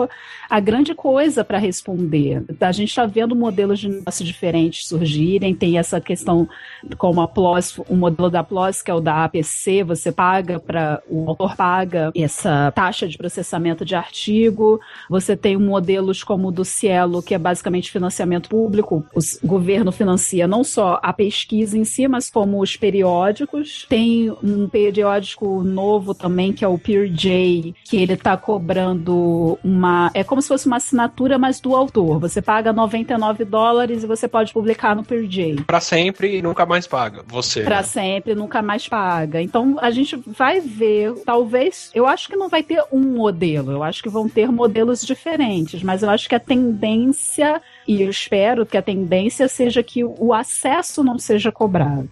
a 0.49 0.61
grande 0.61 0.95
coisa 0.95 1.45
para 1.45 1.59
responder. 1.59 2.43
A 2.61 2.73
gente 2.73 2.89
está 2.89 3.07
vendo 3.07 3.35
modelos 3.35 3.79
de 3.79 4.03
diferentes 4.25 4.87
surgirem, 4.87 5.55
tem 5.55 5.79
essa 5.79 6.01
questão 6.01 6.49
como 6.97 7.21
a 7.21 7.29
PLOS, 7.29 7.79
o 7.89 7.97
modelo 7.97 8.31
da 8.31 8.43
PLOS, 8.43 8.83
que 8.83 8.91
é 8.91 8.95
o 8.95 9.01
da 9.01 9.25
APC, 9.25 9.83
você 9.83 10.13
paga 10.13 10.59
para 10.59 11.03
o 11.09 11.29
autor 11.29 11.57
paga 11.57 12.13
essa 12.15 12.73
taxa 12.75 13.09
de 13.09 13.17
processamento 13.19 13.85
de 13.85 13.95
artigo. 13.95 14.81
Você 15.09 15.37
tem 15.37 15.57
modelos 15.57 16.23
como 16.23 16.49
o 16.49 16.53
do 16.53 16.65
Cielo, 16.65 17.23
que 17.23 17.35
é 17.35 17.39
basicamente 17.39 17.91
financiamento 17.91 18.49
público. 18.49 19.05
O 19.15 19.47
governo 19.47 19.93
financia 19.93 20.47
não 20.47 20.65
só 20.65 20.99
a 21.03 21.13
pesquisa 21.13 21.77
em 21.77 21.85
si, 21.85 22.09
mas 22.09 22.31
como 22.31 22.61
os 22.61 22.77
periódicos. 22.77 23.87
Tem 23.89 24.31
um 24.43 24.69
periódico 24.69 25.63
novo 25.63 26.15
também, 26.15 26.53
que 26.53 26.65
é 26.65 26.69
o 26.69 26.79
PeerJ, 26.79 27.75
que 27.85 27.97
ele 27.97 28.15
está 28.15 28.37
cobrando 28.37 29.59
uma. 29.63 30.11
É 30.15 30.25
como 30.25 30.41
se 30.41 30.49
fosse 30.49 30.67
uma 30.67 30.77
assinatura, 30.77 31.39
mas 31.39 31.61
do 31.61 31.75
autor. 31.75 32.19
Você 32.19 32.41
paga 32.41 32.73
99 32.73 33.45
dólares 33.45 34.03
e 34.03 34.07
você 34.11 34.27
pode 34.27 34.53
publicar 34.53 34.97
no 34.97 35.05
PeerJ. 35.05 35.63
Para 35.67 35.81
sempre 35.81 36.37
e 36.37 36.43
nunca 36.43 36.67
mais 36.67 36.87
paga. 36.87 37.23
Você. 37.29 37.63
Para 37.63 37.77
né? 37.77 37.83
sempre, 37.83 38.35
nunca 38.35 38.61
mais 38.61 38.89
paga. 38.89 39.41
Então 39.41 39.79
a 39.81 39.91
gente 39.91 40.17
vai 40.27 40.61
ver, 40.61 41.15
talvez, 41.25 41.91
eu 41.95 42.07
acho 42.07 42.29
que 42.29 42.37
não 42.37 42.49
vai 42.49 42.63
ter 42.63 42.83
um 42.91 43.01
modelo, 43.01 43.71
eu 43.71 43.83
acho 43.83 44.03
que 44.03 44.09
vão 44.09 44.29
ter 44.29 44.51
modelos 44.51 45.03
diferentes, 45.03 45.83
mas 45.83 46.03
eu 46.03 46.11
acho 46.11 46.29
que 46.29 46.35
a 46.35 46.41
tendência 46.41 47.63
e 47.87 48.03
eu 48.03 48.11
espero 48.11 48.67
que 48.67 48.77
a 48.77 48.83
tendência 48.83 49.49
seja 49.49 49.83
que 49.83 50.05
o 50.05 50.33
acesso 50.33 51.03
não 51.03 51.19
seja 51.19 51.51
cobrado. 51.51 52.09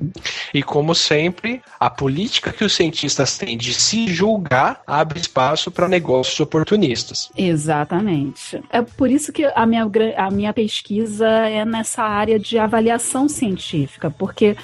E 0.53 0.63
como 0.63 0.95
sempre, 0.95 1.63
a 1.79 1.91
política 1.91 2.53
que 2.53 2.65
os 2.65 2.73
cientistas 2.75 3.37
têm 3.37 3.57
de 3.57 3.75
se 3.75 4.07
julgar 4.09 4.81
abre 4.87 5.21
espaço 5.21 5.71
para 5.71 5.89
negócios 5.89 6.39
oportunistas. 6.41 7.31
Exatamente. 7.37 8.61
É 8.71 8.83
por 8.83 9.11
isso 9.11 9.33
que 9.33 9.45
a 9.45 9.67
minha, 9.67 9.89
a 10.17 10.31
minha 10.31 10.53
pesquisa 10.53 11.29
é 11.29 11.65
nessa 11.65 12.03
área 12.03 12.39
de 12.39 12.59
avaliação 12.59 13.29
científica, 13.29 14.11
porque 14.11 14.57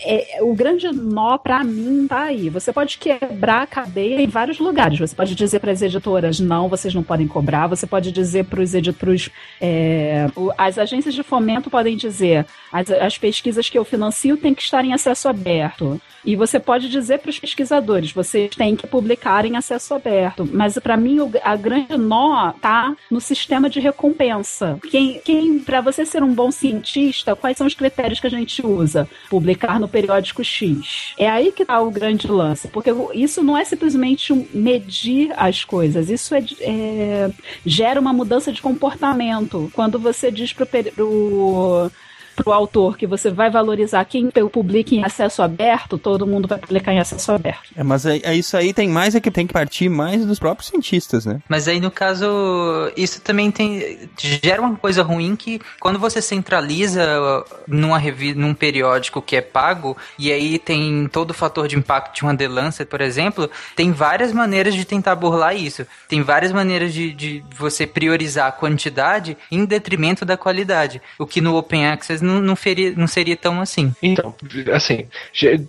é, 0.00 0.38
o 0.42 0.54
grande 0.54 0.90
nó 0.92 1.38
para 1.38 1.64
mim 1.64 2.06
tá 2.08 2.22
aí. 2.24 2.48
Você 2.48 2.72
pode 2.72 2.98
quebrar 2.98 3.62
a 3.62 3.66
cadeia 3.66 4.20
em 4.20 4.26
vários 4.26 4.58
lugares. 4.58 4.98
Você 4.98 5.14
pode 5.14 5.34
dizer 5.34 5.60
para 5.60 5.72
as 5.72 5.82
editoras 5.82 6.40
não, 6.40 6.68
vocês 6.68 6.94
não 6.94 7.02
podem 7.02 7.26
cobrar. 7.26 7.66
Você 7.66 7.86
pode 7.86 8.12
dizer 8.12 8.44
para 8.44 8.60
os 8.60 8.74
editores 8.74 9.30
é, 9.60 10.26
as 10.56 10.78
agências 10.78 11.14
de 11.14 11.22
fomento 11.22 11.70
podem 11.70 11.96
dizer 11.96 12.46
as, 12.72 12.90
as 12.90 13.18
pesquisas 13.18 13.68
que 13.68 13.78
eu 13.78 13.84
financio 13.84 14.36
têm 14.36 14.54
que 14.54 14.62
estar 14.62 14.84
em 14.84 14.92
acesso 14.92 15.28
aberto. 15.28 16.00
E 16.24 16.36
você 16.36 16.60
pode 16.60 16.88
dizer 16.88 17.18
para 17.18 17.30
os 17.30 17.38
pesquisadores, 17.38 18.12
vocês 18.12 18.54
têm 18.54 18.76
que 18.76 18.86
publicar 18.86 19.44
em 19.44 19.56
acesso 19.56 19.94
aberto. 19.94 20.48
Mas 20.52 20.78
para 20.78 20.96
mim 20.96 21.20
o, 21.20 21.30
a 21.42 21.56
grande 21.56 21.96
nó 21.96 22.52
tá 22.52 22.94
no 23.10 23.20
sistema 23.20 23.70
de 23.70 23.80
recompensa. 23.80 24.78
Quem, 24.90 25.20
quem 25.24 25.58
para 25.58 25.80
você 25.80 26.04
ser 26.04 26.22
um 26.22 26.34
bom 26.34 26.50
cientista, 26.50 27.34
quais 27.34 27.56
são 27.56 27.66
os 27.66 27.74
critérios 27.74 28.20
que 28.20 28.26
a 28.26 28.30
gente 28.30 28.64
usa? 28.64 29.08
Publicar 29.28 29.80
no 29.80 29.88
periódico 29.88 30.44
X. 30.44 31.14
É 31.18 31.28
aí 31.28 31.52
que 31.52 31.62
está 31.62 31.80
o 31.80 31.90
grande 31.90 32.26
lance, 32.26 32.68
porque 32.68 32.90
isso 33.14 33.42
não 33.42 33.56
é 33.56 33.64
simplesmente 33.64 34.32
medir 34.52 35.32
as 35.36 35.64
coisas, 35.64 36.10
isso 36.10 36.34
é, 36.34 36.44
é 36.60 37.30
gera 37.64 38.00
uma 38.00 38.12
mudança 38.12 38.52
de 38.52 38.60
comportamento. 38.60 39.70
Quando 39.74 39.98
você 39.98 40.30
diz 40.40 40.52
pro, 40.52 40.92
pro 40.96 41.90
pro 42.42 42.52
autor 42.52 42.96
que 42.96 43.06
você 43.06 43.30
vai 43.30 43.50
valorizar 43.50 44.04
quem 44.04 44.30
publica 44.30 44.94
em 44.94 45.04
acesso 45.04 45.42
aberto, 45.42 45.98
todo 45.98 46.26
mundo 46.26 46.48
vai 46.48 46.58
publicar 46.58 46.92
em 46.92 46.98
acesso 46.98 47.32
aberto. 47.32 47.70
É, 47.76 47.82
mas 47.82 48.06
é, 48.06 48.18
é 48.22 48.34
isso 48.34 48.56
aí 48.56 48.72
tem 48.72 48.88
mais 48.88 49.14
é 49.14 49.20
que 49.20 49.30
tem 49.30 49.46
que 49.46 49.52
partir 49.52 49.88
mais 49.88 50.24
dos 50.24 50.38
próprios 50.38 50.68
cientistas, 50.68 51.26
né? 51.26 51.40
Mas 51.48 51.68
aí, 51.68 51.80
no 51.80 51.90
caso, 51.90 52.26
isso 52.96 53.20
também 53.20 53.50
tem. 53.50 54.08
gera 54.16 54.62
uma 54.62 54.76
coisa 54.76 55.02
ruim 55.02 55.36
que 55.36 55.60
quando 55.78 55.98
você 55.98 56.22
centraliza 56.22 57.44
numa 57.66 57.98
revi 57.98 58.34
num 58.34 58.54
periódico 58.54 59.20
que 59.20 59.36
é 59.36 59.40
pago, 59.40 59.96
e 60.18 60.32
aí 60.32 60.58
tem 60.58 61.08
todo 61.08 61.30
o 61.30 61.34
fator 61.34 61.68
de 61.68 61.76
impacto 61.76 62.16
de 62.16 62.22
uma 62.22 62.36
The 62.36 62.48
Lancet, 62.48 62.88
por 62.88 63.00
exemplo, 63.00 63.50
tem 63.76 63.92
várias 63.92 64.32
maneiras 64.32 64.74
de 64.74 64.84
tentar 64.84 65.14
burlar 65.14 65.54
isso. 65.54 65.86
Tem 66.08 66.22
várias 66.22 66.52
maneiras 66.52 66.92
de, 66.92 67.12
de 67.12 67.44
você 67.56 67.86
priorizar 67.86 68.48
a 68.48 68.52
quantidade 68.52 69.36
em 69.50 69.64
detrimento 69.64 70.24
da 70.24 70.36
qualidade. 70.36 71.00
O 71.18 71.26
que 71.26 71.40
no 71.40 71.56
Open 71.56 71.86
Access 71.86 72.24
não, 72.30 72.40
não, 72.40 72.56
feria, 72.56 72.92
não 72.96 73.06
seria 73.06 73.36
tão 73.36 73.60
assim. 73.60 73.92
Então, 74.02 74.34
assim, 74.72 75.06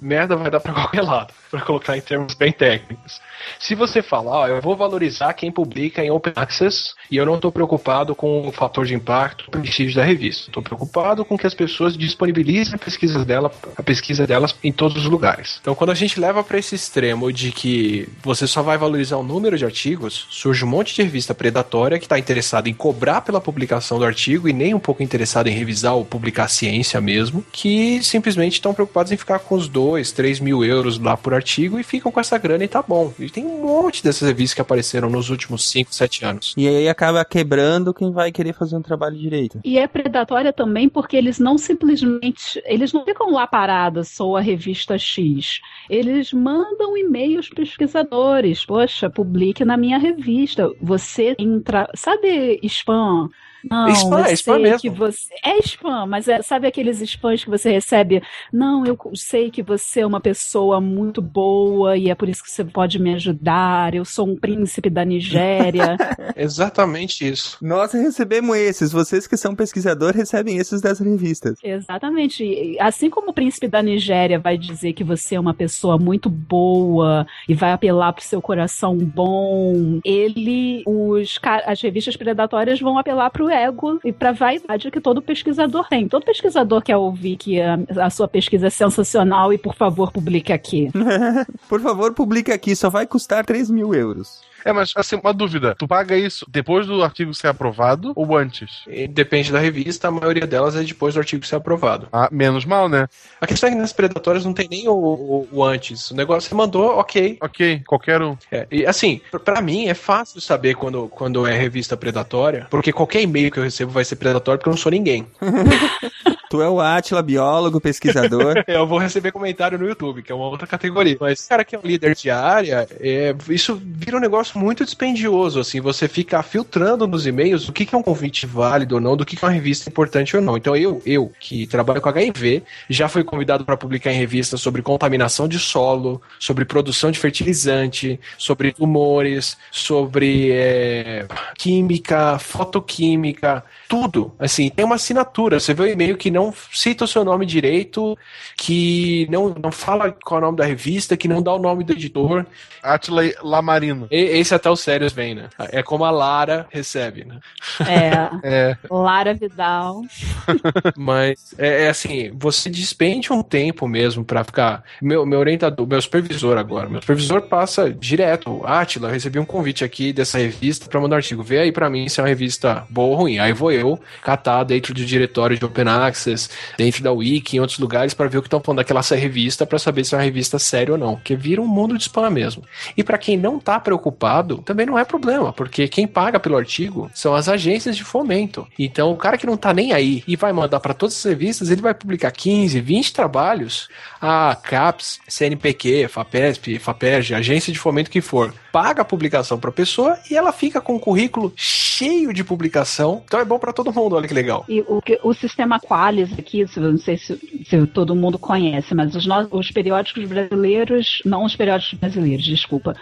merda 0.01 0.35
vai 0.35 0.51
dar 0.51 0.59
pra 0.59 0.73
qualquer 0.73 1.01
lado, 1.01 1.33
pra 1.49 1.61
colocar 1.61 1.97
em 1.97 2.01
termos 2.01 2.33
bem 2.33 2.51
técnicos. 2.51 3.19
Se 3.59 3.75
você 3.75 4.01
falar, 4.01 4.31
ó, 4.31 4.47
eu 4.47 4.61
vou 4.61 4.75
valorizar 4.75 5.33
quem 5.33 5.51
publica 5.51 6.03
em 6.03 6.11
Open 6.11 6.33
Access 6.35 6.93
e 7.09 7.17
eu 7.17 7.25
não 7.25 7.35
estou 7.35 7.51
preocupado 7.51 8.15
com 8.15 8.47
o 8.47 8.51
fator 8.51 8.85
de 8.85 8.93
impacto, 8.93 9.45
o 9.47 9.51
prestígio 9.51 9.95
da 9.95 10.03
revista. 10.03 10.49
Estou 10.49 10.63
preocupado 10.63 11.25
com 11.25 11.37
que 11.37 11.47
as 11.47 11.53
pessoas 11.53 11.97
disponibilizem 11.97 12.75
a 12.75 12.77
pesquisa, 12.77 13.25
dela, 13.25 13.51
a 13.77 13.83
pesquisa 13.83 14.25
delas 14.25 14.55
em 14.63 14.71
todos 14.71 15.03
os 15.03 15.09
lugares. 15.09 15.59
Então, 15.61 15.75
quando 15.75 15.91
a 15.91 15.95
gente 15.95 16.19
leva 16.19 16.43
para 16.43 16.57
esse 16.57 16.75
extremo 16.75 17.31
de 17.31 17.51
que 17.51 18.07
você 18.21 18.47
só 18.47 18.61
vai 18.61 18.77
valorizar 18.77 19.17
o 19.17 19.23
número 19.23 19.57
de 19.57 19.65
artigos, 19.65 20.27
surge 20.29 20.63
um 20.63 20.67
monte 20.67 20.95
de 20.95 21.03
revista 21.03 21.33
predatória 21.33 21.99
que 21.99 22.05
está 22.05 22.17
interessada 22.17 22.69
em 22.69 22.73
cobrar 22.73 23.21
pela 23.21 23.41
publicação 23.41 23.99
do 23.99 24.05
artigo 24.05 24.47
e 24.47 24.53
nem 24.53 24.73
um 24.73 24.79
pouco 24.79 25.03
interessada 25.03 25.49
em 25.49 25.53
revisar 25.53 25.95
ou 25.95 26.05
publicar 26.05 26.47
ciência 26.51 26.99
mesmo, 27.01 27.43
que 27.51 28.03
simplesmente 28.03 28.53
estão 28.53 28.73
preocupados 28.73 29.11
em 29.11 29.17
ficar 29.17 29.39
com 29.39 29.55
os 29.55 29.67
2, 29.67 30.11
3 30.11 30.39
mil 30.39 30.63
euros 30.63 30.99
lá 30.99 31.15
por 31.17 31.33
artigo 31.33 31.79
e 31.79 31.83
ficam 31.83 32.11
com 32.11 32.19
essa 32.19 32.37
grana 32.37 32.63
e 32.63 32.67
tá 32.67 32.81
bom. 32.81 33.13
E 33.19 33.29
tem 33.29 33.45
um 33.45 33.61
monte 33.61 34.03
dessas 34.03 34.27
revistas 34.27 34.53
que 34.53 34.61
apareceram 34.61 35.09
nos 35.09 35.29
últimos 35.29 35.69
5, 35.69 35.93
7 35.93 36.25
anos. 36.25 36.53
E 36.57 36.67
aí 36.67 36.89
acaba 36.89 37.23
quebrando 37.23 37.93
quem 37.93 38.11
vai 38.11 38.31
querer 38.31 38.53
fazer 38.53 38.75
um 38.75 38.81
trabalho 38.81 39.17
direito. 39.17 39.59
E 39.63 39.77
é 39.77 39.87
predatória 39.87 40.51
também 40.51 40.89
porque 40.89 41.15
eles 41.15 41.39
não 41.39 41.57
simplesmente, 41.57 42.61
eles 42.65 42.93
não 42.93 43.05
ficam 43.05 43.31
lá 43.31 43.47
parados, 43.47 44.09
sou 44.09 44.35
a 44.35 44.41
revista 44.41 44.97
X. 44.97 45.59
Eles 45.89 46.33
mandam 46.33 46.97
e-mails 46.97 47.49
pesquisadores. 47.49 48.65
Poxa, 48.65 49.09
publique 49.09 49.63
na 49.65 49.77
minha 49.77 49.97
revista. 49.97 50.69
Você 50.81 51.35
entra, 51.37 51.89
sabe 51.95 52.59
spam? 52.63 53.29
Não, 53.69 53.87
spam, 53.89 54.19
eu 54.19 54.25
é 54.25 54.33
spam 54.33 54.53
sei 54.55 54.63
mesmo. 54.63 54.79
que 54.79 54.89
você. 54.89 55.33
É 55.43 55.59
spam, 55.59 56.05
mas 56.05 56.27
é, 56.27 56.41
sabe 56.41 56.67
aqueles 56.67 57.01
spams 57.01 57.43
que 57.43 57.49
você 57.49 57.71
recebe? 57.71 58.21
Não, 58.51 58.85
eu 58.85 58.97
sei 59.15 59.51
que 59.51 59.61
você 59.61 60.01
é 60.01 60.05
uma 60.05 60.19
pessoa 60.19 60.79
muito 60.81 61.21
boa 61.21 61.97
e 61.97 62.09
é 62.09 62.15
por 62.15 62.29
isso 62.29 62.43
que 62.43 62.51
você 62.51 62.63
pode 62.63 62.99
me 62.99 63.13
ajudar. 63.13 63.93
Eu 63.93 64.05
sou 64.05 64.27
um 64.27 64.35
príncipe 64.35 64.89
da 64.89 65.03
Nigéria. 65.05 65.97
Exatamente 66.35 67.27
isso. 67.27 67.57
Nós 67.61 67.91
recebemos 67.91 68.55
esses. 68.57 68.91
Vocês 68.91 69.27
que 69.27 69.37
são 69.37 69.55
pesquisadores 69.55 70.15
recebem 70.15 70.57
esses 70.57 70.81
das 70.81 70.99
revistas. 70.99 71.57
Exatamente. 71.63 72.77
Assim 72.79 73.09
como 73.09 73.31
o 73.31 73.33
príncipe 73.33 73.67
da 73.67 73.81
Nigéria 73.81 74.39
vai 74.39 74.57
dizer 74.57 74.93
que 74.93 75.03
você 75.03 75.35
é 75.35 75.39
uma 75.39 75.53
pessoa 75.53 75.97
muito 75.97 76.29
boa 76.29 77.25
e 77.47 77.53
vai 77.53 77.71
apelar 77.71 78.13
pro 78.13 78.23
seu 78.23 78.41
coração 78.41 78.97
bom, 78.97 79.99
ele, 80.03 80.83
os, 80.85 81.39
as 81.65 81.81
revistas 81.81 82.15
predatórias 82.15 82.79
vão 82.79 82.97
apelar 82.97 83.29
pro 83.29 83.49
ego 83.51 83.99
e 84.03 84.11
pra 84.11 84.31
vaidade 84.31 84.91
que 84.91 85.01
todo 85.01 85.21
pesquisador 85.21 85.87
tem. 85.87 86.07
Todo 86.07 86.25
pesquisador 86.25 86.81
quer 86.81 86.97
ouvir 86.97 87.37
que 87.37 87.61
a, 87.61 87.79
a 87.99 88.09
sua 88.09 88.27
pesquisa 88.27 88.67
é 88.67 88.69
sensacional 88.69 89.51
e, 89.53 89.57
por 89.57 89.75
favor, 89.75 90.11
publique 90.11 90.51
aqui. 90.51 90.89
por 91.69 91.79
favor, 91.81 92.13
publique 92.13 92.51
aqui, 92.51 92.75
só 92.75 92.89
vai 92.89 93.05
custar 93.05 93.45
3 93.45 93.69
mil 93.69 93.93
euros. 93.93 94.41
É, 94.65 94.71
mas 94.71 94.91
assim, 94.95 95.15
uma 95.15 95.33
dúvida. 95.33 95.75
Tu 95.77 95.87
paga 95.87 96.15
isso 96.15 96.45
depois 96.49 96.87
do 96.87 97.03
artigo 97.03 97.33
ser 97.33 97.47
aprovado 97.47 98.13
ou 98.15 98.37
antes? 98.37 98.83
Depende 99.09 99.51
da 99.51 99.59
revista, 99.59 100.07
a 100.07 100.11
maioria 100.11 100.47
delas 100.47 100.75
é 100.75 100.83
depois 100.83 101.13
do 101.13 101.19
artigo 101.19 101.45
ser 101.45 101.55
aprovado. 101.55 102.07
Ah, 102.11 102.29
menos 102.31 102.65
mal, 102.65 102.87
né? 102.87 103.07
A 103.39 103.47
questão 103.47 103.69
é 103.69 103.71
que 103.73 103.77
nas 103.77 103.93
predatórias 103.93 104.45
não 104.45 104.53
tem 104.53 104.67
nem 104.69 104.87
o, 104.87 104.93
o, 104.93 105.47
o 105.51 105.63
antes. 105.63 106.11
O 106.11 106.15
negócio 106.15 106.49
você 106.49 106.55
mandou, 106.55 106.97
ok. 106.97 107.37
Ok, 107.41 107.81
qualquer 107.87 108.21
um. 108.21 108.37
É, 108.51 108.67
e 108.71 108.85
assim, 108.85 109.21
para 109.43 109.61
mim 109.61 109.87
é 109.87 109.93
fácil 109.93 110.41
saber 110.41 110.75
quando, 110.75 111.07
quando 111.09 111.45
é 111.47 111.57
revista 111.57 111.97
predatória, 111.97 112.67
porque 112.69 112.91
qualquer 112.91 113.21
e-mail 113.21 113.51
que 113.51 113.59
eu 113.59 113.63
recebo 113.63 113.91
vai 113.91 114.05
ser 114.05 114.15
predatório 114.15 114.59
porque 114.59 114.69
eu 114.69 114.73
não 114.73 114.77
sou 114.77 114.91
ninguém. 114.91 115.27
tu 116.51 116.61
é 116.61 116.69
o 116.69 116.81
Atila, 116.81 117.21
biólogo, 117.21 117.79
pesquisador. 117.79 118.61
eu 118.67 118.85
vou 118.85 118.99
receber 118.99 119.31
comentário 119.31 119.79
no 119.79 119.87
YouTube, 119.87 120.21
que 120.21 120.33
é 120.33 120.35
uma 120.35 120.47
outra 120.47 120.67
categoria. 120.67 121.15
Mas, 121.19 121.47
cara, 121.47 121.63
que 121.63 121.73
é 121.73 121.79
um 121.79 121.81
líder 121.81 122.13
de 122.13 122.29
área, 122.29 122.85
é, 122.99 123.33
isso 123.49 123.81
vira 123.81 124.17
um 124.17 124.19
negócio 124.19 124.50
muito 124.57 124.83
dispendioso, 124.83 125.59
assim, 125.59 125.79
você 125.79 126.07
fica 126.07 126.41
filtrando 126.43 127.07
nos 127.07 127.25
e-mails 127.25 127.67
o 127.67 127.73
que, 127.73 127.85
que 127.85 127.95
é 127.95 127.97
um 127.97 128.03
convite 128.03 128.45
válido 128.45 128.95
ou 128.95 129.01
não, 129.01 129.17
do 129.17 129.25
que, 129.25 129.35
que 129.35 129.43
é 129.43 129.47
uma 129.47 129.53
revista 129.53 129.89
importante 129.89 130.35
ou 130.35 130.41
não. 130.41 130.57
Então 130.57 130.75
eu, 130.75 131.01
eu 131.05 131.31
que 131.39 131.67
trabalho 131.67 132.01
com 132.01 132.09
HIV, 132.09 132.63
já 132.89 133.07
fui 133.07 133.23
convidado 133.23 133.65
para 133.65 133.77
publicar 133.77 134.11
em 134.11 134.17
revistas 134.17 134.61
sobre 134.61 134.81
contaminação 134.81 135.47
de 135.47 135.59
solo, 135.59 136.21
sobre 136.39 136.65
produção 136.65 137.11
de 137.11 137.19
fertilizante, 137.19 138.19
sobre 138.37 138.71
tumores, 138.71 139.57
sobre 139.71 140.51
é, 140.51 141.25
química, 141.57 142.37
fotoquímica, 142.39 143.63
tudo. 143.91 144.31
Assim, 144.39 144.69
tem 144.69 144.85
uma 144.85 144.95
assinatura. 144.95 145.59
Você 145.59 145.73
vê 145.73 145.83
o 145.83 145.85
um 145.85 145.89
e-mail 145.89 146.15
que 146.15 146.31
não 146.31 146.53
cita 146.71 147.03
o 147.03 147.07
seu 147.07 147.25
nome 147.25 147.45
direito, 147.45 148.17
que 148.55 149.27
não, 149.29 149.53
não 149.61 149.69
fala 149.69 150.15
qual 150.23 150.39
é 150.39 150.43
o 150.43 150.45
nome 150.45 150.57
da 150.59 150.63
revista, 150.63 151.17
que 151.17 151.27
não 151.27 151.43
dá 151.43 151.53
o 151.53 151.59
nome 151.59 151.83
do 151.83 151.91
editor. 151.91 152.45
Atila 152.81 153.23
Lamarino. 153.43 154.07
E, 154.09 154.15
esse 154.15 154.55
até 154.55 154.69
os 154.71 154.79
sérios 154.79 155.11
vem, 155.11 155.35
né? 155.35 155.49
É 155.73 155.83
como 155.83 156.05
a 156.05 156.09
Lara 156.09 156.67
recebe, 156.69 157.25
né? 157.25 157.39
É. 157.85 158.31
é. 158.71 158.77
Lara 158.89 159.33
Vidal. 159.33 160.03
Mas 160.95 161.53
é, 161.57 161.83
é, 161.83 161.89
assim, 161.89 162.31
você 162.33 162.69
despende 162.69 163.33
um 163.33 163.43
tempo 163.43 163.89
mesmo 163.89 164.23
para 164.23 164.41
ficar. 164.45 164.85
Meu, 165.01 165.25
meu 165.25 165.39
orientador, 165.39 165.85
meu 165.85 166.01
supervisor 166.01 166.57
agora, 166.57 166.87
meu 166.87 167.01
supervisor 167.01 167.41
passa 167.41 167.91
direto. 167.91 168.61
Atila, 168.65 169.11
recebi 169.11 169.37
um 169.37 169.45
convite 169.45 169.83
aqui 169.83 170.13
dessa 170.13 170.37
revista 170.37 170.87
para 170.87 171.01
mandar 171.01 171.15
um 171.15 171.17
artigo. 171.17 171.43
Vê 171.43 171.59
aí 171.59 171.71
para 171.73 171.89
mim 171.89 172.07
se 172.07 172.21
é 172.21 172.23
uma 172.23 172.29
revista 172.29 172.85
boa 172.89 173.09
ou 173.09 173.15
ruim. 173.15 173.37
Aí 173.37 173.51
vou 173.51 173.69
eu 173.71 173.80
catar 174.23 174.63
dentro 174.63 174.93
do 174.93 175.05
diretório 175.05 175.57
de 175.57 175.65
Open 175.65 175.87
Access, 175.87 176.49
dentro 176.77 177.03
da 177.03 177.11
Wiki, 177.11 177.57
em 177.57 177.59
outros 177.59 177.79
lugares, 177.79 178.13
para 178.13 178.27
ver 178.27 178.37
o 178.37 178.41
que 178.41 178.47
estão 178.47 178.61
falando 178.61 178.77
daquela 178.77 179.01
revista, 179.01 179.65
para 179.65 179.79
saber 179.79 180.05
se 180.05 180.13
é 180.13 180.17
uma 180.17 180.23
revista 180.23 180.57
séria 180.59 180.93
ou 180.93 180.97
não. 180.97 181.15
Porque 181.15 181.35
vira 181.35 181.61
um 181.61 181.67
mundo 181.67 181.97
de 181.97 182.03
spam 182.03 182.29
mesmo. 182.29 182.63
E 182.95 183.03
para 183.03 183.17
quem 183.17 183.37
não 183.37 183.59
tá 183.59 183.79
preocupado, 183.79 184.59
também 184.59 184.85
não 184.85 184.97
é 184.97 185.03
problema, 185.03 185.51
porque 185.53 185.87
quem 185.87 186.07
paga 186.07 186.39
pelo 186.39 186.57
artigo 186.57 187.09
são 187.13 187.35
as 187.35 187.47
agências 187.47 187.95
de 187.95 188.03
fomento. 188.03 188.67
Então, 188.77 189.11
o 189.11 189.17
cara 189.17 189.37
que 189.37 189.45
não 189.45 189.57
tá 189.57 189.73
nem 189.73 189.93
aí 189.93 190.23
e 190.27 190.35
vai 190.35 190.53
mandar 190.53 190.79
para 190.79 190.93
todas 190.93 191.17
as 191.17 191.23
revistas, 191.23 191.69
ele 191.69 191.81
vai 191.81 191.93
publicar 191.93 192.31
15, 192.31 192.79
20 192.79 193.13
trabalhos. 193.13 193.89
A 194.21 194.55
CAPES, 194.55 195.19
CNPq, 195.27 196.07
FAPESP, 196.07 196.79
FAPERJ, 196.79 197.33
agência 197.33 197.73
de 197.73 197.79
fomento 197.79 198.09
que 198.09 198.21
for, 198.21 198.53
paga 198.71 199.01
a 199.01 199.05
publicação 199.05 199.59
para 199.59 199.69
a 199.69 199.73
pessoa 199.73 200.17
e 200.29 200.35
ela 200.35 200.51
fica 200.51 200.79
com 200.79 200.95
o 200.95 200.99
currículo 200.99 201.51
cheio 201.55 202.33
de 202.33 202.43
publicação. 202.43 203.21
Então 203.25 203.39
é 203.39 203.45
bom 203.45 203.59
para 203.59 203.70
todo 203.73 203.93
mundo, 203.93 204.15
olha 204.15 204.27
que 204.27 204.33
legal. 204.33 204.65
E 204.67 204.81
o, 204.81 205.01
o 205.23 205.33
sistema 205.33 205.79
Qualis 205.79 206.31
aqui, 206.37 206.65
não 206.77 206.97
sei 206.97 207.17
se, 207.17 207.37
se 207.65 207.87
todo 207.87 208.15
mundo 208.15 208.37
conhece, 208.37 208.93
mas 208.93 209.15
os, 209.15 209.25
os 209.51 209.71
periódicos 209.71 210.25
brasileiros, 210.25 211.21
não 211.25 211.43
os 211.43 211.55
periódicos 211.55 211.99
brasileiros, 211.99 212.45
desculpa, 212.45 212.95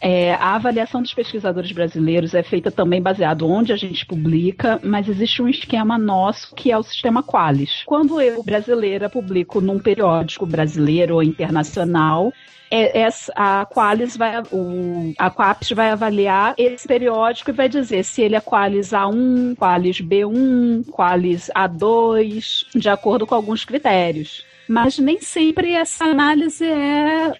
é, 0.00 0.34
a 0.34 0.54
avaliação 0.54 1.02
dos 1.02 1.14
pesquisadores 1.14 1.72
brasileiros 1.72 2.34
é 2.34 2.42
feita 2.42 2.70
também 2.70 3.00
baseado 3.00 3.48
onde 3.48 3.72
a 3.72 3.76
gente 3.76 4.04
publica, 4.04 4.80
mas 4.82 5.08
existe 5.08 5.42
um 5.42 5.48
esquema 5.48 5.98
nosso 5.98 6.54
que 6.54 6.70
é 6.70 6.78
o 6.78 6.82
sistema 6.82 7.22
Qualis. 7.22 7.82
Quando 7.86 8.20
eu, 8.20 8.42
brasileira, 8.42 9.08
publico 9.08 9.60
num 9.60 9.78
periódico 9.78 10.46
brasileiro 10.46 11.14
ou 11.14 11.22
internacional, 11.22 12.32
é, 12.70 13.00
é, 13.00 13.08
a 13.34 13.66
Qualis 13.66 14.16
vai, 14.16 14.42
o, 14.52 15.14
a 15.18 15.30
Quaps 15.30 15.70
vai 15.70 15.90
avaliar 15.90 16.54
esse 16.58 16.86
periódico 16.86 17.50
e 17.50 17.52
vai 17.52 17.68
dizer 17.68 18.04
se 18.04 18.22
ele 18.22 18.36
é 18.36 18.40
Qualis 18.40 18.90
A1, 18.90 19.56
Qualis 19.56 20.00
B1, 20.00 20.86
Qualis 20.90 21.50
A2, 21.54 22.66
de 22.74 22.88
acordo 22.88 23.26
com 23.26 23.34
alguns 23.34 23.64
critérios. 23.64 24.44
Mas 24.68 24.98
nem 24.98 25.20
sempre 25.20 25.72
essa 25.72 26.04
análise 26.04 26.64
é. 26.64 27.32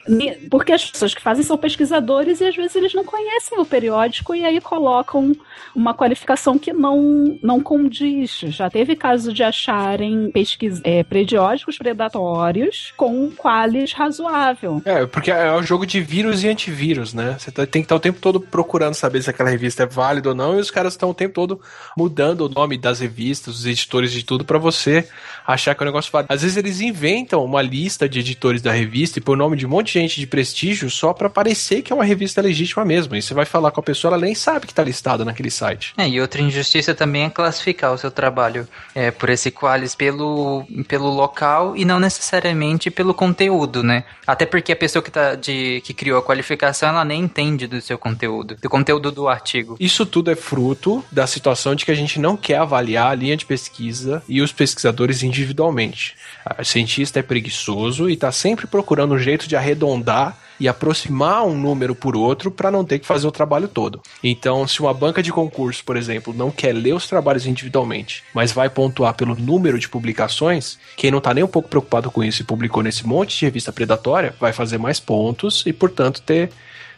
Porque 0.51 0.73
as 0.73 0.90
pessoas 0.90 1.15
que 1.15 1.23
fazem 1.23 1.44
são 1.44 1.57
pesquisadores 1.59 2.40
e 2.40 2.44
às 2.44 2.55
vezes 2.55 2.77
eles 2.77 2.94
não 2.94 3.05
conhecem 3.05 3.59
o 3.59 3.65
periódico 3.65 4.35
e 4.35 4.44
aí 4.44 4.61
colocam 4.61 5.35
uma 5.74 5.93
qualificação 5.93 6.59
que 6.59 6.73
não, 6.73 7.39
não 7.43 7.61
condiz. 7.61 8.40
Já 8.48 8.70
teve 8.70 8.94
caso 8.94 9.32
de 9.32 9.43
acharem 9.43 10.31
pesquisa, 10.31 10.81
é, 10.85 11.03
periódicos 11.03 11.78
predatórios 11.78 12.93
com 12.97 13.31
qualis 13.31 13.93
razoável. 13.93 14.81
É, 14.85 15.07
porque 15.07 15.31
é 15.31 15.53
um 15.53 15.62
jogo 15.62 15.85
de 15.85 16.01
vírus 16.01 16.44
e 16.44 16.48
antivírus, 16.48 17.12
né? 17.12 17.36
Você 17.39 17.51
tá, 17.51 17.66
tem 17.66 17.82
que 17.82 17.86
estar 17.86 17.97
o 17.97 18.01
tempo 18.01 18.20
todo 18.20 18.40
procurando 18.40 18.94
saber 18.94 19.23
se 19.23 19.31
aquela 19.31 19.51
revista 19.51 19.82
é 19.82 19.86
válida 19.86 20.28
ou 20.28 20.35
não, 20.35 20.57
e 20.57 20.61
os 20.61 20.70
caras 20.70 20.93
estão 20.93 21.11
o 21.11 21.15
tempo 21.15 21.35
todo 21.35 21.61
mudando 21.97 22.43
o 22.43 22.48
nome 22.48 22.78
das 22.78 23.01
revistas, 23.01 23.57
os 23.57 23.66
editores 23.66 24.12
de 24.12 24.24
tudo, 24.24 24.44
para 24.44 24.59
você 24.59 25.09
achar 25.47 25.74
que 25.74 25.82
o 25.82 25.86
negócio 25.86 26.12
válido. 26.12 26.32
Às 26.32 26.43
vezes 26.43 26.57
eles 26.57 26.81
inventam 26.81 27.15
uma 27.36 27.62
lista 27.62 28.09
de 28.09 28.20
editores 28.20 28.60
da 28.60 28.72
revista 28.72 29.18
e 29.18 29.22
põe 29.22 29.34
o 29.34 29.38
nome 29.38 29.56
de 29.56 29.66
um 29.66 29.68
monte 29.68 29.86
de 29.88 30.01
gente 30.01 30.20
de 30.20 30.26
prestígio 30.26 30.90
só 30.90 31.12
para 31.12 31.30
parecer 31.30 31.82
que 31.82 31.93
é 31.93 31.97
uma 31.97 32.05
revista 32.05 32.40
legítima 32.40 32.84
mesmo. 32.84 33.14
E 33.14 33.22
você 33.22 33.32
vai 33.32 33.44
falar 33.44 33.70
com 33.70 33.80
a 33.80 33.82
pessoa, 33.82 34.14
ela 34.14 34.24
nem 34.24 34.34
sabe 34.34 34.66
que 34.66 34.74
tá 34.74 34.82
listada 34.82 35.24
naquele 35.24 35.51
site. 35.51 35.94
É, 35.97 36.09
e 36.09 36.20
outra 36.20 36.43
injustiça 36.43 36.94
também 36.94 37.24
é 37.24 37.30
classificar 37.30 37.93
o 37.93 37.98
seu 37.98 38.10
trabalho 38.10 38.66
é, 38.94 39.10
por 39.10 39.28
esse 39.30 39.51
qualis 39.51 39.94
pelo, 39.94 40.66
pelo 40.88 41.09
local 41.09 41.76
e 41.76 41.84
não 41.84 42.01
necessariamente 42.01 42.90
pelo 42.90 43.14
conteúdo, 43.14 43.82
né? 43.82 44.05
Até 44.26 44.44
porque 44.44 44.72
a 44.72 44.76
pessoa 44.76 45.02
que, 45.02 45.10
tá 45.10 45.34
de, 45.34 45.80
que 45.84 45.94
criou 45.94 46.18
a 46.18 46.22
qualificação, 46.22 46.88
ela 46.88 47.05
nem 47.05 47.22
entende 47.22 47.66
do 47.66 47.80
seu 47.80 47.97
conteúdo, 47.97 48.56
do 48.60 48.68
conteúdo 48.68 49.10
do 49.10 49.28
artigo. 49.28 49.76
Isso 49.78 50.05
tudo 50.05 50.30
é 50.30 50.34
fruto 50.34 51.05
da 51.10 51.26
situação 51.26 51.74
de 51.74 51.84
que 51.84 51.90
a 51.90 51.94
gente 51.94 52.18
não 52.18 52.36
quer 52.36 52.59
avaliar 52.59 53.12
a 53.12 53.14
linha 53.14 53.36
de 53.36 53.47
pesquisa 53.47 54.22
e 54.28 54.40
os 54.43 54.52
pesquisadores 54.52 55.22
individualmente. 55.22 56.16
O 56.59 56.64
cientista 56.64 57.06
é 57.15 57.23
preguiçoso 57.23 58.09
e 58.09 58.15
está 58.15 58.33
sempre 58.33 58.66
procurando 58.66 59.15
um 59.15 59.19
jeito 59.19 59.47
de 59.49 59.55
arredondar 59.55 60.37
e 60.59 60.69
aproximar 60.69 61.45
um 61.45 61.55
número 61.55 61.95
por 61.95 62.16
outro 62.16 62.51
para 62.51 62.70
não 62.70 62.85
ter 62.85 62.99
que 62.99 63.07
fazer 63.07 63.27
o 63.27 63.33
trabalho 63.33 63.69
todo. 63.69 64.01
Então, 64.23 64.66
se 64.66 64.81
uma 64.81 64.95
banca 64.95 65.23
de 65.23 65.31
concurso, 65.31 65.85
por 65.85 65.97
exemplo, 65.97 66.33
não 66.35 66.51
quer 66.51 66.73
ler 66.73 66.95
os 66.95 67.07
trabalhos 67.07 67.47
individualmente, 67.47 68.24
mas 68.35 68.53
vai 68.53 68.69
pontuar 68.69 69.15
pelo 69.15 69.37
número 69.37 69.78
de 69.78 69.89
publicações, 69.89 70.78
quem 70.97 71.11
não 71.11 71.19
está 71.19 71.35
nem 71.35 71.45
um 71.45 71.49
pouco 71.49 71.69
preocupado 71.69 72.11
com 72.11 72.24
isso 72.24 72.43
e 72.43 72.45
publicou 72.45 72.83
nesse 72.83 73.07
monte 73.07 73.39
de 73.39 73.45
revista 73.45 73.73
predatória, 73.73 74.35
vai 74.41 74.53
fazer 74.53 74.78
mais 74.78 74.99
pontos 74.99 75.62
e, 75.66 75.73
portanto, 75.73 76.23
ter 76.23 76.51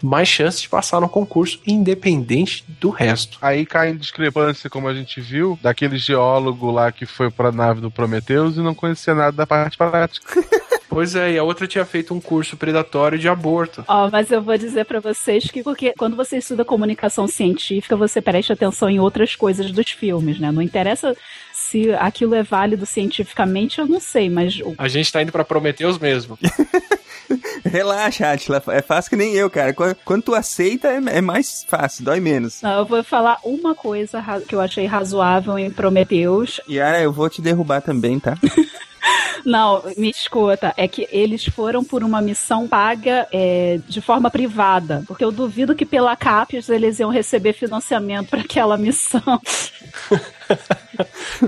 mais 0.03 0.29
chances 0.29 0.61
de 0.61 0.69
passar 0.69 1.01
no 1.01 1.09
concurso, 1.09 1.61
independente 1.67 2.65
do 2.81 2.91
resto. 2.91 3.39
Aí 3.41 3.67
cai 3.67 3.91
em 3.91 3.97
discrepância, 3.97 4.71
como 4.71 4.89
a 4.89 4.95
gente 4.95 5.21
viu, 5.21 5.59
daquele 5.63 5.99
geólogo 5.99 6.71
lá 6.71 6.93
que 6.93 7.07
foi 7.07 7.31
para 7.31 7.49
a 7.49 7.53
nave 7.53 7.81
do 7.81 7.91
Prometheus 7.91 8.57
e 8.57 8.61
não 8.61 8.75
conhecia 8.75 9.15
nada 9.15 9.33
da 9.33 9.47
parte 9.47 9.77
prática. 9.77 10.27
Pois 10.89 11.15
é, 11.15 11.33
e 11.33 11.39
a 11.39 11.45
outra 11.45 11.67
tinha 11.67 11.85
feito 11.85 12.15
um 12.15 12.21
curso 12.21 12.57
predatório 12.57 13.19
de 13.19 13.29
aborto. 13.29 13.85
Ó, 13.87 14.07
oh, 14.07 14.11
mas 14.11 14.31
eu 14.31 14.41
vou 14.41 14.57
dizer 14.57 14.87
para 14.87 15.01
vocês 15.01 15.45
que 15.51 15.63
porque 15.63 15.93
quando 15.97 16.17
você 16.17 16.39
estuda 16.39 16.65
comunicação 16.65 17.29
científica, 17.29 17.95
você 17.95 18.23
presta 18.23 18.55
atenção 18.55 18.89
em 18.89 18.99
outras 18.99 19.37
coisas 19.37 19.71
dos 19.71 19.91
filmes, 19.91 20.41
né? 20.41 20.51
Não 20.51 20.63
interessa 20.63 21.15
se 21.69 21.93
aquilo 21.95 22.35
é 22.35 22.43
válido 22.43 22.87
cientificamente, 22.87 23.79
eu 23.79 23.87
não 23.87 24.01
sei, 24.01 24.31
mas. 24.31 24.61
A 24.79 24.89
gente 24.89 25.13
tá 25.13 25.23
indo 25.23 25.33
pra 25.33 25.45
Prometeus 25.45 25.99
mesmo. 25.99 26.39
Relaxa, 27.65 28.33
Atila. 28.33 28.63
É 28.69 28.81
fácil 28.81 29.11
que 29.11 29.17
nem 29.17 29.35
eu, 29.35 29.51
cara. 29.51 29.75
Quando 30.05 30.23
tu 30.23 30.35
aceita, 30.35 30.89
é, 30.89 31.19
é 31.19 31.21
mais 31.21 31.65
fácil, 31.69 32.05
dói 32.05 32.21
menos. 32.21 32.63
Não, 32.63 32.79
eu 32.79 32.87
vou 32.87 33.05
falar 33.05 33.39
uma 33.45 33.75
coisa 33.75 34.25
que 34.49 34.55
eu 34.55 34.61
achei 34.61 34.87
razoável 34.87 35.59
em 35.59 35.71
Prometeus. 35.71 36.61
E 36.67 36.81
ah, 36.81 37.01
eu 37.01 37.13
vou 37.13 37.29
te 37.29 37.43
derrubar 37.43 37.83
também, 37.83 38.19
tá? 38.19 38.35
Não, 39.45 39.83
me 39.97 40.11
escuta, 40.11 40.75
é 40.77 40.89
que 40.89 41.09
eles 41.11 41.45
foram 41.45 41.85
por 41.85 42.03
uma 42.03 42.21
missão 42.21 42.67
paga 42.67 43.27
é, 43.33 43.79
de 43.87 44.01
forma 44.01 44.31
privada, 44.31 45.05
porque 45.07 45.25
eu 45.25 45.31
duvido 45.31 45.75
que 45.75 45.87
pela 45.87 46.17
CAPES 46.17 46.69
eles 46.69 46.99
iam 46.99 47.09
receber 47.09 47.53
financiamento 47.53 48.29
para 48.29 48.41
aquela 48.41 48.77
missão. 48.77 49.41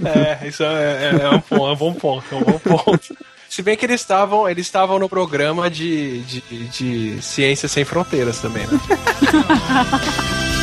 é, 0.05 0.47
isso 0.47 0.63
é, 0.63 0.67
é, 0.67 1.23
é, 1.23 1.31
um, 1.31 1.41
ponto, 1.41 1.67
é 1.67 1.73
um 1.73 1.77
bom 1.77 1.95
ponto, 1.95 2.35
é 2.35 2.37
um 2.37 2.43
bom 2.43 2.59
ponto. 2.59 3.17
Se 3.49 3.63
bem 3.63 3.77
que 3.77 3.85
eles 3.85 4.01
estavam 4.01 4.49
eles 4.49 4.67
estavam 4.67 4.99
no 4.99 5.09
programa 5.09 5.69
de, 5.69 6.21
de, 6.23 6.41
de 6.69 7.23
Ciência 7.23 7.69
Sem 7.69 7.85
Fronteiras 7.85 8.39
também, 8.41 8.67
né? 8.67 8.79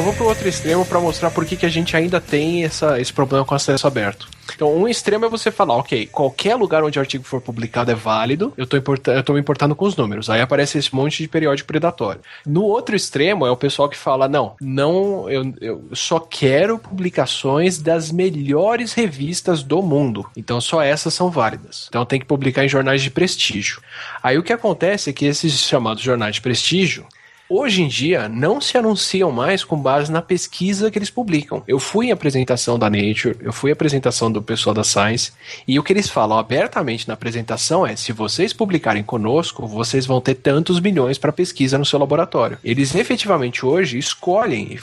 só 0.00 0.04
vou 0.04 0.14
pro 0.14 0.28
outro 0.28 0.48
extremo 0.48 0.86
para 0.86 0.98
mostrar 0.98 1.30
por 1.30 1.44
que, 1.44 1.56
que 1.56 1.66
a 1.66 1.68
gente 1.68 1.94
ainda 1.94 2.18
tem 2.22 2.64
essa, 2.64 2.98
esse 2.98 3.12
problema 3.12 3.44
com 3.44 3.54
acesso 3.54 3.86
aberto. 3.86 4.30
Então, 4.54 4.74
um 4.74 4.88
extremo 4.88 5.26
é 5.26 5.28
você 5.28 5.50
falar, 5.50 5.76
ok, 5.76 6.06
qualquer 6.06 6.54
lugar 6.54 6.82
onde 6.82 6.98
o 6.98 7.02
artigo 7.02 7.22
for 7.22 7.38
publicado 7.38 7.90
é 7.90 7.94
válido, 7.94 8.50
eu 8.56 8.66
tô, 8.66 8.78
eu 8.78 9.22
tô 9.22 9.34
me 9.34 9.40
importando 9.40 9.76
com 9.76 9.84
os 9.84 9.96
números. 9.96 10.30
Aí 10.30 10.40
aparece 10.40 10.78
esse 10.78 10.94
monte 10.94 11.22
de 11.22 11.28
periódico 11.28 11.66
predatório. 11.66 12.22
No 12.46 12.62
outro 12.62 12.96
extremo 12.96 13.44
é 13.44 13.50
o 13.50 13.56
pessoal 13.58 13.90
que 13.90 13.96
fala, 13.96 14.26
não, 14.26 14.56
não, 14.58 15.28
eu, 15.28 15.52
eu 15.60 15.84
só 15.92 16.18
quero 16.18 16.78
publicações 16.78 17.76
das 17.76 18.10
melhores 18.10 18.94
revistas 18.94 19.62
do 19.62 19.82
mundo. 19.82 20.24
Então, 20.34 20.62
só 20.62 20.80
essas 20.80 21.12
são 21.12 21.30
válidas. 21.30 21.88
Então, 21.90 22.06
tem 22.06 22.18
que 22.18 22.26
publicar 22.26 22.64
em 22.64 22.70
jornais 22.70 23.02
de 23.02 23.10
prestígio. 23.10 23.82
Aí 24.22 24.38
o 24.38 24.42
que 24.42 24.52
acontece 24.52 25.10
é 25.10 25.12
que 25.12 25.26
esses 25.26 25.60
chamados 25.60 26.02
jornais 26.02 26.36
de 26.36 26.40
prestígio, 26.40 27.04
hoje 27.50 27.82
em 27.82 27.88
dia 27.88 28.28
não 28.28 28.60
se 28.60 28.78
anunciam 28.78 29.32
mais 29.32 29.64
com 29.64 29.76
base 29.76 30.10
na 30.12 30.22
pesquisa 30.22 30.90
que 30.90 30.96
eles 30.96 31.10
publicam. 31.10 31.64
Eu 31.66 31.80
fui 31.80 32.06
em 32.06 32.12
apresentação 32.12 32.78
da 32.78 32.88
Nature, 32.88 33.36
eu 33.40 33.52
fui 33.52 33.70
em 33.70 33.72
apresentação 33.72 34.30
do 34.30 34.40
pessoal 34.40 34.72
da 34.72 34.84
Science, 34.84 35.32
e 35.66 35.78
o 35.78 35.82
que 35.82 35.92
eles 35.92 36.08
falam 36.08 36.38
abertamente 36.38 37.08
na 37.08 37.14
apresentação 37.14 37.84
é: 37.84 37.96
se 37.96 38.12
vocês 38.12 38.52
publicarem 38.52 39.02
conosco, 39.02 39.66
vocês 39.66 40.06
vão 40.06 40.20
ter 40.20 40.36
tantos 40.36 40.78
milhões 40.78 41.18
para 41.18 41.32
pesquisa 41.32 41.76
no 41.76 41.84
seu 41.84 41.98
laboratório. 41.98 42.58
Eles 42.62 42.94
efetivamente 42.94 43.66
hoje 43.66 43.98
escolhem, 43.98 44.78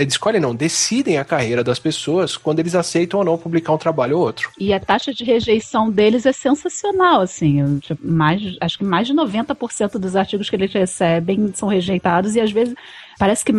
escolhem 0.00 0.40
não, 0.40 0.54
decidem 0.54 1.18
a 1.18 1.24
carreira 1.24 1.62
das 1.62 1.78
pessoas 1.78 2.36
quando 2.36 2.60
eles 2.60 2.74
aceitam 2.74 3.20
ou 3.20 3.26
não 3.26 3.36
publicar 3.36 3.74
um 3.74 3.78
trabalho 3.78 4.16
ou 4.16 4.24
outro. 4.24 4.50
E 4.58 4.72
a 4.72 4.80
taxa 4.80 5.12
de 5.12 5.24
rejeição 5.24 5.90
deles 5.90 6.24
é 6.24 6.32
sensacional, 6.32 7.20
assim, 7.20 7.80
mais, 8.02 8.40
acho 8.60 8.78
que 8.78 8.84
mais 8.84 9.06
de 9.06 9.12
90% 9.12 9.98
dos 9.98 10.16
artigos 10.16 10.48
que 10.48 10.56
eles 10.56 10.72
recebem 10.72 11.52
são 11.54 11.68
rejeitados 11.68 11.81
rejeitados 11.82 12.34
e 12.34 12.40
às 12.40 12.50
vezes 12.52 12.74
Parece 13.22 13.44
que 13.44 13.52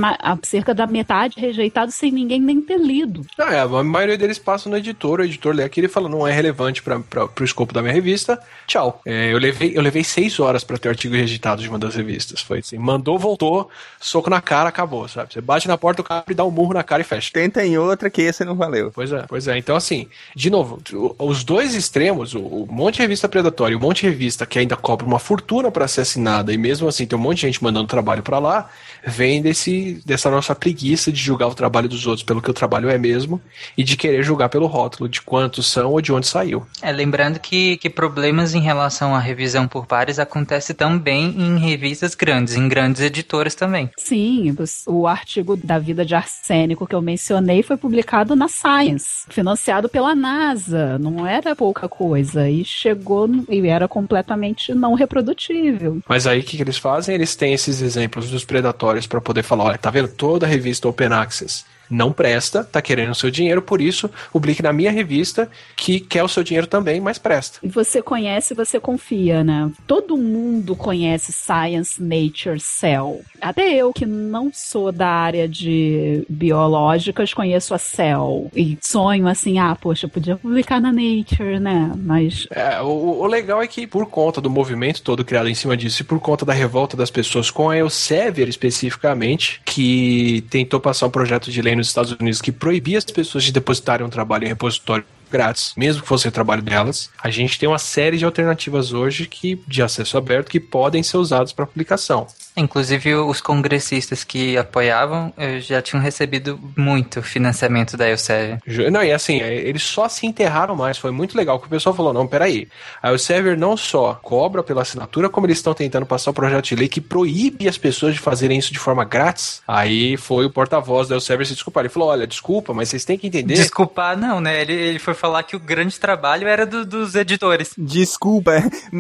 cerca 0.44 0.74
da 0.74 0.86
metade 0.86 1.40
rejeitado 1.40 1.90
sem 1.90 2.12
ninguém 2.12 2.38
nem 2.38 2.60
ter 2.60 2.78
lido. 2.78 3.26
Ah, 3.38 3.54
é, 3.54 3.60
a 3.62 3.68
maioria 3.82 4.18
deles 4.18 4.38
passa 4.38 4.70
no 4.70 4.76
editor, 4.76 5.22
o 5.22 5.24
editor 5.24 5.56
lê 5.56 5.64
aquilo 5.64 5.88
e 5.88 5.90
fala, 5.90 6.10
não 6.10 6.28
é 6.28 6.34
relevante 6.34 6.84
para 6.84 7.00
o 7.40 7.44
escopo 7.46 7.74
da 7.74 7.82
minha 7.82 7.94
revista, 7.94 8.38
tchau. 8.68 9.02
É, 9.06 9.32
eu, 9.32 9.38
levei, 9.38 9.72
eu 9.74 9.82
levei 9.82 10.04
seis 10.04 10.38
horas 10.38 10.66
para 10.66 10.78
ter 10.78 10.90
o 10.90 10.92
artigo 10.92 11.16
rejeitado 11.16 11.62
de 11.62 11.70
uma 11.70 11.80
das 11.80 11.96
revistas. 11.96 12.42
Foi 12.42 12.60
assim, 12.60 12.78
mandou, 12.78 13.18
voltou, 13.18 13.70
soco 14.02 14.30
na 14.30 14.42
cara, 14.42 14.68
acabou, 14.68 15.08
sabe? 15.08 15.34
Você 15.34 15.40
bate 15.40 15.66
na 15.66 15.78
porta, 15.78 16.02
o 16.02 16.04
cara 16.04 16.26
dá 16.36 16.44
um 16.44 16.52
murro 16.52 16.74
na 16.74 16.84
cara 16.84 17.02
e 17.02 17.06
fecha. 17.06 17.32
Tenta 17.32 17.66
em 17.66 17.78
outra 17.78 18.10
que 18.10 18.22
esse 18.22 18.44
não 18.44 18.56
valeu. 18.56 18.92
Pois 18.94 19.14
é, 19.14 19.24
pois 19.30 19.48
é. 19.48 19.58
Então, 19.58 19.78
assim, 19.78 20.10
de 20.36 20.50
novo, 20.50 20.82
os 21.18 21.46
dois 21.46 21.74
extremos, 21.74 22.36
o, 22.36 22.68
monte 22.70 22.96
de 22.96 23.04
revista 23.04 23.30
predatória 23.30 23.72
e 23.72 23.78
o 23.78 23.80
monte 23.80 24.02
de 24.02 24.10
revista 24.10 24.46
que 24.46 24.60
ainda 24.60 24.76
cobra 24.76 25.08
uma 25.08 25.20
fortuna 25.20 25.72
para 25.72 25.88
ser 25.88 26.02
assinada 26.02 26.52
e 26.52 26.58
mesmo 26.58 26.86
assim 26.86 27.06
tem 27.06 27.18
um 27.18 27.22
monte 27.22 27.38
de 27.38 27.42
gente 27.44 27.64
mandando 27.64 27.88
trabalho 27.88 28.22
para 28.22 28.40
lá, 28.40 28.70
vem 29.06 29.42
desse, 29.42 30.02
dessa 30.06 30.30
nossa 30.30 30.56
preguiça 30.56 31.12
de 31.12 31.20
julgar 31.20 31.48
o 31.48 31.56
trabalho 31.56 31.90
dos 31.90 32.08
outros 32.08 32.24
pelo 32.24 32.42
que 32.42 32.50
o 32.50 32.54
trabalho 32.54 32.90
é 32.90 32.98
mesmo 32.98 33.42
e 33.78 33.84
de 33.84 33.98
querer 33.98 34.24
julgar 34.24 34.50
pelo 34.50 34.68
rótulo 34.68 35.10
de 35.10 35.22
quantos 35.22 35.68
são 35.68 35.92
ou 35.92 36.02
de 36.02 36.12
onde 36.12 36.28
saiu. 36.28 36.66
É, 36.82 36.92
lembrando 36.92 37.40
que, 37.40 37.78
que 37.78 37.90
problemas 37.90 38.54
em 38.54 38.62
relação 38.62 39.16
à 39.16 39.20
revisão 39.20 39.68
por 39.68 39.86
pares 39.86 40.20
acontece 40.20 40.74
também 40.74 41.30
em 41.38 41.58
revistas 41.58 42.16
grandes, 42.16 42.56
em 42.56 42.68
grandes 42.68 43.02
editoras 43.02 43.56
também. 43.56 43.90
Sim, 43.98 44.56
o 44.88 45.08
artigo 45.08 45.56
da 45.56 45.78
vida 45.80 46.06
de 46.06 46.16
arsênico 46.16 46.88
que 46.88 46.96
eu 46.96 47.02
mencionei 47.02 47.64
foi 47.64 47.78
publicado 47.78 48.36
na 48.36 48.48
Science, 48.48 49.26
financiado 49.30 49.90
pela 49.90 50.16
NASA, 50.16 50.98
não 51.00 51.26
era 51.26 51.56
pouca 51.56 51.90
coisa, 51.90 52.50
e 52.50 52.64
chegou 52.64 53.30
e 53.50 53.68
era 53.68 53.88
completamente 53.88 54.74
não 54.74 54.94
reprodutível. 54.94 56.00
Mas 56.08 56.28
aí 56.28 56.40
o 56.40 56.44
que, 56.44 56.58
que 56.58 56.64
eles 56.64 56.78
fazem? 56.78 57.16
Eles 57.16 57.36
têm 57.36 57.54
esses 57.54 57.82
exemplos 57.82 58.30
dos 58.30 58.46
predatórios 58.46 58.93
para 59.08 59.22
poder 59.22 59.44
falar, 59.44 59.66
olha, 59.66 59.78
tá 59.78 59.90
vendo? 59.90 60.08
Toda 60.08 60.46
a 60.46 60.50
revista 60.50 60.88
Open 60.88 61.14
Access 61.14 61.66
não 61.90 62.12
presta, 62.12 62.64
tá 62.64 62.82
querendo 62.82 63.12
o 63.12 63.16
seu 63.16 63.30
dinheiro, 63.30 63.62
por 63.62 63.82
isso 63.82 64.10
publique 64.32 64.62
na 64.62 64.74
minha 64.74 64.92
revista 64.92 65.50
que 65.76 66.00
quer 66.00 66.24
o 66.24 66.28
seu 66.28 66.44
dinheiro 66.44 66.68
também, 66.68 67.00
mas 67.00 67.18
presta. 67.18 67.60
E 67.64 67.68
você 67.68 68.02
conhece, 68.02 68.54
você 68.54 68.80
confia, 68.80 69.44
né? 69.44 69.72
Todo 69.88 70.18
mundo 70.18 70.76
conhece 70.76 71.32
Science, 71.32 72.02
Nature, 72.02 72.60
Cell. 72.60 73.22
Até 73.42 73.74
eu, 73.74 73.94
que 73.94 74.06
não 74.06 74.52
sou 74.54 74.92
da 74.92 75.08
área 75.08 75.48
de 75.48 76.26
biológicas, 76.30 77.34
conheço 77.34 77.74
a 77.74 77.78
Cell. 77.78 78.50
E 78.56 78.78
sonho 78.82 79.28
assim, 79.28 79.60
ah, 79.60 79.76
poxa, 79.76 80.06
eu 80.06 80.10
podia 80.10 80.36
publicar 80.36 80.80
na 80.80 80.92
Nature, 80.92 81.60
né? 81.60 81.92
Mas. 81.98 82.48
É, 82.52 82.82
o, 82.82 83.22
o 83.22 83.28
legal 83.28 83.62
é 83.62 83.68
que, 83.68 83.86
por 83.86 84.06
conta 84.08 84.42
do 84.42 84.50
movimento 84.50 85.02
todo 85.02 85.26
criado 85.26 85.50
em 85.50 85.56
cima 85.56 85.76
disso 85.76 86.02
e 86.02 86.06
por 86.06 86.20
conta 86.20 86.46
da 86.46 86.54
revolta 86.54 86.96
das 86.96 87.12
pessoas 87.12 87.50
com 87.52 87.70
a 87.70 87.78
Elsevier 87.78 88.48
especificamente, 88.48 89.62
que 89.66 90.44
tentou 90.50 90.80
passar 90.80 91.08
um 91.08 91.12
projeto 91.12 91.52
de 91.52 91.62
lei 91.62 91.73
nos 91.76 91.88
Estados 91.88 92.12
Unidos 92.12 92.42
que 92.42 92.52
proibia 92.52 92.98
as 92.98 93.06
pessoas 93.06 93.44
de 93.44 93.52
depositarem 93.52 94.06
um 94.06 94.10
trabalho 94.10 94.46
em 94.46 94.50
repositório 94.50 95.06
grátis, 95.34 95.74
mesmo 95.76 96.04
que 96.04 96.08
fosse 96.08 96.28
o 96.28 96.32
trabalho 96.32 96.62
delas. 96.62 97.10
A 97.22 97.30
gente 97.32 97.58
tem 97.58 97.68
uma 97.68 97.80
série 97.80 98.18
de 98.18 98.26
alternativas 98.26 98.94
hoje 98.94 99.26
que 99.26 99.60
de 99.68 99.82
acesso 99.82 100.18
aberto 100.18 100.50
que 100.50 100.60
podem 100.60 101.02
ser 101.02 101.18
usadas 101.18 101.52
para 101.52 101.66
publicação. 101.66 102.28
Inclusive, 102.56 103.16
os 103.16 103.42
congressistas 103.42 104.24
que 104.24 104.56
apoiavam 104.58 105.34
já 105.60 105.82
tinham 105.82 106.02
recebido 106.02 106.60
muito 106.78 107.22
financiamento 107.24 107.98
da 107.98 108.08
Elsevier. 108.08 108.60
Não, 108.92 109.04
e 109.04 109.12
assim, 109.12 109.42
é, 109.42 109.56
eles 109.56 109.82
só 109.82 110.08
se 110.08 110.28
enterraram 110.28 110.76
mais. 110.76 111.00
Foi 111.00 111.10
muito 111.10 111.36
legal 111.36 111.60
que 111.60 111.66
o 111.66 111.70
pessoal 111.70 111.96
falou: 111.96 112.14
não, 112.14 112.28
peraí. 112.28 112.68
A 113.02 113.12
Elsevier 113.12 113.58
não 113.58 113.76
só 113.76 114.20
cobra 114.22 114.62
pela 114.62 114.84
assinatura, 114.84 115.30
como 115.30 115.48
eles 115.48 115.58
estão 115.58 115.74
tentando 115.74 116.06
passar 116.06 116.30
um 116.30 116.34
projeto 116.34 116.66
de 116.66 116.76
lei 116.76 116.88
que 116.88 117.02
proíbe 117.02 117.68
as 117.68 117.78
pessoas 117.78 118.14
de 118.14 118.20
fazerem 118.20 118.60
isso 118.60 118.72
de 118.72 118.80
forma 118.80 119.04
grátis. 119.04 119.64
Aí 119.68 120.16
foi 120.16 120.46
o 120.46 120.50
porta-voz 120.50 121.08
da 121.08 121.16
Elsevier 121.16 121.48
se 121.48 121.54
desculpar. 121.56 121.82
Ele 121.82 121.90
falou: 121.90 122.10
olha, 122.10 122.28
desculpa, 122.28 122.72
mas 122.72 122.90
vocês 122.90 123.04
têm 123.04 123.18
que 123.18 123.28
entender. 123.28 123.56
Desculpar, 123.56 124.16
não, 124.16 124.40
né? 124.40 124.62
Ele, 124.62 124.74
ele 124.74 125.00
foi 125.00 125.16
falar 125.24 125.44
que 125.44 125.56
o 125.56 125.60
grande 125.60 125.98
trabalho 125.98 126.50
era 126.50 126.66
do- 126.66 126.86
dos 126.86 127.16
editores. 127.16 127.72
Desculpa, 127.78 128.52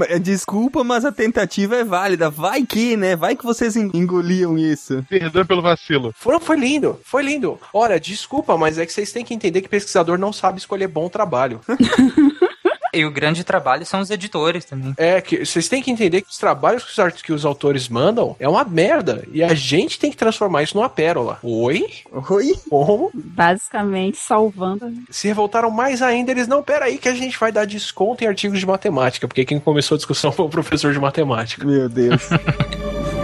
é- 0.08 0.18
desculpa, 0.20 0.82
mas 0.82 1.04
a 1.04 1.12
tentativa 1.12 1.76
é 1.76 1.84
válida. 1.84 2.30
Vai 2.30 2.66
que, 2.66 2.96
né? 2.96 3.14
Vai 3.14 3.36
que 3.36 3.44
vocês 3.44 3.76
en- 3.76 3.92
engoliam 3.94 4.58
isso. 4.58 5.04
Perdão 5.10 5.46
pelo 5.46 5.62
vacilo. 5.62 6.14
Foi, 6.18 6.40
foi 6.40 6.56
lindo, 6.56 6.98
foi 7.04 7.24
lindo. 7.24 7.60
Olha, 7.74 8.00
desculpa, 8.00 8.58
mas 8.58 8.78
é 8.78 8.86
que 8.86 8.94
vocês 8.94 9.12
têm 9.12 9.26
que 9.26 9.34
entender 9.34 9.62
que 9.62 9.68
pesquisador 9.68 10.18
não 10.18 10.32
sabe 10.32 10.60
escolher 10.60 10.88
bom 10.88 11.10
trabalho. 11.10 11.60
E 12.94 13.04
o 13.06 13.12
grande 13.12 13.44
trabalho 13.44 13.86
são 13.86 14.00
os 14.02 14.10
editores 14.10 14.66
também. 14.66 14.94
É, 14.98 15.20
que 15.20 15.46
vocês 15.46 15.68
têm 15.68 15.82
que 15.82 15.90
entender 15.92 16.22
que 16.22 16.30
os 16.30 16.38
trabalhos 16.38 16.84
que 16.84 16.92
os, 16.92 17.00
art- 17.00 17.22
que 17.24 17.34
os 17.34 17.46
autores 17.46 17.90
mandam 17.90 18.36
é 18.40 18.48
uma 18.48 18.64
merda. 18.64 19.26
E 19.32 19.44
a 19.44 19.54
gente 19.54 19.98
tem 20.00 20.12
que 20.12 20.18
transformar 20.18 20.64
isso 20.64 20.78
numa 20.78 20.90
pérola. 20.90 21.40
Oi? 21.42 21.86
Oi? 22.30 22.54
Como? 22.70 23.10
Basicamente 23.14 24.18
salvando. 24.18 24.92
Se 25.10 25.28
revoltaram 25.28 25.72
mais 25.72 26.02
ainda, 26.02 26.32
eles 26.32 26.48
não, 26.48 26.62
pera 26.62 26.86
aí 26.86 26.98
que 26.98 27.10
a 27.10 27.16
gente 27.16 27.38
vai 27.40 27.52
dar 27.52 27.66
desconto 27.66 28.24
em 28.24 28.28
artigos 28.28 28.60
de 28.60 28.66
matemática, 28.66 29.28
porque 29.28 29.46
quem 29.46 29.60
começou 29.60 29.96
a 29.96 29.98
discussão 29.98 30.32
foi 30.32 30.46
o 30.46 30.50
professor 30.50 30.94
de 30.94 31.00
matemática. 31.00 31.66
Meu 31.66 31.90
Deus. 31.90 32.22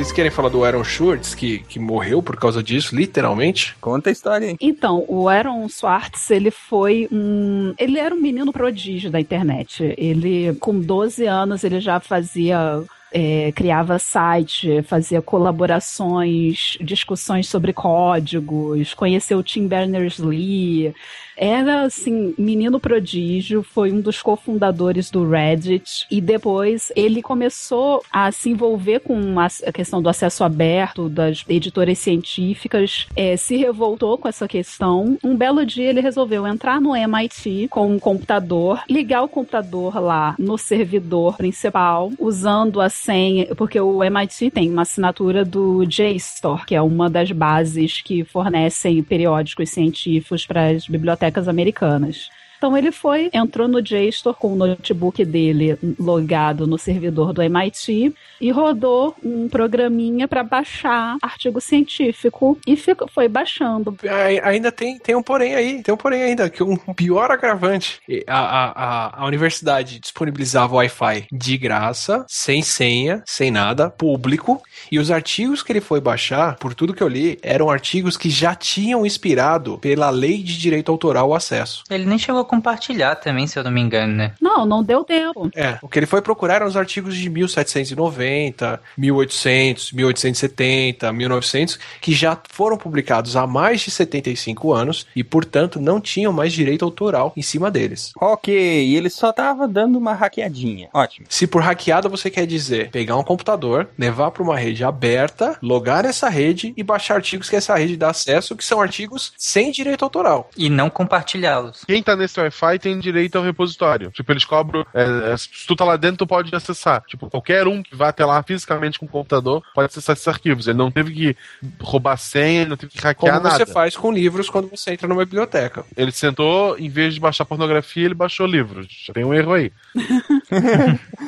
Vocês 0.00 0.12
querem 0.12 0.30
falar 0.30 0.48
do 0.48 0.64
Aaron 0.64 0.82
Schwartz, 0.82 1.34
que, 1.34 1.58
que 1.58 1.78
morreu 1.78 2.22
por 2.22 2.34
causa 2.34 2.62
disso, 2.62 2.96
literalmente? 2.96 3.76
Conta 3.82 4.08
a 4.08 4.12
história 4.12 4.48
aí. 4.48 4.56
Então, 4.58 5.04
o 5.06 5.28
Aaron 5.28 5.68
Swartz, 5.68 6.30
ele 6.30 6.50
foi 6.50 7.06
um. 7.12 7.74
Ele 7.76 7.98
era 7.98 8.14
um 8.14 8.18
menino 8.18 8.50
prodígio 8.50 9.10
da 9.10 9.20
internet. 9.20 9.94
Ele, 9.98 10.54
com 10.54 10.80
12 10.80 11.26
anos, 11.26 11.64
ele 11.64 11.80
já 11.80 12.00
fazia. 12.00 12.82
é, 13.12 13.52
criava 13.52 13.98
site, 13.98 14.82
fazia 14.84 15.20
colaborações, 15.20 16.78
discussões 16.80 17.46
sobre 17.46 17.74
códigos, 17.74 18.94
conheceu 18.94 19.36
o 19.36 19.42
Tim 19.42 19.66
Berners-Lee. 19.68 20.94
Era, 21.40 21.84
assim, 21.84 22.34
menino 22.36 22.78
prodígio, 22.78 23.62
foi 23.62 23.90
um 23.90 24.00
dos 24.02 24.20
cofundadores 24.20 25.10
do 25.10 25.26
Reddit 25.26 26.06
e 26.10 26.20
depois 26.20 26.92
ele 26.94 27.22
começou 27.22 28.02
a 28.12 28.30
se 28.30 28.50
envolver 28.50 29.00
com 29.00 29.40
a 29.40 29.48
questão 29.72 30.02
do 30.02 30.10
acesso 30.10 30.44
aberto, 30.44 31.08
das 31.08 31.42
editoras 31.48 31.98
científicas, 31.98 33.06
é, 33.16 33.38
se 33.38 33.56
revoltou 33.56 34.18
com 34.18 34.28
essa 34.28 34.46
questão. 34.46 35.16
Um 35.24 35.34
belo 35.34 35.64
dia 35.64 35.88
ele 35.88 36.02
resolveu 36.02 36.46
entrar 36.46 36.78
no 36.78 36.94
MIT 36.94 37.68
com 37.70 37.90
um 37.90 37.98
computador, 37.98 38.82
ligar 38.86 39.22
o 39.22 39.28
computador 39.28 39.98
lá 39.98 40.34
no 40.38 40.58
servidor 40.58 41.38
principal, 41.38 42.12
usando 42.18 42.82
a 42.82 42.90
senha, 42.90 43.54
porque 43.54 43.80
o 43.80 44.04
MIT 44.04 44.50
tem 44.50 44.70
uma 44.70 44.82
assinatura 44.82 45.42
do 45.42 45.86
JSTOR, 45.86 46.66
que 46.66 46.74
é 46.74 46.82
uma 46.82 47.08
das 47.08 47.32
bases 47.32 48.02
que 48.02 48.24
fornecem 48.24 49.02
periódicos 49.02 49.70
científicos 49.70 50.44
para 50.44 50.66
as 50.66 50.86
bibliotecas 50.86 51.29
americanas. 51.48 52.30
Então 52.60 52.76
ele 52.76 52.92
foi, 52.92 53.30
entrou 53.32 53.66
no 53.66 53.80
JSTOR 53.80 54.34
com 54.34 54.52
o 54.52 54.54
notebook 54.56 55.24
dele 55.24 55.78
logado 55.98 56.66
no 56.66 56.76
servidor 56.76 57.32
do 57.32 57.40
MIT 57.42 58.14
e 58.38 58.50
rodou 58.50 59.16
um 59.24 59.48
programinha 59.48 60.28
para 60.28 60.42
baixar 60.44 61.16
artigo 61.22 61.58
científico 61.58 62.58
e 62.66 62.76
ficou, 62.76 63.08
foi 63.08 63.28
baixando. 63.28 63.96
Ai- 64.06 64.40
Ainda 64.44 64.70
tem, 64.70 64.98
tem 64.98 65.14
um 65.14 65.22
porém 65.22 65.54
aí, 65.54 65.82
tem 65.82 65.94
um 65.94 65.96
porém 65.96 66.22
ainda, 66.22 66.50
que 66.50 66.62
um 66.62 66.76
pior 66.94 67.30
agravante. 67.30 67.98
A, 68.26 68.38
a, 68.38 68.70
a, 69.16 69.22
a 69.22 69.26
universidade 69.26 69.98
disponibilizava 69.98 70.74
o 70.74 70.76
Wi-Fi 70.76 71.28
de 71.32 71.56
graça, 71.56 72.26
sem 72.28 72.60
senha, 72.60 73.22
sem 73.24 73.50
nada, 73.50 73.88
público, 73.88 74.60
e 74.92 74.98
os 74.98 75.10
artigos 75.10 75.62
que 75.62 75.72
ele 75.72 75.80
foi 75.80 75.98
baixar, 76.00 76.56
por 76.56 76.74
tudo 76.74 76.92
que 76.92 77.02
eu 77.02 77.08
li, 77.08 77.38
eram 77.42 77.70
artigos 77.70 78.18
que 78.18 78.28
já 78.28 78.54
tinham 78.54 79.06
inspirado 79.06 79.78
pela 79.78 80.10
lei 80.10 80.42
de 80.42 80.58
direito 80.58 80.92
autoral 80.92 81.30
o 81.30 81.34
acesso. 81.34 81.84
Ele 81.88 82.04
nem 82.04 82.18
chegou 82.18 82.42
a 82.42 82.49
compartilhar 82.50 83.14
também, 83.14 83.46
se 83.46 83.56
eu 83.56 83.62
não 83.62 83.70
me 83.70 83.80
engano, 83.80 84.12
né? 84.12 84.32
Não, 84.40 84.66
não 84.66 84.82
deu 84.82 85.04
tempo. 85.04 85.48
É, 85.54 85.78
o 85.80 85.88
que 85.88 86.00
ele 86.00 86.06
foi 86.06 86.20
procurar 86.20 86.56
eram 86.56 86.66
os 86.66 86.76
artigos 86.76 87.14
de 87.16 87.30
1790, 87.30 88.80
1800, 88.98 89.92
1870, 89.92 91.12
1900, 91.12 91.78
que 92.00 92.12
já 92.12 92.36
foram 92.50 92.76
publicados 92.76 93.36
há 93.36 93.46
mais 93.46 93.82
de 93.82 93.92
75 93.92 94.72
anos 94.72 95.06
e, 95.14 95.22
portanto, 95.22 95.80
não 95.80 96.00
tinham 96.00 96.32
mais 96.32 96.52
direito 96.52 96.84
autoral 96.84 97.32
em 97.36 97.42
cima 97.42 97.70
deles. 97.70 98.10
Ok, 98.20 98.52
e 98.52 98.96
ele 98.96 99.10
só 99.10 99.32
tava 99.32 99.68
dando 99.68 99.96
uma 99.96 100.12
hackeadinha. 100.12 100.88
Ótimo. 100.92 101.26
Se 101.28 101.46
por 101.46 101.62
hackeada 101.62 102.08
você 102.08 102.28
quer 102.30 102.48
dizer 102.48 102.90
pegar 102.90 103.16
um 103.16 103.22
computador, 103.22 103.88
levar 103.96 104.32
para 104.32 104.42
uma 104.42 104.58
rede 104.58 104.82
aberta, 104.82 105.56
logar 105.62 106.02
nessa 106.02 106.28
rede 106.28 106.74
e 106.76 106.82
baixar 106.82 107.14
artigos 107.14 107.48
que 107.48 107.54
essa 107.54 107.76
rede 107.76 107.96
dá 107.96 108.10
acesso, 108.10 108.56
que 108.56 108.64
são 108.64 108.80
artigos 108.80 109.32
sem 109.38 109.70
direito 109.70 110.04
autoral. 110.04 110.50
E 110.56 110.68
não 110.68 110.90
compartilhá-los. 110.90 111.84
Quem 111.86 112.02
tá 112.02 112.16
nesse 112.16 112.39
Wi-Fi 112.40 112.78
tem 112.78 112.98
direito 112.98 113.36
ao 113.36 113.44
repositório. 113.44 114.10
Tipo, 114.10 114.32
eles 114.32 114.44
cobram. 114.44 114.84
é, 114.94 115.32
é, 115.32 115.36
se 115.36 115.48
tu 115.66 115.74
tá 115.76 115.84
lá 115.84 115.96
dentro, 115.96 116.18
tu 116.18 116.26
pode 116.26 116.54
acessar. 116.54 117.02
Tipo, 117.06 117.28
qualquer 117.30 117.66
um 117.66 117.82
que 117.82 117.94
vá 117.96 118.08
até 118.08 118.24
lá 118.24 118.42
fisicamente 118.42 118.98
com 118.98 119.06
o 119.06 119.08
computador 119.08 119.62
pode 119.74 119.86
acessar 119.86 120.14
esses 120.14 120.26
arquivos. 120.28 120.66
Ele 120.68 120.78
não 120.78 120.90
teve 120.90 121.12
que 121.12 121.36
roubar 121.80 122.16
senha, 122.16 122.66
não 122.66 122.76
teve 122.76 122.92
que 122.92 122.98
hackear 122.98 123.34
Como 123.36 123.48
nada. 123.48 123.64
você 123.64 123.72
faz 123.72 123.96
com 123.96 124.10
livros 124.12 124.48
quando 124.50 124.68
você 124.68 124.92
entra 124.92 125.06
numa 125.08 125.24
biblioteca. 125.24 125.84
Ele 125.96 126.12
sentou, 126.12 126.78
em 126.78 126.88
vez 126.88 127.14
de 127.14 127.20
baixar 127.20 127.44
pornografia, 127.44 128.04
ele 128.04 128.14
baixou 128.14 128.46
livros. 128.46 128.86
Já 129.06 129.12
tem 129.12 129.24
um 129.24 129.34
erro 129.34 129.52
aí. 129.52 129.72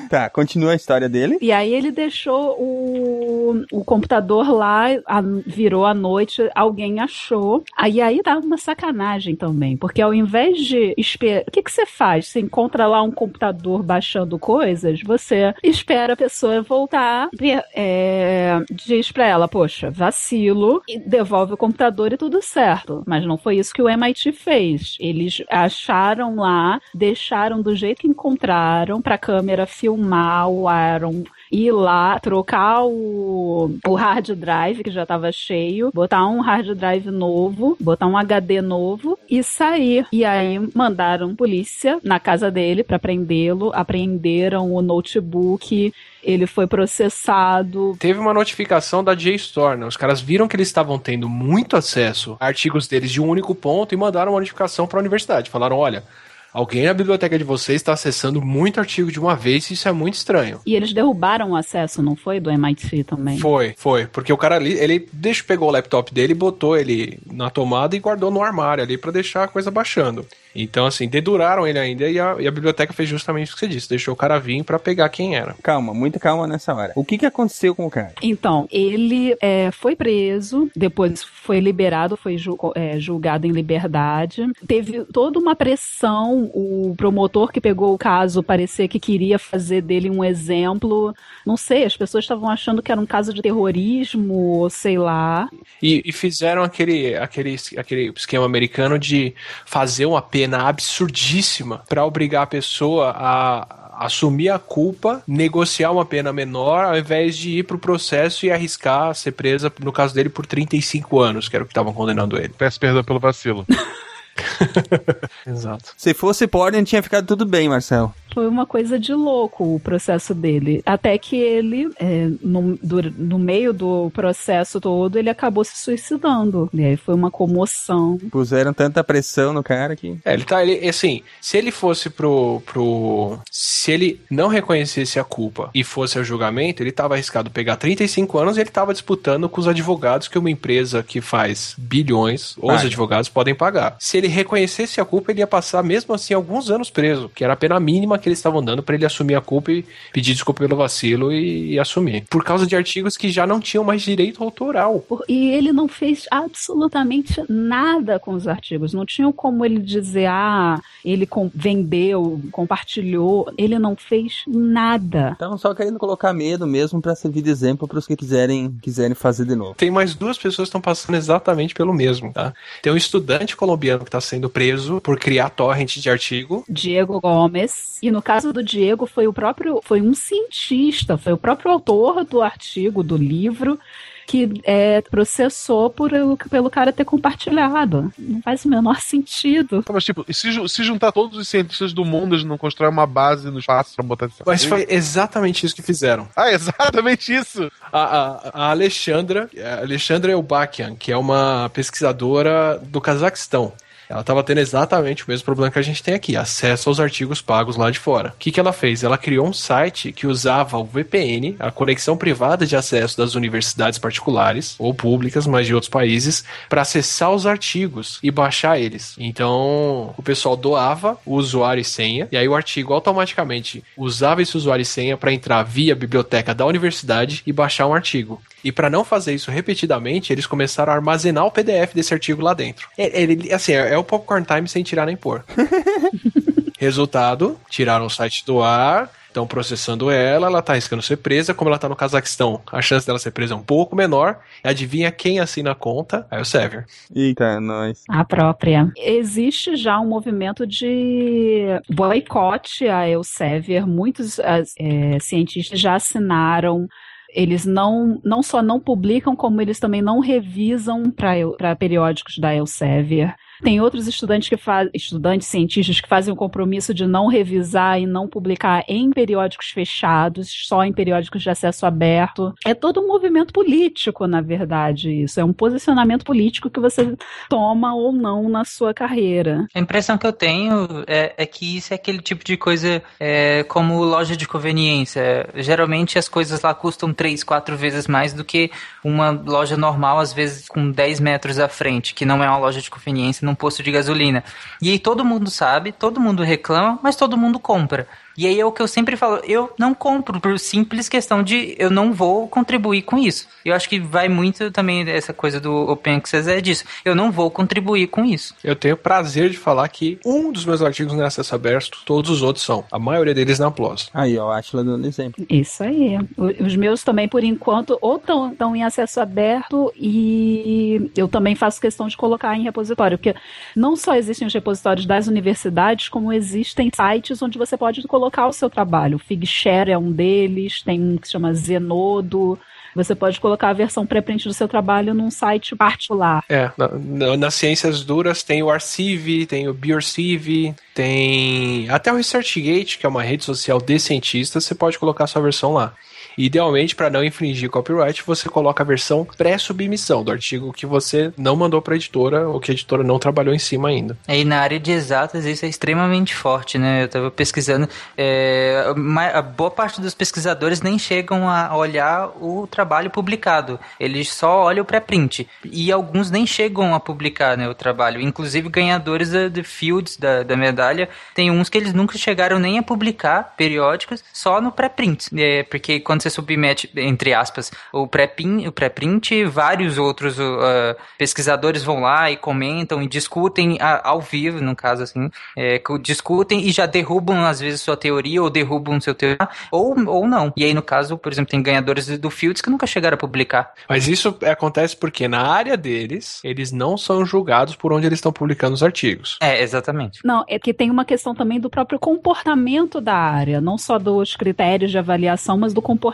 Tá, 0.08 0.28
continua 0.28 0.72
a 0.72 0.76
história 0.76 1.08
dele. 1.08 1.38
E 1.40 1.50
aí 1.52 1.72
ele 1.72 1.90
deixou 1.90 2.56
o, 2.60 3.64
o 3.72 3.84
computador 3.84 4.50
lá, 4.50 4.86
a- 5.06 5.22
virou 5.46 5.86
à 5.86 5.94
noite, 5.94 6.48
alguém 6.54 7.00
achou. 7.00 7.64
Aí 7.76 8.00
aí 8.00 8.20
dá 8.22 8.36
uma 8.38 8.58
sacanagem 8.58 9.34
também, 9.36 9.76
porque 9.76 10.02
ao 10.02 10.12
invés 10.12 10.58
de 10.58 10.94
esperar. 11.02 11.44
O 11.46 11.50
que, 11.50 11.62
que 11.62 11.70
você 11.70 11.84
faz? 11.84 12.28
Você 12.28 12.40
encontra 12.40 12.86
lá 12.86 13.02
um 13.02 13.10
computador 13.10 13.82
baixando 13.82 14.38
coisas, 14.38 15.00
você 15.02 15.54
espera 15.62 16.14
a 16.14 16.16
pessoa 16.16 16.62
voltar, 16.62 17.28
e, 17.40 17.52
é, 17.74 18.58
diz 18.70 19.12
pra 19.12 19.26
ela, 19.26 19.46
poxa, 19.46 19.90
vacilo, 19.90 20.82
e 20.88 20.98
devolve 20.98 21.54
o 21.54 21.56
computador 21.56 22.12
e 22.12 22.16
tudo 22.16 22.40
certo. 22.40 23.02
Mas 23.06 23.26
não 23.26 23.36
foi 23.36 23.56
isso 23.58 23.74
que 23.74 23.82
o 23.82 23.88
MIT 23.88 24.32
fez. 24.32 24.96
Eles 24.98 25.42
acharam 25.50 26.36
lá, 26.36 26.80
deixaram 26.94 27.60
do 27.60 27.74
jeito 27.74 28.02
que 28.02 28.08
encontraram 28.08 29.02
pra 29.02 29.18
câmera 29.18 29.66
filmar 29.66 30.48
o 30.48 30.68
Aaron 30.68 31.24
ir 31.52 31.70
lá, 31.70 32.18
trocar 32.18 32.82
o, 32.84 33.76
o 33.86 33.94
hard 33.94 34.30
drive, 34.30 34.82
que 34.82 34.90
já 34.90 35.02
estava 35.02 35.30
cheio, 35.30 35.90
botar 35.92 36.26
um 36.26 36.40
hard 36.40 36.74
drive 36.74 37.10
novo, 37.10 37.76
botar 37.78 38.06
um 38.06 38.16
HD 38.16 38.62
novo 38.62 39.18
e 39.28 39.42
sair. 39.42 40.06
E 40.10 40.24
aí 40.24 40.58
mandaram 40.74 41.36
polícia 41.36 41.98
na 42.02 42.18
casa 42.18 42.50
dele 42.50 42.82
para 42.82 42.98
prendê-lo, 42.98 43.70
apreenderam 43.74 44.72
o 44.72 44.80
notebook, 44.80 45.92
ele 46.22 46.46
foi 46.46 46.66
processado. 46.66 47.96
Teve 47.98 48.18
uma 48.18 48.32
notificação 48.32 49.04
da 49.04 49.14
JSTOR, 49.14 49.76
né? 49.76 49.86
Os 49.86 49.96
caras 49.96 50.20
viram 50.20 50.48
que 50.48 50.56
eles 50.56 50.68
estavam 50.68 50.98
tendo 50.98 51.28
muito 51.28 51.76
acesso 51.76 52.36
a 52.40 52.46
artigos 52.46 52.86
deles 52.86 53.10
de 53.10 53.20
um 53.20 53.28
único 53.28 53.54
ponto 53.54 53.92
e 53.92 53.96
mandaram 53.96 54.32
uma 54.32 54.38
notificação 54.38 54.86
para 54.86 54.98
a 54.98 55.02
universidade. 55.02 55.50
Falaram: 55.50 55.76
olha, 55.76 56.04
alguém 56.52 56.84
na 56.84 56.94
biblioteca 56.94 57.38
de 57.38 57.44
vocês 57.44 57.76
está 57.76 57.92
acessando 57.92 58.40
muito 58.42 58.78
artigo 58.80 59.10
de 59.10 59.18
uma 59.20 59.34
vez 59.34 59.70
e 59.70 59.74
isso 59.74 59.88
é 59.88 59.92
muito 59.92 60.14
estranho. 60.14 60.60
E 60.66 60.74
eles 60.74 60.92
derrubaram 60.92 61.50
o 61.52 61.56
acesso, 61.56 62.02
não 62.02 62.14
foi? 62.16 62.40
Do 62.40 62.50
MIT 62.50 63.04
também. 63.04 63.38
Foi, 63.38 63.74
foi. 63.76 64.06
Porque 64.06 64.32
o 64.32 64.36
cara 64.36 64.56
ali, 64.56 64.72
ele 64.74 65.08
deixa, 65.12 65.42
pegou 65.44 65.68
o 65.68 65.72
laptop 65.72 66.12
dele, 66.12 66.34
botou 66.34 66.76
ele 66.76 67.18
na 67.30 67.50
tomada 67.50 67.96
e 67.96 67.98
guardou 68.00 68.30
no 68.30 68.42
armário 68.42 68.82
ali 68.84 68.96
para 68.98 69.10
deixar 69.12 69.44
a 69.44 69.48
coisa 69.48 69.70
baixando. 69.70 70.26
Então, 70.54 70.84
assim, 70.84 71.08
deduraram 71.08 71.66
ele 71.66 71.78
ainda 71.78 72.06
e 72.10 72.20
a, 72.20 72.36
e 72.38 72.46
a 72.46 72.50
biblioteca 72.50 72.92
fez 72.92 73.08
justamente 73.08 73.50
o 73.50 73.54
que 73.54 73.60
você 73.60 73.66
disse. 73.68 73.88
Deixou 73.88 74.12
o 74.12 74.16
cara 74.16 74.38
vir 74.38 74.62
para 74.62 74.78
pegar 74.78 75.08
quem 75.08 75.34
era. 75.34 75.54
Calma, 75.62 75.94
muita 75.94 76.18
calma 76.20 76.46
nessa 76.46 76.74
hora. 76.74 76.92
O 76.94 77.02
que 77.02 77.16
que 77.16 77.24
aconteceu 77.24 77.74
com 77.74 77.86
o 77.86 77.90
cara? 77.90 78.12
Então, 78.22 78.68
ele 78.70 79.34
é, 79.40 79.70
foi 79.70 79.96
preso, 79.96 80.70
depois 80.76 81.22
foi 81.24 81.58
liberado, 81.58 82.18
foi 82.18 82.36
ju- 82.36 82.58
é, 82.74 83.00
julgado 83.00 83.46
em 83.46 83.50
liberdade. 83.50 84.46
Teve 84.66 85.06
toda 85.06 85.38
uma 85.38 85.56
pressão, 85.56 86.41
o 86.44 86.94
promotor 86.96 87.52
que 87.52 87.60
pegou 87.60 87.94
o 87.94 87.98
caso 87.98 88.42
parecia 88.42 88.88
que 88.88 89.00
queria 89.00 89.38
fazer 89.38 89.82
dele 89.82 90.10
um 90.10 90.24
exemplo. 90.24 91.14
Não 91.46 91.56
sei, 91.56 91.84
as 91.84 91.96
pessoas 91.96 92.24
estavam 92.24 92.48
achando 92.48 92.82
que 92.82 92.90
era 92.90 93.00
um 93.00 93.06
caso 93.06 93.32
de 93.32 93.42
terrorismo, 93.42 94.34
ou 94.34 94.70
sei 94.70 94.98
lá. 94.98 95.48
E, 95.82 96.02
e 96.04 96.12
fizeram 96.12 96.62
aquele, 96.62 97.16
aquele, 97.16 97.56
aquele 97.76 98.12
esquema 98.16 98.44
americano 98.44 98.98
de 98.98 99.34
fazer 99.64 100.06
uma 100.06 100.22
pena 100.22 100.68
absurdíssima 100.68 101.82
para 101.88 102.04
obrigar 102.04 102.42
a 102.42 102.46
pessoa 102.46 103.12
a 103.16 103.82
assumir 104.04 104.48
a 104.48 104.58
culpa, 104.58 105.22
negociar 105.26 105.90
uma 105.92 106.04
pena 106.04 106.32
menor, 106.32 106.84
ao 106.84 106.98
invés 106.98 107.36
de 107.36 107.58
ir 107.58 107.64
pro 107.64 107.78
processo 107.78 108.46
e 108.46 108.50
arriscar 108.50 109.14
ser 109.14 109.32
presa, 109.32 109.72
no 109.80 109.92
caso 109.92 110.14
dele, 110.14 110.28
por 110.28 110.46
35 110.46 111.20
anos, 111.20 111.48
que 111.48 111.56
era 111.56 111.62
o 111.62 111.66
que 111.66 111.72
estavam 111.72 111.92
condenando 111.92 112.36
ele. 112.36 112.50
Peço 112.50 112.80
perdão 112.80 113.04
pelo 113.04 113.20
vacilo. 113.20 113.66
Exato. 115.46 115.92
Se 115.96 116.14
fosse 116.14 116.46
Portland, 116.46 116.88
tinha 116.88 117.02
ficado 117.02 117.26
tudo 117.26 117.44
bem, 117.44 117.68
Marcelo. 117.68 118.14
Foi 118.32 118.48
uma 118.48 118.64
coisa 118.64 118.98
de 118.98 119.12
louco 119.12 119.74
o 119.74 119.80
processo 119.80 120.34
dele. 120.34 120.82
Até 120.86 121.18
que 121.18 121.36
ele, 121.36 121.90
é, 122.00 122.30
no, 122.42 122.78
do- 122.82 123.10
no 123.18 123.38
meio 123.38 123.74
do 123.74 124.10
processo 124.14 124.80
todo, 124.80 125.18
ele 125.18 125.28
acabou 125.28 125.62
se 125.64 125.76
suicidando. 125.76 126.70
E 126.72 126.82
aí 126.82 126.96
foi 126.96 127.14
uma 127.14 127.30
comoção. 127.30 128.18
Puseram 128.30 128.72
tanta 128.72 129.04
pressão 129.04 129.52
no 129.52 129.62
cara 129.62 129.94
que. 129.94 130.16
É, 130.24 130.32
ele 130.32 130.44
tá, 130.44 130.64
ele, 130.64 130.88
assim, 130.88 131.22
se 131.42 131.58
ele 131.58 131.70
fosse 131.70 132.08
pro, 132.08 132.62
pro, 132.64 133.38
se 133.50 133.92
ele 133.92 134.20
não 134.30 134.48
reconhecesse 134.48 135.18
a 135.18 135.24
culpa 135.24 135.68
e 135.74 135.84
fosse 135.84 136.16
ao 136.16 136.24
julgamento, 136.24 136.82
ele 136.82 136.92
tava 136.92 137.14
arriscado 137.14 137.50
pegar 137.50 137.76
35 137.76 138.38
anos 138.38 138.56
e 138.56 138.60
ele 138.62 138.70
tava 138.70 138.94
disputando 138.94 139.46
com 139.46 139.60
os 139.60 139.68
advogados 139.68 140.26
que 140.28 140.38
uma 140.38 140.50
empresa 140.50 141.02
que 141.02 141.20
faz 141.20 141.74
bilhões, 141.76 142.54
ou 142.58 142.72
os 142.72 142.80
advogados 142.82 143.28
podem 143.28 143.54
pagar. 143.54 143.94
Se 143.98 144.16
ele 144.16 144.28
reconhecesse 144.42 145.00
a 145.00 145.04
culpa, 145.04 145.30
ele 145.32 145.40
ia 145.40 145.46
passar 145.46 145.82
mesmo 145.82 146.14
assim 146.14 146.34
alguns 146.34 146.70
anos 146.70 146.90
preso, 146.90 147.30
que 147.34 147.42
era 147.44 147.52
a 147.54 147.56
pena 147.56 147.78
mínima 147.80 148.18
que 148.18 148.28
eles 148.28 148.38
estavam 148.38 148.62
dando 148.62 148.82
pra 148.82 148.94
ele 148.94 149.06
assumir 149.06 149.34
a 149.34 149.40
culpa 149.40 149.72
e 149.72 149.84
pedir 150.12 150.32
desculpa 150.34 150.60
pelo 150.60 150.76
vacilo 150.76 151.32
e, 151.32 151.72
e 151.72 151.78
assumir. 151.78 152.24
Por 152.28 152.44
causa 152.44 152.66
de 152.66 152.76
artigos 152.76 153.16
que 153.16 153.30
já 153.30 153.46
não 153.46 153.60
tinham 153.60 153.84
mais 153.84 154.02
direito 154.02 154.42
autoral. 154.42 155.04
E 155.28 155.48
ele 155.50 155.72
não 155.72 155.88
fez 155.88 156.26
absolutamente 156.30 157.42
nada 157.48 158.18
com 158.18 158.34
os 158.34 158.46
artigos. 158.46 158.92
Não 158.92 159.04
tinha 159.06 159.32
como 159.32 159.64
ele 159.64 159.78
dizer, 159.80 160.26
ah, 160.26 160.80
ele 161.04 161.26
com- 161.26 161.50
vendeu, 161.54 162.40
compartilhou. 162.50 163.52
Ele 163.56 163.78
não 163.78 163.96
fez 163.96 164.42
nada. 164.46 165.30
Estavam 165.32 165.58
só 165.58 165.74
querendo 165.74 165.98
colocar 165.98 166.32
medo 166.32 166.66
mesmo 166.66 167.00
pra 167.00 167.14
servir 167.14 167.42
de 167.42 167.50
exemplo 167.50 167.86
pros 167.88 168.06
que 168.06 168.16
quiserem, 168.16 168.74
quiserem 168.82 169.14
fazer 169.14 169.44
de 169.44 169.54
novo. 169.54 169.74
Tem 169.74 169.90
mais 169.90 170.14
duas 170.14 170.36
pessoas 170.38 170.66
que 170.66 170.70
estão 170.70 170.80
passando 170.80 171.16
exatamente 171.16 171.74
pelo 171.74 171.92
mesmo, 171.92 172.32
tá? 172.32 172.52
Tem 172.82 172.92
um 172.92 172.96
estudante 172.96 173.56
colombiano 173.56 174.00
que 174.00 174.08
está 174.08 174.20
sendo 174.32 174.48
preso 174.48 174.98
por 175.02 175.18
criar 175.18 175.50
torrent 175.50 175.98
de 175.98 176.08
artigo. 176.08 176.64
Diego 176.66 177.20
Gomes. 177.20 177.98
E 178.02 178.10
no 178.10 178.22
caso 178.22 178.50
do 178.50 178.62
Diego, 178.64 179.06
foi 179.06 179.26
o 179.26 179.32
próprio, 179.32 179.80
foi 179.84 180.00
um 180.00 180.14
cientista, 180.14 181.18
foi 181.18 181.34
o 181.34 181.36
próprio 181.36 181.70
autor 181.70 182.24
do 182.24 182.40
artigo, 182.40 183.02
do 183.02 183.14
livro, 183.14 183.78
que 184.26 184.48
é, 184.64 185.02
processou 185.02 185.90
por, 185.90 186.10
o- 186.14 186.38
pelo 186.48 186.70
cara 186.70 186.92
ter 186.94 187.04
compartilhado. 187.04 188.10
Não 188.18 188.40
faz 188.40 188.64
o 188.64 188.70
menor 188.70 189.00
sentido. 189.02 189.82
Tá, 189.82 189.92
mas 189.92 190.02
tipo, 190.04 190.24
se, 190.32 190.66
se 190.68 190.82
juntar 190.82 191.12
todos 191.12 191.36
os 191.36 191.46
cientistas 191.46 191.92
do 191.92 192.04
mundo, 192.04 192.34
eles 192.34 192.44
não 192.44 192.56
constroem 192.56 192.90
uma 192.90 193.06
base 193.06 193.50
no 193.50 193.58
espaço 193.58 193.94
pra 193.94 194.02
botar 194.04 194.26
esse 194.26 194.36
Mas 194.46 194.64
foi 194.64 194.86
exatamente 194.88 195.66
isso 195.66 195.74
que 195.74 195.82
fizeram. 195.82 196.26
Ah, 196.34 196.50
exatamente 196.50 197.34
isso! 197.34 197.70
A, 197.92 198.02
a, 198.02 198.50
a 198.54 198.70
Alexandra, 198.70 199.50
a 199.62 199.80
Alexandra 199.80 200.32
Elbakian, 200.32 200.96
que 200.96 201.12
é 201.12 201.16
uma 201.18 201.68
pesquisadora 201.74 202.78
do 202.82 202.98
Cazaquistão. 203.00 203.72
Ela 204.08 204.20
estava 204.20 204.42
tendo 204.42 204.58
exatamente 204.58 205.24
o 205.24 205.30
mesmo 205.30 205.44
problema 205.44 205.70
que 205.70 205.78
a 205.78 205.82
gente 205.82 206.02
tem 206.02 206.14
aqui, 206.14 206.36
acesso 206.36 206.88
aos 206.88 207.00
artigos 207.00 207.40
pagos 207.40 207.76
lá 207.76 207.90
de 207.90 207.98
fora. 207.98 208.30
O 208.30 208.38
que, 208.38 208.50
que 208.50 208.60
ela 208.60 208.72
fez? 208.72 209.02
Ela 209.02 209.18
criou 209.18 209.46
um 209.46 209.52
site 209.52 210.12
que 210.12 210.26
usava 210.26 210.78
o 210.78 210.84
VPN, 210.84 211.56
a 211.58 211.70
conexão 211.70 212.16
privada 212.16 212.66
de 212.66 212.76
acesso 212.76 213.16
das 213.16 213.34
universidades 213.34 213.98
particulares 213.98 214.74
ou 214.78 214.92
públicas, 214.94 215.46
mas 215.46 215.66
de 215.66 215.74
outros 215.74 215.90
países, 215.90 216.44
para 216.68 216.82
acessar 216.82 217.32
os 217.32 217.46
artigos 217.46 218.18
e 218.22 218.30
baixar 218.30 218.78
eles. 218.78 219.14
Então, 219.18 220.14
o 220.16 220.22
pessoal 220.22 220.56
doava 220.56 221.18
o 221.24 221.34
usuário 221.36 221.80
e 221.80 221.84
senha, 221.84 222.28
e 222.30 222.36
aí 222.36 222.48
o 222.48 222.54
artigo 222.54 222.92
automaticamente 222.92 223.82
usava 223.96 224.42
esse 224.42 224.56
usuário 224.56 224.82
e 224.82 224.86
senha 224.86 225.16
para 225.16 225.32
entrar 225.32 225.62
via 225.62 225.94
biblioteca 225.94 226.54
da 226.54 226.66
universidade 226.66 227.42
e 227.46 227.52
baixar 227.52 227.86
um 227.86 227.94
artigo. 227.94 228.40
E 228.64 228.70
para 228.70 228.90
não 228.90 229.04
fazer 229.04 229.34
isso 229.34 229.50
repetidamente, 229.50 230.32
eles 230.32 230.46
começaram 230.46 230.92
a 230.92 230.96
armazenar 230.96 231.46
o 231.46 231.50
PDF 231.50 231.94
desse 231.94 232.14
artigo 232.14 232.42
lá 232.42 232.54
dentro. 232.54 232.88
É, 232.96 233.22
ele, 233.22 233.52
assim, 233.52 233.72
é, 233.72 233.94
é 233.94 233.98
o 233.98 234.04
Popcorn 234.04 234.46
Time 234.46 234.68
sem 234.68 234.82
tirar 234.82 235.06
nem 235.06 235.16
pôr. 235.16 235.44
Resultado, 236.78 237.58
tiraram 237.68 238.06
o 238.06 238.10
site 238.10 238.44
do 238.44 238.60
ar, 238.60 239.08
estão 239.32 239.46
processando 239.46 240.10
ela, 240.10 240.46
ela 240.46 240.62
tá 240.62 240.72
arriscando 240.72 241.02
ser 241.02 241.16
presa, 241.16 241.54
como 241.54 241.70
ela 241.70 241.78
tá 241.78 241.88
no 241.88 241.96
Cazaquistão, 241.96 242.60
a 242.70 242.82
chance 242.82 243.06
dela 243.06 243.18
ser 243.18 243.30
presa 243.30 243.54
é 243.54 243.56
um 243.56 243.62
pouco 243.62 243.96
menor. 243.96 244.38
Adivinha 244.62 245.10
quem 245.10 245.40
assina 245.40 245.72
a 245.72 245.74
conta? 245.74 246.26
É 246.30 246.40
o 246.40 246.44
Sever. 246.44 246.84
Eita, 247.14 247.60
nós. 247.60 248.02
A 248.08 248.24
própria. 248.24 248.92
Existe 248.96 249.76
já 249.76 249.98
um 249.98 250.06
movimento 250.06 250.66
de 250.66 251.66
boicote 251.88 252.86
a 252.86 253.08
Elsevier. 253.08 253.86
Muitos 253.86 254.38
é, 254.38 255.18
cientistas 255.20 255.80
já 255.80 255.94
assinaram. 255.94 256.86
Eles 257.34 257.64
não, 257.64 258.20
não 258.24 258.42
só 258.42 258.62
não 258.62 258.78
publicam, 258.78 259.34
como 259.34 259.60
eles 259.60 259.80
também 259.80 260.02
não 260.02 260.20
revisam 260.20 261.10
para 261.10 261.74
periódicos 261.76 262.38
da 262.38 262.54
Elsevier. 262.54 263.34
Tem 263.62 263.80
outros 263.80 264.08
estudantes 264.08 264.48
que 264.48 264.56
fazem, 264.56 264.90
estudantes 264.92 265.46
cientistas 265.46 266.00
que 266.00 266.08
fazem 266.08 266.32
o 266.32 266.36
compromisso 266.36 266.92
de 266.92 267.06
não 267.06 267.28
revisar 267.28 268.00
e 268.00 268.06
não 268.06 268.26
publicar 268.26 268.84
em 268.88 269.10
periódicos 269.10 269.68
fechados, 269.70 270.52
só 270.66 270.84
em 270.84 270.92
periódicos 270.92 271.42
de 271.42 271.48
acesso 271.48 271.86
aberto. 271.86 272.52
É 272.64 272.74
todo 272.74 273.00
um 273.00 273.06
movimento 273.06 273.52
político, 273.52 274.26
na 274.26 274.40
verdade, 274.40 275.10
isso. 275.12 275.38
É 275.38 275.44
um 275.44 275.52
posicionamento 275.52 276.24
político 276.24 276.68
que 276.68 276.80
você 276.80 277.14
toma 277.48 277.94
ou 277.94 278.12
não 278.12 278.48
na 278.48 278.64
sua 278.64 278.92
carreira. 278.92 279.66
A 279.72 279.78
impressão 279.78 280.18
que 280.18 280.26
eu 280.26 280.32
tenho 280.32 281.04
é, 281.06 281.32
é 281.36 281.46
que 281.46 281.76
isso 281.76 281.94
é 281.94 281.96
aquele 281.96 282.20
tipo 282.20 282.44
de 282.44 282.56
coisa 282.56 283.00
é, 283.20 283.62
como 283.64 284.02
loja 284.02 284.36
de 284.36 284.48
conveniência. 284.48 285.48
Geralmente 285.54 286.18
as 286.18 286.28
coisas 286.28 286.60
lá 286.62 286.74
custam 286.74 287.12
três, 287.12 287.44
quatro 287.44 287.76
vezes 287.76 288.08
mais 288.08 288.32
do 288.32 288.44
que 288.44 288.72
uma 289.04 289.30
loja 289.30 289.76
normal, 289.76 290.18
às 290.18 290.32
vezes 290.32 290.66
com 290.66 290.90
10 290.90 291.20
metros 291.20 291.60
à 291.60 291.68
frente, 291.68 292.12
que 292.12 292.24
não 292.24 292.42
é 292.42 292.48
uma 292.48 292.58
loja 292.58 292.80
de 292.80 292.90
conveniência 292.90 293.51
num 293.52 293.54
posto 293.54 293.82
de 293.82 293.92
gasolina. 293.92 294.42
E 294.80 294.90
aí 294.90 294.98
todo 294.98 295.24
mundo 295.24 295.50
sabe, 295.50 295.92
todo 295.92 296.18
mundo 296.18 296.42
reclama, 296.42 296.98
mas 297.02 297.14
todo 297.14 297.36
mundo 297.36 297.60
compra. 297.60 298.08
E 298.36 298.46
aí 298.46 298.58
é 298.58 298.64
o 298.64 298.72
que 298.72 298.80
eu 298.80 298.88
sempre 298.88 299.16
falo, 299.16 299.40
eu 299.44 299.72
não 299.78 299.94
compro 299.94 300.40
por 300.40 300.58
simples 300.58 301.08
questão 301.08 301.42
de 301.42 301.74
eu 301.78 301.90
não 301.90 302.12
vou 302.12 302.48
contribuir 302.48 303.02
com 303.02 303.18
isso. 303.18 303.46
Eu 303.64 303.74
acho 303.74 303.88
que 303.88 304.00
vai 304.00 304.28
muito 304.28 304.70
também 304.70 305.08
essa 305.08 305.32
coisa 305.32 305.60
do 305.60 305.72
Open 305.90 306.16
Access 306.16 306.50
é 306.50 306.60
disso. 306.60 306.84
Eu 307.04 307.14
não 307.14 307.30
vou 307.30 307.50
contribuir 307.50 308.06
com 308.06 308.24
isso. 308.24 308.54
Eu 308.64 308.74
tenho 308.74 308.94
o 308.94 308.98
prazer 308.98 309.50
de 309.50 309.56
falar 309.56 309.88
que 309.88 310.18
um 310.24 310.50
dos 310.50 310.64
meus 310.64 310.80
artigos 310.82 311.12
não 311.12 311.22
é 311.22 311.26
acesso 311.26 311.54
aberto, 311.54 311.98
todos 312.06 312.30
os 312.30 312.42
outros 312.42 312.64
são. 312.64 312.84
A 312.90 312.98
maioria 312.98 313.34
deles 313.34 313.58
na 313.58 313.70
PLOS. 313.70 314.10
Aí, 314.14 314.38
ó, 314.38 314.50
a 314.50 314.58
Atila 314.58 314.82
dando 314.82 315.06
exemplo. 315.06 315.44
Isso 315.48 315.82
aí. 315.82 316.18
Os 316.36 316.74
meus 316.76 317.02
também, 317.02 317.28
por 317.28 317.44
enquanto, 317.44 317.98
ou 318.00 318.16
estão 318.16 318.74
em 318.74 318.82
acesso 318.82 319.20
aberto 319.20 319.92
e 319.96 321.10
eu 321.16 321.28
também 321.28 321.54
faço 321.54 321.80
questão 321.80 322.08
de 322.08 322.16
colocar 322.16 322.56
em 322.56 322.62
repositório, 322.62 323.18
porque 323.18 323.34
não 323.76 323.96
só 323.96 324.14
existem 324.14 324.46
os 324.46 324.54
repositórios 324.54 325.06
das 325.06 325.26
universidades, 325.26 326.08
como 326.08 326.32
existem 326.32 326.90
sites 326.94 327.42
onde 327.42 327.58
você 327.58 327.76
pode 327.76 328.02
colocar 328.02 328.21
o 328.48 328.52
seu 328.52 328.68
trabalho. 328.68 329.16
O 329.16 329.18
Figshare 329.18 329.90
é 329.90 329.98
um 329.98 330.12
deles, 330.12 330.82
tem 330.82 331.00
um 331.00 331.16
que 331.16 331.26
se 331.26 331.32
chama 331.32 331.52
Zenodo. 331.54 332.58
Você 332.94 333.14
pode 333.14 333.40
colocar 333.40 333.70
a 333.70 333.72
versão 333.72 334.04
pré-print 334.04 334.46
do 334.46 334.52
seu 334.52 334.68
trabalho 334.68 335.14
num 335.14 335.30
site 335.30 335.74
particular. 335.74 336.44
É, 336.48 336.70
na- 336.76 336.88
na- 336.88 337.36
nas 337.38 337.54
ciências 337.54 338.04
duras 338.04 338.42
tem 338.42 338.62
o 338.62 338.68
Arcive, 338.70 339.46
tem 339.46 339.66
o 339.66 339.72
Biorcive, 339.72 340.74
tem 340.94 341.88
até 341.88 342.12
o 342.12 342.16
ResearchGate, 342.16 342.98
que 342.98 343.06
é 343.06 343.08
uma 343.08 343.22
rede 343.22 343.44
social 343.44 343.80
de 343.80 343.98
cientistas, 343.98 344.64
você 344.64 344.74
pode 344.74 344.98
colocar 344.98 345.24
a 345.24 345.26
sua 345.26 345.40
versão 345.40 345.72
lá. 345.72 345.94
Idealmente, 346.36 346.94
para 346.94 347.10
não 347.10 347.24
infringir 347.24 347.70
copyright, 347.70 348.22
você 348.26 348.48
coloca 348.48 348.82
a 348.82 348.86
versão 348.86 349.24
pré-submissão 349.24 350.24
do 350.24 350.30
artigo 350.30 350.72
que 350.72 350.86
você 350.86 351.32
não 351.36 351.56
mandou 351.56 351.82
para 351.82 351.94
a 351.94 351.96
editora 351.96 352.48
ou 352.48 352.60
que 352.60 352.70
a 352.70 352.74
editora 352.74 353.02
não 353.02 353.18
trabalhou 353.18 353.54
em 353.54 353.58
cima 353.58 353.88
ainda. 353.88 354.16
E 354.28 354.44
na 354.44 354.60
área 354.60 354.78
de 354.78 354.90
exatas 354.90 355.44
isso 355.44 355.64
é 355.64 355.68
extremamente 355.68 356.34
forte, 356.34 356.78
né? 356.78 357.02
Eu 357.02 357.06
estava 357.06 357.30
pesquisando, 357.30 357.88
é, 358.16 358.84
a 359.32 359.42
boa 359.42 359.70
parte 359.70 360.00
dos 360.00 360.14
pesquisadores 360.14 360.80
nem 360.80 360.98
chegam 360.98 361.48
a 361.48 361.76
olhar 361.76 362.28
o 362.40 362.66
trabalho 362.66 363.10
publicado, 363.10 363.78
eles 363.98 364.32
só 364.32 364.64
olham 364.64 364.82
o 364.82 364.86
pré-print 364.86 365.48
e 365.64 365.92
alguns 365.92 366.30
nem 366.30 366.46
chegam 366.46 366.94
a 366.94 367.00
publicar 367.00 367.56
né, 367.56 367.68
o 367.68 367.74
trabalho. 367.74 368.20
Inclusive 368.20 368.68
ganhadores 368.68 369.30
de 369.50 369.62
Fields 369.62 370.16
da, 370.16 370.42
da 370.42 370.56
medalha, 370.56 371.08
tem 371.34 371.50
uns 371.50 371.68
que 371.68 371.78
eles 371.78 371.92
nunca 371.92 372.16
chegaram 372.16 372.58
nem 372.58 372.78
a 372.78 372.82
publicar 372.82 373.54
periódicos, 373.56 374.22
só 374.32 374.60
no 374.60 374.72
pré-print, 374.72 375.28
é, 375.36 375.62
porque 375.64 376.00
quando 376.00 376.21
você 376.22 376.30
submete 376.30 376.90
entre 376.96 377.34
aspas 377.34 377.70
o 377.92 378.06
pré-print, 378.06 378.68
o 378.68 378.72
pré-print, 378.72 379.44
vários 379.44 379.98
outros 379.98 380.38
uh, 380.38 380.96
pesquisadores 381.18 381.82
vão 381.82 382.00
lá 382.00 382.30
e 382.30 382.36
comentam 382.36 383.02
e 383.02 383.06
discutem 383.06 383.78
a, 383.80 384.08
ao 384.08 384.20
vivo, 384.20 384.60
no 384.60 384.74
caso 384.74 385.02
assim, 385.02 385.30
é, 385.56 385.80
discutem 386.00 386.66
e 386.66 386.72
já 386.72 386.86
derrubam 386.86 387.44
às 387.44 387.60
vezes 387.60 387.80
sua 387.80 387.96
teoria 387.96 388.42
ou 388.42 388.50
derrubam 388.50 389.00
seu 389.00 389.14
teoria 389.14 389.48
ou, 389.70 389.94
ou 390.06 390.26
não. 390.26 390.52
E 390.56 390.64
aí 390.64 390.74
no 390.74 390.82
caso, 390.82 391.18
por 391.18 391.32
exemplo, 391.32 391.50
tem 391.50 391.62
ganhadores 391.62 392.06
do 392.18 392.30
Fields 392.30 392.62
que 392.62 392.70
nunca 392.70 392.86
chegaram 392.86 393.14
a 393.14 393.18
publicar. 393.18 393.72
Mas 393.88 394.08
isso 394.08 394.36
acontece 394.42 394.96
porque 394.96 395.26
na 395.28 395.42
área 395.42 395.76
deles, 395.76 396.40
eles 396.44 396.72
não 396.72 396.96
são 396.96 397.24
julgados 397.24 397.74
por 397.74 397.92
onde 397.92 398.06
eles 398.06 398.18
estão 398.18 398.32
publicando 398.32 398.74
os 398.74 398.82
artigos. 398.82 399.38
É, 399.40 399.62
exatamente. 399.62 400.20
Não, 400.24 400.44
é 400.48 400.58
que 400.58 400.72
tem 400.72 400.90
uma 400.90 401.04
questão 401.04 401.34
também 401.34 401.58
do 401.58 401.70
próprio 401.70 401.98
comportamento 401.98 403.00
da 403.00 403.14
área, 403.14 403.60
não 403.60 403.76
só 403.76 403.98
dos 403.98 404.36
critérios 404.36 404.90
de 404.90 404.98
avaliação, 404.98 405.58
mas 405.58 405.72
do 405.72 405.82
comportamento. 405.82 406.11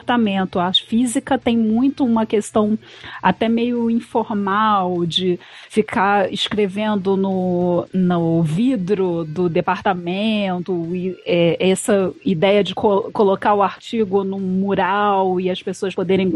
A 0.61 0.73
física 0.73 1.39
tem 1.39 1.57
muito 1.57 2.05
uma 2.05 2.27
questão 2.27 2.79
até 3.23 3.49
meio 3.49 3.91
informal 3.91 5.05
de 5.07 5.39
ficar 5.69 6.33
escrevendo 6.33 7.17
no, 7.17 7.87
no 7.93 8.43
vidro 8.43 9.25
do 9.25 9.49
departamento 9.49 10.95
e 10.95 11.17
é, 11.27 11.71
essa 11.71 12.13
ideia 12.25 12.63
de 12.63 12.75
co 12.75 13.11
colocar 13.13 13.55
o 13.55 13.63
artigo 13.63 14.25
num 14.25 14.41
mural 14.41 15.41
e 15.41 15.51
as 15.51 15.63
pessoas 15.63 15.95
poderem 15.95 16.33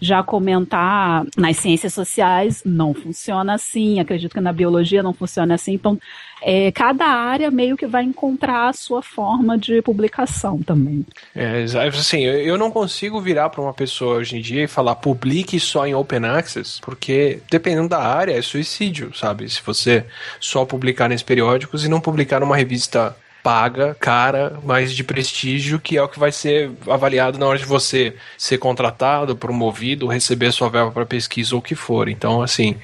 já 0.00 0.22
comentar 0.22 1.24
nas 1.36 1.56
ciências 1.56 1.94
sociais 1.94 2.62
não 2.64 2.94
funciona 2.94 3.54
assim. 3.54 4.00
Acredito 4.00 4.32
que 4.32 4.40
na 4.40 4.52
biologia 4.52 5.02
não 5.02 5.12
funciona 5.12 5.54
assim. 5.54 5.74
Então 5.74 5.98
é, 6.42 6.72
cada 6.72 7.06
área 7.06 7.50
meio 7.50 7.76
que 7.76 7.86
vai 7.86 8.02
encontrar 8.02 8.68
a 8.68 8.72
sua 8.72 9.00
forma 9.00 9.56
de 9.56 9.80
publicação 9.80 10.58
também. 10.62 11.06
É, 11.34 11.64
assim, 11.88 12.24
eu 12.24 12.58
não 12.58 12.70
consigo 12.70 13.20
virar 13.20 13.48
para 13.48 13.60
uma 13.60 13.72
pessoa 13.72 14.16
hoje 14.16 14.36
em 14.36 14.40
dia 14.40 14.64
e 14.64 14.68
falar 14.68 14.96
publique 14.96 15.58
só 15.60 15.86
em 15.86 15.94
open 15.94 16.24
access, 16.26 16.80
porque 16.80 17.40
dependendo 17.50 17.88
da 17.88 18.02
área 18.02 18.36
é 18.36 18.42
suicídio, 18.42 19.14
sabe? 19.14 19.48
Se 19.48 19.62
você 19.64 20.04
só 20.40 20.64
publicar 20.64 21.08
nesses 21.08 21.22
periódicos 21.22 21.84
e 21.84 21.88
não 21.88 22.00
publicar 22.00 22.40
numa 22.40 22.56
revista 22.56 23.16
paga, 23.42 23.96
cara, 23.98 24.58
mas 24.64 24.94
de 24.94 25.02
prestígio, 25.02 25.80
que 25.80 25.96
é 25.96 26.02
o 26.02 26.08
que 26.08 26.18
vai 26.18 26.30
ser 26.30 26.70
avaliado 26.86 27.38
na 27.38 27.46
hora 27.46 27.58
de 27.58 27.64
você 27.64 28.14
ser 28.38 28.58
contratado, 28.58 29.36
promovido, 29.36 30.06
receber 30.06 30.52
sua 30.52 30.68
verba 30.68 30.92
para 30.92 31.04
pesquisa 31.04 31.54
ou 31.54 31.58
o 31.58 31.62
que 31.62 31.74
for. 31.74 32.08
Então, 32.08 32.40
assim, 32.40 32.76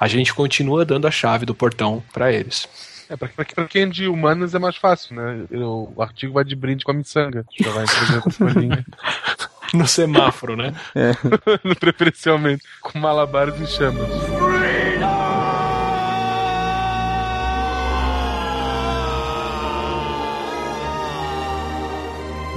a 0.00 0.08
gente 0.08 0.32
continua 0.32 0.84
dando 0.84 1.06
a 1.06 1.10
chave 1.10 1.44
do 1.44 1.54
portão 1.54 2.02
para 2.12 2.32
eles. 2.32 2.66
É, 3.08 3.16
pra, 3.16 3.28
pra, 3.28 3.44
pra, 3.44 3.64
quem 3.66 3.82
é 3.82 3.86
de 3.86 4.06
humanas 4.06 4.54
é 4.54 4.58
mais 4.58 4.76
fácil, 4.76 5.16
né? 5.16 5.46
O, 5.50 5.92
o 5.96 6.02
artigo 6.02 6.34
vai 6.34 6.44
de 6.44 6.54
brinde 6.54 6.84
com 6.84 6.90
a 6.90 6.94
miçanga. 6.94 7.44
Já 7.58 7.70
vai 7.70 7.84
No 9.74 9.86
semáforo, 9.86 10.56
né? 10.56 10.74
É. 10.94 11.12
Preferencialmente. 11.78 12.64
Com 12.80 12.98
malabares 12.98 13.60
em 13.60 13.66
chamas. 13.66 14.37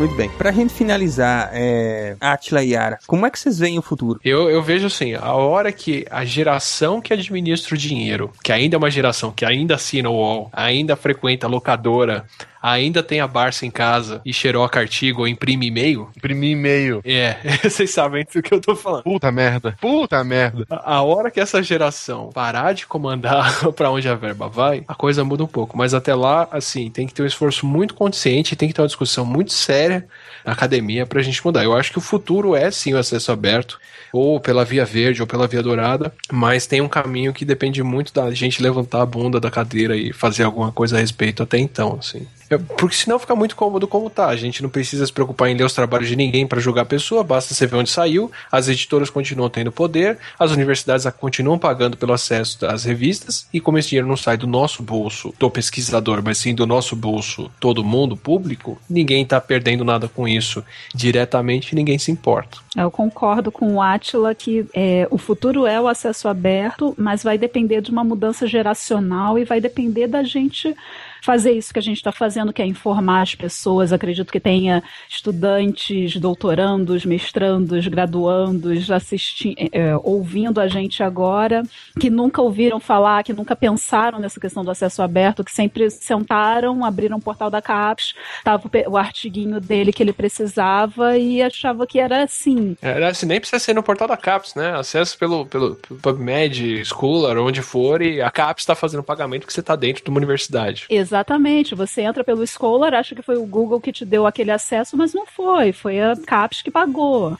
Muito 0.01 0.15
bem. 0.15 0.31
Pra 0.31 0.51
gente 0.51 0.73
finalizar, 0.73 1.51
é, 1.53 2.15
Atila 2.19 2.63
e 2.63 2.71
Yara, 2.71 2.97
como 3.05 3.23
é 3.23 3.29
que 3.29 3.37
vocês 3.37 3.59
veem 3.59 3.77
o 3.77 3.83
futuro? 3.83 4.19
Eu, 4.25 4.49
eu 4.49 4.59
vejo 4.59 4.87
assim, 4.87 5.13
a 5.13 5.35
hora 5.35 5.71
que 5.71 6.07
a 6.09 6.25
geração 6.25 6.99
que 6.99 7.13
administra 7.13 7.75
o 7.75 7.77
dinheiro, 7.77 8.31
que 8.43 8.51
ainda 8.51 8.75
é 8.75 8.79
uma 8.79 8.89
geração 8.89 9.31
que 9.31 9.45
ainda 9.45 9.75
assina 9.75 10.09
o 10.09 10.13
UOL, 10.13 10.49
ainda 10.51 10.95
frequenta 10.95 11.45
a 11.45 11.49
locadora, 11.49 12.25
ainda 12.61 13.01
tem 13.01 13.19
a 13.19 13.27
Barça 13.27 13.65
em 13.65 13.71
casa 13.71 14.21
e 14.25 14.33
xeroca 14.33 14.79
artigo 14.79 15.21
ou 15.21 15.27
imprime 15.27 15.67
e-mail. 15.67 16.09
Imprime 16.15 16.51
e-mail. 16.51 17.01
É, 17.03 17.37
vocês 17.63 17.89
sabem 17.91 18.25
do 18.33 18.41
que 18.41 18.53
eu 18.53 18.61
tô 18.61 18.75
falando. 18.75 19.03
Puta 19.03 19.31
merda. 19.31 19.77
Puta 19.81 20.23
merda. 20.23 20.65
A, 20.69 20.95
a 20.95 21.01
hora 21.01 21.31
que 21.31 21.39
essa 21.39 21.63
geração 21.63 22.29
parar 22.33 22.73
de 22.73 22.85
comandar 22.85 23.71
para 23.73 23.89
onde 23.89 24.07
a 24.07 24.15
verba 24.15 24.47
vai, 24.47 24.83
a 24.87 24.93
coisa 24.93 25.23
muda 25.23 25.43
um 25.43 25.47
pouco. 25.47 25.77
Mas 25.77 25.93
até 25.93 26.13
lá, 26.13 26.47
assim, 26.51 26.89
tem 26.89 27.07
que 27.07 27.13
ter 27.13 27.23
um 27.23 27.27
esforço 27.27 27.65
muito 27.65 27.93
consciente, 27.93 28.55
tem 28.55 28.67
que 28.67 28.75
ter 28.75 28.81
uma 28.81 28.87
discussão 28.87 29.25
muito 29.25 29.53
séria 29.53 30.07
na 30.45 30.53
academia 30.53 31.05
pra 31.05 31.21
gente 31.21 31.43
mudar. 31.43 31.63
Eu 31.63 31.75
acho 31.75 31.91
que 31.91 31.97
o 31.97 32.01
futuro 32.01 32.55
é 32.55 32.69
sim 32.69 32.93
o 32.93 32.97
acesso 32.97 33.31
aberto, 33.31 33.79
ou 34.11 34.39
pela 34.39 34.65
via 34.65 34.83
verde 34.85 35.21
ou 35.21 35.27
pela 35.27 35.47
via 35.47 35.63
dourada, 35.63 36.13
mas 36.31 36.67
tem 36.67 36.81
um 36.81 36.89
caminho 36.89 37.33
que 37.33 37.45
depende 37.45 37.81
muito 37.81 38.13
da 38.13 38.31
gente 38.31 38.61
levantar 38.61 39.01
a 39.01 39.05
bunda 39.05 39.39
da 39.39 39.49
cadeira 39.49 39.95
e 39.95 40.11
fazer 40.11 40.43
alguma 40.43 40.71
coisa 40.71 40.97
a 40.97 40.99
respeito 40.99 41.41
até 41.41 41.57
então, 41.57 41.97
assim. 41.99 42.27
Porque 42.59 42.95
senão 42.95 43.19
fica 43.19 43.35
muito 43.35 43.55
cômodo 43.55 43.87
como 43.87 44.09
tá. 44.09 44.27
A 44.27 44.35
gente 44.35 44.61
não 44.61 44.69
precisa 44.69 45.05
se 45.05 45.13
preocupar 45.13 45.49
em 45.49 45.55
ler 45.55 45.63
os 45.63 45.73
trabalhos 45.73 46.07
de 46.07 46.15
ninguém 46.15 46.47
para 46.47 46.59
julgar 46.59 46.83
a 46.83 46.85
pessoa, 46.85 47.23
basta 47.23 47.53
você 47.53 47.67
ver 47.67 47.77
onde 47.77 47.89
saiu. 47.89 48.31
As 48.51 48.67
editoras 48.67 49.09
continuam 49.09 49.49
tendo 49.49 49.71
poder, 49.71 50.17
as 50.37 50.51
universidades 50.51 51.05
continuam 51.19 51.57
pagando 51.57 51.97
pelo 51.97 52.13
acesso 52.13 52.65
às 52.65 52.83
revistas, 52.83 53.47
e 53.53 53.59
como 53.59 53.77
esse 53.77 53.89
dinheiro 53.89 54.07
não 54.07 54.17
sai 54.17 54.37
do 54.37 54.47
nosso 54.47 54.83
bolso, 54.83 55.33
do 55.39 55.49
pesquisador, 55.49 56.21
mas 56.23 56.37
sim 56.37 56.53
do 56.53 56.65
nosso 56.65 56.95
bolso, 56.95 57.49
todo 57.59 57.83
mundo, 57.83 58.17
público, 58.17 58.79
ninguém 58.89 59.25
tá 59.25 59.39
perdendo 59.39 59.83
nada 59.83 60.07
com 60.07 60.27
isso 60.27 60.63
diretamente 60.93 61.75
ninguém 61.75 61.97
se 61.97 62.11
importa. 62.11 62.57
Eu 62.75 62.89
concordo 62.89 63.51
com 63.51 63.75
o 63.75 63.81
Atila 63.81 64.33
que 64.33 64.65
é, 64.73 65.07
o 65.09 65.17
futuro 65.17 65.65
é 65.65 65.79
o 65.79 65.87
acesso 65.87 66.27
aberto, 66.27 66.93
mas 66.97 67.23
vai 67.23 67.37
depender 67.37 67.81
de 67.81 67.91
uma 67.91 68.03
mudança 68.03 68.47
geracional 68.47 69.37
e 69.37 69.43
vai 69.43 69.59
depender 69.59 70.07
da 70.07 70.23
gente 70.23 70.75
fazer 71.21 71.51
isso 71.51 71.73
que 71.73 71.79
a 71.79 71.83
gente 71.83 71.97
está 71.97 72.11
fazendo, 72.11 72.51
que 72.51 72.61
é 72.61 72.65
informar 72.65 73.21
as 73.21 73.35
pessoas. 73.35 73.93
Acredito 73.93 74.31
que 74.31 74.39
tenha 74.39 74.83
estudantes, 75.09 76.17
doutorandos, 76.17 77.05
mestrandos, 77.05 77.87
graduandos 77.87 78.89
assistindo, 78.89 79.55
é, 79.57 79.69
é, 79.71 79.97
ouvindo 79.97 80.59
a 80.59 80.67
gente 80.67 81.03
agora, 81.03 81.63
que 81.99 82.09
nunca 82.09 82.41
ouviram 82.41 82.79
falar, 82.79 83.23
que 83.23 83.33
nunca 83.33 83.55
pensaram 83.55 84.19
nessa 84.19 84.39
questão 84.39 84.63
do 84.63 84.71
acesso 84.71 85.01
aberto, 85.01 85.43
que 85.43 85.51
sempre 85.51 85.89
sentaram, 85.89 86.83
abriram 86.83 87.17
o 87.17 87.21
portal 87.21 87.49
da 87.49 87.61
CAPES, 87.61 88.13
estava 88.37 88.69
o 88.87 88.97
artiguinho 88.97 89.59
dele 89.59 89.93
que 89.93 90.01
ele 90.01 90.13
precisava 90.13 91.17
e 91.17 91.41
achava 91.41 91.85
que 91.85 91.99
era 91.99 92.23
assim. 92.23 92.75
Era 92.81 93.09
assim, 93.09 93.25
nem 93.25 93.39
precisa 93.39 93.59
ser 93.59 93.73
no 93.73 93.83
portal 93.83 94.07
da 94.07 94.17
CAPES, 94.17 94.55
né? 94.55 94.71
Acesso 94.75 95.17
pelo, 95.17 95.45
pelo, 95.45 95.75
PubMed, 96.01 96.83
Scholar, 96.85 97.37
onde 97.37 97.61
for, 97.61 98.01
e 98.01 98.21
a 98.21 98.31
CAPES 98.31 98.63
está 98.63 98.75
fazendo 98.75 99.03
pagamento 99.03 99.45
que 99.45 99.53
você 99.53 99.59
está 99.59 99.75
dentro 99.75 100.03
de 100.03 100.09
uma 100.09 100.17
universidade. 100.17 100.85
Exatamente. 100.89 101.10
Exatamente. 101.11 101.75
Você 101.75 102.01
entra 102.01 102.23
pelo 102.23 102.47
Scholar, 102.47 102.93
acha 102.93 103.13
que 103.13 103.21
foi 103.21 103.35
o 103.35 103.45
Google 103.45 103.81
que 103.81 103.91
te 103.91 104.05
deu 104.05 104.25
aquele 104.25 104.49
acesso, 104.49 104.95
mas 104.95 105.13
não 105.13 105.25
foi. 105.25 105.73
Foi 105.73 105.99
a 105.99 106.15
CAPES 106.15 106.61
que 106.61 106.71
pagou. 106.71 107.37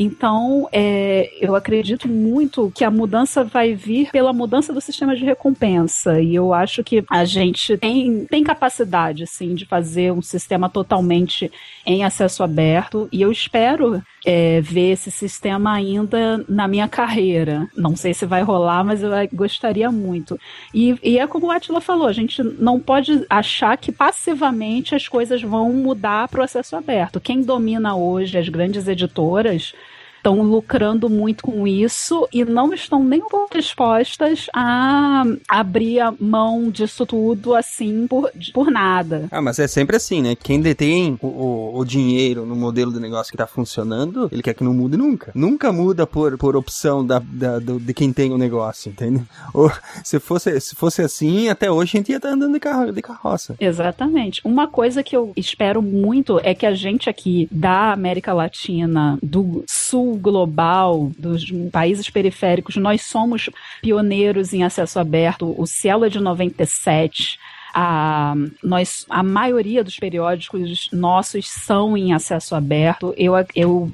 Então, 0.00 0.68
é, 0.70 1.28
eu 1.40 1.56
acredito 1.56 2.06
muito 2.06 2.70
que 2.72 2.84
a 2.84 2.90
mudança 2.90 3.42
vai 3.42 3.74
vir 3.74 4.12
pela 4.12 4.32
mudança 4.32 4.72
do 4.72 4.80
sistema 4.80 5.16
de 5.16 5.24
recompensa. 5.24 6.20
E 6.20 6.36
eu 6.36 6.54
acho 6.54 6.84
que 6.84 7.04
a 7.10 7.24
gente 7.24 7.76
tem, 7.76 8.24
tem 8.26 8.44
capacidade, 8.44 9.24
assim, 9.24 9.56
de 9.56 9.66
fazer 9.66 10.12
um 10.12 10.22
sistema 10.22 10.68
totalmente 10.68 11.50
em 11.84 12.04
acesso 12.04 12.44
aberto. 12.44 13.08
E 13.10 13.20
eu 13.20 13.32
espero 13.32 14.00
é, 14.24 14.60
ver 14.60 14.92
esse 14.92 15.10
sistema 15.10 15.72
ainda 15.72 16.44
na 16.48 16.68
minha 16.68 16.86
carreira. 16.86 17.68
Não 17.76 17.96
sei 17.96 18.14
se 18.14 18.24
vai 18.24 18.42
rolar, 18.42 18.84
mas 18.84 19.02
eu 19.02 19.10
gostaria 19.32 19.90
muito. 19.90 20.38
E, 20.72 20.96
e 21.02 21.18
é 21.18 21.26
como 21.26 21.46
o 21.48 21.50
Atila 21.50 21.80
falou, 21.80 22.06
a 22.06 22.12
gente 22.12 22.40
não 22.40 22.78
pode 22.78 23.26
achar 23.28 23.76
que 23.76 23.90
passivamente 23.90 24.94
as 24.94 25.08
coisas 25.08 25.42
vão 25.42 25.72
mudar 25.72 26.28
para 26.28 26.40
o 26.40 26.44
acesso 26.44 26.76
aberto. 26.76 27.18
Quem 27.18 27.42
domina 27.42 27.96
hoje 27.96 28.38
as 28.38 28.48
grandes 28.48 28.86
editoras 28.86 29.74
estão 30.18 30.42
lucrando 30.42 31.08
muito 31.08 31.42
com 31.44 31.66
isso 31.66 32.28
e 32.32 32.44
não 32.44 32.72
estão 32.74 33.02
nem 33.02 33.22
um 33.22 33.28
pouco 33.28 33.56
dispostas 33.56 34.46
a 34.54 35.24
abrir 35.48 36.00
a 36.00 36.12
mão 36.18 36.70
disso 36.70 37.06
tudo 37.06 37.54
assim 37.54 38.06
por, 38.06 38.30
por 38.52 38.70
nada. 38.70 39.28
Ah, 39.30 39.40
mas 39.40 39.58
é 39.58 39.66
sempre 39.66 39.96
assim, 39.96 40.20
né? 40.20 40.36
Quem 40.36 40.60
detém 40.60 41.18
o, 41.22 41.26
o, 41.26 41.78
o 41.78 41.84
dinheiro 41.84 42.44
no 42.44 42.56
modelo 42.56 42.92
de 42.92 43.00
negócio 43.00 43.30
que 43.30 43.38
tá 43.38 43.46
funcionando, 43.46 44.28
ele 44.30 44.42
quer 44.42 44.54
que 44.54 44.64
não 44.64 44.74
mude 44.74 44.96
nunca. 44.96 45.32
Nunca 45.34 45.72
muda 45.72 46.06
por, 46.06 46.36
por 46.36 46.56
opção 46.56 47.06
da, 47.06 47.20
da 47.20 47.58
do, 47.58 47.78
de 47.78 47.94
quem 47.94 48.12
tem 48.12 48.32
o 48.32 48.38
negócio, 48.38 48.90
entende? 48.90 49.22
Ou 49.54 49.70
se 50.04 50.18
fosse, 50.18 50.60
se 50.60 50.74
fosse 50.74 51.02
assim, 51.02 51.48
até 51.48 51.70
hoje 51.70 51.92
a 51.94 51.98
gente 51.98 52.10
ia 52.10 52.16
estar 52.16 52.28
tá 52.28 52.34
andando 52.34 52.52
de, 52.52 52.60
carro, 52.60 52.92
de 52.92 53.02
carroça. 53.02 53.54
Exatamente. 53.60 54.40
Uma 54.44 54.66
coisa 54.66 55.02
que 55.02 55.16
eu 55.16 55.32
espero 55.36 55.80
muito 55.80 56.40
é 56.42 56.54
que 56.54 56.66
a 56.66 56.74
gente 56.74 57.08
aqui 57.08 57.48
da 57.50 57.92
América 57.92 58.32
Latina, 58.32 59.18
do 59.22 59.64
sul 59.66 60.07
global, 60.16 61.10
dos 61.18 61.50
países 61.70 62.08
periféricos, 62.08 62.76
nós 62.76 63.02
somos 63.02 63.50
pioneiros 63.82 64.52
em 64.52 64.62
acesso 64.62 64.98
aberto. 64.98 65.54
O 65.58 65.66
Cielo 65.66 66.04
é 66.04 66.08
de 66.08 66.20
97 66.20 67.38
a, 67.74 68.34
nós, 68.62 69.06
a 69.08 69.22
maioria 69.22 69.84
dos 69.84 69.98
periódicos 69.98 70.88
nossos 70.92 71.48
são 71.48 71.96
em 71.96 72.12
acesso 72.12 72.54
aberto. 72.54 73.14
Eu, 73.16 73.34
eu 73.54 73.92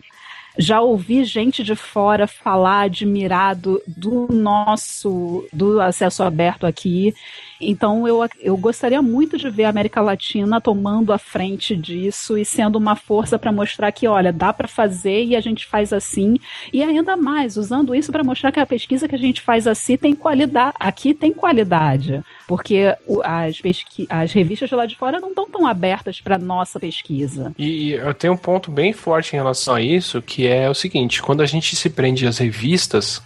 já 0.56 0.80
ouvi 0.80 1.24
gente 1.24 1.64
de 1.64 1.74
fora 1.74 2.26
falar 2.26 2.82
admirado 2.82 3.82
do 3.86 4.28
nosso 4.32 5.46
do 5.52 5.80
acesso 5.80 6.22
aberto 6.22 6.64
aqui 6.66 7.14
então 7.60 8.06
eu, 8.06 8.26
eu 8.40 8.56
gostaria 8.56 9.00
muito 9.00 9.36
de 9.36 9.48
ver 9.50 9.64
a 9.64 9.68
América 9.68 10.00
Latina 10.00 10.60
tomando 10.60 11.12
a 11.12 11.18
frente 11.18 11.76
disso 11.76 12.36
e 12.36 12.44
sendo 12.44 12.76
uma 12.76 12.96
força 12.96 13.38
para 13.38 13.52
mostrar 13.52 13.90
que, 13.92 14.06
olha, 14.06 14.32
dá 14.32 14.52
para 14.52 14.68
fazer 14.68 15.24
e 15.24 15.36
a 15.36 15.40
gente 15.40 15.66
faz 15.66 15.92
assim. 15.92 16.38
E 16.72 16.82
ainda 16.82 17.16
mais, 17.16 17.56
usando 17.56 17.94
isso 17.94 18.10
para 18.10 18.24
mostrar 18.24 18.52
que 18.52 18.60
a 18.60 18.66
pesquisa 18.66 19.08
que 19.08 19.14
a 19.14 19.18
gente 19.18 19.40
faz 19.40 19.66
assim 19.66 19.96
tem 19.96 20.14
qualidade. 20.14 20.74
Aqui 20.78 21.14
tem 21.14 21.32
qualidade. 21.32 22.22
Porque 22.46 22.94
as, 23.22 23.60
pesqui 23.60 24.06
as 24.08 24.32
revistas 24.32 24.68
de 24.68 24.74
lá 24.74 24.86
de 24.86 24.96
fora 24.96 25.20
não 25.20 25.30
estão 25.30 25.48
tão 25.48 25.66
abertas 25.66 26.20
para 26.20 26.38
nossa 26.38 26.78
pesquisa. 26.78 27.52
E 27.58 27.92
eu 27.92 28.14
tenho 28.14 28.32
um 28.32 28.38
ponto 28.38 28.70
bem 28.70 28.92
forte 28.92 29.34
em 29.34 29.36
relação 29.36 29.74
a 29.74 29.80
isso, 29.80 30.20
que 30.20 30.46
é 30.46 30.68
o 30.68 30.74
seguinte: 30.74 31.22
quando 31.22 31.42
a 31.42 31.46
gente 31.46 31.76
se 31.76 31.88
prende 31.88 32.26
às 32.26 32.38
revistas, 32.38 33.22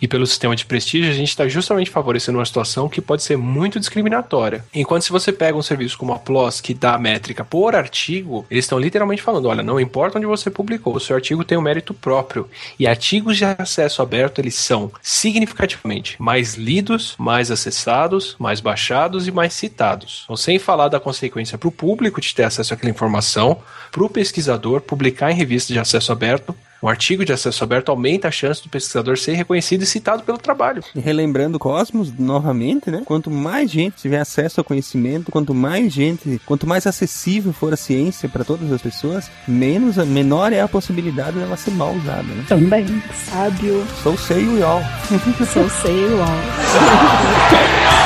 e 0.00 0.08
pelo 0.08 0.26
sistema 0.26 0.54
de 0.54 0.66
prestígio, 0.66 1.10
a 1.10 1.14
gente 1.14 1.28
está 1.28 1.48
justamente 1.48 1.90
favorecendo 1.90 2.38
uma 2.38 2.44
situação 2.44 2.88
que 2.88 3.00
pode 3.00 3.22
ser 3.22 3.36
muito 3.36 3.80
discriminatória. 3.80 4.64
Enquanto 4.74 5.02
se 5.02 5.10
você 5.10 5.32
pega 5.32 5.56
um 5.56 5.62
serviço 5.62 5.98
como 5.98 6.12
a 6.12 6.18
PLOS, 6.18 6.60
que 6.60 6.74
dá 6.74 6.98
métrica 6.98 7.44
por 7.44 7.74
artigo, 7.74 8.46
eles 8.50 8.64
estão 8.64 8.78
literalmente 8.78 9.22
falando: 9.22 9.48
olha, 9.48 9.62
não 9.62 9.80
importa 9.80 10.18
onde 10.18 10.26
você 10.26 10.50
publicou, 10.50 10.96
o 10.96 11.00
seu 11.00 11.16
artigo 11.16 11.44
tem 11.44 11.56
um 11.56 11.62
mérito 11.62 11.94
próprio. 11.94 12.48
E 12.78 12.86
artigos 12.86 13.36
de 13.36 13.44
acesso 13.44 14.02
aberto, 14.02 14.40
eles 14.40 14.54
são 14.54 14.90
significativamente 15.02 16.16
mais 16.18 16.54
lidos, 16.54 17.14
mais 17.18 17.50
acessados, 17.50 18.36
mais 18.38 18.60
baixados 18.60 19.26
e 19.26 19.30
mais 19.30 19.52
citados. 19.52 20.22
Então, 20.24 20.36
sem 20.36 20.58
falar 20.58 20.88
da 20.88 21.00
consequência 21.00 21.58
para 21.58 21.68
o 21.68 21.72
público 21.72 22.20
de 22.20 22.34
ter 22.34 22.44
acesso 22.44 22.74
àquela 22.74 22.90
informação, 22.90 23.58
para 23.90 24.04
o 24.04 24.10
pesquisador 24.10 24.80
publicar 24.80 25.30
em 25.30 25.34
revistas 25.34 25.72
de 25.72 25.78
acesso 25.78 26.12
aberto, 26.12 26.54
um 26.86 26.88
artigo 26.88 27.24
de 27.24 27.32
acesso 27.32 27.64
aberto 27.64 27.88
aumenta 27.88 28.28
a 28.28 28.30
chance 28.30 28.62
do 28.62 28.68
pesquisador 28.68 29.18
ser 29.18 29.32
reconhecido 29.32 29.82
e 29.82 29.86
citado 29.86 30.22
pelo 30.22 30.38
trabalho. 30.38 30.84
E 30.94 31.00
relembrando 31.00 31.56
o 31.56 31.58
Cosmos, 31.58 32.16
novamente, 32.16 32.92
né? 32.92 33.02
Quanto 33.04 33.28
mais 33.28 33.68
gente 33.68 33.96
tiver 33.96 34.20
acesso 34.20 34.60
ao 34.60 34.64
conhecimento, 34.64 35.32
quanto 35.32 35.52
mais 35.52 35.92
gente, 35.92 36.40
quanto 36.46 36.64
mais 36.64 36.86
acessível 36.86 37.52
for 37.52 37.72
a 37.72 37.76
ciência 37.76 38.28
para 38.28 38.44
todas 38.44 38.70
as 38.70 38.80
pessoas, 38.80 39.28
menos, 39.48 39.96
menor 39.96 40.52
é 40.52 40.60
a 40.60 40.68
possibilidade 40.68 41.36
dela 41.36 41.56
ser 41.56 41.72
mal 41.72 41.92
usada, 41.92 42.22
né? 42.22 42.44
Também, 42.48 42.86
sábio. 43.12 43.84
Sou 44.00 44.16
sei 44.16 44.46
o 44.46 44.64
all. 44.64 44.82
Sou 45.52 45.68
sei 45.68 46.04
o 46.04 46.22
all. 46.22 47.96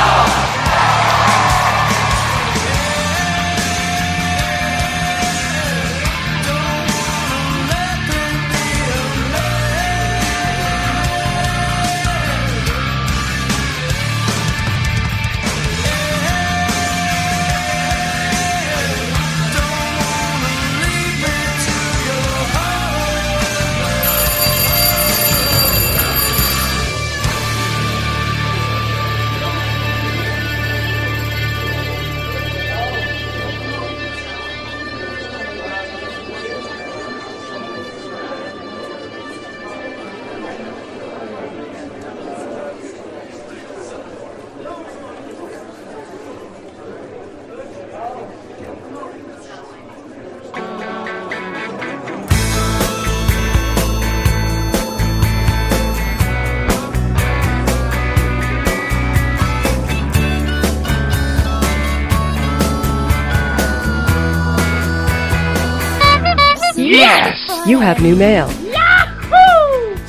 new 68.01 68.17
mail. 68.17 68.60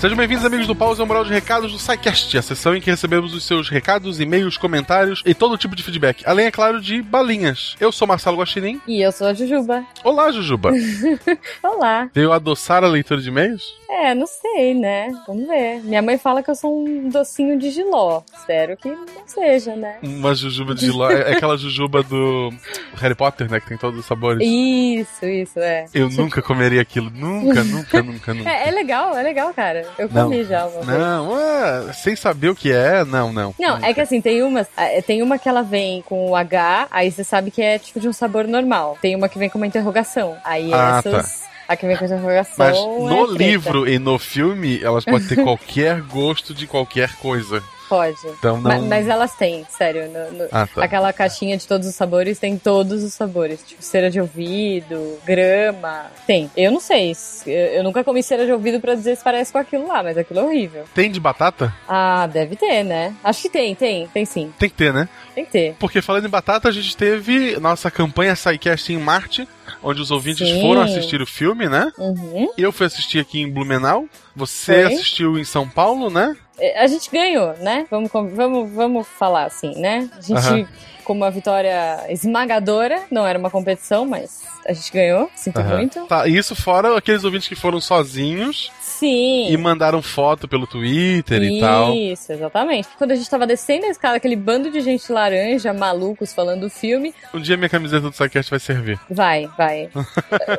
Sejam 0.02 0.18
bem-vindos, 0.18 0.44
amigos 0.44 0.66
do 0.66 0.76
Pausa 0.76 1.06
Moral 1.06 1.24
de 1.24 1.32
Recados 1.32 1.72
do 1.72 1.78
SciCast, 1.78 2.36
a 2.36 2.42
sessão 2.42 2.76
em 2.76 2.82
que 2.82 2.90
recebemos 2.90 3.36
os 3.36 3.44
seus 3.46 3.70
recados, 3.70 4.20
e-mails, 4.20 4.58
comentários 4.58 5.22
e 5.28 5.36
todo 5.36 5.56
tipo 5.60 5.76
de 5.76 5.84
feedback. 5.84 6.24
Além, 6.26 6.48
é 6.48 6.52
claro, 6.52 6.82
de 6.82 7.04
balinhas. 7.04 7.76
Eu 7.80 7.92
sou 7.92 8.08
Marcelo 8.08 8.38
Guaxinim. 8.38 8.82
E 8.88 9.00
eu 9.00 9.12
sou 9.12 9.28
a 9.28 9.34
Jujuba. 9.36 9.86
Olá, 10.04 10.32
Jujuba. 10.32 10.72
Olá. 11.62 12.10
Veio 12.16 12.32
adoçar 12.32 12.84
a 12.84 12.88
leitura 12.88 13.22
de 13.22 13.30
e-mails? 13.30 13.62
É, 13.88 14.16
não 14.16 14.26
sei, 14.26 14.74
né? 14.74 15.10
Vamos 15.28 15.48
ver. 15.48 15.84
Minha 15.84 16.02
mãe 16.02 16.18
fala 16.18 16.42
que 16.42 16.50
eu 16.50 16.56
sou 16.56 16.84
um 16.84 17.08
docinho 17.10 17.60
de 17.60 17.70
giló. 17.70 18.24
Espero 18.36 18.76
que 18.78 18.90
não 18.90 19.28
seja, 19.28 19.76
né? 19.76 19.98
Uma 20.02 20.34
jujuba 20.34 20.74
de 20.74 20.88
giló. 20.88 21.12
é 21.12 21.34
aquela 21.34 21.56
jujuba 21.58 22.02
do 22.02 22.52
Harry 22.96 23.14
Potter, 23.14 23.52
né? 23.52 23.60
Que 23.60 23.68
tem 23.68 23.78
todos 23.78 24.00
os 24.00 24.06
sabores. 24.08 24.42
Isso, 24.42 25.26
isso, 25.26 25.60
é. 25.60 25.86
Eu 25.94 26.10
nunca 26.10 26.42
comeria 26.42 26.82
aquilo. 26.82 27.12
Nunca, 27.12 27.64
nunca, 27.64 28.02
nunca, 28.02 28.34
nunca. 28.34 28.50
É, 28.52 28.70
é 28.70 28.72
legal, 28.72 29.16
é 29.16 29.22
legal, 29.22 29.54
cara. 29.54 29.91
Eu 29.98 30.10
comi 30.10 30.38
não. 30.38 30.44
já 30.46 30.66
uma 30.66 30.84
Não, 30.98 31.32
ué, 31.32 31.94
sem 31.94 32.16
saber 32.16 32.50
o 32.50 32.56
que 32.56 32.72
é, 32.72 33.04
não, 33.06 33.32
não. 33.32 33.54
Não, 33.60 33.78
é 33.78 33.94
que 33.94 34.02
assim, 34.02 34.22
tem 34.22 34.42
umas. 34.44 34.68
Tem 35.06 35.22
uma 35.22 35.38
que 35.38 35.48
ela 35.48 35.62
vem 35.62 36.02
com 36.04 36.30
o 36.30 36.36
H, 36.36 36.88
aí 36.92 37.12
você 37.12 37.24
sabe 37.24 37.52
que 37.52 37.62
é 37.62 37.78
tipo 37.80 38.00
de 38.00 38.08
um 38.08 38.14
sabor 38.14 38.48
normal. 38.48 38.98
Tem 39.02 39.16
uma 39.16 39.30
que 39.30 39.38
vem 39.40 39.50
com 39.50 39.58
uma 39.58 39.68
interrogação. 39.68 40.36
Aí 40.44 40.72
Ah, 40.74 41.02
essas. 41.06 41.42
A 41.68 41.76
que 41.76 41.88
vem 41.88 41.96
com 41.96 42.04
interrogação. 42.06 42.56
Mas 42.58 42.78
é 42.78 42.82
no 42.82 43.28
treta. 43.28 43.44
livro 43.44 43.88
e 43.88 43.98
no 43.98 44.20
filme, 44.20 44.82
elas 44.84 45.06
podem 45.06 45.26
ter 45.28 45.42
qualquer 45.42 46.02
gosto 46.02 46.54
de 46.54 46.68
qualquer 46.68 47.16
coisa. 47.18 47.64
Pode. 47.92 48.16
Então 48.40 48.56
não- 48.62 48.72
Ma- 48.72 48.88
Mas, 48.88 49.06
elas 49.08 49.36
têm, 49.36 49.66
sério. 49.70 50.08
no- 50.10 50.32
no- 50.38 50.48
Ah, 50.50 50.66
tá. 50.66 50.82
Aquela 50.86 51.12
caixinha 51.12 51.58
de 51.58 51.68
todos 51.68 51.86
os 51.86 51.94
sabores 51.94 52.40
tem 52.40 52.58
todos 52.58 53.04
os 53.04 53.14
sabores. 53.14 53.62
Tipo, 53.68 53.84
cera 53.84 54.10
de 54.10 54.22
ouvido, 54.22 55.20
grama. 55.26 56.06
Tem. 56.26 56.50
Eu 56.56 56.72
não 56.72 56.80
sei. 56.80 57.14
se- 57.14 57.52
Eu, 57.52 57.66
eu 57.74 57.84
nunca 57.84 58.02
comi 58.04 58.24
cera 58.24 58.46
de 58.46 58.52
ouvido 58.54 58.80
pra 58.80 58.96
dizer 58.96 59.18
se 59.18 59.24
parece 59.24 59.52
com 59.52 59.58
aquilo 59.58 59.88
lá, 59.88 60.02
mas 60.02 60.18
aquilo 60.18 60.40
é 60.40 60.44
horrível. 60.44 60.86
Tem 60.96 61.12
de 61.12 61.20
batata? 61.20 61.74
Ah, 61.88 62.28
deve 62.28 62.56
ter, 62.56 62.84
né? 62.84 63.14
Acho 63.24 63.42
que 63.42 63.50
tem, 63.50 63.76
tem. 63.76 64.08
Tem 64.08 64.24
sim. 64.26 64.54
Tem 64.58 64.70
que 64.70 64.76
ter, 64.76 64.94
né? 64.94 65.10
Tem 65.36 65.44
que 65.44 65.52
ter. 65.52 65.76
Porque 65.78 66.02
falando 66.02 66.26
em 66.26 66.30
batata, 66.30 66.70
a 66.70 66.72
gente 66.72 66.96
teve 66.96 67.60
nossa 67.60 67.92
campanha 67.92 68.36
SciCast 68.36 68.94
em 68.94 68.98
Marte, 68.98 69.46
onde 69.84 70.02
os 70.02 70.12
ouvintes 70.12 70.48
Sim. 70.48 70.62
foram 70.62 70.82
assistir 70.82 71.22
o 71.22 71.26
filme, 71.28 71.68
né? 71.68 71.92
Uhum. 71.98 72.50
Eu 72.58 72.72
fui 72.72 72.86
assistir 72.86 73.20
aqui 73.20 73.42
em 73.42 73.50
Blumenau. 73.52 74.06
Você 74.36 74.84
Foi. 74.86 74.94
assistiu 74.94 75.38
em 75.38 75.44
São 75.44 75.68
Paulo, 75.68 76.10
né? 76.10 76.36
É, 76.62 76.80
a 76.80 76.88
gente 76.88 77.10
ganhou, 77.10 77.54
né? 77.58 77.88
Vamos, 77.90 78.12
vamos, 78.12 78.72
vamos 78.72 79.08
falar 79.08 79.46
assim, 79.46 79.74
né? 79.80 80.10
A 80.18 80.22
gente. 80.22 80.68
Com 81.02 81.14
uma 81.14 81.30
vitória 81.32 82.06
esmagadora, 82.10 83.02
não 83.12 83.26
era 83.26 83.38
uma 83.38 83.50
competição, 83.50 84.06
mas 84.06 84.42
a 84.66 84.74
gente 84.74 84.92
ganhou, 84.92 85.30
sinto 85.36 85.60
Aham. 85.60 85.78
muito. 85.78 86.06
Tá, 86.08 86.28
e 86.28 86.38
isso 86.38 86.56
fora 86.56 86.96
aqueles 86.98 87.24
ouvintes 87.24 87.48
que 87.48 87.56
foram 87.56 87.82
sozinhos 87.82 88.72
Sim. 88.80 89.48
e 89.52 89.58
mandaram 89.58 90.02
foto 90.02 90.48
pelo 90.48 90.68
Twitter 90.68 91.42
e 91.42 91.60
tal. 91.60 91.94
Isso, 91.94 92.32
exatamente. 92.32 92.88
Quando 92.98 93.12
a 93.12 93.16
gente 93.16 93.30
tava 93.30 93.48
descendo 93.48 93.86
a 93.88 93.90
escada, 93.90 94.18
aquele 94.18 94.36
bando 94.36 94.70
de 94.70 94.80
gente 94.82 95.12
laranja, 95.12 95.74
malucos, 95.74 96.34
falando 96.34 96.62
do 96.62 96.70
filme, 96.70 97.14
Um 97.34 97.40
dia 97.40 97.58
minha 97.58 97.70
camiseta 97.70 98.10
do 98.10 98.16
Sidecast 98.16 98.50
vai 98.52 98.60
servir. 98.60 99.00
vai, 99.10 99.50
vai. 99.58 99.90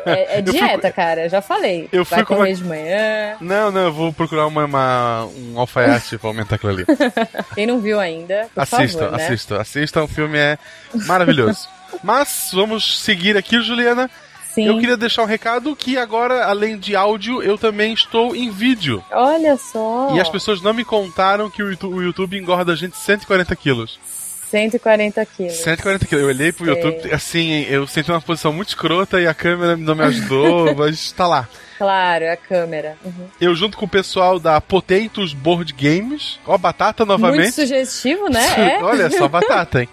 É, 0.05 0.39
é 0.39 0.40
Eu 0.40 0.44
fui 0.44 0.52
dieta, 0.52 0.90
cara, 0.90 1.28
já 1.28 1.40
falei. 1.40 1.89
Eu 1.93 2.05
fui 2.05 2.16
vai 2.16 2.24
com 2.27 2.35
comer 2.36 2.48
uma- 2.51 2.55
de 2.56 2.64
manhã. 2.64 3.36
Não, 3.40 3.70
não, 3.70 3.81
eu 3.82 3.93
vou 3.93 4.12
procurar 4.12 4.47
uma, 4.47 4.64
uma- 4.64 5.27
um 5.27 5.59
alfaiate 5.59 6.19
pra 6.19 6.28
aumentar 6.31 6.56
aquilo 6.56 6.73
ali. 6.73 6.85
Quem 7.55 7.66
não 7.66 7.81
viu 7.81 8.01
ainda, 8.01 8.48
por 8.55 8.60
assistam, 8.62 8.98
favor, 9.05 9.16
né? 9.19 9.24
assistam, 9.24 9.60
assistam, 9.60 10.02
o 10.05 10.09
filme 10.09 10.32
é 10.39 10.59
maravilhoso. 11.07 11.69
Mas 12.03 12.51
vamos 12.53 13.01
seguir 13.01 13.37
aqui, 13.37 13.61
Juliana. 13.61 14.11
Sim. 14.55 14.67
Eu 14.67 14.79
queria 14.79 14.97
deixar 14.97 15.23
um 15.23 15.27
recado 15.27 15.75
que 15.75 15.97
agora, 15.97 16.45
além 16.45 16.79
de 16.79 16.95
áudio, 16.95 17.43
eu 17.43 17.57
também 17.57 17.95
estou 17.95 18.37
em 18.37 18.51
vídeo. 18.51 19.03
Olha 19.11 19.57
só. 19.57 20.15
E 20.15 20.21
as 20.21 20.29
pessoas 20.29 20.61
não 20.61 20.75
me 20.75 20.85
contaram 20.85 21.49
que 21.49 21.63
o 21.63 21.71
YouTube, 21.71 21.95
o 21.95 22.03
YouTube 22.03 22.39
engorda 22.39 22.73
a 22.73 22.77
gente 22.77 22.97
140 22.97 23.57
quilos. 23.57 23.99
140 24.51 25.25
quilos. 25.25 25.55
140 25.55 26.07
quilos. 26.07 26.23
Eu 26.23 26.29
olhei 26.29 26.53
pro 26.53 26.67
Sei. 26.67 26.75
YouTube, 26.75 27.15
assim, 27.15 27.63
eu 27.63 27.87
senti 27.87 28.11
uma 28.11 28.21
posição 28.21 28.53
muito 28.53 28.69
escrota 28.69 29.19
e 29.19 29.27
a 29.27 29.33
câmera 29.33 29.75
não 29.75 29.95
me 29.95 30.03
ajudou, 30.03 30.75
mas 30.77 31.11
tá 31.13 31.27
lá. 31.27 31.49
Claro, 31.83 32.23
é 32.25 32.31
a 32.31 32.37
câmera. 32.37 32.97
Uhum. 33.05 33.27
Eu 33.41 33.57
junto 33.57 33.77
com 33.77 33.87
o 33.87 33.89
pessoal 33.89 34.39
da 34.39 34.61
Potatoes 34.61 35.33
Board 35.33 35.73
Games, 35.73 36.39
ó, 36.47 36.57
batata 36.57 37.05
novamente. 37.05 37.41
Muito 37.41 37.55
sugestivo, 37.55 38.29
né? 38.29 38.41
É. 38.79 38.83
Olha 38.85 39.11
só, 39.11 39.27
batata, 39.27 39.81
hein? 39.81 39.89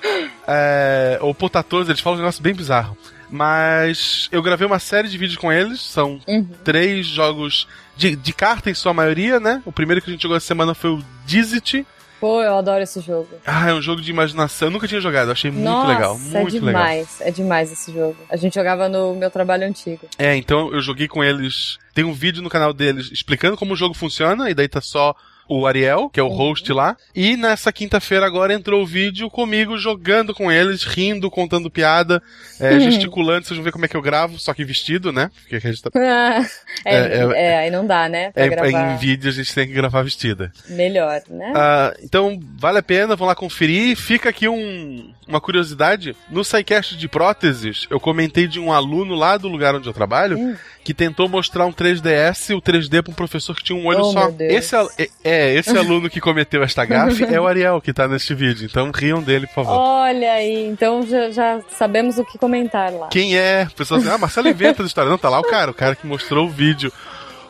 é, 0.48 1.18
ou 1.20 1.34
Potatoes, 1.34 1.90
eles 1.90 2.00
falam 2.00 2.18
um 2.18 2.22
negócio 2.22 2.42
bem 2.42 2.54
bizarro. 2.54 2.96
Mas 3.28 4.30
eu 4.32 4.40
gravei 4.40 4.66
uma 4.66 4.78
série 4.78 5.08
de 5.08 5.18
vídeos 5.18 5.36
com 5.38 5.52
eles, 5.52 5.82
são 5.82 6.18
Uhum. 6.26 6.48
três 6.64 7.06
jogos 7.06 7.68
de, 7.94 8.16
de 8.16 8.32
carta 8.32 8.70
em 8.70 8.74
sua 8.74 8.94
maioria, 8.94 9.38
né? 9.38 9.60
O 9.66 9.72
primeiro 9.72 10.00
que 10.00 10.08
a 10.08 10.12
gente 10.14 10.22
jogou 10.22 10.38
essa 10.38 10.46
semana 10.46 10.74
foi 10.74 10.88
o 10.90 11.04
Dizit. 11.26 11.86
Pô, 12.20 12.42
eu 12.42 12.56
adoro 12.56 12.82
esse 12.82 13.00
jogo. 13.00 13.28
Ah, 13.46 13.68
é 13.70 13.74
um 13.74 13.82
jogo 13.82 14.00
de 14.00 14.10
imaginação. 14.10 14.68
Eu 14.68 14.72
nunca 14.72 14.88
tinha 14.88 15.00
jogado, 15.00 15.28
eu 15.28 15.32
achei 15.32 15.50
muito 15.50 15.64
Nossa, 15.64 15.88
legal. 15.92 16.14
é 16.14 16.40
Muito 16.40 16.54
legal. 16.54 16.82
demais. 16.82 17.20
É 17.20 17.30
demais 17.30 17.70
esse 17.72 17.92
jogo. 17.92 18.16
A 18.30 18.36
gente 18.36 18.54
jogava 18.54 18.88
no 18.88 19.14
meu 19.14 19.30
trabalho 19.30 19.66
antigo. 19.66 20.08
É, 20.18 20.34
então 20.34 20.72
eu 20.72 20.80
joguei 20.80 21.08
com 21.08 21.22
eles. 21.22 21.78
Tem 21.94 22.04
um 22.04 22.12
vídeo 22.12 22.42
no 22.42 22.48
canal 22.48 22.72
deles 22.72 23.10
explicando 23.12 23.56
como 23.56 23.74
o 23.74 23.76
jogo 23.76 23.94
funciona, 23.94 24.48
e 24.50 24.54
daí 24.54 24.68
tá 24.68 24.80
só 24.80 25.14
o 25.48 25.66
Ariel, 25.66 26.10
que 26.10 26.18
é 26.18 26.22
o 26.22 26.28
host 26.28 26.72
lá. 26.72 26.96
E 27.14 27.36
nessa 27.36 27.72
quinta-feira 27.72 28.26
agora 28.26 28.52
entrou 28.52 28.82
o 28.82 28.86
vídeo 28.86 29.30
comigo 29.30 29.76
jogando 29.78 30.34
com 30.34 30.50
eles, 30.50 30.82
rindo, 30.82 31.30
contando 31.30 31.70
piada, 31.70 32.22
é, 32.60 32.80
gesticulando. 32.80 33.46
Vocês 33.46 33.56
vão 33.56 33.64
ver 33.64 33.72
como 33.72 33.84
é 33.84 33.88
que 33.88 33.96
eu 33.96 34.02
gravo, 34.02 34.38
só 34.38 34.52
que 34.52 34.64
vestido, 34.64 35.12
né? 35.12 35.30
Porque 35.42 35.56
a 35.56 35.60
gente 35.60 35.82
tá. 35.82 35.90
é, 35.96 36.40
É, 36.84 36.96
é- 36.96 37.46
é, 37.52 37.58
aí 37.58 37.70
não 37.70 37.86
dá, 37.86 38.08
né? 38.08 38.30
Pra 38.32 38.44
É, 38.44 38.48
gravar 38.48 38.92
em 38.94 38.96
vídeo 38.96 39.28
a 39.30 39.32
gente 39.32 39.54
tem 39.54 39.66
que 39.66 39.72
gravar 39.72 40.02
vestida. 40.02 40.52
melhor, 40.68 41.20
né? 41.30 41.52
Ah, 41.54 41.94
então, 42.02 42.40
vale 42.58 42.78
a 42.78 42.82
pena, 42.82 43.14
vão 43.16 43.26
lá 43.28 43.34
conferir. 43.34 43.96
Fica 43.96 44.28
aqui 44.30 44.48
um- 44.48 45.12
uma 45.26 45.40
curiosidade. 45.40 46.16
No 46.30 46.44
SciCast 46.44 46.96
de 46.96 47.08
próteses, 47.08 47.86
eu 47.90 47.98
comentei 48.00 48.46
de 48.46 48.58
um 48.60 48.72
aluno 48.72 49.14
lá 49.14 49.36
do 49.36 49.48
lugar 49.48 49.74
onde 49.74 49.88
eu 49.88 49.92
trabalho 49.92 50.38
Hum. 50.38 50.56
Que 50.86 50.94
tentou 50.94 51.28
mostrar 51.28 51.66
um 51.66 51.72
3DS, 51.72 52.56
o 52.56 52.62
3D 52.62 53.02
pra 53.02 53.10
um 53.10 53.14
professor 53.14 53.56
que 53.56 53.64
tinha 53.64 53.76
um 53.76 53.86
olho 53.86 54.02
Oh, 54.02 54.12
só. 54.12 54.32
Esse, 54.38 54.76
é, 54.76 55.08
é, 55.24 55.54
esse 55.56 55.70
aluno 55.76 56.08
que 56.08 56.20
cometeu 56.20 56.62
esta 56.62 56.84
gafe 56.84 57.24
é 57.24 57.40
o 57.40 57.46
Ariel 57.48 57.80
que 57.80 57.92
tá 57.92 58.06
neste 58.06 58.32
vídeo. 58.36 58.64
Então 58.70 58.92
riam 58.94 59.20
dele, 59.20 59.48
por 59.48 59.64
favor. 59.64 59.72
Olha 59.80 60.32
aí, 60.34 60.64
então 60.64 61.04
já, 61.04 61.28
já 61.32 61.60
sabemos 61.76 62.18
o 62.18 62.24
que 62.24 62.38
comentar 62.38 62.92
lá. 62.92 63.08
Quem 63.08 63.36
é? 63.36 63.66
Pessoas 63.76 64.02
assim, 64.06 64.14
ah, 64.14 64.18
Marcelo 64.18 64.46
inventa 64.48 64.84
a 64.84 64.86
história. 64.86 65.10
Não, 65.10 65.18
tá 65.18 65.28
lá 65.28 65.40
o 65.40 65.42
cara, 65.42 65.72
o 65.72 65.74
cara 65.74 65.96
que 65.96 66.06
mostrou 66.06 66.46
o 66.46 66.50
vídeo. 66.50 66.92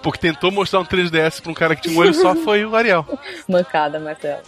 Porque 0.03 0.19
tentou 0.19 0.51
mostrar 0.51 0.81
um 0.81 0.85
3DS 0.87 1.43
pra 1.43 1.51
um 1.51 1.55
cara 1.55 1.77
que 1.77 1.83
tinha 1.83 1.95
um 1.95 1.99
olho 1.99 2.15
só 2.15 2.35
foi 2.35 2.65
o 2.65 2.75
Ariel. 2.75 3.05
Mancada, 3.47 3.99
Marcelo. 4.01 4.41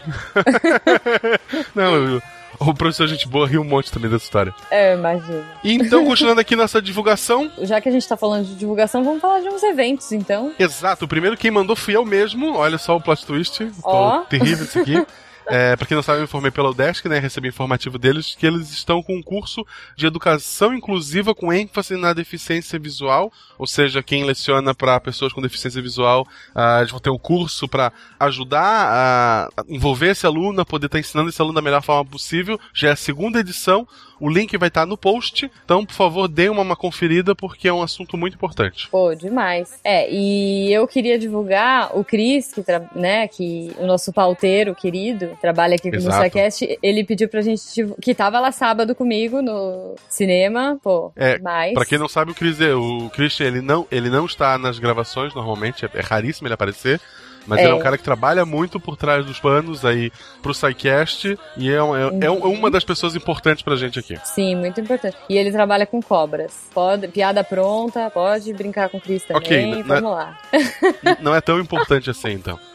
Não, 1.75 1.95
eu- 1.95 2.23
o 2.69 2.75
professor 2.75 3.07
Gente 3.07 3.29
Boa 3.29 3.47
riu 3.47 3.61
um 3.61 3.65
monte 3.65 3.91
também 3.91 4.11
dessa 4.11 4.25
história. 4.25 4.55
É, 4.71 4.95
imagino. 4.95 5.45
Então, 5.63 6.05
continuando 6.07 6.41
aqui 6.41 6.57
nossa 6.57 6.81
divulgação. 6.83 7.51
Já 7.63 7.81
que 7.81 7.89
a 7.89 7.93
gente 7.93 8.07
tá 8.07 8.17
falando 8.17 8.47
de 8.47 8.55
divulgação, 8.55 9.05
vamos 9.05 9.21
falar 9.21 9.41
de 9.41 9.49
uns 9.49 9.63
eventos, 9.63 10.13
então. 10.13 10.53
Exato, 10.59 11.05
o 11.05 11.09
primeiro 11.09 11.37
quem 11.37 11.51
mandou 11.51 11.77
fui 11.77 11.97
eu 11.97 12.05
mesmo. 12.05 12.55
Olha 12.55 12.79
só 12.79 12.97
o 12.97 13.01
plot 13.01 13.25
twist. 13.25 13.59
Tô 13.59 13.73
Ó. 13.85 14.21
terrível 14.21 14.65
isso 14.65 14.79
aqui. 14.79 15.07
É, 15.51 15.75
pra 15.77 15.87
quem 15.87 15.95
não 15.95 16.03
sabe, 16.03 16.21
eu 16.21 16.25
informei 16.25 16.51
pela 16.51 16.69
Udesc, 16.69 17.09
né? 17.09 17.19
Recebi 17.19 17.49
informativo 17.49 17.99
deles 17.99 18.37
que 18.39 18.47
eles 18.47 18.71
estão 18.71 19.03
com 19.03 19.17
um 19.17 19.23
curso 19.23 19.67
de 19.97 20.07
educação 20.07 20.75
inclusiva 20.75 21.35
com 21.35 21.51
ênfase 21.51 21.97
na 21.97 22.13
deficiência 22.13 22.79
visual. 22.79 23.33
Ou 23.57 23.67
seja, 23.67 24.03
quem 24.03 24.25
leciona 24.25 24.75
para 24.75 25.01
pessoas 25.01 25.33
com 25.33 25.41
deficiência 25.41 25.81
visual, 25.81 26.29
ah, 26.55 26.81
eles 26.81 26.91
vão 26.91 27.01
ter 27.01 27.09
um 27.09 27.19
curso 27.19 27.67
para 27.67 27.91
ajudar 28.21 28.61
a 28.61 29.49
envolver 29.69 30.11
esse 30.11 30.27
aluno, 30.27 30.61
a 30.61 30.67
poder 30.67 30.87
estar 30.87 30.99
ensinando 30.99 31.31
esse 31.31 31.41
aluno 31.41 31.55
da 31.55 31.63
melhor 31.63 31.83
forma 31.83 32.05
possível. 32.05 32.61
Já 32.75 32.89
é 32.89 32.93
a 32.93 32.97
segunda 32.97 33.41
edição. 33.41 33.89
O 34.21 34.29
link 34.29 34.57
vai 34.57 34.69
estar 34.69 34.87
no 34.87 34.97
post. 34.97 35.51
Então, 35.65 35.85
por 35.85 35.95
favor, 35.95 36.29
dê 36.29 36.49
uma, 36.49 36.63
uma 36.63 36.77
conferida 36.77 37.35
porque 37.35 37.69
é 37.69 37.73
um 37.73 37.83
assunto 37.83 38.17
muito 38.17 38.35
importante. 38.35 38.89
Pô, 38.91 39.15
demais. 39.15 39.79
É, 39.85 40.11
e 40.11 40.73
eu 40.73 40.87
queria 40.87 41.19
divulgar 41.19 41.97
o 41.97 42.05
Cris, 42.05 42.53
que, 42.53 42.63
né, 42.95 43.29
que 43.29 43.73
o 43.79 43.87
nosso 43.87 44.13
pauteiro 44.13 44.75
querido, 44.75 45.31
trabalha 45.41 45.77
aqui 45.77 45.91
no. 45.91 46.01
SciCast, 46.01 46.79
ele 46.83 47.05
pediu 47.05 47.29
pra 47.29 47.41
gente, 47.43 47.63
que 48.01 48.15
tava 48.15 48.41
lá 48.41 48.51
sábado 48.51 48.95
comigo 48.95 49.43
no 49.43 49.95
cinema, 50.09 50.79
pô, 50.83 51.13
É, 51.15 51.37
demais. 51.37 51.75
Pra 51.75 51.85
quem 51.85 51.99
não 51.99 52.09
sabe, 52.09 52.33
o, 52.33 52.35
Chris, 52.35 52.59
o 52.61 53.11
Christian, 53.11 53.47
ele 53.47 53.61
não, 53.61 53.87
ele 53.91 54.09
não 54.09 54.27
está 54.27 54.59
nas 54.59 54.79
gravações 54.79 55.35
normalmente, 55.35 55.85
é, 55.85 55.91
é 55.95 56.01
raríssimo 56.01 56.47
ele 56.47 56.55
aparecer. 56.55 57.01
Mas 57.49 57.61
É. 57.61 57.63
ele 57.65 57.73
é 57.73 57.75
um 57.75 57.79
cara 57.81 57.97
que 57.97 58.05
trabalha 58.05 58.45
muito 58.45 58.79
por 58.79 58.95
trás 58.97 59.25
dos 59.25 59.41
panos 59.41 59.83
aí 59.85 60.13
pro 60.43 60.53
SciCast 60.53 61.39
e 61.57 61.71
é, 61.73 61.83
um- 61.83 61.97
é, 61.97 62.03
é 62.21 62.27
é 62.27 62.31
uma 62.31 62.71
das 62.71 62.85
pessoas 62.85 63.17
importantes 63.17 63.63
pra 63.63 63.75
gente 63.75 63.99
aqui. 63.99 64.17
Sim, 64.25 64.55
muito 64.57 64.79
importante. 64.81 65.17
E 65.31 65.37
ele 65.39 65.51
trabalha 65.51 65.87
com 65.87 66.01
cobras. 66.03 66.53
Pode, 66.75 67.09
piada 67.09 67.43
pronta, 67.43 68.11
pode 68.11 68.53
brincar 68.53 68.91
com 68.91 68.99
o 68.99 69.01
Cris 69.01 69.25
também, 69.25 69.43
Ok, 69.75 69.83
vamos 69.85 70.11
lá. 70.13 70.39
Não 71.21 71.35
é 71.35 71.41
tão 71.41 71.59
importante 71.59 72.11
assim, 72.11 72.33
então. 72.33 72.59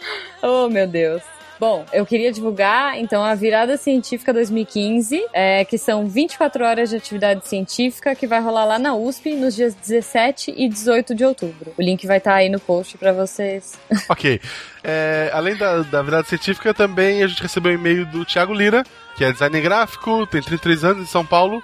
Oh, 0.46 0.68
meu 0.68 0.86
Deus. 0.86 1.22
Bom, 1.60 1.86
eu 1.94 2.06
queria 2.06 2.32
divulgar, 2.32 2.98
então, 2.98 3.24
a 3.24 3.36
Virada 3.36 3.78
Científica 3.78 4.34
2015, 4.34 5.26
é, 5.32 5.64
que 5.64 5.78
são 5.78 6.08
24 6.08 6.66
horas 6.66 6.90
de 6.90 6.96
atividade 6.96 7.48
científica 7.48 8.16
que 8.16 8.28
vai 8.28 8.42
rolar 8.42 8.66
lá 8.66 8.80
na 8.80 8.96
USP 8.96 9.34
nos 9.36 9.56
dias 9.56 9.74
17 9.74 10.54
e 10.58 10.68
18 10.68 11.16
de 11.16 11.24
outubro. 11.24 11.74
O 11.78 11.82
link 11.82 12.06
vai 12.06 12.18
estar 12.18 12.36
aí 12.36 12.50
no 12.50 12.60
post 12.60 12.98
pra 12.98 13.14
vocês. 13.14 13.80
Ok. 14.10 14.40
É, 14.84 15.32
além 15.34 15.56
da, 15.56 15.82
da 15.82 16.02
verdade 16.02 16.28
científica, 16.28 16.74
também 16.74 17.24
a 17.24 17.28
gente 17.28 17.42
recebeu 17.42 17.72
um 17.72 17.76
e-mail 17.76 18.06
do 18.06 18.26
Thiago 18.26 18.54
Lira, 18.54 18.84
que 19.16 19.24
é 19.24 19.32
designer 19.32 19.62
gráfico, 19.62 20.28
tem 20.28 20.42
33 20.42 20.84
anos 20.84 21.04
em 21.04 21.10
São 21.10 21.26
Paulo, 21.26 21.64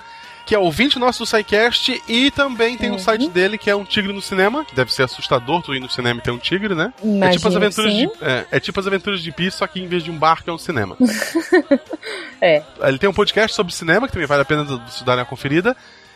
que 0.49 0.55
é 0.55 0.57
ouvinte 0.57 0.97
nosso 0.97 1.19
do 1.19 1.27
SciCast 1.27 2.01
e 2.07 2.31
também 2.31 2.75
tem 2.75 2.89
um 2.89 2.93
Uhum. 2.93 2.97
site 2.99 3.29
dele 3.29 3.55
que 3.55 3.69
é 3.69 3.75
um 3.75 3.85
tigre 3.85 4.11
no 4.11 4.19
cinema, 4.19 4.65
que 4.65 4.73
deve 4.73 4.91
ser 4.91 5.03
assustador 5.03 5.61
tu 5.61 5.75
ir 5.75 5.79
no 5.79 5.87
cinema 5.87 6.19
e 6.19 6.23
ter 6.23 6.31
um 6.31 6.39
tigre, 6.39 6.73
né? 6.73 6.91
é 7.21 7.29
tipo 7.29 7.47
as 7.47 7.55
aventuras 7.55 7.93
de 7.93 8.09
é, 8.19 8.45
é 8.53 8.59
tipo 8.59 8.79
as 8.79 8.87
aventuras 8.87 9.21
de 9.21 9.31
Pi, 9.31 9.51
só 9.51 9.67
que 9.67 9.79
em 9.79 9.85
vez 9.85 10.03
de 10.03 10.09
um 10.09 10.17
barco 10.17 10.49
é 10.49 10.53
um 10.53 10.57
cinema. 10.57 10.97
É. 12.41 12.63
Ele 12.83 12.97
tem 12.97 13.09
um 13.09 13.13
podcast 13.13 13.53
sobre 13.53 13.73
cinema 13.73 14.07
que 14.07 14.13
também 14.13 14.25
vale 14.25 14.41
a 14.41 14.45
pena 14.45 14.63
vocês 14.63 15.01
darem 15.03 15.21
uma 15.21 15.29
conferida. 15.29 15.75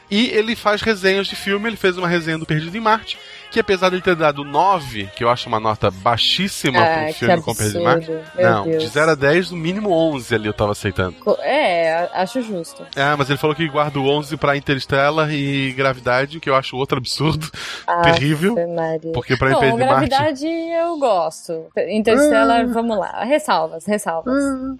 E 0.09 0.27
ele 0.27 0.55
faz 0.55 0.81
resenhas 0.81 1.27
de 1.27 1.35
filme, 1.35 1.67
ele 1.67 1.75
fez 1.75 1.97
uma 1.97 2.07
resenha 2.07 2.37
do 2.37 2.45
Perdido 2.45 2.75
em 2.77 2.79
Marte, 2.79 3.17
que 3.53 3.59
apesar 3.59 3.89
de 3.89 3.95
ele 3.95 4.01
ter 4.01 4.15
dado 4.15 4.43
9, 4.43 5.09
que 5.15 5.23
eu 5.23 5.29
acho 5.29 5.47
uma 5.47 5.59
nota 5.59 5.89
baixíssima 5.91 6.79
Ah, 6.79 6.83
para 6.85 7.05
que 7.07 7.13
filme 7.13 7.41
com 7.41 7.53
Perdido 7.55 7.79
em 7.79 7.83
Marte. 7.83 8.11
Não, 8.37 8.63
Deus. 8.65 8.83
de 8.83 8.89
0 8.89 9.11
a 9.11 9.15
10, 9.15 9.51
no 9.51 9.57
mínimo 9.57 9.91
11 9.91 10.35
ali 10.35 10.47
eu 10.47 10.53
tava 10.53 10.71
aceitando. 10.71 11.15
É, 11.41 12.09
acho 12.13 12.41
justo. 12.41 12.85
Ah, 12.95 13.15
mas 13.17 13.29
ele 13.29 13.37
falou 13.37 13.55
que 13.55 13.67
guarda 13.67 13.99
o 13.99 14.07
11 14.09 14.35
pra 14.37 14.57
Interstellar 14.57 15.31
e 15.31 15.71
Gravidade, 15.73 16.39
que 16.39 16.49
eu 16.49 16.55
acho 16.55 16.75
outro 16.75 16.97
absurdo, 16.97 17.47
Ah, 17.85 18.01
terrível. 18.01 18.55
Maria. 18.75 19.11
Porque 19.13 19.37
pra 19.37 19.51
Bom, 19.51 19.75
gravidade 19.77 20.47
eu 20.47 20.97
gosto. 20.97 21.67
Interstellar, 21.87 22.67
vamos 22.67 22.97
lá. 22.97 23.23
Ressalvas, 23.23 23.85
ressalvas. 23.85 24.33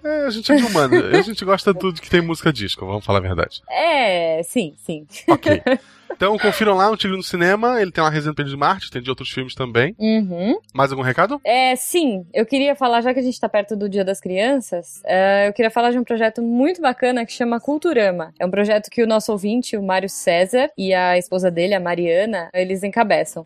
É, 0.04 0.26
a 0.26 0.30
gente 0.32 0.52
é 0.52 0.56
de 0.56 0.64
humano, 0.64 0.96
a 1.16 1.22
gente 1.22 1.46
gosta 1.46 1.74
tudo 1.74 2.02
que 2.02 2.10
tem 2.10 2.22
música 2.22 2.52
disco, 2.52 2.86
vamos 2.86 3.06
falar 3.06 3.20
a 3.20 3.22
verdade. 3.22 3.62
É, 3.70 4.42
sim, 4.44 4.74
sim. 4.84 5.06
Ok. 5.30 5.62
Então 6.16 6.38
confiram 6.38 6.76
lá, 6.76 6.90
um 6.90 6.96
Tigre 6.96 7.18
no 7.18 7.24
Cinema, 7.24 7.82
ele 7.82 7.92
tem 7.92 8.04
uma 8.04 8.10
resenha 8.10 8.34
do 8.34 8.42
em 8.44 8.58
Marte, 8.58 8.92
tem 8.92 9.02
de 9.02 9.10
outros 9.10 9.30
filmes 9.30 9.56
também. 9.56 9.96
Uhum. 9.98 10.58
Mais 10.74 10.92
algum 10.92 11.04
recado? 11.04 11.40
É, 11.44 11.76
sim, 11.76 12.26
eu 12.34 12.46
queria 12.46 12.76
falar, 12.76 13.02
já 13.02 13.14
que 13.14 13.20
a 13.20 13.24
gente 13.24 13.40
tá 13.40 13.50
perto 13.50 13.76
do 13.76 13.90
Dia 13.90 14.04
das 14.04 14.20
Crianças, 14.20 15.02
é, 15.06 15.48
eu 15.48 15.54
queria 15.54 15.72
falar 15.72 15.92
de 15.92 16.00
um 16.00 16.04
projeto 16.04 16.42
muito 16.42 16.82
bacana 16.82 17.26
que 17.26 17.32
chama 17.34 17.60
Culturama. 17.60 18.34
É 18.40 18.46
um 18.46 18.52
projeto 18.52 18.90
que 18.90 19.04
o 19.04 19.08
nosso 19.08 19.32
ouvinte, 19.32 19.78
o 19.78 19.84
Mário 19.84 20.10
César, 20.10 20.70
e 20.78 20.94
a 20.94 21.18
esposa 21.18 21.50
dele, 21.50 21.74
a 21.74 21.80
Mariana, 21.80 22.50
eles 22.54 22.84
encabeçam. 22.84 23.44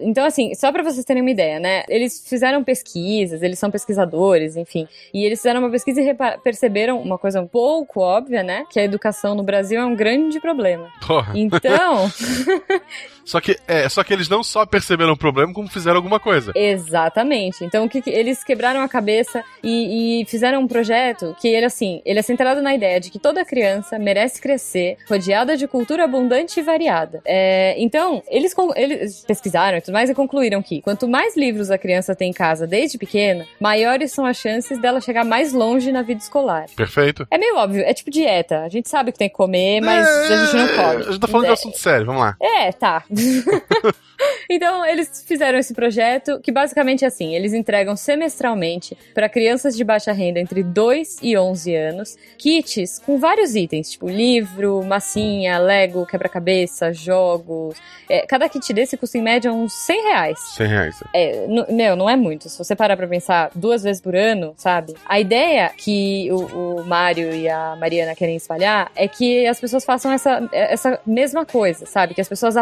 Então, 0.00 0.24
assim, 0.24 0.54
só 0.54 0.72
pra 0.72 0.82
vocês 0.82 1.04
terem 1.04 1.22
uma 1.22 1.30
ideia, 1.30 1.58
né? 1.58 1.84
Eles 1.88 2.24
fizeram 2.26 2.62
pesquisas, 2.62 3.42
eles 3.42 3.58
são 3.58 3.70
pesquisadores, 3.70 4.56
enfim, 4.56 4.86
e 5.12 5.24
eles 5.24 5.38
fizeram 5.38 5.60
uma 5.60 5.70
pesquisa 5.70 6.00
e 6.00 6.14
perceberam 6.42 7.00
uma 7.00 7.18
coisa 7.18 7.40
um 7.40 7.46
pouco 7.46 8.00
óbvia, 8.00 8.42
né? 8.42 8.64
Que 8.70 8.80
a 8.80 8.84
educação 8.84 9.34
no 9.34 9.42
Brasil 9.42 9.80
é 9.80 9.84
um 9.84 9.94
grande 9.94 10.40
problema. 10.40 10.90
Porra. 11.06 11.32
Então, 11.34 12.05
呵 12.08 12.58
呵 12.68 12.80
Só 13.26 13.40
que, 13.40 13.58
é, 13.66 13.88
só 13.88 14.02
que 14.04 14.12
eles 14.14 14.28
não 14.28 14.42
só 14.42 14.64
perceberam 14.64 15.12
o 15.12 15.16
problema, 15.16 15.52
como 15.52 15.68
fizeram 15.68 15.96
alguma 15.96 16.20
coisa. 16.20 16.52
Exatamente. 16.54 17.64
Então, 17.64 17.84
o 17.84 17.88
que, 17.88 18.00
que- 18.00 18.10
eles 18.10 18.44
quebraram 18.44 18.80
a 18.80 18.88
cabeça 18.88 19.42
e, 19.62 20.22
e 20.22 20.24
fizeram 20.26 20.60
um 20.60 20.68
projeto 20.68 21.34
que 21.40 21.48
ele 21.48 21.66
assim, 21.66 22.00
ele 22.04 22.18
é 22.18 22.22
centrado 22.22 22.62
na 22.62 22.74
ideia 22.74 23.00
de 23.00 23.10
que 23.10 23.18
toda 23.18 23.44
criança 23.44 23.98
merece 23.98 24.40
crescer 24.40 24.96
rodeada 25.08 25.56
de 25.56 25.66
cultura 25.66 26.04
abundante 26.04 26.60
e 26.60 26.62
variada. 26.62 27.20
É, 27.24 27.74
então, 27.78 28.22
eles, 28.28 28.54
eles 28.76 29.24
pesquisaram 29.26 29.78
e 29.78 29.80
tudo 29.80 29.92
mais 29.94 30.08
e 30.08 30.14
concluíram 30.14 30.62
que 30.62 30.80
quanto 30.80 31.08
mais 31.08 31.36
livros 31.36 31.70
a 31.70 31.76
criança 31.78 32.14
tem 32.14 32.30
em 32.30 32.32
casa 32.32 32.66
desde 32.66 32.96
pequena, 32.96 33.44
maiores 33.60 34.12
são 34.12 34.24
as 34.24 34.36
chances 34.36 34.78
dela 34.80 35.00
chegar 35.00 35.24
mais 35.24 35.52
longe 35.52 35.90
na 35.90 36.02
vida 36.02 36.20
escolar. 36.20 36.66
Perfeito. 36.76 37.26
É 37.30 37.36
meio 37.38 37.56
óbvio, 37.56 37.82
é 37.84 37.92
tipo 37.92 38.10
dieta. 38.10 38.60
A 38.62 38.68
gente 38.68 38.88
sabe 38.88 39.10
que 39.12 39.18
tem 39.18 39.28
que 39.28 39.34
comer, 39.34 39.80
mas 39.80 40.06
a 40.06 40.36
gente 40.46 40.56
não 40.56 40.68
come. 40.68 40.96
A 41.02 41.10
gente 41.10 41.20
tá 41.20 41.26
falando 41.28 41.46
de 41.46 41.50
É, 41.50 41.54
assunto 41.54 41.78
sério, 41.78 42.06
vamos 42.06 42.20
lá. 42.22 42.36
é, 42.40 42.70
tá. 42.72 43.02
então, 44.50 44.84
eles 44.86 45.24
fizeram 45.26 45.58
esse 45.58 45.74
projeto 45.74 46.40
que 46.40 46.50
basicamente 46.52 47.04
é 47.04 47.08
assim: 47.08 47.34
eles 47.34 47.52
entregam 47.52 47.96
semestralmente 47.96 48.96
para 49.14 49.28
crianças 49.28 49.76
de 49.76 49.84
baixa 49.84 50.12
renda 50.12 50.40
entre 50.40 50.62
2 50.62 51.18
e 51.22 51.36
11 51.36 51.74
anos 51.74 52.16
kits 52.38 52.98
com 53.04 53.18
vários 53.18 53.54
itens, 53.54 53.90
tipo 53.90 54.08
livro, 54.08 54.82
massinha, 54.84 55.58
Lego, 55.58 56.06
quebra-cabeça, 56.06 56.92
jogos. 56.92 57.76
É, 58.08 58.24
cada 58.26 58.48
kit 58.48 58.72
desse 58.72 58.96
custa 58.96 59.18
em 59.18 59.22
média 59.22 59.52
uns 59.52 59.72
100 59.72 60.02
reais. 60.02 60.38
100 60.56 60.66
reais. 60.66 60.96
É, 61.12 61.46
n- 61.46 61.66
meu, 61.70 61.96
não 61.96 62.08
é 62.08 62.16
muito. 62.16 62.48
Se 62.48 62.56
você 62.56 62.76
parar 62.76 62.96
pra 62.96 63.06
pensar 63.08 63.50
duas 63.54 63.82
vezes 63.82 64.00
por 64.00 64.14
ano, 64.14 64.54
sabe? 64.56 64.94
A 65.06 65.18
ideia 65.18 65.70
que 65.76 66.28
o, 66.30 66.78
o 66.80 66.84
Mário 66.84 67.34
e 67.34 67.48
a 67.48 67.76
Mariana 67.76 68.14
querem 68.14 68.36
espalhar 68.36 68.90
é 68.94 69.08
que 69.08 69.46
as 69.46 69.58
pessoas 69.58 69.84
façam 69.84 70.12
essa, 70.12 70.48
essa 70.52 71.00
mesma 71.06 71.44
coisa, 71.44 71.84
sabe? 71.86 72.14
Que 72.14 72.20
as 72.20 72.28
pessoas 72.28 72.56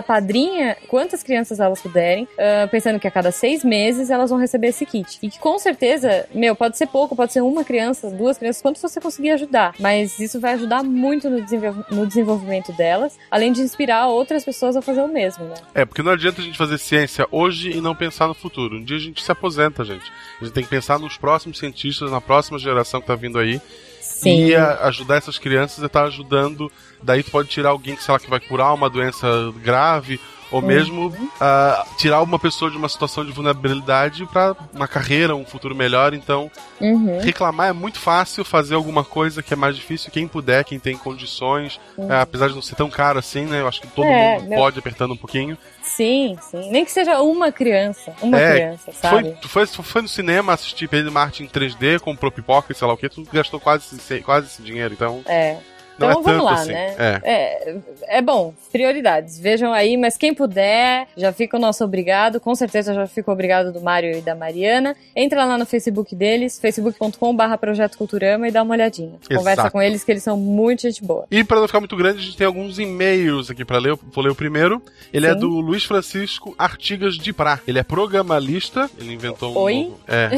apadrinhem 0.45 0.77
quantas 0.89 1.23
crianças 1.23 1.61
elas 1.61 1.81
puderem, 1.81 2.29
ah, 2.39 2.69
pensando 2.69 2.99
que 2.99 3.07
a 3.07 3.11
cada 3.11 3.31
seis 3.31 3.65
meses 3.65 4.11
elas 4.11 4.31
vão 4.31 4.39
receber 4.39 4.69
esse 4.69 4.85
kit. 4.87 5.19
E 5.23 5.31
que 5.31 5.39
com 5.39 5.59
certeza, 5.59 6.27
meu, 6.35 6.55
pode 6.55 6.77
ser 6.77 6.87
pouco, 6.87 7.16
pode 7.16 7.33
ser 7.33 7.43
uma 7.43 7.65
criança, 7.65 8.11
duas 8.11 8.39
crianças, 8.39 8.62
quanto 8.62 8.81
você 8.81 9.01
conseguir 9.01 9.31
ajudar. 9.31 9.75
Mas 9.79 10.19
isso 10.19 10.41
vai 10.41 10.55
ajudar 10.55 10.83
muito 10.83 11.29
no, 11.31 11.41
desenvol- 11.41 11.85
no 11.91 12.07
desenvolvimento 12.07 12.73
delas, 12.73 13.19
além 13.31 13.53
de 13.53 13.61
inspirar 13.61 14.07
outras 14.09 14.45
pessoas 14.45 14.77
a 14.77 14.83
fazer 14.83 15.03
o 15.03 15.09
mesmo, 15.09 15.45
né? 15.45 15.55
É, 15.75 15.85
porque 15.85 16.03
não 16.03 16.12
adianta 16.12 16.41
a 16.41 16.45
gente 16.45 16.59
fazer 16.59 16.79
ciência 16.79 17.27
hoje 17.31 17.71
e 17.71 17.81
não 17.81 17.95
pensar 17.95 18.29
no 18.29 18.35
futuro. 18.35 18.77
Um 18.77 18.85
dia 18.85 18.97
a 18.97 19.01
gente 19.01 19.23
se 19.23 19.33
aposenta, 19.33 19.85
gente. 19.85 20.11
A 20.41 20.45
gente 20.45 20.55
tem 20.55 20.65
que 20.65 20.71
pensar 20.71 20.99
nos 20.99 21.16
próximos 21.16 21.59
cientistas, 21.59 22.11
na 22.11 22.21
próxima 22.21 22.59
geração 22.59 23.01
que 23.01 23.07
tá 23.07 23.15
vindo 23.15 23.39
aí. 23.39 23.61
Sim. 24.01 24.47
E 24.47 24.55
ajudar 24.55 25.16
essas 25.16 25.39
crianças 25.39 25.83
e 25.83 25.89
tá 25.89 26.05
ajudando. 26.05 26.71
Daí 27.03 27.23
tu 27.23 27.31
pode 27.31 27.49
tirar 27.49 27.71
alguém 27.71 27.97
que, 27.97 28.03
sei 28.03 28.12
lá, 28.12 28.21
que 28.21 28.29
vai 28.31 28.41
curar 28.41 28.73
uma 28.73 28.89
doença 28.89 29.27
grave. 29.62 30.21
Ou 30.51 30.62
mesmo 30.62 31.12
ah, 31.41 31.85
tirar 31.99 32.23
uma 32.23 32.39
pessoa 32.39 32.71
de 32.71 32.77
uma 32.77 32.89
situação 32.89 33.25
de 33.25 33.33
vulnerabilidade 33.33 34.25
para 34.27 34.55
uma 34.73 34.87
carreira, 34.87 35.35
um 35.35 35.45
futuro 35.45 35.75
melhor. 35.75 36.15
Então, 36.15 36.51
Uhum. 36.81 37.19
reclamar 37.21 37.69
é 37.69 37.73
muito 37.73 37.99
fácil, 37.99 38.45
fazer 38.45 38.75
alguma 38.75 39.03
coisa 39.05 39.43
que 39.43 39.53
é 39.53 39.57
mais 39.57 39.75
difícil. 39.77 40.11
Quem 40.12 40.29
puder, 40.29 40.65
quem 40.65 40.79
tem 40.79 40.97
condições, 40.97 41.81
Uhum. 41.97 42.12
é, 42.12 42.21
apesar 42.21 42.49
de 42.49 42.55
não 42.55 42.62
ser 42.62 42.75
tão 42.77 42.89
caro 42.91 43.19
assim, 43.19 43.47
né? 43.47 43.61
Eu 43.61 43.69
acho 43.69 43.81
que 43.81 43.89
todo 43.89 44.07
É, 44.07 44.39
mundo 44.39 44.49
meu- 44.49 44.59
pode 44.59 44.79
apertando 44.79 45.12
um 45.12 45.16
pouquinho. 45.16 45.57
Sim, 45.83 46.37
sim. 46.41 46.71
Nem 46.71 46.85
que 46.85 46.91
seja 46.93 47.21
uma 47.21 47.51
criança. 47.53 48.15
Uma 48.23 48.41
É, 48.41 48.53
criança, 48.55 48.93
Foi, 48.93 48.95
sabe? 49.11 49.37
foi, 49.49 49.66
tu 49.66 49.83
foi 49.83 50.03
no 50.03 50.09
cinema 50.09 50.53
assistir 50.53 50.89
Pedro 50.89 51.12
Martin 51.12 51.45
em 51.45 51.49
3D, 51.49 51.99
comprou 52.01 52.31
pipoca 52.31 52.73
e 52.73 52.75
sei 52.75 52.87
lá 52.87 52.95
o 52.95 52.97
que, 52.97 53.09
tu 53.09 53.25
gastou 53.33 53.61
quase 53.61 53.85
quase 54.23 54.47
esse 54.47 54.62
dinheiro, 54.62 54.95
então 54.95 55.23
É. 55.27 55.57
Então 55.97 56.11
é 56.11 56.15
vamos 56.15 56.45
lá, 56.45 56.53
assim. 56.55 56.73
né? 56.73 56.95
É. 56.99 57.21
É, 57.25 57.77
é 58.19 58.23
bom, 58.23 58.55
prioridades. 58.73 59.39
Vejam 59.39 59.73
aí, 59.73 59.97
mas 59.97 60.16
quem 60.16 60.35
puder, 60.35 61.07
já 61.16 61.33
fica 61.33 61.57
o 61.57 61.61
nosso 61.61 61.85
obrigado. 61.85 62.41
Com 62.41 62.55
certeza 62.55 62.95
já 62.95 63.07
fica 63.07 63.31
o 63.31 63.35
obrigado 63.35 63.73
do 63.73 63.81
Mário 63.81 64.16
e 64.16 64.21
da 64.21 64.35
Mariana. 64.35 64.97
Entra 65.15 65.45
lá 65.45 65.57
no 65.57 65.66
Facebook 65.66 66.15
deles, 66.15 66.59
facebook.com.br 66.59 67.57
Projeto 67.61 67.97
Culturama 67.97 68.49
e 68.49 68.51
dá 68.51 68.62
uma 68.62 68.75
olhadinha. 68.75 69.12
Conversa 69.29 69.62
Exato. 69.62 69.71
com 69.73 69.81
eles 69.83 70.03
que 70.05 70.12
eles 70.12 70.23
são 70.23 70.37
muito 70.37 70.83
gente 70.83 71.03
boa. 71.05 71.27
E 71.31 71.43
para 71.45 71.61
não 71.61 71.66
ficar 71.66 71.81
muito 71.81 71.97
grande, 71.97 72.19
a 72.19 72.23
gente 72.23 72.37
tem 72.37 72.47
alguns 72.47 72.79
e-mails 72.79 73.51
aqui 73.51 73.65
pra 73.65 73.79
ler. 73.79 73.91
Eu 73.91 74.01
Vou 74.12 74.23
ler 74.23 74.31
o 74.31 74.35
primeiro. 74.35 74.83
Ele 75.12 75.27
é 75.27 75.33
Sim. 75.33 75.41
do 75.41 75.49
Luiz 75.49 75.85
Francisco 75.85 76.55
Artigas 76.59 77.16
de 77.16 77.33
Prá. 77.33 77.59
Ele 77.66 77.79
é 77.79 77.83
programalista. 77.83 78.91
Ele 78.99 79.12
inventou 79.15 79.53
um 79.53 79.59
Oi? 79.59 79.75
novo. 79.85 80.01
É. 80.07 80.31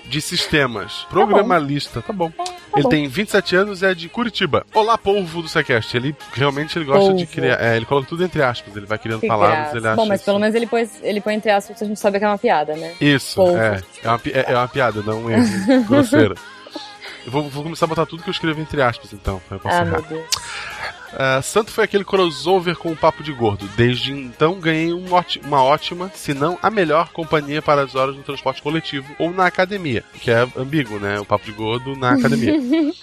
De 0.08 0.20
sistemas. 0.20 1.06
Programalista, 1.08 2.02
tá 2.02 2.12
bom. 2.12 2.30
ele 2.74 2.82
bom. 2.82 2.88
tem 2.88 3.06
27 3.08 3.56
anos 3.56 3.82
e 3.82 3.86
é 3.86 3.94
de 3.94 4.08
Curitiba. 4.08 4.66
Olá, 4.72 4.96
polvo 4.96 5.42
do 5.42 5.48
Sequest. 5.48 5.94
Ele 5.94 6.14
realmente 6.32 6.78
ele 6.78 6.84
gosta 6.84 7.12
de 7.12 7.26
criar. 7.26 7.60
É, 7.60 7.76
ele 7.76 7.84
coloca 7.84 8.08
tudo 8.08 8.24
entre 8.24 8.42
aspas. 8.42 8.76
Ele 8.76 8.86
vai 8.86 8.98
criando 8.98 9.20
Que 9.20 9.26
palavras. 9.26 9.58
graça. 9.58 9.76
Ele 9.78 9.86
acha 9.88 9.96
Bom, 9.96 10.06
mas 10.06 10.20
isso. 10.20 10.24
pelo 10.26 10.38
menos 10.38 10.54
ele, 10.54 10.66
pôs, 10.66 10.90
ele 11.02 11.20
põe 11.20 11.34
entre 11.34 11.50
aspas 11.50 11.76
pra 11.76 11.86
gente 11.86 11.98
saber 11.98 12.18
que 12.20 12.24
é 12.24 12.28
uma 12.28 12.38
piada, 12.38 12.76
né? 12.76 12.94
Isso, 13.00 13.34
Polvo. 13.36 13.56
é. 13.58 13.82
É 14.02 14.08
uma, 14.08 14.20
é, 14.26 14.52
é 14.52 14.56
uma 14.56 14.68
piada, 14.68 15.02
não 15.02 15.24
um 15.24 15.30
erro 15.30 15.84
grosseiro. 15.88 16.34
Eu 17.26 17.32
vou, 17.32 17.48
vou 17.50 17.64
começar 17.64 17.84
a 17.84 17.88
botar 17.88 18.06
tudo 18.06 18.22
que 18.22 18.28
eu 18.30 18.32
escrevo 18.32 18.60
entre 18.60 18.80
aspas, 18.80 19.12
então, 19.12 19.40
pra 19.48 19.56
eu 19.56 19.60
posso 19.60 19.74
Ah, 19.76 19.80
errar. 19.80 19.90
meu 19.90 20.02
Deus. 20.02 20.26
Ah, 21.12 21.42
Santo 21.42 21.72
foi 21.72 21.82
aquele 21.84 22.04
crossover 22.04 22.76
com 22.76 22.92
o 22.92 22.96
Papo 22.96 23.24
de 23.24 23.32
Gordo. 23.32 23.68
Desde 23.76 24.12
então 24.12 24.60
ganhei 24.60 24.92
um 24.92 25.04
uma 25.44 25.62
ótima, 25.64 26.10
se 26.14 26.32
não 26.32 26.56
a 26.62 26.70
melhor 26.70 27.08
companhia 27.08 27.60
para 27.60 27.82
as 27.82 27.96
horas 27.96 28.14
no 28.14 28.22
transporte 28.22 28.62
coletivo 28.62 29.12
ou 29.18 29.32
na 29.32 29.46
academia. 29.46 30.04
Que 30.20 30.30
é 30.30 30.46
ambíguo, 30.56 31.00
né? 31.00 31.18
O 31.18 31.24
Papo 31.24 31.44
de 31.44 31.52
Gordo 31.52 31.96
na 31.96 32.12
academia. 32.12 32.54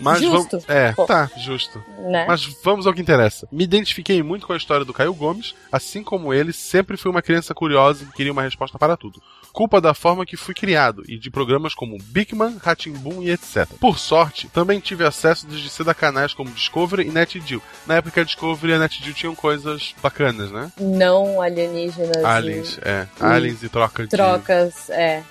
Mas 0.00 0.20
Justo. 0.20 0.58
vamos. 0.58 0.68
É, 0.68 0.92
Pô. 0.92 1.06
tá, 1.06 1.30
justo. 1.36 1.82
Né? 1.98 2.24
Mas 2.26 2.44
vamos 2.62 2.86
ao 2.86 2.92
que 2.94 3.00
interessa. 3.00 3.48
Me 3.50 3.64
identifiquei 3.64 4.22
muito 4.22 4.46
com 4.46 4.52
a 4.52 4.56
história 4.56 4.84
do 4.84 4.92
Caio 4.92 5.14
Gomes, 5.14 5.54
assim 5.70 6.02
como 6.02 6.32
ele, 6.32 6.52
sempre 6.52 6.96
fui 6.96 7.10
uma 7.10 7.22
criança 7.22 7.54
curiosa 7.54 8.04
e 8.04 8.12
queria 8.16 8.32
uma 8.32 8.42
resposta 8.42 8.78
para 8.78 8.96
tudo. 8.96 9.20
Culpa 9.52 9.80
da 9.80 9.94
forma 9.94 10.26
que 10.26 10.36
fui 10.36 10.52
criado 10.54 11.02
e 11.08 11.16
de 11.18 11.30
programas 11.30 11.72
como 11.74 11.96
Bigman, 11.98 12.58
Ratimbun 12.62 13.22
e 13.22 13.30
etc. 13.30 13.66
Por 13.80 13.98
sorte, 13.98 14.48
também 14.48 14.78
tive 14.80 15.02
acesso 15.02 15.46
desde 15.46 15.70
cedo 15.70 15.88
a 15.88 15.94
canais 15.94 16.34
como 16.34 16.50
Discovery 16.50 17.06
e 17.08 17.10
NetGeo. 17.10 17.62
Na 17.86 17.94
época 17.94 18.20
a 18.20 18.24
Discovery 18.24 18.72
e 18.72 18.76
a 18.76 18.78
NetGeo 18.78 19.14
tinham 19.14 19.34
coisas 19.34 19.94
bacanas, 20.02 20.50
né? 20.50 20.70
Não 20.78 21.40
alienígenas. 21.40 22.16
e 22.18 22.24
Aliens, 22.24 22.78
é. 22.82 23.06
Aliens 23.18 23.62
e 23.62 23.68
troca 23.70 24.02
de. 24.02 24.10
Trocas, 24.10 24.90
é. 24.90 25.22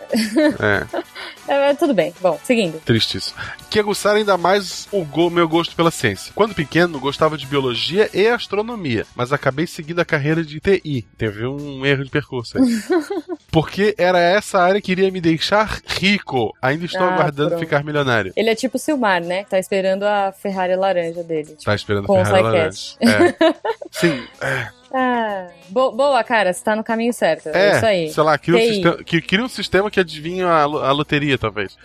É. 0.60 0.86
É, 1.48 1.76
Tudo 1.76 1.94
bem. 1.94 2.12
Bom, 2.20 2.40
seguindo. 2.44 2.80
Triste 2.84 3.20
isso. 3.20 3.36
Que 3.70 3.80
aguçaram 3.80 4.18
ainda 4.18 4.36
mais 4.36 4.55
o 4.91 5.03
go- 5.06 5.30
meu 5.30 5.48
gosto 5.48 5.76
pela 5.76 5.91
ciência. 5.91 6.32
Quando 6.36 6.53
pequeno, 6.56 6.99
gostava 6.99 7.38
de 7.38 7.45
biologia 7.45 8.10
e 8.14 8.27
astronomia, 8.27 9.06
mas 9.15 9.32
acabei 9.34 9.68
seguindo 9.68 9.99
a 9.99 10.06
carreira 10.06 10.44
de 10.44 10.60
TI. 10.60 11.06
Teve 11.18 11.45
um 11.45 11.86
erro 11.86 12.03
de 12.03 12.10
percurso 12.10 12.57
aí. 12.57 12.64
Porque 13.52 13.95
era 13.98 14.19
essa 14.19 14.60
área 14.61 14.82
que 14.82 14.91
iria 14.91 15.10
me 15.11 15.22
deixar 15.22 15.80
rico. 15.88 16.53
Ainda 16.61 16.86
estou 16.86 17.02
Ah, 17.07 17.14
aguardando 17.14 17.49
pronto. 17.52 17.61
ficar 17.61 17.84
milionário. 17.84 18.34
Ele 18.36 18.49
é 18.49 18.56
tipo 18.56 18.76
o 18.76 18.80
Silmar, 18.80 19.23
né? 19.23 19.45
Tá 19.45 19.57
esperando 19.57 20.03
a 20.03 20.32
Ferrari 20.34 20.76
laranja 20.76 21.23
dele. 21.23 21.49
Tipo, 21.52 21.64
Tá 21.64 21.73
esperando 21.76 22.10
o 22.10 22.14
Ferrari 22.14 22.44
laranja. 22.44 22.80
É. 22.99 23.53
Sim, 23.91 24.23
é. 24.41 24.68
Ah, 24.94 25.48
bo- 25.69 25.91
boa, 25.91 26.23
cara, 26.23 26.53
você 26.53 26.64
tá 26.64 26.76
no 26.76 26.84
caminho 26.84 27.14
certo. 27.14 27.48
É, 27.49 27.69
É, 27.72 27.76
isso 27.77 27.86
aí. 27.86 28.10
sei 28.14 28.23
lá, 28.23 28.38
cria 28.38 28.57
um, 28.57 28.73
sistema, 28.73 29.03
que, 29.03 29.22
cria 29.22 29.44
um 29.45 29.49
sistema 29.49 29.91
que 29.91 29.99
adivinha 29.99 30.48
a, 30.48 30.61
a 30.64 30.91
loteria, 30.91 31.38
talvez. 31.38 31.77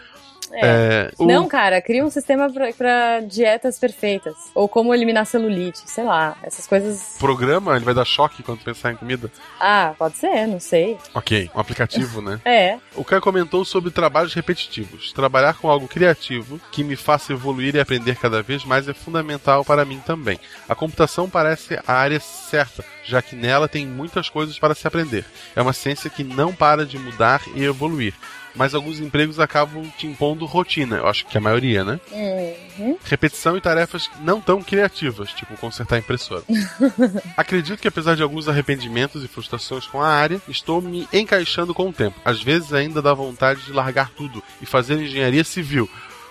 É. 0.52 0.60
É, 0.62 1.10
o- 1.18 1.26
Não, 1.26 1.46
cara, 1.48 1.80
cria 1.80 2.04
um 2.04 2.10
sistema 2.10 2.48
pra 2.76 3.20
dietas 3.20 3.78
perfeitas. 3.78 4.34
Ou 4.54 4.68
como 4.68 4.94
eliminar 4.94 5.26
celulite, 5.26 5.80
sei 5.86 6.04
lá, 6.04 6.36
essas 6.42 6.66
coisas. 6.66 7.16
programa, 7.18 7.76
ele 7.76 7.84
vai 7.84 7.94
dar 7.94 8.04
choque 8.04 8.42
quando 8.42 8.60
pensar 8.64 8.92
em 8.92 8.96
comida. 8.96 9.30
Ah, 9.60 9.94
pode 9.98 10.16
ser, 10.16 10.46
não 10.46 10.60
sei. 10.60 10.96
Ok, 11.14 11.50
um 11.54 11.60
aplicativo, 11.60 12.20
né? 12.20 12.40
É. 12.50 12.78
O 12.96 13.04
Caio 13.04 13.22
comentou 13.22 13.64
sobre 13.64 13.90
trabalhos 13.90 14.34
repetitivos. 14.34 15.12
Trabalhar 15.12 15.54
com 15.54 15.68
algo 15.70 15.86
criativo 15.86 16.60
que 16.72 16.82
me 16.82 16.96
faça 16.96 17.32
evoluir 17.32 17.74
e 17.76 17.80
aprender 17.80 18.16
cada 18.16 18.42
vez 18.42 18.64
mais 18.64 18.88
é 18.88 18.92
fundamental 18.94 19.64
para 19.64 19.84
mim 19.84 20.00
também. 20.04 20.38
A 20.68 20.74
computação 20.74 21.28
parece 21.30 21.78
a 21.86 21.92
área 21.94 22.18
certa, 22.20 22.84
já 23.04 23.22
que 23.22 23.36
nela 23.36 23.68
tem 23.68 23.86
muitas 23.86 24.28
coisas 24.28 24.58
para 24.58 24.74
se 24.74 24.86
aprender. 24.86 25.24
É 25.54 25.62
uma 25.62 25.72
ciência 25.72 26.10
que 26.10 26.24
não 26.24 26.52
para 26.52 26.84
de 26.84 26.98
mudar 26.98 27.40
e 27.54 27.64
evoluir. 27.64 28.14
Mas 28.54 28.74
alguns 28.74 29.00
empregos 29.00 29.38
acabam 29.38 29.84
te 29.96 30.06
impondo 30.06 30.44
rotina. 30.46 30.96
Eu 30.96 31.06
acho 31.06 31.26
que 31.26 31.36
a 31.38 31.40
maioria, 31.40 31.84
né? 31.84 32.00
Uhum. 32.12 32.96
Repetição 33.04 33.56
e 33.56 33.60
tarefas 33.60 34.10
não 34.22 34.40
tão 34.40 34.62
criativas, 34.62 35.30
tipo 35.32 35.56
consertar 35.56 35.96
a 35.96 35.98
impressora. 35.98 36.42
Acredito 37.36 37.80
que 37.80 37.88
apesar 37.88 38.16
de 38.16 38.22
alguns 38.22 38.48
arrependimentos 38.48 39.24
e 39.24 39.28
frustrações 39.28 39.86
com 39.86 40.00
a 40.00 40.08
área, 40.08 40.40
estou 40.48 40.80
me 40.80 41.08
encaixando 41.12 41.74
com 41.74 41.88
o 41.88 41.92
tempo. 41.92 42.18
Às 42.24 42.42
vezes 42.42 42.72
ainda 42.72 43.00
dá 43.02 43.12
vontade 43.14 43.62
de 43.62 43.72
largar 43.72 44.10
tudo 44.10 44.42
e 44.60 44.66
fazer 44.66 44.94
engenharia 45.00 45.44
civil. 45.44 45.88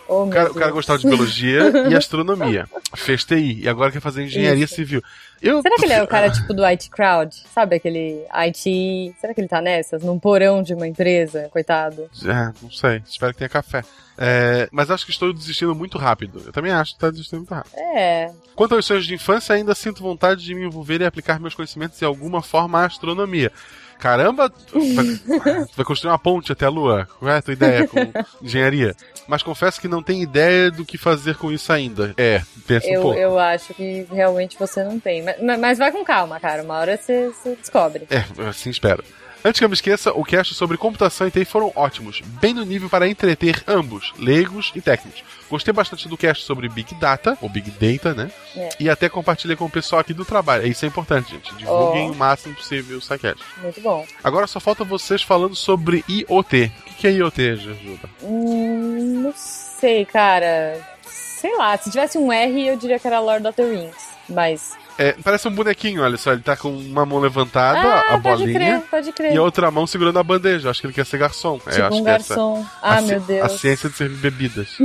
Oh, 0.07 0.23
O 0.23 0.29
cara, 0.29 0.51
o 0.51 0.55
cara 0.55 0.71
gostava 0.71 0.97
de 0.97 1.05
biologia 1.07 1.71
e 1.87 1.93
astronomia. 1.95 2.67
Fez 2.95 3.23
TI 3.23 3.59
e 3.61 3.69
agora 3.69 3.91
quer 3.91 3.99
fazer 3.99 4.23
engenharia 4.23 4.65
Isso. 4.65 4.73
civil. 4.73 5.03
Eu, 5.41 5.61
Será 5.61 5.75
que 5.75 5.85
ele 5.85 5.93
é 5.93 6.03
o 6.03 6.07
cara 6.07 6.29
tipo 6.29 6.53
do 6.53 6.63
IT 6.65 6.89
Crowd? 6.89 7.35
Sabe 7.53 7.75
aquele 7.75 8.25
IT. 8.31 9.15
Será 9.19 9.33
que 9.33 9.41
ele 9.41 9.47
tá 9.47 9.61
nessas? 9.61 10.03
Num 10.03 10.19
porão 10.19 10.61
de 10.61 10.73
uma 10.73 10.87
empresa? 10.87 11.49
Coitado. 11.51 12.09
É, 12.25 12.51
não 12.61 12.71
sei. 12.71 13.01
Espero 13.07 13.31
que 13.33 13.39
tenha 13.39 13.49
café. 13.49 13.83
É, 14.17 14.67
mas 14.71 14.91
acho 14.91 15.05
que 15.05 15.11
estou 15.11 15.31
desistindo 15.31 15.73
muito 15.73 15.97
rápido. 15.97 16.43
Eu 16.45 16.51
também 16.51 16.71
acho 16.71 16.91
que 16.91 16.97
está 16.97 17.09
desistindo 17.09 17.39
muito 17.39 17.53
rápido. 17.53 17.73
É. 17.77 18.31
Quanto 18.53 18.75
aos 18.75 18.85
sonhos 18.85 19.05
de 19.05 19.13
infância, 19.13 19.55
ainda 19.55 19.73
sinto 19.73 20.03
vontade 20.03 20.43
de 20.43 20.53
me 20.53 20.65
envolver 20.65 20.99
e 20.99 21.05
aplicar 21.05 21.39
meus 21.39 21.55
conhecimentos 21.55 21.97
de 21.97 22.03
alguma 22.03 22.41
forma 22.41 22.81
à 22.81 22.85
astronomia. 22.85 23.51
Caramba, 23.99 24.49
tu 24.49 24.79
vai, 24.95 25.05
tu 25.05 25.69
vai 25.75 25.85
construir 25.85 26.09
uma 26.11 26.17
ponte 26.17 26.51
até 26.51 26.65
a 26.65 26.69
Lua. 26.69 27.07
Qual 27.19 27.29
é 27.29 27.37
a 27.37 27.41
tua 27.41 27.53
ideia 27.53 27.87
com 27.87 27.97
engenharia? 28.41 28.95
Mas 29.27 29.43
confesso 29.43 29.79
que 29.79 29.87
não 29.87 30.01
tenho 30.01 30.23
ideia 30.23 30.71
do 30.71 30.85
que 30.85 30.97
fazer 30.97 31.35
com 31.35 31.51
isso 31.51 31.71
ainda. 31.71 32.13
É, 32.17 32.41
pensa 32.65 32.87
um 32.87 32.91
Eu, 32.91 33.01
pouco. 33.01 33.19
eu 33.19 33.37
acho 33.37 33.73
que 33.73 34.07
realmente 34.11 34.57
você 34.57 34.83
não 34.83 34.99
tem. 34.99 35.21
Mas, 35.23 35.59
mas 35.59 35.77
vai 35.77 35.91
com 35.91 36.03
calma, 36.03 36.39
cara. 36.39 36.63
Uma 36.63 36.79
hora 36.79 36.97
você, 36.97 37.27
você 37.27 37.55
descobre. 37.55 38.07
É, 38.09 38.23
assim 38.47 38.69
espero. 38.69 39.03
Antes 39.43 39.59
que 39.59 39.63
eu 39.65 39.69
me 39.69 39.73
esqueça, 39.73 40.11
o 40.13 40.23
cast 40.25 40.53
sobre 40.53 40.77
computação 40.77 41.25
e 41.27 41.31
TI 41.31 41.45
foram 41.45 41.71
ótimos, 41.75 42.21
bem 42.41 42.53
no 42.53 42.65
nível 42.65 42.89
para 42.89 43.07
entreter 43.07 43.63
ambos, 43.67 44.13
leigos 44.19 44.71
e 44.75 44.81
técnicos. 44.81 45.23
Gostei 45.49 45.73
bastante 45.73 46.07
do 46.09 46.17
cast 46.17 46.43
sobre 46.43 46.67
Big 46.67 46.93
Data, 46.95 47.37
ou 47.41 47.47
Big 47.49 47.71
Data, 47.71 48.13
né? 48.13 48.29
É. 48.55 48.69
E 48.79 48.89
até 48.89 49.07
compartilhei 49.07 49.55
com 49.55 49.65
o 49.65 49.69
pessoal 49.69 50.01
aqui 50.01 50.13
do 50.13 50.25
trabalho. 50.25 50.67
Isso 50.67 50.83
é 50.83 50.87
importante, 50.89 51.31
gente. 51.31 51.55
Divulguem 51.55 52.09
Oh. 52.09 52.11
o 52.11 52.15
máximo 52.15 52.53
possível 52.53 52.97
o 52.97 53.01
SciCast. 53.01 53.43
Muito 53.61 53.79
bom. 53.81 54.05
Agora 54.23 54.45
só 54.45 54.59
falta 54.59 54.83
vocês 54.83 55.23
falando 55.23 55.55
sobre 55.55 56.03
IoT. 56.07 56.71
O 56.91 56.93
que 56.95 57.07
é 57.07 57.11
IoT, 57.11 57.55
Jujuba? 57.55 58.09
Hum, 58.21 59.21
não 59.23 59.33
sei, 59.35 60.05
cara. 60.05 60.79
Sei 61.07 61.55
lá, 61.55 61.77
se 61.77 61.89
tivesse 61.89 62.17
um 62.17 62.31
R, 62.31 62.67
eu 62.67 62.75
diria 62.77 62.99
que 62.99 63.07
era 63.07 63.19
Lord 63.21 63.47
of 63.47 63.55
the 63.55 63.63
Rings. 63.63 63.95
Mas. 64.27 64.77
É, 65.01 65.15
parece 65.23 65.47
um 65.47 65.51
bonequinho, 65.51 66.03
olha 66.03 66.17
só. 66.17 66.33
Ele 66.33 66.41
tá 66.41 66.57
com 66.57 66.69
uma 66.69 67.05
mão 67.05 67.19
levantada, 67.19 67.79
ah, 67.79 68.15
a 68.15 68.19
pode 68.19 68.41
bolinha, 68.43 68.53
crer, 68.59 68.81
pode 68.91 69.11
crer. 69.13 69.33
e 69.33 69.37
a 69.37 69.41
outra 69.41 69.71
mão 69.71 69.87
segurando 69.87 70.19
a 70.19 70.23
bandeja. 70.23 70.69
Acho 70.69 70.81
que 70.81 70.87
ele 70.87 70.93
quer 70.93 71.05
ser 71.05 71.17
garçom. 71.17 71.57
É, 71.65 71.71
Tipo 71.71 71.83
acho 71.85 71.95
um 71.97 72.03
que 72.03 72.09
essa- 72.09 72.35
garçom. 72.35 72.65
Ah, 72.81 72.97
a, 72.97 73.01
meu 73.01 73.19
Deus. 73.21 73.45
A 73.45 73.57
ciência 73.57 73.89
de 73.89 73.95
servir 73.95 74.17
bebidas. 74.17 74.67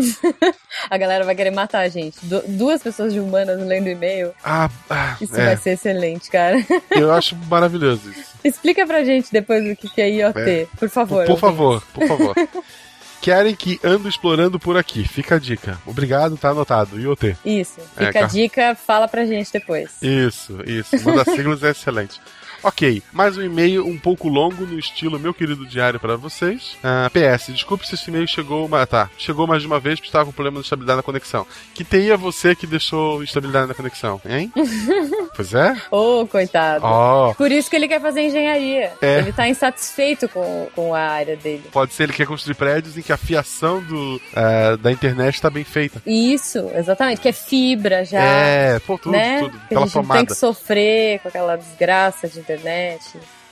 A 0.91 0.97
galera 0.99 1.24
vai 1.24 1.35
querer 1.36 1.51
matar 1.53 1.81
a 1.81 1.89
gente. 1.89 2.16
Du- 2.24 2.43
duas 2.49 2.82
pessoas 2.82 3.12
de 3.12 3.20
humanas 3.20 3.61
lendo 3.65 3.89
e-mail. 3.89 4.32
ah, 4.45 4.69
ah, 4.91 5.16
Isso 5.20 5.35
é. 5.39 5.45
vai 5.47 5.57
ser 5.57 5.70
excelente, 5.70 6.31
cara. 6.31 6.57
Eu 6.91 7.12
acho 7.12 7.36
maravilhoso 7.49 8.11
isso. 8.11 8.35
Explica 8.43 8.85
pra 8.86 9.05
gente 9.05 9.32
depois 9.32 9.65
o 9.65 9.77
que 9.77 9.89
que 9.89 10.01
é 10.01 10.11
IoT, 10.11 10.39
É. 10.41 10.66
por 10.78 10.89
favor. 10.89 11.24
Por, 11.27 11.35
por 11.35 11.41
favor, 11.41 11.82
por 11.95 12.07
favor. 12.09 12.35
Querem 13.25 13.55
que 13.55 13.81
ando 13.83 14.07
explorando 14.07 14.61
por 14.61 14.77
aqui. 14.77 15.03
Fica 15.09 15.37
a 15.37 15.39
dica. 15.39 15.79
Obrigado, 15.87 16.37
tá 16.37 16.51
anotado. 16.51 17.01
IoT. 17.01 17.35
Isso. 17.43 17.81
É, 17.97 18.05
Fica 18.07 18.09
a 18.11 18.13
Car- 18.23 18.31
dica, 18.31 18.75
fala 18.75 19.09
pra 19.09 19.25
gente 19.25 19.51
depois. 19.51 19.93
Isso, 20.03 20.59
isso. 20.67 20.95
Uma 21.09 21.25
das 21.25 21.35
siglas 21.35 21.63
é 21.63 21.71
excelente. 21.71 22.21
Ok, 22.65 23.03
mais 23.12 23.36
um 23.36 23.43
e-mail 23.43 23.86
um 23.86 23.99
pouco 23.99 24.27
longo 24.27 24.65
no 24.65 24.78
estilo 24.78 25.20
meu 25.20 25.35
querido 25.35 25.66
diário 25.66 26.01
para 26.01 26.16
vocês. 26.16 26.78
Ah, 26.82 27.11
PS, 27.12 27.53
desculpe 27.53 27.86
se 27.86 27.95
esse 27.95 28.09
e-mail 28.09 28.27
chegou 28.27 28.65
uma, 28.65 28.86
tá, 28.86 29.11
chegou 29.19 29.47
mais 29.47 29.61
de 29.61 29.66
uma 29.66 29.78
vez 29.78 29.97
porque 30.01 30.09
estava 30.09 30.24
com 30.24 30.32
problema 30.32 30.61
de 30.61 30.65
estabilidade 30.65 30.97
na 30.97 31.03
conexão. 31.03 31.47
Que 31.74 31.86
é 32.11 32.16
você 32.16 32.55
que 32.55 32.66
deixou 32.66 33.23
instabilidade 33.23 33.69
na 33.69 33.74
conexão, 33.74 34.19
hein? 34.24 34.51
pois 35.36 35.53
é? 35.53 35.77
Ô, 35.91 36.27
coitado. 36.27 36.86
Ó, 36.86 37.35
Por 37.35 37.53
isso 37.53 37.69
que 37.69 37.77
ele 37.77 37.86
quer 37.86 38.01
fazer 38.01 38.23
engenharia. 38.23 38.95
É. 39.03 39.19
Ele 39.19 39.32
tá 39.35 39.47
insatisfeito 39.47 40.27
com, 40.31 40.66
com 40.74 40.95
a 40.95 41.01
área 41.01 41.36
dele. 41.36 41.65
pode 41.70 41.93
ser 41.93 42.05
ele 42.05 42.15
quer 42.15 42.27
construir 42.27 42.55
prédios 42.55 42.97
em 42.97 43.03
que 43.03 43.12
a 43.12 43.19
fiação 43.19 43.82
do, 43.82 44.19
ah, 44.35 44.78
da 44.81 44.91
internet 44.91 45.35
está 45.35 45.51
bem 45.51 45.65
feita. 45.65 46.01
Isso, 46.07 46.70
exatamente. 46.74 47.20
Que 47.20 47.28
é 47.28 47.32
fibra 47.32 48.07
já. 48.07 48.23
É, 48.23 48.78
pô, 48.78 48.97
tudo, 48.97 49.12
né? 49.12 49.41
tudo. 49.41 49.53
Que 49.53 49.65
a 49.66 49.69
Pela 49.69 49.86
gente 49.86 50.09
tem 50.09 50.24
que 50.24 50.35
sofrer 50.35 51.19
com 51.19 51.28
aquela 51.28 51.57
desgraça 51.57 52.27
de 52.27 52.39
internet. 52.39 52.53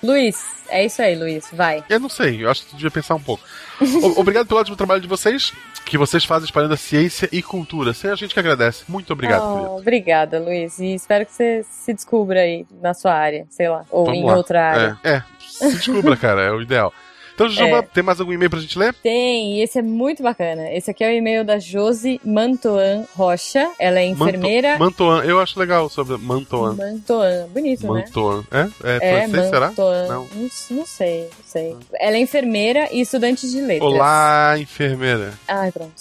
Luiz, 0.03 0.37
é 0.69 0.85
isso 0.85 1.01
aí, 1.01 1.15
Luiz. 1.15 1.47
Vai. 1.53 1.85
Eu 1.89 2.01
não 2.01 2.09
sei, 2.09 2.43
eu 2.45 2.51
acho 2.51 2.63
que 2.65 2.71
tu 2.71 2.77
devia 2.77 2.91
pensar 2.91 3.15
um 3.15 3.21
pouco. 3.23 3.45
O- 3.81 4.21
Obrigado 4.21 4.47
pelo 4.49 4.59
ótimo 4.59 4.77
trabalho 4.77 5.01
de 5.01 5.07
vocês, 5.07 5.53
que 5.85 5.97
vocês 5.97 6.25
fazem 6.25 6.45
espalhando 6.45 6.75
a 6.75 6.77
ciência 6.77 7.29
e 7.31 7.41
cultura. 7.41 7.95
Sem 7.95 8.11
a 8.11 8.17
gente 8.17 8.35
que 8.35 8.41
agradece. 8.41 8.83
Muito 8.89 9.13
obrigado, 9.13 9.43
Oh, 9.45 9.55
querido. 9.55 9.77
obrigada, 9.77 10.41
Luiz. 10.41 10.79
E 10.81 10.95
espero 10.95 11.25
que 11.25 11.33
você 11.33 11.65
se 11.71 11.95
descubra 11.95 12.41
aí 12.41 12.67
na 12.81 12.95
sua 12.95 13.13
área, 13.15 13.47
sei 13.51 13.69
lá. 13.69 13.85
Ou 13.91 14.07
Vamos 14.07 14.21
em 14.21 14.25
lá. 14.25 14.37
outra 14.37 14.71
área. 14.71 14.99
É, 15.05 15.13
é, 15.15 15.23
se 15.41 15.73
descubra, 15.77 16.17
cara, 16.17 16.43
é 16.43 16.51
o 16.51 16.61
ideal. 16.61 16.93
Então, 17.35 17.49
Jujuba, 17.49 17.79
É. 17.79 17.83
tem 17.83 18.03
mais 18.03 18.21
algum 18.21 18.33
e-mail 18.33 18.51
pra 18.51 18.61
gente 18.61 18.79
ler? 18.79 18.95
Tem, 19.03 19.57
e 19.59 19.63
esse 19.63 19.79
é 19.79 19.83
muito 19.83 20.23
bacana. 20.23 20.71
Esse 20.73 20.91
aqui 20.91 21.03
é 21.03 21.09
o 21.09 21.13
e-mail 21.13 21.45
da 21.45 21.59
Josi 21.59 22.21
Mantoan 22.25 23.05
Rocha. 23.17 23.71
Ela 23.79 24.01
é 24.01 24.07
enfermeira. 24.07 24.79
Manto, 24.79 25.03
Mantoan, 25.05 25.25
eu 25.25 25.41
acho 25.41 25.59
legal 25.59 25.89
sobre 25.89 26.17
Mantoan. 26.19 26.75
Mantoan, 26.75 27.47
bonito, 27.49 27.93
né? 27.93 28.05
Mantoan. 28.05 28.45
É? 28.51 28.69
É, 28.85 28.97
É, 29.23 29.29
francês, 29.29 29.49
será? 29.51 29.73
Não. 29.77 30.09
Não, 30.09 30.29
não 30.71 30.87
sei, 30.87 31.23
não 31.23 31.45
sei. 31.47 31.77
Ela 31.95 32.17
é 32.17 32.21
enfermeira 32.21 32.89
e 32.93 33.01
estudante 33.01 33.49
de 33.51 33.61
letras. 33.61 33.91
Olá, 33.91 34.55
enfermeira. 34.59 35.33
Ai, 35.49 35.73
pronto. 35.73 35.93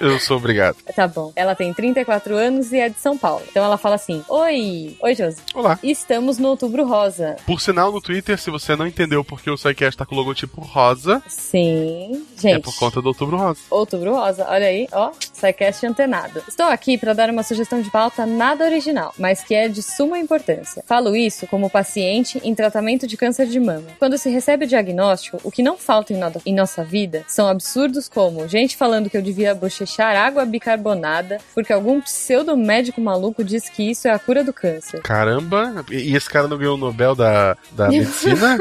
Eu, 0.00 0.08
eu 0.12 0.18
sou 0.20 0.36
obrigado. 0.36 0.76
Tá 0.98 1.06
bom. 1.06 1.32
Ela 1.36 1.54
tem 1.54 1.72
34 1.72 2.34
anos 2.36 2.72
e 2.72 2.78
é 2.78 2.88
de 2.88 2.98
São 2.98 3.16
Paulo. 3.16 3.42
Então 3.48 3.64
ela 3.64 3.78
fala 3.78 3.94
assim: 3.94 4.24
Oi! 4.28 4.96
Oi, 5.00 5.14
Josi. 5.14 5.36
Olá. 5.54 5.78
Estamos 5.80 6.38
no 6.38 6.48
Outubro 6.48 6.84
Rosa. 6.84 7.36
Por 7.46 7.60
sinal, 7.60 7.92
no 7.92 8.00
Twitter, 8.00 8.36
se 8.36 8.50
você 8.50 8.74
não 8.74 8.84
entendeu 8.86 9.22
porque 9.24 9.48
o 9.48 9.56
SciCast 9.56 9.96
tá 9.96 10.04
com 10.04 10.14
o 10.16 10.18
logotipo 10.38 10.60
rosa, 10.60 11.22
Sim, 11.26 12.24
gente. 12.38 12.56
é 12.56 12.58
por 12.58 12.74
conta 12.76 13.00
do 13.02 13.08
Outubro 13.08 13.36
Rosa. 13.36 13.58
Outubro 13.70 14.14
Rosa, 14.14 14.46
olha 14.48 14.66
aí, 14.66 14.86
ó, 14.92 15.10
SciCast 15.32 15.86
antenado. 15.86 16.42
Estou 16.46 16.66
aqui 16.66 16.96
para 16.96 17.12
dar 17.12 17.30
uma 17.30 17.42
sugestão 17.42 17.80
de 17.80 17.90
pauta 17.90 18.24
nada 18.26 18.64
original, 18.64 19.12
mas 19.18 19.42
que 19.42 19.54
é 19.54 19.68
de 19.68 19.82
suma 19.82 20.18
importância. 20.18 20.82
Falo 20.86 21.16
isso 21.16 21.46
como 21.46 21.68
paciente 21.70 22.40
em 22.44 22.54
tratamento 22.54 23.06
de 23.06 23.16
câncer 23.16 23.46
de 23.46 23.58
mama. 23.58 23.86
Quando 23.98 24.16
se 24.18 24.28
recebe 24.30 24.64
o 24.64 24.68
diagnóstico, 24.68 25.38
o 25.42 25.50
que 25.50 25.62
não 25.62 25.76
falta 25.76 26.12
em, 26.12 26.16
no- 26.16 26.28
em 26.46 26.54
nossa 26.54 26.84
vida 26.84 27.24
são 27.26 27.48
absurdos 27.48 28.08
como 28.08 28.46
gente 28.48 28.76
falando 28.76 29.10
que 29.10 29.16
eu 29.16 29.22
devia 29.22 29.54
bochechar 29.54 30.14
água 30.16 30.44
bicarbonada 30.44 31.38
porque 31.54 31.72
algum 31.72 32.00
pseudo 32.00 32.56
médico 32.56 33.00
maluco 33.00 33.42
diz 33.42 33.68
que 33.68 33.90
isso 33.90 34.06
é 34.08 34.12
a 34.12 34.18
cura 34.18 34.44
do 34.44 34.52
câncer. 34.52 35.00
Caramba, 35.02 35.84
e 35.90 36.08
e 36.08 36.16
esse 36.16 36.28
cara 36.30 36.48
não 36.48 36.56
ganhou 36.56 36.74
o 36.74 36.78
Nobel 36.78 37.14
da, 37.14 37.56
da 37.72 37.88
medicina? 37.90 38.56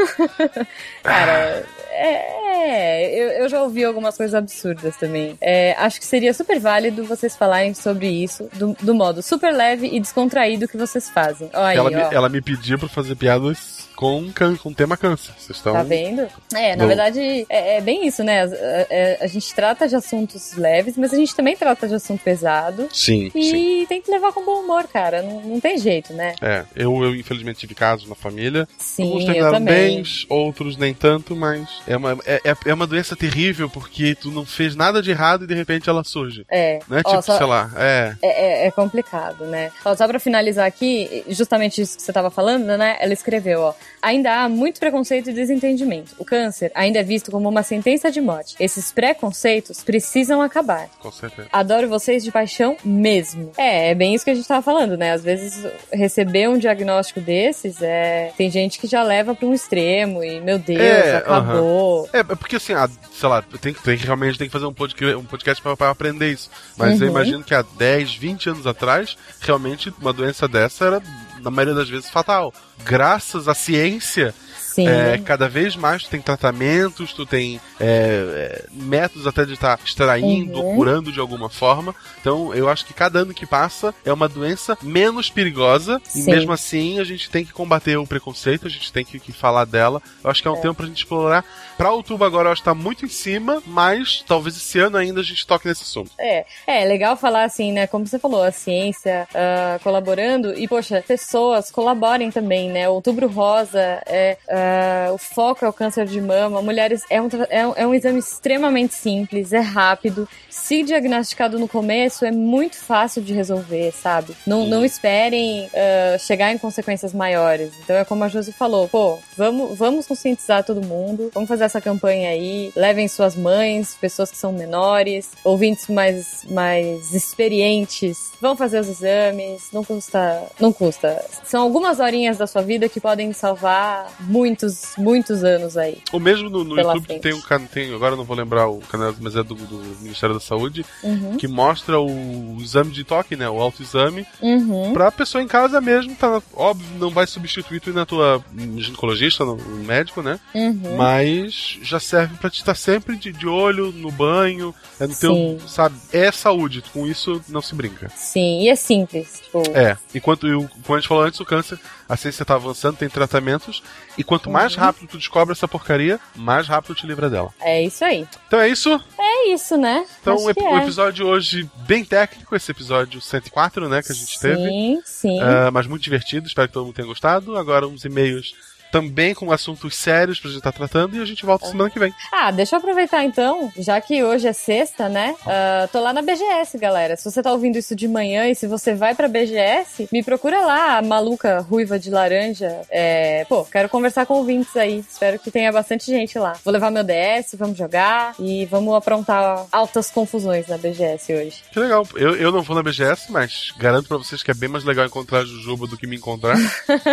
Cara, 1.01 1.56
é, 1.91 3.09
eu, 3.21 3.27
eu 3.43 3.49
já 3.49 3.61
ouvi 3.61 3.83
algumas 3.83 4.15
coisas 4.17 4.33
absurdas 4.35 4.95
também. 4.97 5.37
É, 5.41 5.73
acho 5.77 5.99
que 5.99 6.05
seria 6.05 6.33
super 6.33 6.59
válido 6.59 7.03
vocês 7.03 7.35
falarem 7.35 7.73
sobre 7.73 8.07
isso 8.07 8.49
do, 8.53 8.75
do 8.81 8.93
modo 8.95 9.21
super 9.21 9.53
leve 9.53 9.87
e 9.87 9.99
descontraído 9.99 10.67
que 10.67 10.77
vocês 10.77 11.09
fazem. 11.09 11.49
Aí, 11.53 11.77
ela, 11.77 11.89
me, 11.89 12.01
ela 12.15 12.29
me 12.29 12.41
pediu 12.41 12.77
pra 12.79 12.87
fazer 12.89 13.15
piadas 13.15 13.87
com, 13.95 14.31
can, 14.31 14.55
com 14.55 14.71
tema 14.73 14.95
câncer. 14.95 15.33
Vocês 15.37 15.57
estão. 15.57 15.73
Tá 15.73 15.83
vendo? 15.83 16.27
É, 16.53 16.75
na 16.75 16.83
Bom. 16.83 16.87
verdade, 16.87 17.45
é, 17.49 17.77
é 17.77 17.81
bem 17.81 18.05
isso, 18.07 18.23
né? 18.23 18.43
A, 18.43 18.45
a- 18.45 19.23
a 19.25 19.27
gente 19.27 19.53
trata 19.55 19.87
de 19.87 19.95
assuntos 19.95 20.53
leves, 20.55 20.95
mas 20.97 21.13
a 21.13 21.17
gente 21.17 21.35
também 21.35 21.55
trata 21.55 21.87
de 21.87 21.95
assunto 21.95 22.21
pesado. 22.23 22.87
Sim, 22.93 23.31
E 23.33 23.49
sim. 23.49 23.85
tem 23.87 24.01
que 24.01 24.11
levar 24.11 24.31
com 24.33 24.45
bom 24.45 24.61
humor, 24.63 24.87
cara. 24.87 25.21
Não, 25.21 25.41
não 25.41 25.59
tem 25.59 25.77
jeito, 25.77 26.13
né? 26.13 26.35
É, 26.41 26.63
eu, 26.75 27.03
eu 27.03 27.15
infelizmente 27.15 27.59
tive 27.59 27.73
casos 27.73 28.07
na 28.07 28.15
família. 28.15 28.67
Sim, 28.77 29.03
Alguns 29.05 29.25
terminaram 29.25 29.59
bem, 29.63 30.03
outros 30.29 30.77
nem 30.77 30.93
tanto, 30.93 31.35
mas 31.35 31.46
é 31.87 31.97
uma, 31.97 32.17
é, 32.25 32.41
é- 32.43 32.55
é 32.69 32.73
uma 32.73 32.87
doença 32.87 33.15
terrível 33.15 33.69
porque 33.69 34.15
tu 34.15 34.29
não 34.31 34.45
fez 34.45 34.75
nada 34.75 35.01
de 35.01 35.11
errado 35.11 35.43
e 35.43 35.47
de 35.47 35.53
repente 35.53 35.89
ela 35.89 36.03
surge. 36.03 36.45
É. 36.49 36.79
Não 36.87 36.97
é 36.97 37.01
Ó, 37.05 37.09
tipo, 37.09 37.21
só- 37.23 37.37
sei 37.37 37.45
lá, 37.45 37.71
é. 37.77 38.15
É, 38.21 38.63
é- 38.63 38.67
é 38.67 38.71
complicado, 38.71 39.45
né? 39.45 39.71
Ó, 39.85 39.95
só 39.95 40.07
pra 40.07 40.19
finalizar 40.19 40.65
aqui, 40.65 41.23
justamente 41.29 41.81
isso 41.81 41.97
que 41.97 42.03
você 42.03 42.13
tava 42.13 42.29
falando, 42.29 42.65
né? 42.77 42.97
Ela 42.99 43.13
escreveu, 43.13 43.61
ó. 43.61 43.73
Ainda 44.01 44.43
há 44.43 44.49
muito 44.49 44.79
preconceito 44.79 45.29
e 45.29 45.33
desentendimento. 45.33 46.13
O 46.17 46.25
câncer 46.25 46.71
ainda 46.75 46.99
é 46.99 47.03
visto 47.03 47.31
como 47.31 47.49
uma 47.49 47.63
sentença 47.63 48.11
de 48.11 48.21
morte. 48.21 48.55
Esses 48.59 48.91
preconceitos 48.91 49.83
precisam 49.83 50.41
acabar. 50.41 50.87
Com 50.99 51.11
certeza. 51.11 51.47
Adoro 51.51 51.87
vocês 51.89 52.23
de 52.23 52.31
paixão 52.31 52.77
mesmo. 52.83 53.51
É, 53.57 53.89
é 53.91 53.95
bem 53.95 54.13
isso 54.13 54.23
que 54.23 54.31
a 54.31 54.35
gente 54.35 54.47
tava 54.47 54.61
falando, 54.61 54.95
né? 54.97 55.11
Às 55.13 55.23
vezes 55.23 55.65
receber 55.91 56.47
um 56.49 56.57
diagnóstico 56.57 57.19
desses 57.19 57.81
é. 57.81 58.31
Tem 58.37 58.49
gente 58.49 58.79
que 58.79 58.87
já 58.87 59.03
leva 59.03 59.33
pra 59.35 59.47
um 59.47 59.53
extremo 59.53 60.23
e, 60.23 60.39
meu 60.39 60.59
Deus, 60.59 60.79
É, 60.81 61.23
acabou. 61.39 62.09
É, 62.13 62.19
é 62.19 62.23
porque 62.23 62.55
assim, 62.57 62.73
ah, 62.73 62.89
sei 63.13 63.29
lá, 63.29 63.41
tem, 63.41 63.73
tem 63.73 63.97
que 63.97 64.05
realmente 64.05 64.37
tem 64.37 64.47
que 64.47 64.53
fazer 64.53 64.65
um 64.65 64.73
podcast, 64.73 65.15
um 65.15 65.23
podcast 65.25 65.61
pra, 65.61 65.75
pra 65.77 65.89
aprender 65.89 66.31
isso. 66.31 66.49
Mas 66.77 66.99
eu 67.01 67.07
Uhum. 67.07 67.13
imagino 67.13 67.43
que 67.43 67.53
há 67.55 67.61
10, 67.77 68.15
20 68.15 68.49
anos 68.49 68.67
atrás, 68.67 69.17
realmente 69.39 69.93
uma 69.99 70.13
doença 70.13 70.47
dessa 70.47 70.85
era, 70.85 71.01
na 71.41 71.49
maioria 71.51 71.75
das 71.75 71.89
vezes, 71.89 72.09
fatal. 72.09 72.53
Graças 72.83 73.47
à 73.47 73.53
ciência, 73.53 74.33
Sim. 74.77 74.87
É, 74.87 75.17
cada 75.17 75.49
vez 75.49 75.75
mais 75.75 76.03
tu 76.03 76.09
tem 76.11 76.21
tratamentos, 76.21 77.11
tu 77.11 77.25
tem 77.25 77.59
é, 77.79 77.85
é, 77.87 78.65
métodos 78.71 79.25
até 79.25 79.43
de 79.43 79.53
estar 79.53 79.79
extraindo, 79.83 80.59
Uhum. 80.61 80.75
curando 80.75 81.11
de 81.11 81.19
alguma 81.19 81.49
forma. 81.49 81.95
Então 82.21 82.53
eu 82.53 82.69
acho 82.69 82.85
que 82.85 82.93
cada 82.93 83.19
ano 83.19 83.33
que 83.33 83.45
passa 83.47 83.93
é 84.05 84.13
uma 84.13 84.29
doença 84.29 84.77
menos 84.83 85.31
perigosa 85.31 85.99
e 86.13 86.21
Sim. 86.21 86.31
mesmo 86.31 86.51
assim 86.51 86.99
a 86.99 87.03
gente 87.03 87.27
tem 87.27 87.43
que 87.43 87.51
combater 87.53 87.97
o 87.97 88.05
preconceito, 88.05 88.67
a 88.67 88.69
gente 88.69 88.93
tem 88.93 89.03
que, 89.03 89.19
que 89.19 89.31
falar 89.31 89.65
dela. 89.65 89.99
Eu 90.23 90.29
acho 90.29 90.43
que 90.43 90.47
é 90.47 90.51
um 90.51 90.61
tempo 90.61 90.75
pra 90.75 90.85
gente 90.85 90.97
explorar. 90.99 91.43
Pra 91.77 91.91
outubro 91.91 92.25
agora 92.25 92.47
eu 92.47 92.53
acho 92.53 92.61
que 92.61 92.65
tá 92.65 92.73
muito 92.73 93.05
em 93.05 93.09
cima, 93.09 93.61
mas 93.67 94.23
talvez 94.27 94.57
esse 94.57 94.79
ano 94.79 94.97
ainda 94.97 95.19
a 95.19 95.23
gente 95.23 95.45
toque 95.45 95.67
nesse 95.67 95.83
assunto. 95.83 96.09
É, 96.17 96.43
é 96.65 96.83
legal 96.85 97.15
falar 97.15 97.43
assim, 97.43 97.71
né? 97.71 97.85
Como 97.85 98.07
você 98.07 98.17
falou, 98.17 98.41
a 98.41 98.51
ciência 98.51 99.27
ah, 99.33 99.79
colaborando 99.83 100.57
e, 100.57 100.67
poxa, 100.67 101.03
pessoas 101.07 101.69
colaborem 101.69 102.31
também, 102.31 102.71
né? 102.71 102.89
Outubro 102.89 103.27
Rosa, 103.27 104.01
é, 104.07 104.37
ah, 104.49 105.11
o 105.13 105.19
foco 105.19 105.63
é 105.63 105.69
o 105.69 105.73
câncer 105.73 106.07
de 106.07 106.19
mama. 106.19 106.63
Mulheres 106.63 107.03
é 107.11 107.21
um, 107.21 107.29
é, 107.47 107.67
um, 107.67 107.73
é 107.75 107.87
um 107.87 107.93
exame 107.93 108.17
extremamente 108.17 108.95
simples, 108.95 109.53
é 109.53 109.59
rápido. 109.59 110.27
Se 110.49 110.81
diagnosticado 110.81 111.59
no 111.59 111.67
começo, 111.67 112.25
é 112.25 112.31
muito 112.31 112.75
fácil 112.75 113.21
de 113.21 113.33
resolver, 113.33 113.91
sabe? 113.91 114.35
Não, 114.47 114.65
não 114.65 114.83
esperem 114.83 115.69
ah, 115.75 116.17
chegar 116.17 116.51
em 116.51 116.57
consequências 116.57 117.13
maiores. 117.13 117.71
Então 117.83 117.95
é 117.95 118.03
como 118.03 118.23
a 118.23 118.27
Josi 118.27 118.51
falou, 118.51 118.87
pô, 118.87 119.19
vamos, 119.37 119.77
vamos 119.77 120.07
conscientizar 120.07 120.63
todo 120.63 120.81
mundo, 120.81 121.29
vamos 121.35 121.47
fazer 121.47 121.66
essa 121.67 121.79
campanha 121.79 122.29
aí, 122.29 122.71
levem 122.75 123.07
suas 123.07 123.35
mães, 123.35 123.95
pessoas 123.99 124.31
que 124.31 124.37
são 124.37 124.51
menores, 124.51 125.29
ouvintes 125.43 125.87
mais, 125.87 126.43
mais 126.49 127.13
experientes, 127.13 128.31
vão 128.41 128.55
fazer 128.55 128.79
os 128.79 128.87
exames, 128.87 129.67
não 129.71 129.83
custa, 129.83 130.43
não 130.59 130.71
custa. 130.73 131.23
São 131.43 131.61
algumas 131.61 131.99
horinhas 131.99 132.37
da 132.37 132.47
sua 132.47 132.61
vida 132.61 132.89
que 132.89 132.99
podem 132.99 133.31
salvar 133.33 134.07
muitos, 134.21 134.93
muitos 134.97 135.43
anos 135.43 135.77
aí. 135.77 135.99
Ou 136.11 136.19
mesmo 136.19 136.49
no, 136.49 136.63
no 136.63 136.77
YouTube 136.79 137.05
frente. 137.05 137.21
tem 137.21 137.33
um 137.33 137.41
canal, 137.41 137.67
tem, 137.67 137.93
agora 137.93 138.15
não 138.15 138.23
vou 138.23 138.35
lembrar 138.35 138.67
o 138.67 138.79
canal, 138.79 139.13
mas 139.19 139.35
é 139.35 139.43
do, 139.43 139.55
do 139.55 139.77
Ministério 140.01 140.35
da 140.35 140.41
Saúde, 140.41 140.85
Uhum. 141.03 141.37
que 141.37 141.47
mostra 141.47 141.99
o 141.99 142.57
exame 142.59 142.91
de 142.91 143.03
toque, 143.03 143.35
né? 143.35 143.49
O 143.49 143.61
autoexame, 143.61 144.25
Uhum. 144.41 144.93
pra 144.93 145.11
pessoa 145.11 145.41
em 145.43 145.47
casa 145.47 145.79
mesmo, 145.81 146.15
tá 146.15 146.41
óbvio, 146.55 146.87
não 146.99 147.09
vai 147.09 147.27
substituir 147.27 147.79
tu 147.79 147.89
ir 147.89 147.93
na 147.93 148.05
tua 148.05 148.43
ginecologista, 148.77 149.43
no, 149.45 149.55
no 149.55 149.83
médico, 149.83 150.21
né? 150.21 150.39
Uhum. 150.55 150.95
Mas 150.97 151.56
já 151.81 151.99
serve 151.99 152.35
pra 152.37 152.49
te 152.49 152.59
estar 152.59 152.75
sempre 152.75 153.15
de, 153.15 153.31
de 153.31 153.47
olho 153.47 153.91
no 153.91 154.11
banho, 154.11 154.73
é 154.99 155.07
no 155.07 155.15
teu, 155.15 155.33
Sim. 155.33 155.59
sabe? 155.67 155.95
É 156.11 156.31
saúde, 156.31 156.83
com 156.93 157.05
isso 157.07 157.41
não 157.49 157.61
se 157.61 157.73
brinca. 157.75 158.09
Sim, 158.15 158.61
e 158.63 158.69
é 158.69 158.75
simples. 158.75 159.41
Tipo, 159.43 159.63
É, 159.73 159.97
enquanto 160.13 160.47
eu, 160.47 160.69
como 160.83 160.95
a 160.95 160.99
gente 160.99 161.07
falou 161.07 161.23
antes, 161.23 161.39
o 161.39 161.45
câncer, 161.45 161.79
a 162.07 162.15
ciência 162.15 162.45
tá 162.45 162.55
avançando, 162.55 162.97
tem 162.97 163.09
tratamentos, 163.09 163.81
e 164.17 164.23
quanto 164.23 164.49
mais 164.49 164.73
Uhum. 164.75 164.79
rápido 164.81 165.07
tu 165.09 165.17
descobre 165.17 165.51
essa 165.51 165.67
porcaria, 165.67 166.19
mais 166.35 166.67
rápido 166.67 166.95
te 166.95 167.05
livra 167.07 167.29
dela. 167.29 167.53
é 167.59 167.83
isso 167.83 168.03
aí. 168.05 168.27
Então 168.47 168.59
é 168.59 168.69
isso. 168.69 168.89
É 169.19 169.49
isso, 169.49 169.77
né? 169.77 170.05
Então 170.21 170.35
Acho 170.35 170.45
o, 170.45 170.49
ep- 170.49 170.59
é. 170.61 170.77
episódio 170.77 171.25
hoje 171.27 171.69
bem 171.87 172.03
técnico, 172.03 172.55
esse 172.55 172.71
episódio 172.71 173.19
104, 173.21 173.87
né, 173.89 174.01
que 174.01 174.11
a 174.11 174.15
gente 174.15 174.39
teve. 174.39 174.57
Sim, 174.67 175.01
sim. 175.05 175.39
Ah, 175.39 175.69
mas 175.71 175.85
muito 175.87 176.01
divertido, 176.03 176.47
espero 176.47 176.67
que 176.67 176.73
todo 176.73 176.85
mundo 176.85 176.95
tenha 176.95 177.07
gostado. 177.07 177.57
Agora 177.57 177.87
uns 177.87 178.03
e-mails 178.05 178.53
também 178.91 179.33
com 179.33 179.51
assuntos 179.51 179.95
sérios 179.95 180.39
pra 180.39 180.49
gente 180.49 180.59
estar 180.59 180.71
tratando 180.71 181.15
e 181.15 181.21
a 181.21 181.25
gente 181.25 181.45
volta 181.45 181.67
semana 181.67 181.89
que 181.89 181.99
vem. 181.99 182.13
Ah, 182.31 182.51
deixa 182.51 182.75
eu 182.75 182.79
aproveitar 182.79 183.23
então, 183.23 183.71
já 183.77 183.99
que 183.99 184.23
hoje 184.23 184.47
é 184.47 184.53
sexta, 184.53 185.09
né? 185.09 185.35
Ah, 185.45 185.87
tô 185.91 186.01
lá 186.01 186.13
na 186.13 186.21
BGS, 186.21 186.77
galera. 186.77 187.15
Se 187.15 187.29
você 187.29 187.41
tá 187.41 187.51
ouvindo 187.51 187.77
isso 187.77 187.95
de 187.95 188.07
manhã 188.07 188.47
e 188.47 188.55
se 188.55 188.67
você 188.67 188.93
vai 188.93 189.15
pra 189.15 189.27
BGS, 189.27 190.09
me 190.11 190.23
procura 190.23 190.61
lá, 190.61 190.97
a 190.97 191.01
maluca 191.01 191.59
ruiva 191.59 191.99
de 191.99 192.09
laranja. 192.09 192.81
É, 192.89 193.45
pô, 193.45 193.63
quero 193.65 193.89
conversar 193.89 194.25
com 194.25 194.35
ouvintes 194.35 194.75
aí. 194.75 194.99
Espero 194.99 195.39
que 195.39 195.51
tenha 195.51 195.71
bastante 195.71 196.05
gente 196.05 196.37
lá. 196.37 196.53
Vou 196.63 196.73
levar 196.73 196.91
meu 196.91 197.03
DS, 197.03 197.55
vamos 197.57 197.77
jogar 197.77 198.33
e 198.39 198.65
vamos 198.65 198.93
aprontar 198.95 199.65
altas 199.71 200.09
confusões 200.11 200.67
na 200.67 200.77
BGS 200.77 201.33
hoje. 201.33 201.63
Que 201.71 201.79
legal. 201.79 202.07
Eu, 202.15 202.35
eu 202.35 202.51
não 202.51 202.61
vou 202.61 202.75
na 202.75 202.83
BGS, 202.83 203.31
mas 203.31 203.73
garanto 203.77 204.07
pra 204.07 204.17
vocês 204.17 204.43
que 204.43 204.51
é 204.51 204.53
bem 204.53 204.69
mais 204.69 204.83
legal 204.83 205.05
encontrar 205.05 205.39
a 205.39 205.45
Jujuba 205.45 205.87
do 205.87 205.97
que 205.97 206.07
me 206.07 206.15
encontrar. 206.15 206.57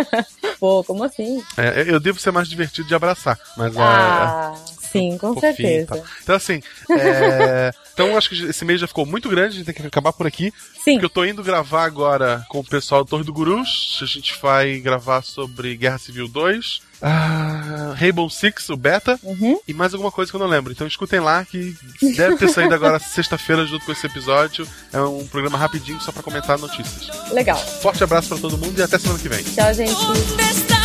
Pô, 0.59 0.83
como 0.83 1.03
assim? 1.03 1.43
É, 1.57 1.64
eu 1.87 1.99
devo 1.99 2.19
ser 2.19 2.31
mais 2.31 2.47
divertido 2.47 2.87
de 2.87 2.95
abraçar, 2.95 3.39
mas 3.57 3.75
a. 3.77 3.83
Ah, 3.83 4.55
sim, 4.91 5.17
com 5.17 5.33
fofinho 5.33 5.51
e 5.51 5.55
certeza. 5.55 6.03
Então, 6.23 6.35
assim, 6.35 6.61
é, 6.89 7.71
então 7.93 8.17
acho 8.17 8.29
que 8.29 8.45
esse 8.45 8.63
mês 8.65 8.79
já 8.81 8.87
ficou 8.87 9.05
muito 9.05 9.29
grande, 9.29 9.55
a 9.55 9.57
gente 9.57 9.65
tem 9.65 9.75
que 9.75 9.85
acabar 9.87 10.13
por 10.13 10.25
aqui. 10.27 10.53
Sim. 10.83 10.93
Porque 10.93 11.05
eu 11.05 11.09
tô 11.09 11.25
indo 11.25 11.43
gravar 11.43 11.83
agora 11.85 12.45
com 12.49 12.59
o 12.59 12.63
pessoal 12.63 13.03
do 13.03 13.09
Torre 13.09 13.23
do 13.23 13.33
Gurus. 13.33 13.99
A 14.01 14.05
gente 14.05 14.37
vai 14.41 14.77
gravar 14.79 15.21
sobre 15.23 15.75
Guerra 15.75 15.97
Civil 15.97 16.27
2, 16.27 16.79
ah, 17.01 17.93
Rainbow 17.97 18.29
Six, 18.29 18.69
o 18.69 18.77
beta, 18.77 19.19
Uhum. 19.23 19.59
e 19.67 19.73
mais 19.73 19.93
alguma 19.93 20.11
coisa 20.11 20.29
que 20.31 20.35
eu 20.35 20.39
não 20.39 20.47
lembro. 20.47 20.71
Então 20.71 20.85
escutem 20.85 21.19
lá, 21.19 21.43
que 21.43 21.75
deve 22.15 22.35
ter 22.37 22.49
saído 22.49 22.73
agora 22.75 22.99
sexta-feira 22.99 23.65
junto 23.65 23.83
com 23.85 23.91
esse 23.91 24.05
episódio. 24.05 24.67
É 24.93 24.99
um 25.01 25.25
programa 25.27 25.57
rapidinho 25.57 25.99
só 25.99 26.11
pra 26.11 26.21
comentar 26.21 26.57
notícias. 26.59 27.09
Legal. 27.31 27.57
Forte 27.57 28.03
abraço 28.03 28.29
pra 28.29 28.37
todo 28.37 28.57
mundo 28.57 28.77
e 28.79 28.83
até 28.83 28.99
semana 28.99 29.19
que 29.19 29.27
vem. 29.29 29.43
Tchau, 29.43 29.73
gente. 29.73 30.84